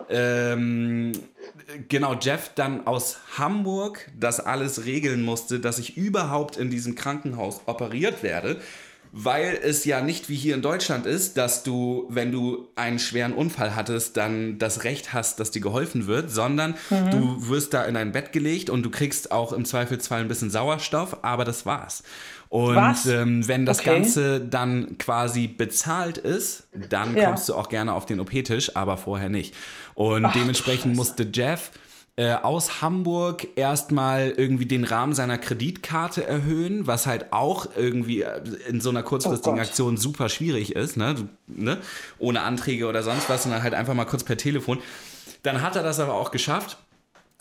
ähm, 0.09 1.12
genau 1.88 2.14
Jeff 2.14 2.53
dann 2.55 2.86
aus 2.86 3.18
Hamburg 3.36 4.11
das 4.18 4.40
alles 4.40 4.84
regeln 4.84 5.22
musste, 5.22 5.61
dass 5.61 5.78
ich 5.78 5.96
überhaupt 5.96 6.57
in 6.57 6.70
diesem 6.70 6.94
Krankenhaus 6.94 7.61
operiert 7.66 8.22
werde. 8.22 8.61
Weil 9.12 9.58
es 9.62 9.84
ja 9.84 10.00
nicht 10.02 10.28
wie 10.28 10.36
hier 10.36 10.54
in 10.54 10.62
Deutschland 10.62 11.04
ist, 11.04 11.36
dass 11.36 11.64
du, 11.64 12.06
wenn 12.11 12.30
du 12.30 12.68
einen 12.76 12.98
schweren 13.00 13.32
Unfall 13.32 13.74
hattest, 13.74 14.16
dann 14.16 14.58
das 14.58 14.84
Recht 14.84 15.12
hast, 15.12 15.40
dass 15.40 15.50
dir 15.50 15.61
geholfen 15.61 16.06
wird, 16.06 16.30
sondern 16.30 16.76
Mhm. 16.90 17.11
du 17.11 17.48
wirst 17.48 17.74
da 17.74 17.84
in 17.84 17.96
ein 17.96 18.12
Bett 18.12 18.32
gelegt 18.32 18.70
und 18.70 18.84
du 18.84 18.90
kriegst 18.90 19.32
auch 19.32 19.52
im 19.52 19.64
Zweifelsfall 19.64 20.20
ein 20.20 20.28
bisschen 20.28 20.50
Sauerstoff, 20.50 21.18
aber 21.22 21.44
das 21.44 21.66
war's. 21.66 22.04
Und 22.50 23.06
ähm, 23.06 23.46
wenn 23.48 23.66
das 23.66 23.80
Okay. 23.80 23.90
Ganze 23.90 24.40
dann 24.40 24.96
quasi 24.98 25.46
bezahlt 25.48 26.18
ist, 26.18 26.68
dann 26.88 27.16
Ja. 27.16 27.26
kommst 27.26 27.48
du 27.48 27.54
auch 27.54 27.68
gerne 27.68 27.94
auf 27.94 28.06
den 28.06 28.20
OP-Tisch, 28.20 28.76
aber 28.76 28.96
vorher 28.96 29.28
nicht. 29.28 29.54
Und 29.94 30.24
Ach, 30.24 30.32
dementsprechend 30.32 30.96
musste 30.96 31.28
Jeff 31.32 31.70
äh, 32.21 32.35
aus 32.35 32.83
Hamburg 32.83 33.49
erstmal 33.57 34.35
irgendwie 34.37 34.66
den 34.66 34.85
Rahmen 34.85 35.14
seiner 35.14 35.39
Kreditkarte 35.39 36.27
erhöhen, 36.27 36.87
was 36.87 37.07
halt 37.07 37.33
auch 37.33 37.66
irgendwie 37.79 38.21
äh, 38.21 38.43
in 38.68 38.83
so 38.83 38.91
einer 38.91 39.03
kurzfristigen 39.03 39.59
Oh. 39.59 39.62
Aktion 39.62 39.97
super 39.97 40.29
schwierig 40.29 40.77
ist, 40.77 40.99
ne? 40.99 41.14
Ne? 41.47 41.79
Ohne 42.18 42.43
Anträge 42.43 42.87
oder 42.89 43.03
sonst 43.03 43.31
was, 43.31 43.45
sondern 43.45 43.62
halt 43.62 43.73
einfach 43.73 43.95
mal 43.95 44.05
kurz 44.05 44.23
per 44.23 44.37
Telefon. 44.37 44.81
Dann 45.43 45.62
hat 45.62 45.77
er 45.77 45.83
das 45.83 45.99
aber 45.99 46.12
auch 46.12 46.31
geschafft 46.31 46.77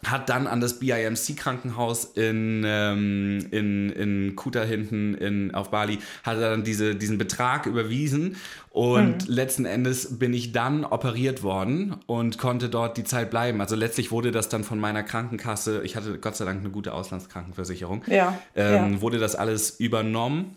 hat 0.05 0.29
dann 0.29 0.47
an 0.47 0.61
das 0.61 0.79
BIMC-Krankenhaus 0.79 2.05
in, 2.15 2.63
ähm, 2.65 3.47
in, 3.51 3.89
in 3.89 4.35
Kuta 4.35 4.61
hinten 4.63 5.13
in, 5.13 5.53
auf 5.53 5.71
Bali, 5.71 5.99
hat 6.23 6.37
er 6.37 6.51
dann 6.51 6.63
diese, 6.63 6.95
diesen 6.95 7.17
Betrag 7.17 7.65
überwiesen 7.65 8.37
und 8.69 9.27
letzten 9.27 9.65
Endes 9.65 10.19
bin 10.19 10.33
ich 10.33 10.51
dann 10.51 10.85
operiert 10.85 11.43
worden 11.43 11.95
und 12.05 12.37
konnte 12.37 12.69
dort 12.69 12.97
die 12.97 13.03
Zeit 13.03 13.29
bleiben. 13.29 13.61
Also 13.61 13.75
letztlich 13.75 14.11
wurde 14.11 14.31
das 14.31 14.47
dann 14.47 14.63
von 14.63 14.79
meiner 14.79 15.03
Krankenkasse, 15.03 15.81
ich 15.83 15.95
hatte 15.95 16.17
Gott 16.19 16.35
sei 16.35 16.45
Dank 16.45 16.61
eine 16.61 16.69
gute 16.69 16.93
Auslandskrankenversicherung, 16.93 18.03
Ja, 18.07 18.39
ähm, 18.55 18.93
ja. 18.93 19.01
wurde 19.01 19.19
das 19.19 19.35
alles 19.35 19.71
übernommen. 19.79 20.55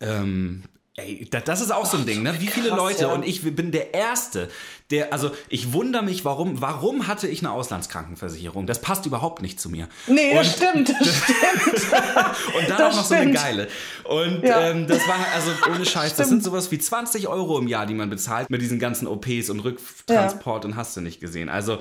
Ähm, 0.00 0.62
ey, 0.96 1.26
da- 1.30 1.40
das 1.40 1.60
ist 1.60 1.72
auch 1.72 1.86
so 1.86 1.96
ein 1.96 2.06
Ding, 2.06 2.22
ne? 2.22 2.34
Wie 2.40 2.46
viele 2.46 2.68
krass, 2.68 2.78
Leute 2.78 3.02
ja. 3.02 3.12
und 3.12 3.26
ich 3.26 3.42
bin 3.42 3.72
der 3.72 3.94
Erste, 3.94 4.48
der, 4.90 5.12
also 5.12 5.30
ich 5.48 5.72
wundere 5.72 6.02
mich, 6.04 6.24
warum, 6.24 6.60
warum 6.60 7.06
hatte 7.08 7.26
ich 7.26 7.40
eine 7.40 7.50
Auslandskrankenversicherung? 7.50 8.66
Das 8.66 8.80
passt 8.80 9.04
überhaupt 9.06 9.42
nicht 9.42 9.60
zu 9.60 9.68
mir. 9.70 9.88
Nee, 10.06 10.30
und, 10.30 10.36
das 10.36 10.56
stimmt, 10.56 10.88
das 10.90 11.08
stimmt. 11.16 12.56
und 12.56 12.68
dann 12.70 12.78
das 12.78 12.92
auch 12.92 12.96
noch 12.98 13.04
so 13.04 13.14
eine 13.14 13.22
stimmt. 13.24 13.34
geile. 13.36 13.68
Und 14.04 14.42
Ja. 14.44 14.68
ähm, 14.70 14.86
das 14.86 14.98
war 15.08 15.16
also 15.34 15.50
ohne 15.70 15.84
Scheiß, 15.84 16.14
das 16.16 16.26
Stimmt. 16.26 16.28
sind 16.28 16.44
sowas 16.44 16.70
wie 16.70 16.78
20 16.78 17.28
Euro 17.28 17.58
im 17.58 17.66
Jahr, 17.66 17.86
die 17.86 17.94
man 17.94 18.10
bezahlt 18.10 18.48
mit 18.50 18.60
diesen 18.62 18.78
ganzen 18.78 19.06
OPs 19.08 19.50
und 19.50 19.60
Rücktransport 19.60 20.64
und 20.64 20.76
hast 20.76 20.96
du 20.96 21.00
nicht 21.00 21.20
gesehen. 21.20 21.48
Also 21.48 21.78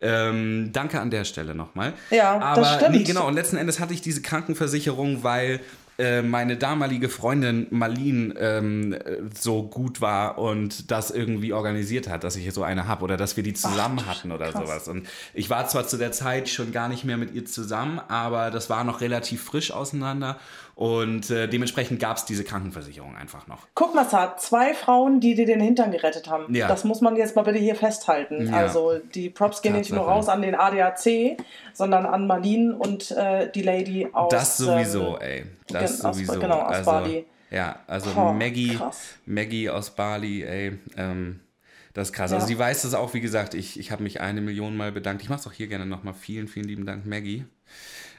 ähm, 0.00 0.70
danke 0.72 1.00
an 1.00 1.10
der 1.10 1.24
Stelle 1.24 1.54
nochmal. 1.54 1.94
Ja, 2.10 2.38
Aber 2.38 2.60
das 2.62 2.74
stimmt. 2.76 2.96
nee, 2.96 3.02
genau. 3.04 3.26
Und 3.26 3.34
letzten 3.34 3.56
Endes 3.56 3.80
hatte 3.80 3.94
ich 3.94 4.02
diese 4.02 4.20
Krankenversicherung, 4.22 5.22
weil 5.22 5.60
äh, 5.98 6.22
meine 6.22 6.56
damalige 6.56 7.08
Freundin 7.08 7.66
Marlene 7.70 8.34
ähm, 8.38 8.92
äh, 8.92 9.22
so 9.34 9.62
gut 9.62 10.00
war 10.00 10.38
und 10.38 10.90
das 10.90 11.10
irgendwie 11.10 11.52
organisiert 11.52 12.08
hat, 12.08 12.22
dass 12.22 12.36
ich 12.36 12.52
so 12.52 12.62
eine 12.62 12.86
habe 12.86 13.02
oder 13.02 13.16
dass 13.16 13.36
wir 13.36 13.42
die 13.42 13.54
zusammen 13.54 14.06
hatten 14.06 14.30
oder 14.30 14.50
krass. 14.50 14.62
sowas. 14.62 14.88
Und 14.88 15.08
ich 15.32 15.48
war 15.48 15.66
zwar 15.68 15.86
zu 15.86 15.96
der 15.96 16.12
Zeit 16.12 16.48
schon 16.48 16.70
gar 16.70 16.88
nicht 16.88 17.04
mehr 17.04 17.16
mit 17.16 17.34
ihr 17.34 17.46
zusammen, 17.46 17.98
aber 18.08 18.50
das 18.50 18.68
war 18.68 18.84
noch 18.84 19.00
relativ 19.00 19.42
frisch 19.42 19.70
auseinander 19.70 20.38
und 20.76 21.30
äh, 21.30 21.48
dementsprechend 21.48 22.00
gab 22.00 22.18
es 22.18 22.26
diese 22.26 22.44
Krankenversicherung 22.44 23.16
einfach 23.16 23.46
noch. 23.46 23.66
Guck 23.74 23.94
mal, 23.94 24.06
Saad, 24.06 24.42
zwei 24.42 24.74
Frauen, 24.74 25.20
die 25.20 25.34
dir 25.34 25.46
den 25.46 25.58
Hintern 25.60 25.90
gerettet 25.90 26.28
haben. 26.28 26.54
Ja. 26.54 26.68
Das 26.68 26.84
muss 26.84 27.00
man 27.00 27.16
jetzt 27.16 27.34
mal 27.34 27.42
bitte 27.42 27.58
hier 27.58 27.74
festhalten. 27.74 28.48
Ja. 28.48 28.56
Also 28.58 28.98
die 29.14 29.30
Props 29.30 29.62
gehen 29.62 29.72
nicht 29.74 29.90
nur 29.90 30.00
Tatsache. 30.00 30.14
raus 30.16 30.28
an 30.28 30.42
den 30.42 30.54
ADAC, 30.54 31.38
sondern 31.72 32.04
an 32.04 32.26
Marlene 32.26 32.76
und 32.76 33.10
äh, 33.12 33.50
die 33.50 33.62
Lady 33.62 34.06
aus... 34.12 34.28
Das 34.30 34.58
sowieso, 34.58 35.18
ähm, 35.18 35.26
ey. 35.26 35.46
Das 35.68 35.96
gen- 35.96 36.06
aus- 36.10 36.16
sowieso. 36.16 36.40
genau, 36.40 36.58
aus 36.60 36.74
also, 36.76 36.90
Bali. 36.90 37.24
Ja, 37.50 37.78
also 37.86 38.10
Boah, 38.12 38.34
Maggie, 38.34 38.74
krass. 38.76 39.14
Maggie 39.24 39.70
aus 39.70 39.88
Bali, 39.90 40.42
ey. 40.42 40.78
Ähm, 40.98 41.40
das 41.94 42.08
ist 42.08 42.12
krass. 42.12 42.32
Also 42.32 42.44
Ja. 42.44 42.48
sie 42.48 42.58
weiß 42.58 42.82
das 42.82 42.92
auch, 42.92 43.14
wie 43.14 43.22
gesagt, 43.22 43.54
ich, 43.54 43.80
ich 43.80 43.92
habe 43.92 44.02
mich 44.02 44.20
eine 44.20 44.42
Million 44.42 44.76
Mal 44.76 44.92
bedankt. 44.92 45.22
Ich 45.22 45.30
mache 45.30 45.40
es 45.40 45.46
auch 45.46 45.52
hier 45.52 45.68
gerne 45.68 45.86
nochmal. 45.86 46.12
Vielen, 46.12 46.48
vielen 46.48 46.66
lieben 46.68 46.84
Dank, 46.84 47.06
Maggie. 47.06 47.46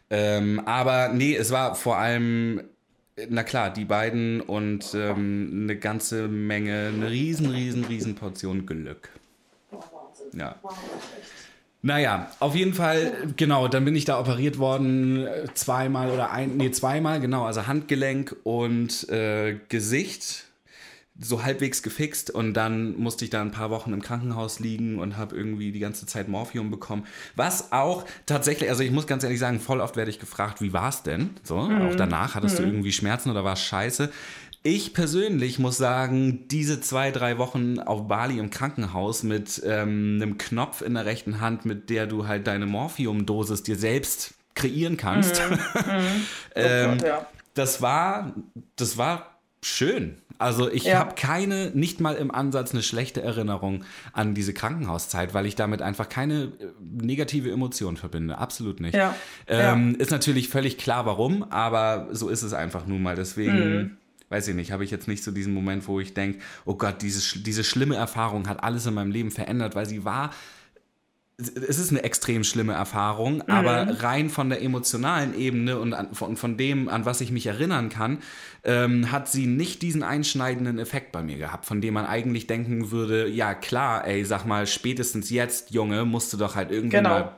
Ähm, 0.10 0.62
aber 0.66 1.10
nee, 1.10 1.36
es 1.36 1.52
war 1.52 1.76
vor 1.76 1.98
allem, 1.98 2.62
na 3.30 3.44
klar, 3.44 3.72
die 3.72 3.86
beiden 3.86 4.42
und 4.42 4.94
ähm, 4.94 5.64
eine 5.64 5.78
ganze 5.78 6.28
Menge, 6.28 6.92
eine 6.94 7.10
riesen, 7.10 7.50
riesen, 7.50 7.84
riesen 7.86 8.16
Portion 8.16 8.66
Glück. 8.66 9.10
Ja. 10.34 10.56
Naja, 11.82 12.32
auf 12.40 12.56
jeden 12.56 12.74
Fall, 12.74 13.34
genau, 13.38 13.68
dann 13.68 13.86
bin 13.86 13.96
ich 13.96 14.06
da 14.06 14.20
operiert 14.20 14.58
worden, 14.58 15.26
äh, 15.26 15.46
zweimal 15.54 16.10
oder 16.10 16.32
ein, 16.32 16.58
nee, 16.58 16.72
zweimal, 16.72 17.22
genau, 17.22 17.46
also 17.46 17.68
Handgelenk 17.68 18.36
und 18.44 19.08
äh, 19.10 19.60
Gesicht 19.70 20.47
so 21.20 21.44
halbwegs 21.44 21.82
gefixt 21.82 22.30
und 22.30 22.54
dann 22.54 22.98
musste 22.98 23.26
ich 23.26 23.32
da 23.32 23.42
ein 23.42 23.52
paar 23.52 23.70
Wochen 23.70 23.94
im 23.94 24.02
Krankenhaus 24.02 24.60
liegen 24.60 25.00
und 25.00 25.18
habe 25.18 25.36
irgendwie 25.36 25.72
die 25.72 25.80
ganze 25.80 26.06
Zeit 26.06 26.28
Morphium 26.28 26.70
bekommen. 26.70 27.06
Was 27.36 27.72
auch 27.72 28.06
tatsächlich, 28.26 28.70
also 28.70 28.84
ich 28.84 28.92
muss 28.92 29.08
ganz 29.08 29.24
ehrlich 29.24 29.40
sagen, 29.40 29.60
voll 29.60 29.82
oft 29.82 29.96
werde 29.96 30.12
ich 30.12 30.20
gefragt, 30.20 30.62
wie 30.62 30.74
war's 30.74 31.04
denn? 31.04 31.32
So, 31.44 31.58
auch 31.58 31.96
danach, 31.96 32.36
hattest 32.36 32.60
du 32.60 32.64
irgendwie 32.64 32.92
Schmerzen 32.92 33.32
oder 33.32 33.44
war 33.44 33.54
es 33.54 33.62
scheiße? 33.62 34.12
Ich 34.64 34.94
persönlich 34.94 35.60
muss 35.60 35.78
sagen, 35.78 36.48
diese 36.50 36.82
zwei, 36.82 37.12
drei 37.12 37.38
Wochen 37.38 37.80
auf 37.80 38.08
Bali 38.08 38.38
im 38.38 38.50
Krankenhaus 38.50 39.24
mit 39.24 39.62
ähm, 39.66 40.20
einem 40.22 40.38
Knopf 40.38 40.82
in 40.82 40.94
der 40.96 41.06
rechten 41.06 41.40
Hand, 41.40 41.66
mit 41.66 41.90
der 41.90 42.06
du 42.06 42.28
halt 42.28 42.48
deine 42.48 42.66
Morphiumdosis 42.66 43.64
dir 43.64 43.78
selbst 43.78 44.34
kreieren 44.56 44.98
kannst, 44.98 45.42
ähm, 46.56 46.98
Gott, 46.98 47.08
ja. 47.08 47.28
das 47.54 47.82
war, 47.82 48.34
das 48.76 48.98
war 48.98 49.40
schön. 49.62 50.18
Also 50.40 50.70
ich 50.72 50.84
Ja. 50.84 51.00
habe 51.00 51.16
keine, 51.16 51.72
nicht 51.74 52.00
mal 52.00 52.16
im 52.16 52.30
Ansatz 52.32 52.72
eine 52.74 52.84
schlechte 52.84 53.22
Erinnerung 53.22 53.84
an 54.14 54.34
diese 54.36 54.54
Krankenhauszeit, 54.54 55.34
weil 55.34 55.46
ich 55.46 55.56
damit 55.56 55.82
einfach 55.82 56.10
keine 56.10 56.44
äh, 56.44 56.50
negative 56.82 57.52
Emotion 57.52 57.98
verbinde. 57.98 58.38
Absolut 58.38 58.80
nicht. 58.80 58.96
Ja. 58.96 59.16
Ähm, 59.48 59.96
Ist 59.96 60.12
natürlich 60.12 60.50
völlig 60.50 60.78
klar, 60.78 61.06
warum, 61.06 61.44
aber 61.52 62.08
so 62.12 62.30
ist 62.30 62.44
es 62.44 62.54
einfach 62.54 62.86
nun 62.86 63.02
mal. 63.02 63.16
Deswegen, 63.16 63.78
Mhm. 63.82 63.98
weiß 64.30 64.48
ich 64.50 64.56
nicht, 64.56 64.72
habe 64.72 64.84
ich 64.84 64.92
jetzt 64.92 65.08
nicht 65.08 65.24
so 65.24 65.32
diesen 65.32 65.54
Moment, 65.54 65.88
wo 65.88 66.00
ich 66.00 66.14
denke, 66.14 66.40
oh 66.66 66.76
Gott, 66.76 67.02
diese, 67.02 67.40
diese 67.40 67.64
schlimme 67.64 67.96
Erfahrung 67.96 68.48
hat 68.48 68.64
alles 68.64 68.86
in 68.86 68.94
meinem 68.94 69.12
Leben 69.12 69.32
verändert, 69.32 69.76
weil 69.76 69.86
sie 69.88 70.04
war 70.06 70.32
es 71.40 71.78
ist 71.78 71.92
eine 71.92 72.04
extrem 72.04 72.44
schlimme 72.44 72.74
Erfahrung, 72.74 73.36
mhm. 73.36 73.44
aber 73.48 74.02
rein 74.02 74.30
von 74.30 74.50
der 74.50 74.62
emotionalen 74.64 75.38
Ebene 75.38 75.78
und 75.78 75.94
an, 75.94 76.14
von, 76.14 76.36
von 76.36 76.58
dem, 76.58 76.90
an 76.90 77.06
was 77.06 77.22
ich 77.22 77.32
mich 77.32 77.46
erinnern 77.46 77.90
kann, 77.90 78.20
ähm, 78.64 79.12
hat 79.12 79.28
sie 79.28 79.46
nicht 79.46 79.84
diesen 79.84 80.02
einschneidenden 80.02 80.80
Effekt 80.80 81.12
bei 81.12 81.22
mir 81.22 81.38
gehabt, 81.38 81.66
von 81.66 81.80
dem 81.80 81.94
man 81.94 82.08
eigentlich 82.08 82.48
denken 82.48 82.90
würde, 82.90 83.28
ja 83.28 83.54
klar, 83.54 84.08
ey, 84.08 84.26
sag 84.26 84.46
mal, 84.46 84.66
spätestens 84.66 85.30
jetzt, 85.30 85.72
Junge, 85.72 86.06
musst 86.06 86.34
du 86.34 86.38
doch 86.38 86.56
halt 86.56 86.72
irgendwie 86.72 86.98
genau. 86.98 87.10
mal 87.10 87.36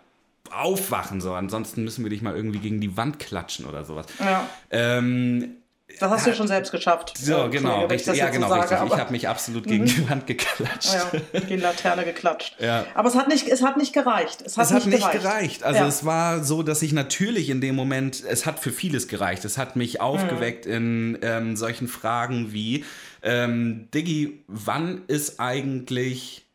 aufwachen, 0.52 1.20
so. 1.20 1.34
Ansonsten 1.34 1.84
müssen 1.84 2.04
wir 2.06 2.10
dich 2.10 2.22
mal 2.22 2.36
irgendwie 2.36 2.60
gegen 2.60 2.80
die 2.80 2.96
Wand 2.96 3.20
klatschen 3.20 3.66
oder 3.66 3.84
sowas. 3.84 4.06
Ja. 4.20 4.50
Ähm, 4.72 5.58
das 6.00 6.12
hast 6.12 6.28
du 6.28 6.34
schon 6.34 6.48
selbst 6.48 6.72
geschafft. 6.72 7.18
So, 7.18 7.50
genau, 7.50 7.86
richtig. 7.86 8.16
Ja, 8.18 8.30
genau, 8.30 8.48
so 8.48 8.54
richtig. 8.56 8.78
ich 8.86 8.98
habe 8.98 9.12
mich 9.12 9.28
absolut 9.28 9.66
gegen 9.66 9.84
mhm. 9.84 9.88
die 9.88 10.10
Wand 10.10 10.28
geklatscht. 10.28 10.94
Ja, 10.94 11.20
gegen 11.34 11.48
die 11.48 11.56
Laterne 11.58 12.06
geklatscht. 12.06 12.56
Ja. 12.60 12.86
Aber 12.94 13.10
es 13.10 13.16
hat 13.16 13.28
nicht, 13.28 13.48
es 13.48 13.62
hat 13.62 13.78
nicht 13.78 13.94
gereicht. 13.94 14.44
Es 14.46 14.58
hat, 14.58 14.66
es 14.66 14.72
nicht, 14.72 14.84
hat 14.84 14.92
nicht 14.92 15.12
gereicht. 15.12 15.24
gereicht. 15.24 15.64
Also 15.64 15.80
ja. 15.80 15.88
es 15.88 16.06
war 16.06 16.44
so, 16.44 16.64
dass 16.64 16.82
ich 16.82 16.94
natürlich 16.94 17.50
in 17.50 17.62
dem 17.62 17.76
Moment, 17.76 18.24
es 18.28 18.46
hat 18.46 18.60
für 18.60 18.72
vieles 18.72 19.08
gereicht. 19.08 19.44
Es 19.46 19.58
hat 19.58 19.76
mich 19.76 20.00
aufgeweckt 20.00 20.66
mhm. 20.66 20.72
in 20.72 21.20
ähm, 21.22 21.58
solchen 21.58 21.88
Fragen 21.88 22.54
wie, 22.54 22.86
ähm, 23.22 23.90
Diggi, 23.94 24.44
wann 24.48 25.04
ist 25.08 25.40
eigentlich 25.40 26.46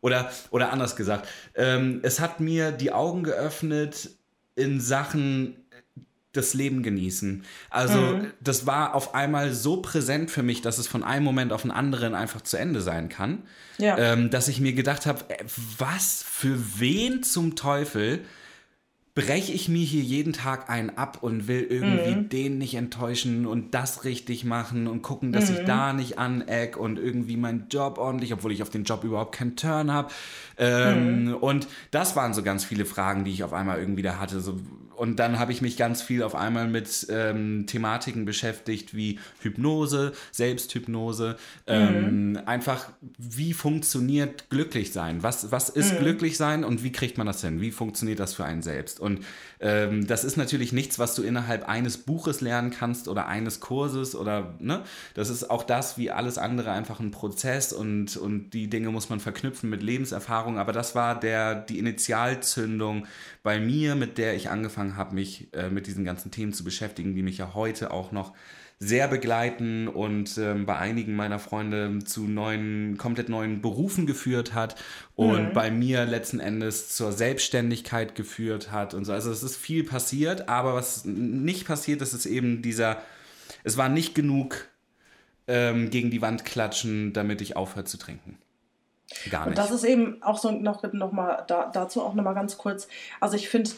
oder, 0.00 0.30
oder 0.50 0.72
anders 0.72 0.94
gesagt, 0.94 1.28
ähm, 1.56 2.00
es 2.02 2.20
hat 2.20 2.38
mir 2.40 2.70
die 2.70 2.92
Augen 2.92 3.24
geöffnet 3.24 4.10
in 4.54 4.80
Sachen 4.80 5.65
das 6.36 6.54
Leben 6.54 6.82
genießen. 6.82 7.44
Also 7.70 7.98
mhm. 7.98 8.26
das 8.40 8.66
war 8.66 8.94
auf 8.94 9.14
einmal 9.14 9.52
so 9.52 9.78
präsent 9.78 10.30
für 10.30 10.42
mich, 10.42 10.62
dass 10.62 10.78
es 10.78 10.86
von 10.86 11.02
einem 11.02 11.24
Moment 11.24 11.52
auf 11.52 11.62
den 11.62 11.70
anderen 11.70 12.14
einfach 12.14 12.40
zu 12.40 12.56
Ende 12.56 12.80
sein 12.80 13.08
kann, 13.08 13.42
ja. 13.78 13.96
ähm, 13.98 14.30
dass 14.30 14.48
ich 14.48 14.60
mir 14.60 14.72
gedacht 14.72 15.06
habe, 15.06 15.24
äh, 15.28 15.42
was 15.78 16.24
für 16.26 16.58
wen 16.78 17.22
zum 17.22 17.56
Teufel 17.56 18.20
breche 19.16 19.50
ich 19.50 19.70
mir 19.70 19.82
hier 19.82 20.02
jeden 20.02 20.34
Tag 20.34 20.68
einen 20.68 20.90
ab 20.90 21.22
und 21.22 21.48
will 21.48 21.62
irgendwie 21.62 22.14
mhm. 22.14 22.28
den 22.28 22.58
nicht 22.58 22.74
enttäuschen 22.74 23.46
und 23.46 23.72
das 23.72 24.04
richtig 24.04 24.44
machen 24.44 24.86
und 24.86 25.00
gucken, 25.00 25.32
dass 25.32 25.50
mhm. 25.50 25.56
ich 25.56 25.64
da 25.64 25.94
nicht 25.94 26.18
aneck 26.18 26.76
und 26.76 26.98
irgendwie 26.98 27.38
meinen 27.38 27.68
Job 27.70 27.96
ordentlich, 27.96 28.34
obwohl 28.34 28.52
ich 28.52 28.62
auf 28.62 28.68
den 28.68 28.84
Job 28.84 29.04
überhaupt 29.04 29.34
keinen 29.34 29.56
Turn 29.56 29.90
habe. 29.90 30.12
Ähm, 30.58 31.24
mhm. 31.24 31.34
Und 31.34 31.66
das 31.90 32.14
waren 32.14 32.34
so 32.34 32.42
ganz 32.42 32.66
viele 32.66 32.84
Fragen, 32.84 33.24
die 33.24 33.30
ich 33.30 33.42
auf 33.42 33.54
einmal 33.54 33.80
irgendwie 33.80 34.02
da 34.02 34.18
hatte. 34.18 34.40
So, 34.40 34.60
und 34.96 35.16
dann 35.18 35.38
habe 35.38 35.52
ich 35.52 35.62
mich 35.62 35.76
ganz 35.76 36.02
viel 36.02 36.22
auf 36.22 36.34
einmal 36.34 36.68
mit 36.68 37.06
ähm, 37.10 37.66
Thematiken 37.66 38.24
beschäftigt 38.24 38.94
wie 38.94 39.18
Hypnose, 39.40 40.12
Selbsthypnose, 40.32 41.36
ähm, 41.66 42.30
mhm. 42.30 42.40
einfach 42.46 42.88
wie 43.18 43.52
funktioniert 43.52 44.50
glücklich 44.50 44.92
sein? 44.92 45.22
Was, 45.22 45.52
was 45.52 45.68
ist 45.68 45.94
mhm. 45.94 45.98
glücklich 45.98 46.36
sein 46.36 46.64
und 46.64 46.82
wie 46.82 46.92
kriegt 46.92 47.18
man 47.18 47.26
das 47.26 47.40
hin? 47.40 47.60
Wie 47.60 47.70
funktioniert 47.70 48.20
das 48.20 48.34
für 48.34 48.44
einen 48.44 48.62
selbst? 48.62 49.00
Und 49.00 49.24
ähm, 49.60 50.06
das 50.06 50.24
ist 50.24 50.36
natürlich 50.36 50.72
nichts, 50.72 50.98
was 50.98 51.14
du 51.14 51.22
innerhalb 51.22 51.68
eines 51.68 51.98
Buches 51.98 52.40
lernen 52.40 52.70
kannst 52.70 53.08
oder 53.08 53.26
eines 53.26 53.60
Kurses 53.60 54.14
oder, 54.14 54.54
ne? 54.58 54.82
Das 55.14 55.30
ist 55.30 55.50
auch 55.50 55.62
das, 55.62 55.98
wie 55.98 56.10
alles 56.10 56.38
andere, 56.38 56.72
einfach 56.72 57.00
ein 57.00 57.10
Prozess 57.10 57.72
und, 57.72 58.16
und 58.16 58.50
die 58.50 58.68
Dinge 58.68 58.90
muss 58.90 59.08
man 59.08 59.20
verknüpfen 59.20 59.70
mit 59.70 59.82
Lebenserfahrung. 59.82 60.58
Aber 60.58 60.72
das 60.72 60.94
war 60.94 61.18
der, 61.18 61.54
die 61.54 61.78
Initialzündung 61.78 63.06
bei 63.42 63.60
mir, 63.60 63.94
mit 63.94 64.18
der 64.18 64.34
ich 64.34 64.50
angefangen 64.50 64.85
habe, 64.94 65.16
mich 65.16 65.48
äh, 65.52 65.68
mit 65.68 65.88
diesen 65.88 66.04
ganzen 66.04 66.30
Themen 66.30 66.52
zu 66.52 66.62
beschäftigen, 66.62 67.16
die 67.16 67.24
mich 67.24 67.38
ja 67.38 67.54
heute 67.54 67.90
auch 67.90 68.12
noch 68.12 68.32
sehr 68.78 69.08
begleiten 69.08 69.88
und 69.88 70.36
ähm, 70.36 70.66
bei 70.66 70.76
einigen 70.76 71.16
meiner 71.16 71.38
Freunde 71.38 72.00
zu 72.04 72.24
neuen, 72.24 72.98
komplett 72.98 73.30
neuen 73.30 73.62
Berufen 73.62 74.06
geführt 74.06 74.52
hat 74.52 74.76
und 75.14 75.48
mhm. 75.48 75.52
bei 75.54 75.70
mir 75.70 76.04
letzten 76.04 76.40
Endes 76.40 76.94
zur 76.94 77.10
Selbstständigkeit 77.12 78.14
geführt 78.14 78.70
hat 78.70 78.92
und 78.92 79.06
so. 79.06 79.12
Also 79.12 79.30
es 79.30 79.42
ist 79.42 79.56
viel 79.56 79.82
passiert, 79.82 80.50
aber 80.50 80.74
was 80.74 81.06
nicht 81.06 81.66
passiert 81.66 82.02
ist, 82.02 82.12
ist 82.12 82.26
eben 82.26 82.60
dieser, 82.60 82.98
es 83.64 83.78
war 83.78 83.88
nicht 83.88 84.14
genug 84.14 84.68
ähm, 85.48 85.88
gegen 85.88 86.10
die 86.10 86.20
Wand 86.20 86.44
klatschen, 86.44 87.14
damit 87.14 87.40
ich 87.40 87.56
aufhöre 87.56 87.86
zu 87.86 87.96
trinken. 87.96 88.36
Gar 89.30 89.46
nicht. 89.46 89.48
Und 89.50 89.58
das 89.58 89.70
ist 89.70 89.84
eben 89.84 90.22
auch 90.22 90.36
so 90.36 90.50
noch, 90.50 90.82
noch 90.92 91.12
mal 91.12 91.44
da, 91.46 91.70
dazu 91.72 92.02
auch 92.02 92.14
noch 92.14 92.24
mal 92.24 92.34
ganz 92.34 92.58
kurz. 92.58 92.88
Also 93.20 93.36
ich 93.36 93.48
finde 93.48 93.70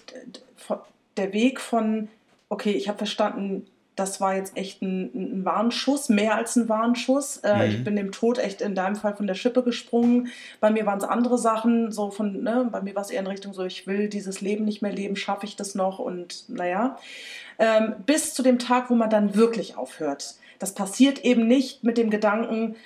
der 1.18 1.32
Weg 1.32 1.60
von 1.60 2.08
okay, 2.48 2.72
ich 2.72 2.88
habe 2.88 2.98
verstanden, 2.98 3.66
das 3.98 4.20
war 4.20 4.36
jetzt 4.36 4.56
echt 4.56 4.80
ein, 4.80 5.10
ein 5.14 5.44
Warnschuss, 5.44 6.08
mehr 6.08 6.36
als 6.36 6.54
ein 6.54 6.68
Warnschuss. 6.68 7.38
Äh, 7.38 7.56
mhm. 7.56 7.62
Ich 7.70 7.84
bin 7.84 7.96
dem 7.96 8.12
Tod 8.12 8.38
echt 8.38 8.60
in 8.60 8.76
deinem 8.76 8.94
Fall 8.94 9.16
von 9.16 9.26
der 9.26 9.34
Schippe 9.34 9.62
gesprungen. 9.64 10.28
Bei 10.60 10.70
mir 10.70 10.86
waren 10.86 10.98
es 10.98 11.04
andere 11.04 11.36
Sachen, 11.36 11.90
so 11.90 12.10
von, 12.10 12.42
ne, 12.44 12.68
bei 12.70 12.80
mir 12.80 12.94
war 12.94 13.02
es 13.02 13.10
eher 13.10 13.20
in 13.20 13.26
Richtung 13.26 13.52
so, 13.52 13.64
ich 13.64 13.88
will 13.88 14.08
dieses 14.08 14.40
Leben 14.40 14.64
nicht 14.64 14.82
mehr 14.82 14.92
leben, 14.92 15.16
schaffe 15.16 15.46
ich 15.46 15.56
das 15.56 15.74
noch 15.74 15.98
und 15.98 16.44
naja. 16.48 16.96
Ähm, 17.58 17.94
bis 18.06 18.34
zu 18.34 18.44
dem 18.44 18.60
Tag, 18.60 18.88
wo 18.88 18.94
man 18.94 19.10
dann 19.10 19.34
wirklich 19.34 19.76
aufhört. 19.76 20.36
Das 20.60 20.74
passiert 20.74 21.24
eben 21.24 21.48
nicht 21.48 21.82
mit 21.82 21.98
dem 21.98 22.10
Gedanken, 22.10 22.76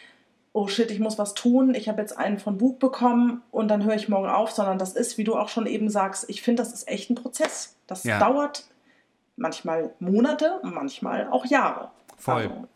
oh 0.53 0.69
shit, 0.69 0.91
ich 0.91 1.01
muss 1.01 1.19
was 1.19 1.35
tun, 1.35 1.75
ich 1.75 1.89
habe 1.89 2.01
jetzt 2.01 2.17
einen 2.17 2.39
von 2.39 2.59
Bug 2.59 2.79
bekommen 2.79 3.43
und 3.51 3.69
dann 3.69 3.85
höre 3.85 3.95
ich 3.95 4.09
morgen 4.09 4.29
auf, 4.29 4.51
sondern 4.51 4.79
das 4.79 4.93
ist, 4.93 5.17
wie 5.19 5.25
du 5.25 5.37
auch 5.37 5.49
schon 5.49 5.67
eben 5.67 5.89
sagst, 5.89 6.29
ich 6.29 6.43
finde, 6.43 6.63
das 6.63 6.73
ist 6.73 6.89
echt 6.89 7.11
ein 7.11 7.15
Prozess. 7.15 7.77
Das 7.87 8.05
ja. 8.05 8.19
dauert 8.19 8.67
manchmal 9.37 9.95
Monate, 9.99 10.61
manchmal 10.63 11.29
auch 11.31 11.47
Jahre. 11.47 11.91
Voll. 12.19 12.43
Also, 12.43 12.69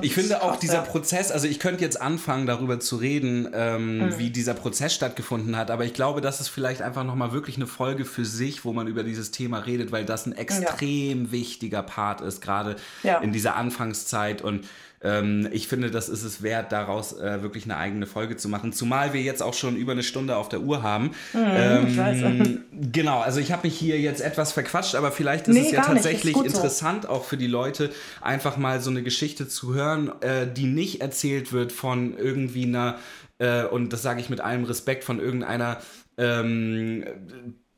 ich 0.00 0.14
finde 0.14 0.42
auch 0.42 0.56
dieser 0.56 0.80
Prozess, 0.80 1.30
also 1.30 1.46
ich 1.46 1.60
könnte 1.60 1.84
jetzt 1.84 2.00
anfangen, 2.00 2.46
darüber 2.46 2.80
zu 2.80 2.96
reden, 2.96 3.50
ähm, 3.52 3.98
mhm. 3.98 4.18
wie 4.18 4.30
dieser 4.30 4.54
Prozess 4.54 4.94
stattgefunden 4.94 5.54
hat, 5.56 5.70
aber 5.70 5.84
ich 5.84 5.92
glaube, 5.92 6.22
das 6.22 6.40
ist 6.40 6.48
vielleicht 6.48 6.80
einfach 6.80 7.04
nochmal 7.04 7.32
wirklich 7.32 7.56
eine 7.56 7.66
Folge 7.66 8.06
für 8.06 8.24
sich, 8.24 8.64
wo 8.64 8.72
man 8.72 8.86
über 8.86 9.02
dieses 9.02 9.32
Thema 9.32 9.58
redet, 9.58 9.92
weil 9.92 10.06
das 10.06 10.24
ein 10.24 10.32
extrem 10.32 11.26
ja. 11.26 11.32
wichtiger 11.32 11.82
Part 11.82 12.22
ist, 12.22 12.40
gerade 12.40 12.76
ja. 13.02 13.18
in 13.18 13.32
dieser 13.32 13.56
Anfangszeit 13.56 14.40
und 14.40 14.66
ähm, 15.06 15.48
ich 15.52 15.68
finde, 15.68 15.90
das 15.90 16.08
ist 16.08 16.24
es 16.24 16.42
wert, 16.42 16.72
daraus 16.72 17.12
äh, 17.18 17.42
wirklich 17.42 17.64
eine 17.64 17.76
eigene 17.76 18.06
Folge 18.06 18.36
zu 18.36 18.48
machen. 18.48 18.72
Zumal 18.72 19.12
wir 19.12 19.22
jetzt 19.22 19.42
auch 19.42 19.54
schon 19.54 19.76
über 19.76 19.92
eine 19.92 20.02
Stunde 20.02 20.36
auf 20.36 20.48
der 20.48 20.60
Uhr 20.60 20.82
haben. 20.82 21.12
Mhm, 21.32 21.40
ähm, 21.46 22.64
genau, 22.92 23.20
also 23.20 23.38
ich 23.38 23.52
habe 23.52 23.66
mich 23.68 23.78
hier 23.78 24.00
jetzt 24.00 24.20
etwas 24.20 24.52
verquatscht, 24.52 24.96
aber 24.96 25.12
vielleicht 25.12 25.46
ist 25.46 25.54
nee, 25.54 25.66
es 25.66 25.70
ja 25.70 25.82
tatsächlich 25.82 26.36
interessant 26.36 27.04
so. 27.04 27.10
auch 27.10 27.24
für 27.24 27.36
die 27.36 27.46
Leute, 27.46 27.90
einfach 28.20 28.56
mal 28.56 28.80
so 28.80 28.90
eine 28.90 29.02
Geschichte 29.02 29.46
zu 29.46 29.74
hören, 29.74 30.10
äh, 30.22 30.52
die 30.52 30.66
nicht 30.66 31.00
erzählt 31.00 31.52
wird 31.52 31.70
von 31.70 32.18
irgendwie 32.18 32.64
einer, 32.64 32.98
äh, 33.38 33.64
und 33.64 33.92
das 33.92 34.02
sage 34.02 34.20
ich 34.20 34.28
mit 34.28 34.40
allem 34.40 34.64
Respekt, 34.64 35.04
von 35.04 35.20
irgendeiner 35.20 35.78
ähm, 36.18 37.04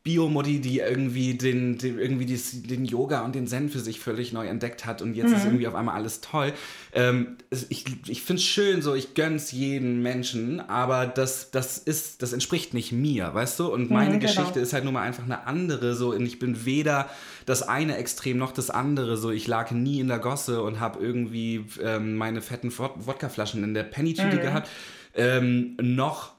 Biomodi, 0.08 0.58
die 0.58 0.78
irgendwie 0.78 1.34
den, 1.34 1.76
den 1.76 1.98
irgendwie 1.98 2.24
dies, 2.24 2.62
den 2.62 2.86
Yoga 2.86 3.26
und 3.26 3.34
den 3.34 3.46
Zen 3.46 3.68
für 3.68 3.80
sich 3.80 4.00
völlig 4.00 4.32
neu 4.32 4.46
entdeckt 4.46 4.86
hat 4.86 5.02
und 5.02 5.12
jetzt 5.12 5.28
mhm. 5.28 5.36
ist 5.36 5.44
irgendwie 5.44 5.66
auf 5.66 5.74
einmal 5.74 5.96
alles 5.96 6.22
toll. 6.22 6.54
Ähm, 6.94 7.36
ich 7.68 7.84
ich 8.06 8.22
finde 8.22 8.40
es 8.40 8.46
schön, 8.46 8.80
so 8.80 8.94
ich 8.94 9.12
gönn's 9.12 9.52
jeden 9.52 10.00
Menschen, 10.00 10.60
aber 10.60 11.06
das, 11.06 11.50
das 11.50 11.76
ist, 11.76 12.22
das 12.22 12.32
entspricht 12.32 12.72
nicht 12.72 12.90
mir, 12.90 13.34
weißt 13.34 13.60
du? 13.60 13.70
Und 13.70 13.90
meine 13.90 14.14
mhm, 14.14 14.20
genau. 14.20 14.32
Geschichte 14.32 14.60
ist 14.60 14.72
halt 14.72 14.84
nur 14.84 14.94
mal 14.94 15.02
einfach 15.02 15.24
eine 15.24 15.46
andere, 15.46 15.94
so 15.94 16.12
und 16.14 16.24
ich 16.24 16.38
bin 16.38 16.64
weder 16.64 17.10
das 17.44 17.60
eine 17.60 17.98
Extrem 17.98 18.38
noch 18.38 18.52
das 18.52 18.70
andere, 18.70 19.18
so 19.18 19.30
ich 19.30 19.46
lag 19.46 19.72
nie 19.72 20.00
in 20.00 20.08
der 20.08 20.20
Gosse 20.20 20.62
und 20.62 20.80
habe 20.80 21.04
irgendwie 21.04 21.66
ähm, 21.82 22.16
meine 22.16 22.40
fetten 22.40 22.72
Wodkaflaschen 22.78 23.62
in 23.62 23.74
der 23.74 23.82
Penny-Tüte 23.82 24.36
mhm. 24.36 24.40
gehabt, 24.40 24.70
ähm, 25.14 25.76
noch 25.82 26.37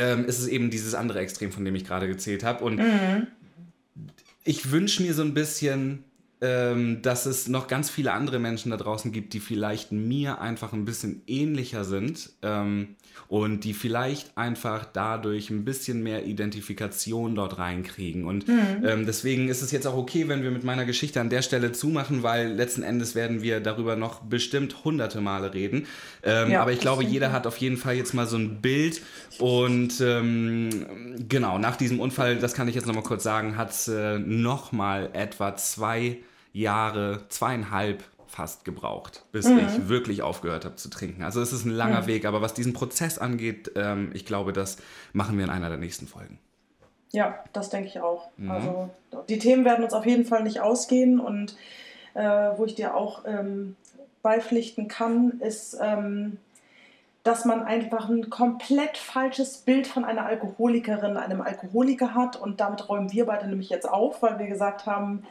ähm, 0.00 0.24
ist 0.24 0.38
es 0.38 0.48
eben 0.48 0.70
dieses 0.70 0.94
andere 0.94 1.20
Extrem, 1.20 1.52
von 1.52 1.64
dem 1.64 1.74
ich 1.74 1.84
gerade 1.84 2.08
gezählt 2.08 2.42
habe. 2.42 2.64
Und 2.64 2.76
mhm. 2.76 3.26
ich 4.44 4.72
wünsche 4.72 5.02
mir 5.02 5.12
so 5.12 5.22
ein 5.22 5.34
bisschen, 5.34 6.04
ähm, 6.40 7.02
dass 7.02 7.26
es 7.26 7.48
noch 7.48 7.68
ganz 7.68 7.90
viele 7.90 8.12
andere 8.12 8.38
Menschen 8.38 8.70
da 8.70 8.76
draußen 8.76 9.12
gibt, 9.12 9.34
die 9.34 9.40
vielleicht 9.40 9.92
mir 9.92 10.40
einfach 10.40 10.72
ein 10.72 10.84
bisschen 10.84 11.22
ähnlicher 11.26 11.84
sind. 11.84 12.30
Ähm, 12.42 12.96
und 13.30 13.60
die 13.60 13.74
vielleicht 13.74 14.36
einfach 14.36 14.84
dadurch 14.92 15.50
ein 15.50 15.64
bisschen 15.64 16.02
mehr 16.02 16.26
Identifikation 16.26 17.36
dort 17.36 17.58
reinkriegen. 17.58 18.24
Und 18.24 18.48
mhm. 18.48 18.84
ähm, 18.84 19.06
deswegen 19.06 19.48
ist 19.48 19.62
es 19.62 19.70
jetzt 19.70 19.86
auch 19.86 19.96
okay, 19.96 20.26
wenn 20.26 20.42
wir 20.42 20.50
mit 20.50 20.64
meiner 20.64 20.84
Geschichte 20.84 21.20
an 21.20 21.30
der 21.30 21.42
Stelle 21.42 21.70
zumachen, 21.70 22.24
weil 22.24 22.52
letzten 22.52 22.82
Endes 22.82 23.14
werden 23.14 23.40
wir 23.40 23.60
darüber 23.60 23.94
noch 23.94 24.22
bestimmt 24.22 24.84
hunderte 24.84 25.20
Male 25.20 25.54
reden. 25.54 25.86
Ähm, 26.24 26.50
ja, 26.50 26.60
aber 26.60 26.72
ich 26.72 26.80
glaube, 26.80 27.04
jeder 27.04 27.30
hat 27.30 27.46
auf 27.46 27.56
jeden 27.58 27.76
Fall 27.76 27.94
jetzt 27.94 28.14
mal 28.14 28.26
so 28.26 28.36
ein 28.36 28.60
Bild. 28.60 29.00
Und 29.38 30.00
ähm, 30.00 30.70
genau, 31.28 31.58
nach 31.58 31.76
diesem 31.76 32.00
Unfall, 32.00 32.36
das 32.36 32.54
kann 32.54 32.66
ich 32.66 32.74
jetzt 32.74 32.88
nochmal 32.88 33.04
kurz 33.04 33.22
sagen, 33.22 33.56
hat 33.56 33.70
es 33.70 33.86
äh, 33.86 34.18
nochmal 34.18 35.10
etwa 35.12 35.54
zwei 35.54 36.18
Jahre, 36.52 37.26
zweieinhalb 37.28 38.04
fast 38.26 38.64
gebraucht, 38.64 39.24
bis 39.32 39.46
mhm. 39.46 39.58
ich 39.58 39.88
wirklich 39.88 40.22
aufgehört 40.22 40.64
habe 40.64 40.76
zu 40.76 40.88
trinken. 40.88 41.24
Also 41.24 41.40
es 41.40 41.52
ist 41.52 41.64
ein 41.64 41.72
langer 41.72 42.02
mhm. 42.02 42.06
Weg, 42.06 42.24
aber 42.24 42.40
was 42.40 42.54
diesen 42.54 42.72
Prozess 42.72 43.18
angeht, 43.18 43.72
ähm, 43.74 44.10
ich 44.14 44.24
glaube, 44.24 44.52
das 44.52 44.78
machen 45.12 45.36
wir 45.36 45.44
in 45.44 45.50
einer 45.50 45.68
der 45.68 45.78
nächsten 45.78 46.06
Folgen. 46.06 46.38
Ja, 47.12 47.42
das 47.52 47.70
denke 47.70 47.88
ich 47.88 48.00
auch. 48.00 48.28
Mhm. 48.36 48.50
Also 48.50 48.90
die 49.28 49.38
Themen 49.38 49.64
werden 49.64 49.84
uns 49.84 49.94
auf 49.94 50.06
jeden 50.06 50.24
Fall 50.24 50.44
nicht 50.44 50.60
ausgehen 50.60 51.18
und 51.18 51.56
äh, 52.14 52.22
wo 52.22 52.64
ich 52.64 52.76
dir 52.76 52.94
auch 52.94 53.24
ähm, 53.26 53.74
beipflichten 54.22 54.86
kann, 54.86 55.40
ist, 55.40 55.76
ähm, 55.80 56.38
dass 57.22 57.44
man 57.44 57.62
einfach 57.62 58.08
ein 58.08 58.30
komplett 58.30 58.96
falsches 58.96 59.58
Bild 59.58 59.86
von 59.86 60.04
einer 60.04 60.24
Alkoholikerin, 60.24 61.16
einem 61.16 61.42
Alkoholiker 61.42 62.14
hat. 62.14 62.36
Und 62.36 62.60
damit 62.60 62.88
räumen 62.88 63.12
wir 63.12 63.26
beide 63.26 63.46
nämlich 63.46 63.68
jetzt 63.68 63.88
auf, 63.88 64.22
weil 64.22 64.38
wir 64.38 64.46
gesagt 64.46 64.86
haben, 64.86 65.24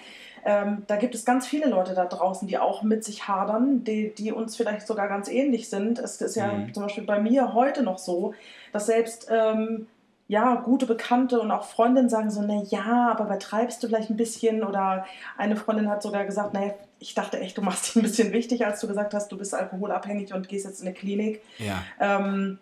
ähm, 0.46 0.84
da 0.88 0.96
gibt 0.96 1.16
es 1.16 1.26
ganz 1.26 1.48
viele 1.48 1.68
Leute 1.68 1.94
da 1.94 2.06
draußen, 2.06 2.48
die 2.48 2.58
auch 2.58 2.84
mit 2.84 3.04
sich 3.04 3.28
hadern, 3.28 3.84
die, 3.84 4.14
die 4.14 4.32
uns 4.32 4.56
vielleicht 4.56 4.88
sogar 4.88 5.08
ganz 5.08 5.28
ähnlich 5.28 5.70
sind. 5.70 6.00
Es 6.00 6.22
ist 6.22 6.36
ja 6.36 6.54
mhm. 6.54 6.74
zum 6.74 6.84
Beispiel 6.84 7.04
bei 7.04 7.20
mir 7.20 7.54
heute 7.54 7.84
noch 7.84 7.98
so, 7.98 8.34
dass 8.72 8.86
selbst 8.86 9.28
ähm, 9.30 9.88
ja, 10.30 10.56
gute 10.56 10.86
Bekannte 10.86 11.42
und 11.42 11.50
auch 11.50 11.64
Freundinnen 11.64 12.08
sagen 12.08 12.30
so, 12.30 12.44
na 12.44 12.62
ja, 12.70 13.10
aber 13.10 13.26
übertreibst 13.26 13.82
du 13.82 13.88
vielleicht 13.88 14.12
ein 14.12 14.18
bisschen? 14.18 14.64
Oder 14.64 15.06
eine 15.38 15.56
Freundin 15.56 15.90
hat 15.90 16.04
sogar 16.04 16.24
gesagt, 16.24 16.54
naja, 16.54 16.76
ich 17.00 17.16
dachte 17.16 17.40
echt, 17.40 17.58
du 17.58 17.64
machst 17.64 17.88
dich 17.88 17.96
ein 17.96 18.04
bisschen 18.04 18.32
wichtig, 18.32 18.64
als 18.64 18.80
du 18.80 18.88
gesagt 18.88 19.16
hast, 19.16 19.32
du 19.32 19.38
bist 19.38 19.56
alkoholabhängig 19.56 20.32
und 20.34 20.48
gehst 20.48 20.66
jetzt 20.66 20.82
in 20.82 20.88
eine 20.88 20.96
Klinik. 20.96 21.42
Ja. 21.58 21.82
Ähm, 22.00 22.60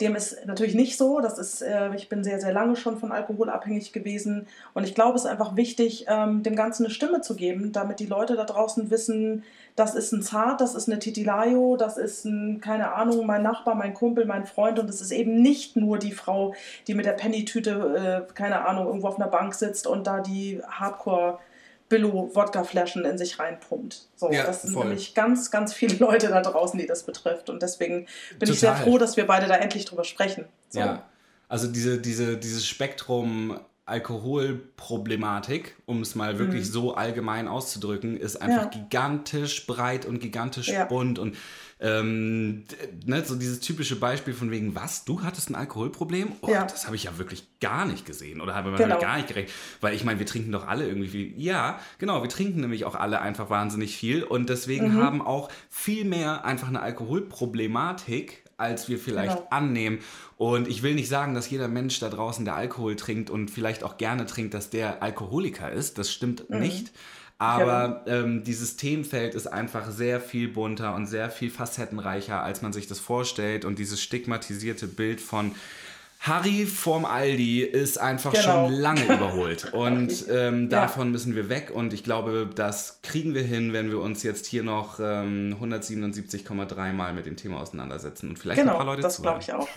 dem 0.00 0.14
ist 0.14 0.46
natürlich 0.46 0.74
nicht 0.74 0.96
so. 0.96 1.20
Das 1.20 1.38
ist, 1.38 1.62
äh, 1.62 1.94
ich 1.94 2.08
bin 2.08 2.22
sehr, 2.22 2.40
sehr 2.40 2.52
lange 2.52 2.76
schon 2.76 2.98
von 2.98 3.12
Alkohol 3.12 3.50
abhängig 3.50 3.92
gewesen. 3.92 4.46
Und 4.74 4.84
ich 4.84 4.94
glaube, 4.94 5.16
es 5.16 5.24
ist 5.24 5.30
einfach 5.30 5.56
wichtig, 5.56 6.06
ähm, 6.08 6.42
dem 6.42 6.54
Ganzen 6.54 6.84
eine 6.84 6.94
Stimme 6.94 7.20
zu 7.20 7.34
geben, 7.34 7.72
damit 7.72 7.98
die 8.00 8.06
Leute 8.06 8.36
da 8.36 8.44
draußen 8.44 8.90
wissen, 8.90 9.44
das 9.74 9.94
ist 9.94 10.12
ein 10.12 10.22
Zart, 10.22 10.60
das 10.60 10.74
ist 10.74 10.88
eine 10.88 10.98
Titilayo, 10.98 11.76
das 11.76 11.98
ist 11.98 12.24
ein, 12.24 12.60
keine 12.60 12.92
Ahnung, 12.94 13.26
mein 13.26 13.42
Nachbar, 13.42 13.74
mein 13.74 13.94
Kumpel, 13.94 14.24
mein 14.24 14.44
Freund. 14.46 14.78
Und 14.78 14.88
es 14.88 15.00
ist 15.00 15.10
eben 15.10 15.42
nicht 15.42 15.76
nur 15.76 15.98
die 15.98 16.12
Frau, 16.12 16.54
die 16.86 16.94
mit 16.94 17.06
der 17.06 17.12
Penny-Tüte, 17.12 18.24
äh, 18.28 18.32
keine 18.34 18.66
Ahnung, 18.66 18.86
irgendwo 18.86 19.08
auf 19.08 19.18
einer 19.18 19.28
Bank 19.28 19.54
sitzt 19.54 19.86
und 19.86 20.06
da 20.06 20.20
die 20.20 20.60
Hardcore- 20.62 21.38
Billo-Wodkaflaschen 21.88 23.04
in 23.04 23.18
sich 23.18 23.38
reinpumpt. 23.38 24.08
So, 24.16 24.30
ja, 24.30 24.44
das 24.44 24.62
sind 24.62 24.74
voll. 24.74 24.86
nämlich 24.86 25.14
ganz, 25.14 25.50
ganz 25.50 25.72
viele 25.72 25.96
Leute 25.98 26.28
da 26.28 26.40
draußen, 26.40 26.78
die 26.78 26.86
das 26.86 27.04
betrifft. 27.04 27.50
Und 27.50 27.62
deswegen 27.62 28.06
bin 28.38 28.48
Total. 28.48 28.54
ich 28.54 28.60
sehr 28.60 28.76
froh, 28.76 28.98
dass 28.98 29.16
wir 29.16 29.26
beide 29.26 29.46
da 29.46 29.56
endlich 29.56 29.84
drüber 29.84 30.04
sprechen. 30.04 30.46
So. 30.68 30.80
Ja, 30.80 31.08
also 31.48 31.66
diese, 31.66 31.98
diese, 31.98 32.36
dieses 32.36 32.66
Spektrum 32.66 33.58
Alkoholproblematik, 33.88 35.76
um 35.86 36.02
es 36.02 36.14
mal 36.14 36.38
wirklich 36.38 36.66
mhm. 36.66 36.72
so 36.72 36.94
allgemein 36.94 37.48
auszudrücken, 37.48 38.16
ist 38.16 38.36
einfach 38.40 38.64
ja. 38.64 38.80
gigantisch 38.80 39.66
breit 39.66 40.06
und 40.06 40.20
gigantisch 40.20 40.68
ja. 40.68 40.84
bunt 40.84 41.18
und 41.18 41.36
ähm, 41.80 42.64
ne, 43.06 43.24
so 43.24 43.36
dieses 43.36 43.60
typische 43.60 43.96
Beispiel 43.96 44.34
von 44.34 44.50
wegen, 44.50 44.74
was, 44.74 45.04
du 45.04 45.22
hattest 45.22 45.50
ein 45.50 45.54
Alkoholproblem? 45.54 46.32
Oh, 46.40 46.50
ja. 46.50 46.64
das 46.64 46.86
habe 46.86 46.96
ich 46.96 47.04
ja 47.04 47.18
wirklich 47.18 47.46
gar 47.60 47.86
nicht 47.86 48.04
gesehen 48.04 48.40
oder 48.40 48.54
habe 48.54 48.72
genau. 48.76 48.98
gar 48.98 49.16
nicht 49.16 49.28
gerechnet. 49.28 49.54
Weil 49.80 49.94
ich 49.94 50.04
meine, 50.04 50.18
wir 50.18 50.26
trinken 50.26 50.50
doch 50.50 50.66
alle 50.66 50.86
irgendwie 50.86 51.08
viel. 51.08 51.40
Ja, 51.40 51.78
genau, 51.98 52.22
wir 52.22 52.28
trinken 52.28 52.60
nämlich 52.60 52.84
auch 52.84 52.96
alle 52.96 53.20
einfach 53.20 53.48
wahnsinnig 53.48 53.96
viel 53.96 54.24
und 54.24 54.48
deswegen 54.48 54.94
mhm. 54.94 55.02
haben 55.02 55.22
auch 55.22 55.50
viel 55.70 56.04
mehr 56.04 56.44
einfach 56.44 56.68
eine 56.68 56.82
Alkoholproblematik, 56.82 58.42
als 58.58 58.88
wir 58.88 58.98
vielleicht 58.98 59.36
genau. 59.36 59.48
annehmen. 59.50 60.00
Und 60.36 60.68
ich 60.68 60.82
will 60.82 60.94
nicht 60.94 61.08
sagen, 61.08 61.34
dass 61.34 61.48
jeder 61.48 61.68
Mensch 61.68 61.98
da 62.00 62.10
draußen, 62.10 62.44
der 62.44 62.56
Alkohol 62.56 62.96
trinkt 62.96 63.30
und 63.30 63.50
vielleicht 63.50 63.82
auch 63.82 63.96
gerne 63.96 64.26
trinkt, 64.26 64.52
dass 64.52 64.68
der 64.68 65.02
Alkoholiker 65.02 65.72
ist. 65.72 65.96
Das 65.96 66.12
stimmt 66.12 66.50
mhm. 66.50 66.58
nicht. 66.58 66.92
Aber 67.38 68.04
ähm, 68.08 68.42
dieses 68.42 68.76
Themenfeld 68.76 69.36
ist 69.36 69.46
einfach 69.46 69.88
sehr 69.92 70.20
viel 70.20 70.48
bunter 70.48 70.96
und 70.96 71.06
sehr 71.06 71.30
viel 71.30 71.50
facettenreicher, 71.50 72.42
als 72.42 72.62
man 72.62 72.72
sich 72.72 72.88
das 72.88 72.98
vorstellt. 72.98 73.64
Und 73.64 73.78
dieses 73.78 74.02
stigmatisierte 74.02 74.88
Bild 74.88 75.20
von 75.20 75.54
Harry 76.20 76.66
vorm 76.66 77.04
Aldi 77.04 77.62
ist 77.62 77.98
einfach 77.98 78.32
genau. 78.32 78.66
schon 78.66 78.72
lange 78.72 79.04
überholt. 79.04 79.72
Und 79.72 80.24
ähm, 80.30 80.68
davon 80.68 81.12
müssen 81.12 81.36
wir 81.36 81.48
weg. 81.48 81.70
Und 81.72 81.92
ich 81.92 82.02
glaube, 82.02 82.50
das 82.52 83.00
kriegen 83.02 83.34
wir 83.34 83.42
hin, 83.42 83.72
wenn 83.72 83.90
wir 83.90 84.00
uns 84.00 84.24
jetzt 84.24 84.46
hier 84.46 84.64
noch 84.64 84.98
ähm, 85.00 85.56
177,3 85.60 86.92
Mal 86.92 87.12
mit 87.12 87.26
dem 87.26 87.36
Thema 87.36 87.60
auseinandersetzen. 87.60 88.30
Und 88.30 88.38
vielleicht 88.38 88.60
genau, 88.60 88.72
ein 88.72 88.76
paar 88.78 88.86
Leute 88.86 89.02
das 89.02 89.22
glaube 89.22 89.40
ich 89.40 89.52
auch. 89.52 89.68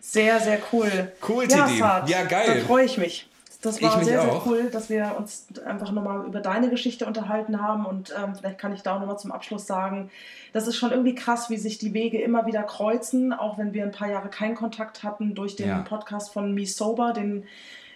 Sehr, 0.00 0.40
sehr 0.40 0.58
cool. 0.72 1.12
Cool, 1.26 1.46
ja, 1.48 1.66
Titi. 1.66 1.78
Ja, 1.78 2.24
geil. 2.24 2.60
Da 2.60 2.66
freue 2.66 2.84
ich 2.84 2.98
mich. 2.98 3.27
Das 3.60 3.82
war 3.82 4.04
sehr, 4.04 4.22
sehr 4.22 4.42
cool, 4.46 4.70
dass 4.70 4.88
wir 4.88 5.16
uns 5.18 5.46
einfach 5.64 5.90
nochmal 5.90 6.24
über 6.26 6.40
deine 6.40 6.70
Geschichte 6.70 7.06
unterhalten 7.06 7.60
haben 7.60 7.86
und 7.86 8.14
ähm, 8.16 8.36
vielleicht 8.36 8.58
kann 8.58 8.72
ich 8.72 8.82
da 8.82 8.94
auch 8.94 9.00
nochmal 9.00 9.18
zum 9.18 9.32
Abschluss 9.32 9.66
sagen, 9.66 10.10
das 10.52 10.68
ist 10.68 10.76
schon 10.76 10.92
irgendwie 10.92 11.16
krass, 11.16 11.50
wie 11.50 11.56
sich 11.56 11.78
die 11.78 11.92
Wege 11.92 12.20
immer 12.22 12.46
wieder 12.46 12.62
kreuzen, 12.62 13.32
auch 13.32 13.58
wenn 13.58 13.72
wir 13.72 13.82
ein 13.82 13.90
paar 13.90 14.08
Jahre 14.08 14.28
keinen 14.28 14.54
Kontakt 14.54 15.02
hatten 15.02 15.34
durch 15.34 15.56
den 15.56 15.68
ja. 15.68 15.82
Podcast 15.82 16.32
von 16.32 16.54
Me 16.54 16.66
Sober, 16.66 17.12
den 17.12 17.44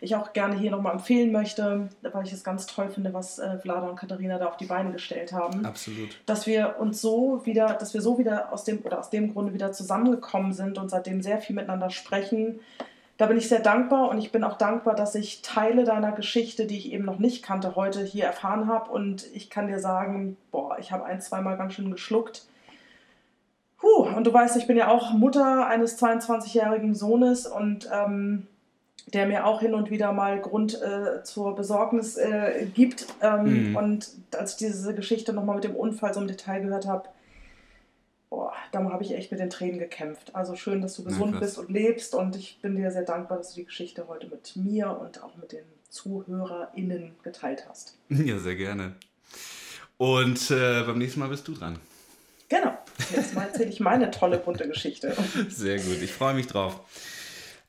ich 0.01 0.17
auch 0.17 0.33
gerne 0.33 0.57
hier 0.57 0.73
nochmal 0.73 0.95
empfehlen 0.95 1.31
möchte, 1.31 1.89
weil 2.03 2.27
ich 2.27 2.33
es 2.33 2.43
ganz 2.43 2.67
toll 2.67 2.89
finde, 2.89 3.15
was 3.15 3.39
äh, 3.39 3.59
Vlada 3.61 3.87
und 3.87 3.95
Katharina 3.95 4.39
da 4.39 4.47
auf 4.47 4.57
die 4.57 4.67
Beine 4.67 4.91
gestellt 4.91 5.33
haben. 5.33 5.65
Absolut. 5.65 6.19
Dass 6.27 6.49
wir 6.49 6.75
uns 6.81 7.01
so 7.01 7.43
wieder, 7.45 7.75
dass 7.75 7.95
wir 7.95 8.03
so 8.03 8.19
wieder 8.19 8.53
aus 8.53 8.65
dem 8.65 8.81
oder 8.81 8.99
aus 8.99 9.11
dem 9.11 9.33
Grunde 9.33 9.55
wieder 9.55 9.71
zusammengekommen 9.71 10.53
sind 10.53 10.77
und 10.77 10.91
seitdem 10.91 11.23
sehr 11.23 11.39
viel 11.39 11.55
miteinander 11.55 11.91
sprechen 11.91 12.59
da 13.23 13.29
bin 13.29 13.37
ich 13.37 13.49
sehr 13.49 13.61
dankbar 13.61 14.09
und 14.09 14.19
ich 14.19 14.33
bin 14.33 14.43
auch 14.43 14.59
dankbar, 14.59 14.97
dass 14.97 15.15
ich 15.15 15.43
Teile 15.43 15.85
deiner 15.85 16.11
Geschichte, 16.11 16.67
die 16.67 16.77
ich 16.77 16.93
eben 16.93 17.05
noch 17.05 17.21
nicht 17.21 17.45
kannte, 17.45 17.77
heute 17.77 18.03
hier 18.03 18.25
erfahren 18.25 18.67
habe. 18.67 18.91
Und 18.91 19.25
ich 19.33 19.49
kann 19.49 19.69
dir 19.69 19.79
sagen, 19.79 20.37
boah, 20.51 20.77
ich 20.81 20.91
habe 20.91 21.05
ein, 21.05 21.21
zweimal 21.21 21.57
ganz 21.57 21.75
schön 21.75 21.93
geschluckt. 21.93 22.47
Puh, 23.79 24.09
und 24.17 24.27
du 24.27 24.35
weißt, 24.35 24.57
ich 24.57 24.67
bin 24.67 24.77
ja 24.77 24.89
auch 24.89 25.13
Mutter 25.13 25.69
eines 25.69 26.03
22-jährigen 26.03 26.97
Sohnes 26.97 27.47
und 27.47 27.89
ähm, 27.93 28.49
der 29.15 29.29
mir 29.29 29.47
auch 29.47 29.61
hin 29.61 29.75
und 29.75 29.89
wieder 29.89 30.13
mal 30.13 30.41
Grund 30.41 30.83
äh, 30.83 31.23
zur 31.23 31.55
Besorgnis 31.55 32.17
äh, 32.17 32.67
gibt. 32.75 33.07
Ähm, 33.21 33.71
mhm. 33.71 33.77
Und 33.77 34.11
als 34.37 34.55
ich 34.55 34.57
diese 34.57 34.97
Geschichte 34.97 35.33
nochmal 35.33 35.55
mit 35.55 35.65
dem 35.65 35.77
Unfall 35.77 36.13
so 36.13 36.21
im 36.21 36.27
Detail 36.27 36.63
gehört 36.63 36.89
habe, 36.89 37.09
boah, 38.33 38.55
da 38.71 38.83
habe 38.83 39.05
ich 39.05 39.13
echt 39.13 39.31
mit 39.31 39.41
den 39.41 39.51
Tränen 39.51 39.79
gekämpft. 39.79 40.35
Also 40.35 40.57
schön, 40.57 40.81
dass 40.81 40.97
du 40.97 41.05
gesund 41.05 41.35
ja, 41.35 41.41
bist 41.41 41.59
und 41.59 41.69
lebst 41.69 42.15
und 42.15 42.35
ich 42.35 42.59
bin 42.63 42.77
dir 42.77 42.91
sehr 42.91 43.03
dankbar, 43.03 43.37
dass 43.37 43.51
du 43.51 43.57
die 43.57 43.67
Geschichte 43.67 44.09
heute 44.09 44.27
mit 44.27 44.57
mir 44.57 44.99
und 44.99 45.23
auch 45.23 45.37
mit 45.37 45.53
den 45.53 45.65
ZuhörerInnen 45.91 47.13
geteilt 47.23 47.67
hast. 47.69 47.99
Ja, 48.09 48.39
sehr 48.39 48.57
gerne. 48.57 48.95
Und 49.99 50.51
äh, 50.51 50.83
beim 50.85 50.97
nächsten 50.97 51.21
Mal 51.21 51.29
bist 51.29 51.47
du 51.47 51.53
dran. 51.53 51.79
Genau. 52.49 52.73
Jetzt 53.15 53.37
erzähle 53.37 53.69
ich 53.69 53.81
meine 53.81 54.11
tolle, 54.11 54.39
bunte 54.39 54.67
Geschichte. 54.67 55.15
Sehr 55.49 55.79
gut, 55.79 56.01
ich 56.03 56.13
freue 56.13 56.35
mich 56.35 56.47
drauf. 56.47 56.81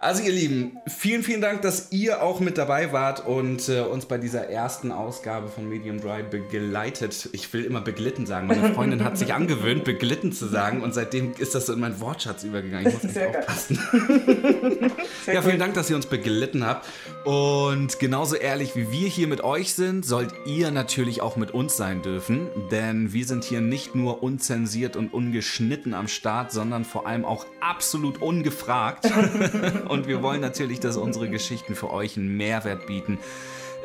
Also 0.03 0.21
ihr 0.21 0.34
Lieben, 0.34 0.80
vielen, 0.85 1.23
vielen 1.23 1.39
Dank, 1.39 1.61
dass 1.61 1.93
ihr 1.93 2.21
auch 2.21 2.41
mit 2.41 2.57
dabei 2.57 2.91
wart 2.91 3.25
und 3.25 3.69
äh, 3.69 3.80
uns 3.80 4.05
bei 4.05 4.17
dieser 4.17 4.49
ersten 4.49 4.91
Ausgabe 4.91 5.47
von 5.47 5.69
Medium 5.69 6.01
Dry 6.01 6.23
begleitet. 6.30 7.30
Ich 7.31 7.53
will 7.53 7.63
immer 7.63 7.80
beglitten 7.80 8.25
sagen. 8.25 8.47
Meine 8.47 8.73
Freundin 8.73 9.05
hat 9.05 9.17
sich 9.17 9.34
angewöhnt, 9.34 9.85
beglitten 9.85 10.34
zu 10.34 10.47
sagen 10.47 10.81
und 10.84 10.93
seitdem 10.93 11.31
ist 11.38 11.55
das 11.55 11.67
so 11.67 11.73
in 11.73 11.80
meinen 11.80 12.01
Wortschatz 12.01 12.43
übergegangen. 12.43 12.88
Ich 12.88 13.01
muss 13.01 13.13
Sehr 13.13 13.30
aufpassen. 13.30 13.80
ja, 15.25 15.41
vielen 15.41 15.59
Dank, 15.59 15.73
dass 15.75 15.89
ihr 15.89 15.95
uns 15.95 16.07
beglitten 16.07 16.65
habt. 16.65 16.85
Und 17.23 17.97
genauso 17.99 18.35
ehrlich 18.35 18.75
wie 18.75 18.91
wir 18.91 19.07
hier 19.07 19.30
mit 19.30 19.41
euch 19.41 19.73
sind, 19.73 20.05
sollt 20.05 20.34
ihr 20.45 20.71
natürlich 20.71 21.21
auch 21.21 21.38
mit 21.38 21.51
uns 21.51 21.77
sein 21.77 22.01
dürfen. 22.01 22.49
Denn 22.71 23.13
wir 23.13 23.25
sind 23.25 23.45
hier 23.45 23.61
nicht 23.61 23.95
nur 23.95 24.21
unzensiert 24.21 24.97
und 24.97 25.13
ungeschnitten 25.13 25.93
am 25.93 26.09
Start, 26.09 26.51
sondern 26.51 26.84
vor 26.84 27.07
allem 27.07 27.23
auch 27.23 27.45
absolut 27.61 28.21
ungefragt. 28.21 29.09
Und 29.94 30.07
wir 30.07 30.24
wollen 30.24 30.41
natürlich, 30.41 30.80
dass 30.80 30.98
unsere 30.98 31.30
Geschichten 31.30 31.76
für 31.76 31.91
euch 31.91 32.18
einen 32.18 32.36
Mehrwert 32.36 32.88
bieten. 32.88 33.20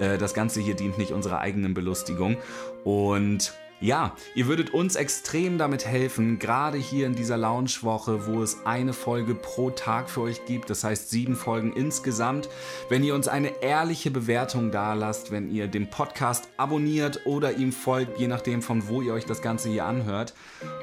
Äh, 0.01 0.17
das 0.17 0.33
Ganze 0.33 0.59
hier 0.63 0.75
dient 0.75 0.97
nicht 0.97 1.13
unserer 1.13 1.41
eigenen 1.41 1.75
Belustigung. 1.75 2.39
Und 2.83 3.53
ja, 3.81 4.17
ihr 4.35 4.47
würdet 4.49 4.75
uns 4.75 4.97
extrem 4.97 5.57
damit 5.57 5.87
helfen, 5.87 6.39
gerade 6.39 6.79
hier 6.79 7.07
in 7.07 7.15
dieser 7.15 7.37
Launchwoche, 7.37 8.27
wo 8.27 8.43
es 8.43 8.67
eine 8.67 8.93
Folge 8.93 9.35
pro 9.35 9.71
Tag 9.71 10.11
für 10.11 10.23
euch 10.23 10.45
gibt, 10.47 10.69
das 10.71 10.83
heißt 10.83 11.11
sieben 11.11 11.37
Folgen 11.37 11.73
insgesamt, 11.73 12.49
wenn 12.89 13.05
ihr 13.05 13.15
uns 13.15 13.29
eine 13.29 13.63
ehrliche 13.63 14.11
Bewertung 14.11 14.73
dalasst, 14.73 15.31
wenn 15.31 15.51
ihr 15.53 15.69
den 15.69 15.91
Podcast 15.91 16.49
abonniert 16.57 17.21
oder 17.25 17.57
ihm 17.57 17.73
folgt, 17.73 18.19
je 18.19 18.27
nachdem 18.27 18.63
von 18.63 18.89
wo 18.89 19.01
ihr 19.01 19.13
euch 19.13 19.27
das 19.27 19.43
Ganze 19.43 19.69
hier 19.69 19.85
anhört 19.85 20.35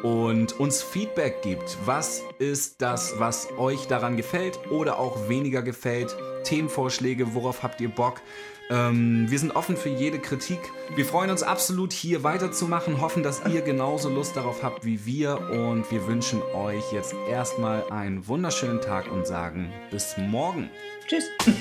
und 0.02 0.58
uns 0.60 0.82
Feedback 0.82 1.42
gibt. 1.42 1.78
Was 1.86 2.22
ist 2.40 2.82
das, 2.82 3.16
was 3.18 3.50
euch 3.58 3.88
daran 3.88 4.16
gefällt 4.16 4.58
oder 4.72 5.00
auch 5.00 5.28
weniger 5.28 5.62
gefällt? 5.62 6.16
Themenvorschläge, 6.46 7.34
worauf 7.34 7.64
habt 7.64 7.82
ihr 7.82 7.90
Bock? 7.90 8.22
Ähm, 8.70 9.30
wir 9.30 9.38
sind 9.38 9.56
offen 9.56 9.78
für 9.78 9.90
jede 9.90 10.20
Kritik. 10.20 10.60
Wir 10.96 11.06
freuen 11.06 11.30
uns 11.30 11.44
absolut, 11.44 11.94
hier 11.94 12.24
weiterzumachen, 12.24 13.00
hoffen, 13.00 13.22
dass 13.22 13.42
ihr 13.52 13.62
genauso 13.62 14.10
Lust 14.10 14.36
darauf 14.36 14.64
habt 14.64 14.86
wie 14.86 15.06
wir 15.06 15.40
und 15.52 15.90
wir 15.92 16.08
wünschen 16.08 16.42
euch 16.54 16.92
jetzt 16.92 17.14
erstmal 17.30 17.84
einen 17.92 18.28
wunderschönen 18.28 18.82
Tag 18.82 19.12
und 19.12 19.28
sagen 19.28 19.72
bis 19.92 20.16
morgen. 20.18 20.70
Tschüss. 21.08 21.26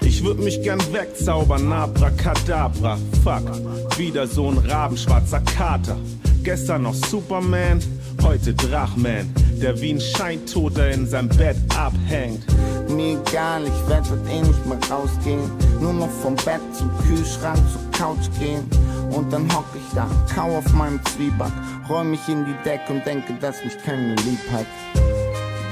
Ich 0.00 0.24
würd 0.24 0.40
mich 0.40 0.62
gern 0.62 0.80
wegzaubern, 0.92 1.70
abracadabra, 1.70 2.98
fuck. 3.22 3.98
Wieder 3.98 4.26
so 4.26 4.50
ein 4.50 4.58
rabenschwarzer 4.58 5.40
Kater. 5.42 5.96
Gestern 6.42 6.82
noch 6.82 6.94
Superman, 6.94 7.78
heute 8.22 8.54
Drachman, 8.54 9.32
der 9.60 9.80
wie 9.80 9.94
ein 9.94 10.00
Scheintoter 10.00 10.90
in 10.90 11.06
seinem 11.06 11.28
Bett 11.28 11.56
abhängt. 11.76 12.44
Mir 12.88 13.18
egal, 13.20 13.62
ich 13.64 13.88
werd 13.88 14.08
heute 14.10 14.28
eh 14.30 14.42
nicht 14.42 14.66
mehr 14.66 14.78
rausgehen. 14.90 15.50
Nur 15.80 15.92
noch 15.92 16.10
vom 16.10 16.34
Bett 16.36 16.60
zum 16.72 16.90
Kühlschrank 17.06 17.58
zur 17.72 17.90
Couch 17.92 18.28
gehen 18.38 18.68
Und 19.10 19.32
dann 19.32 19.52
hock 19.54 19.66
ich 19.74 19.94
da, 19.94 20.06
kau 20.34 20.58
auf 20.58 20.72
meinem 20.72 21.00
Zwieback, 21.06 21.52
räum 21.88 22.10
mich 22.10 22.28
in 22.28 22.44
die 22.44 22.54
Decke 22.64 22.92
und 22.92 23.04
denke, 23.06 23.34
dass 23.40 23.62
mich 23.64 23.76
keiner 23.84 24.14
lieb 24.16 24.40
hat. 24.52 24.66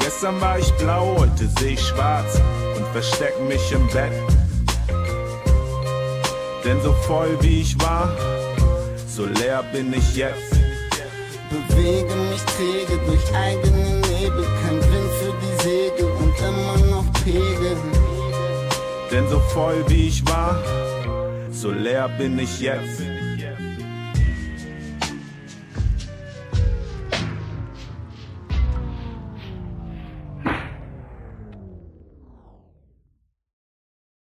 Gestern 0.01 0.41
war 0.41 0.59
ich 0.59 0.71
blau, 0.75 1.17
heute 1.19 1.49
seh 1.59 1.75
ich 1.75 1.81
schwarz 1.81 2.41
und 2.77 2.87
versteck 2.89 3.35
mich 3.49 3.73
im 3.73 3.87
Bett. 3.89 4.13
Denn 6.65 6.81
so 6.83 6.93
voll 7.07 7.37
wie 7.41 7.61
ich 7.61 7.79
war, 7.81 8.11
so 9.07 9.25
leer 9.25 9.63
bin 9.73 9.93
ich 9.93 10.17
jetzt. 10.17 10.66
Bewege 11.77 12.15
mich 12.31 12.43
träge 12.57 12.99
durch 13.07 13.35
eigene 13.35 14.01
Nebel, 14.09 14.47
kein 14.63 14.81
Wind 14.81 15.11
für 15.21 15.35
die 15.43 15.63
Segel 15.63 16.11
und 16.11 16.35
immer 16.39 16.91
noch 16.91 17.13
Pegel. 17.23 17.77
Denn 19.13 19.29
so 19.29 19.39
voll 19.41 19.85
wie 19.89 20.09
ich 20.09 20.27
war, 20.27 20.59
so 21.51 21.71
leer 21.71 22.09
bin 22.09 22.39
ich 22.39 22.61
jetzt. 22.61 23.16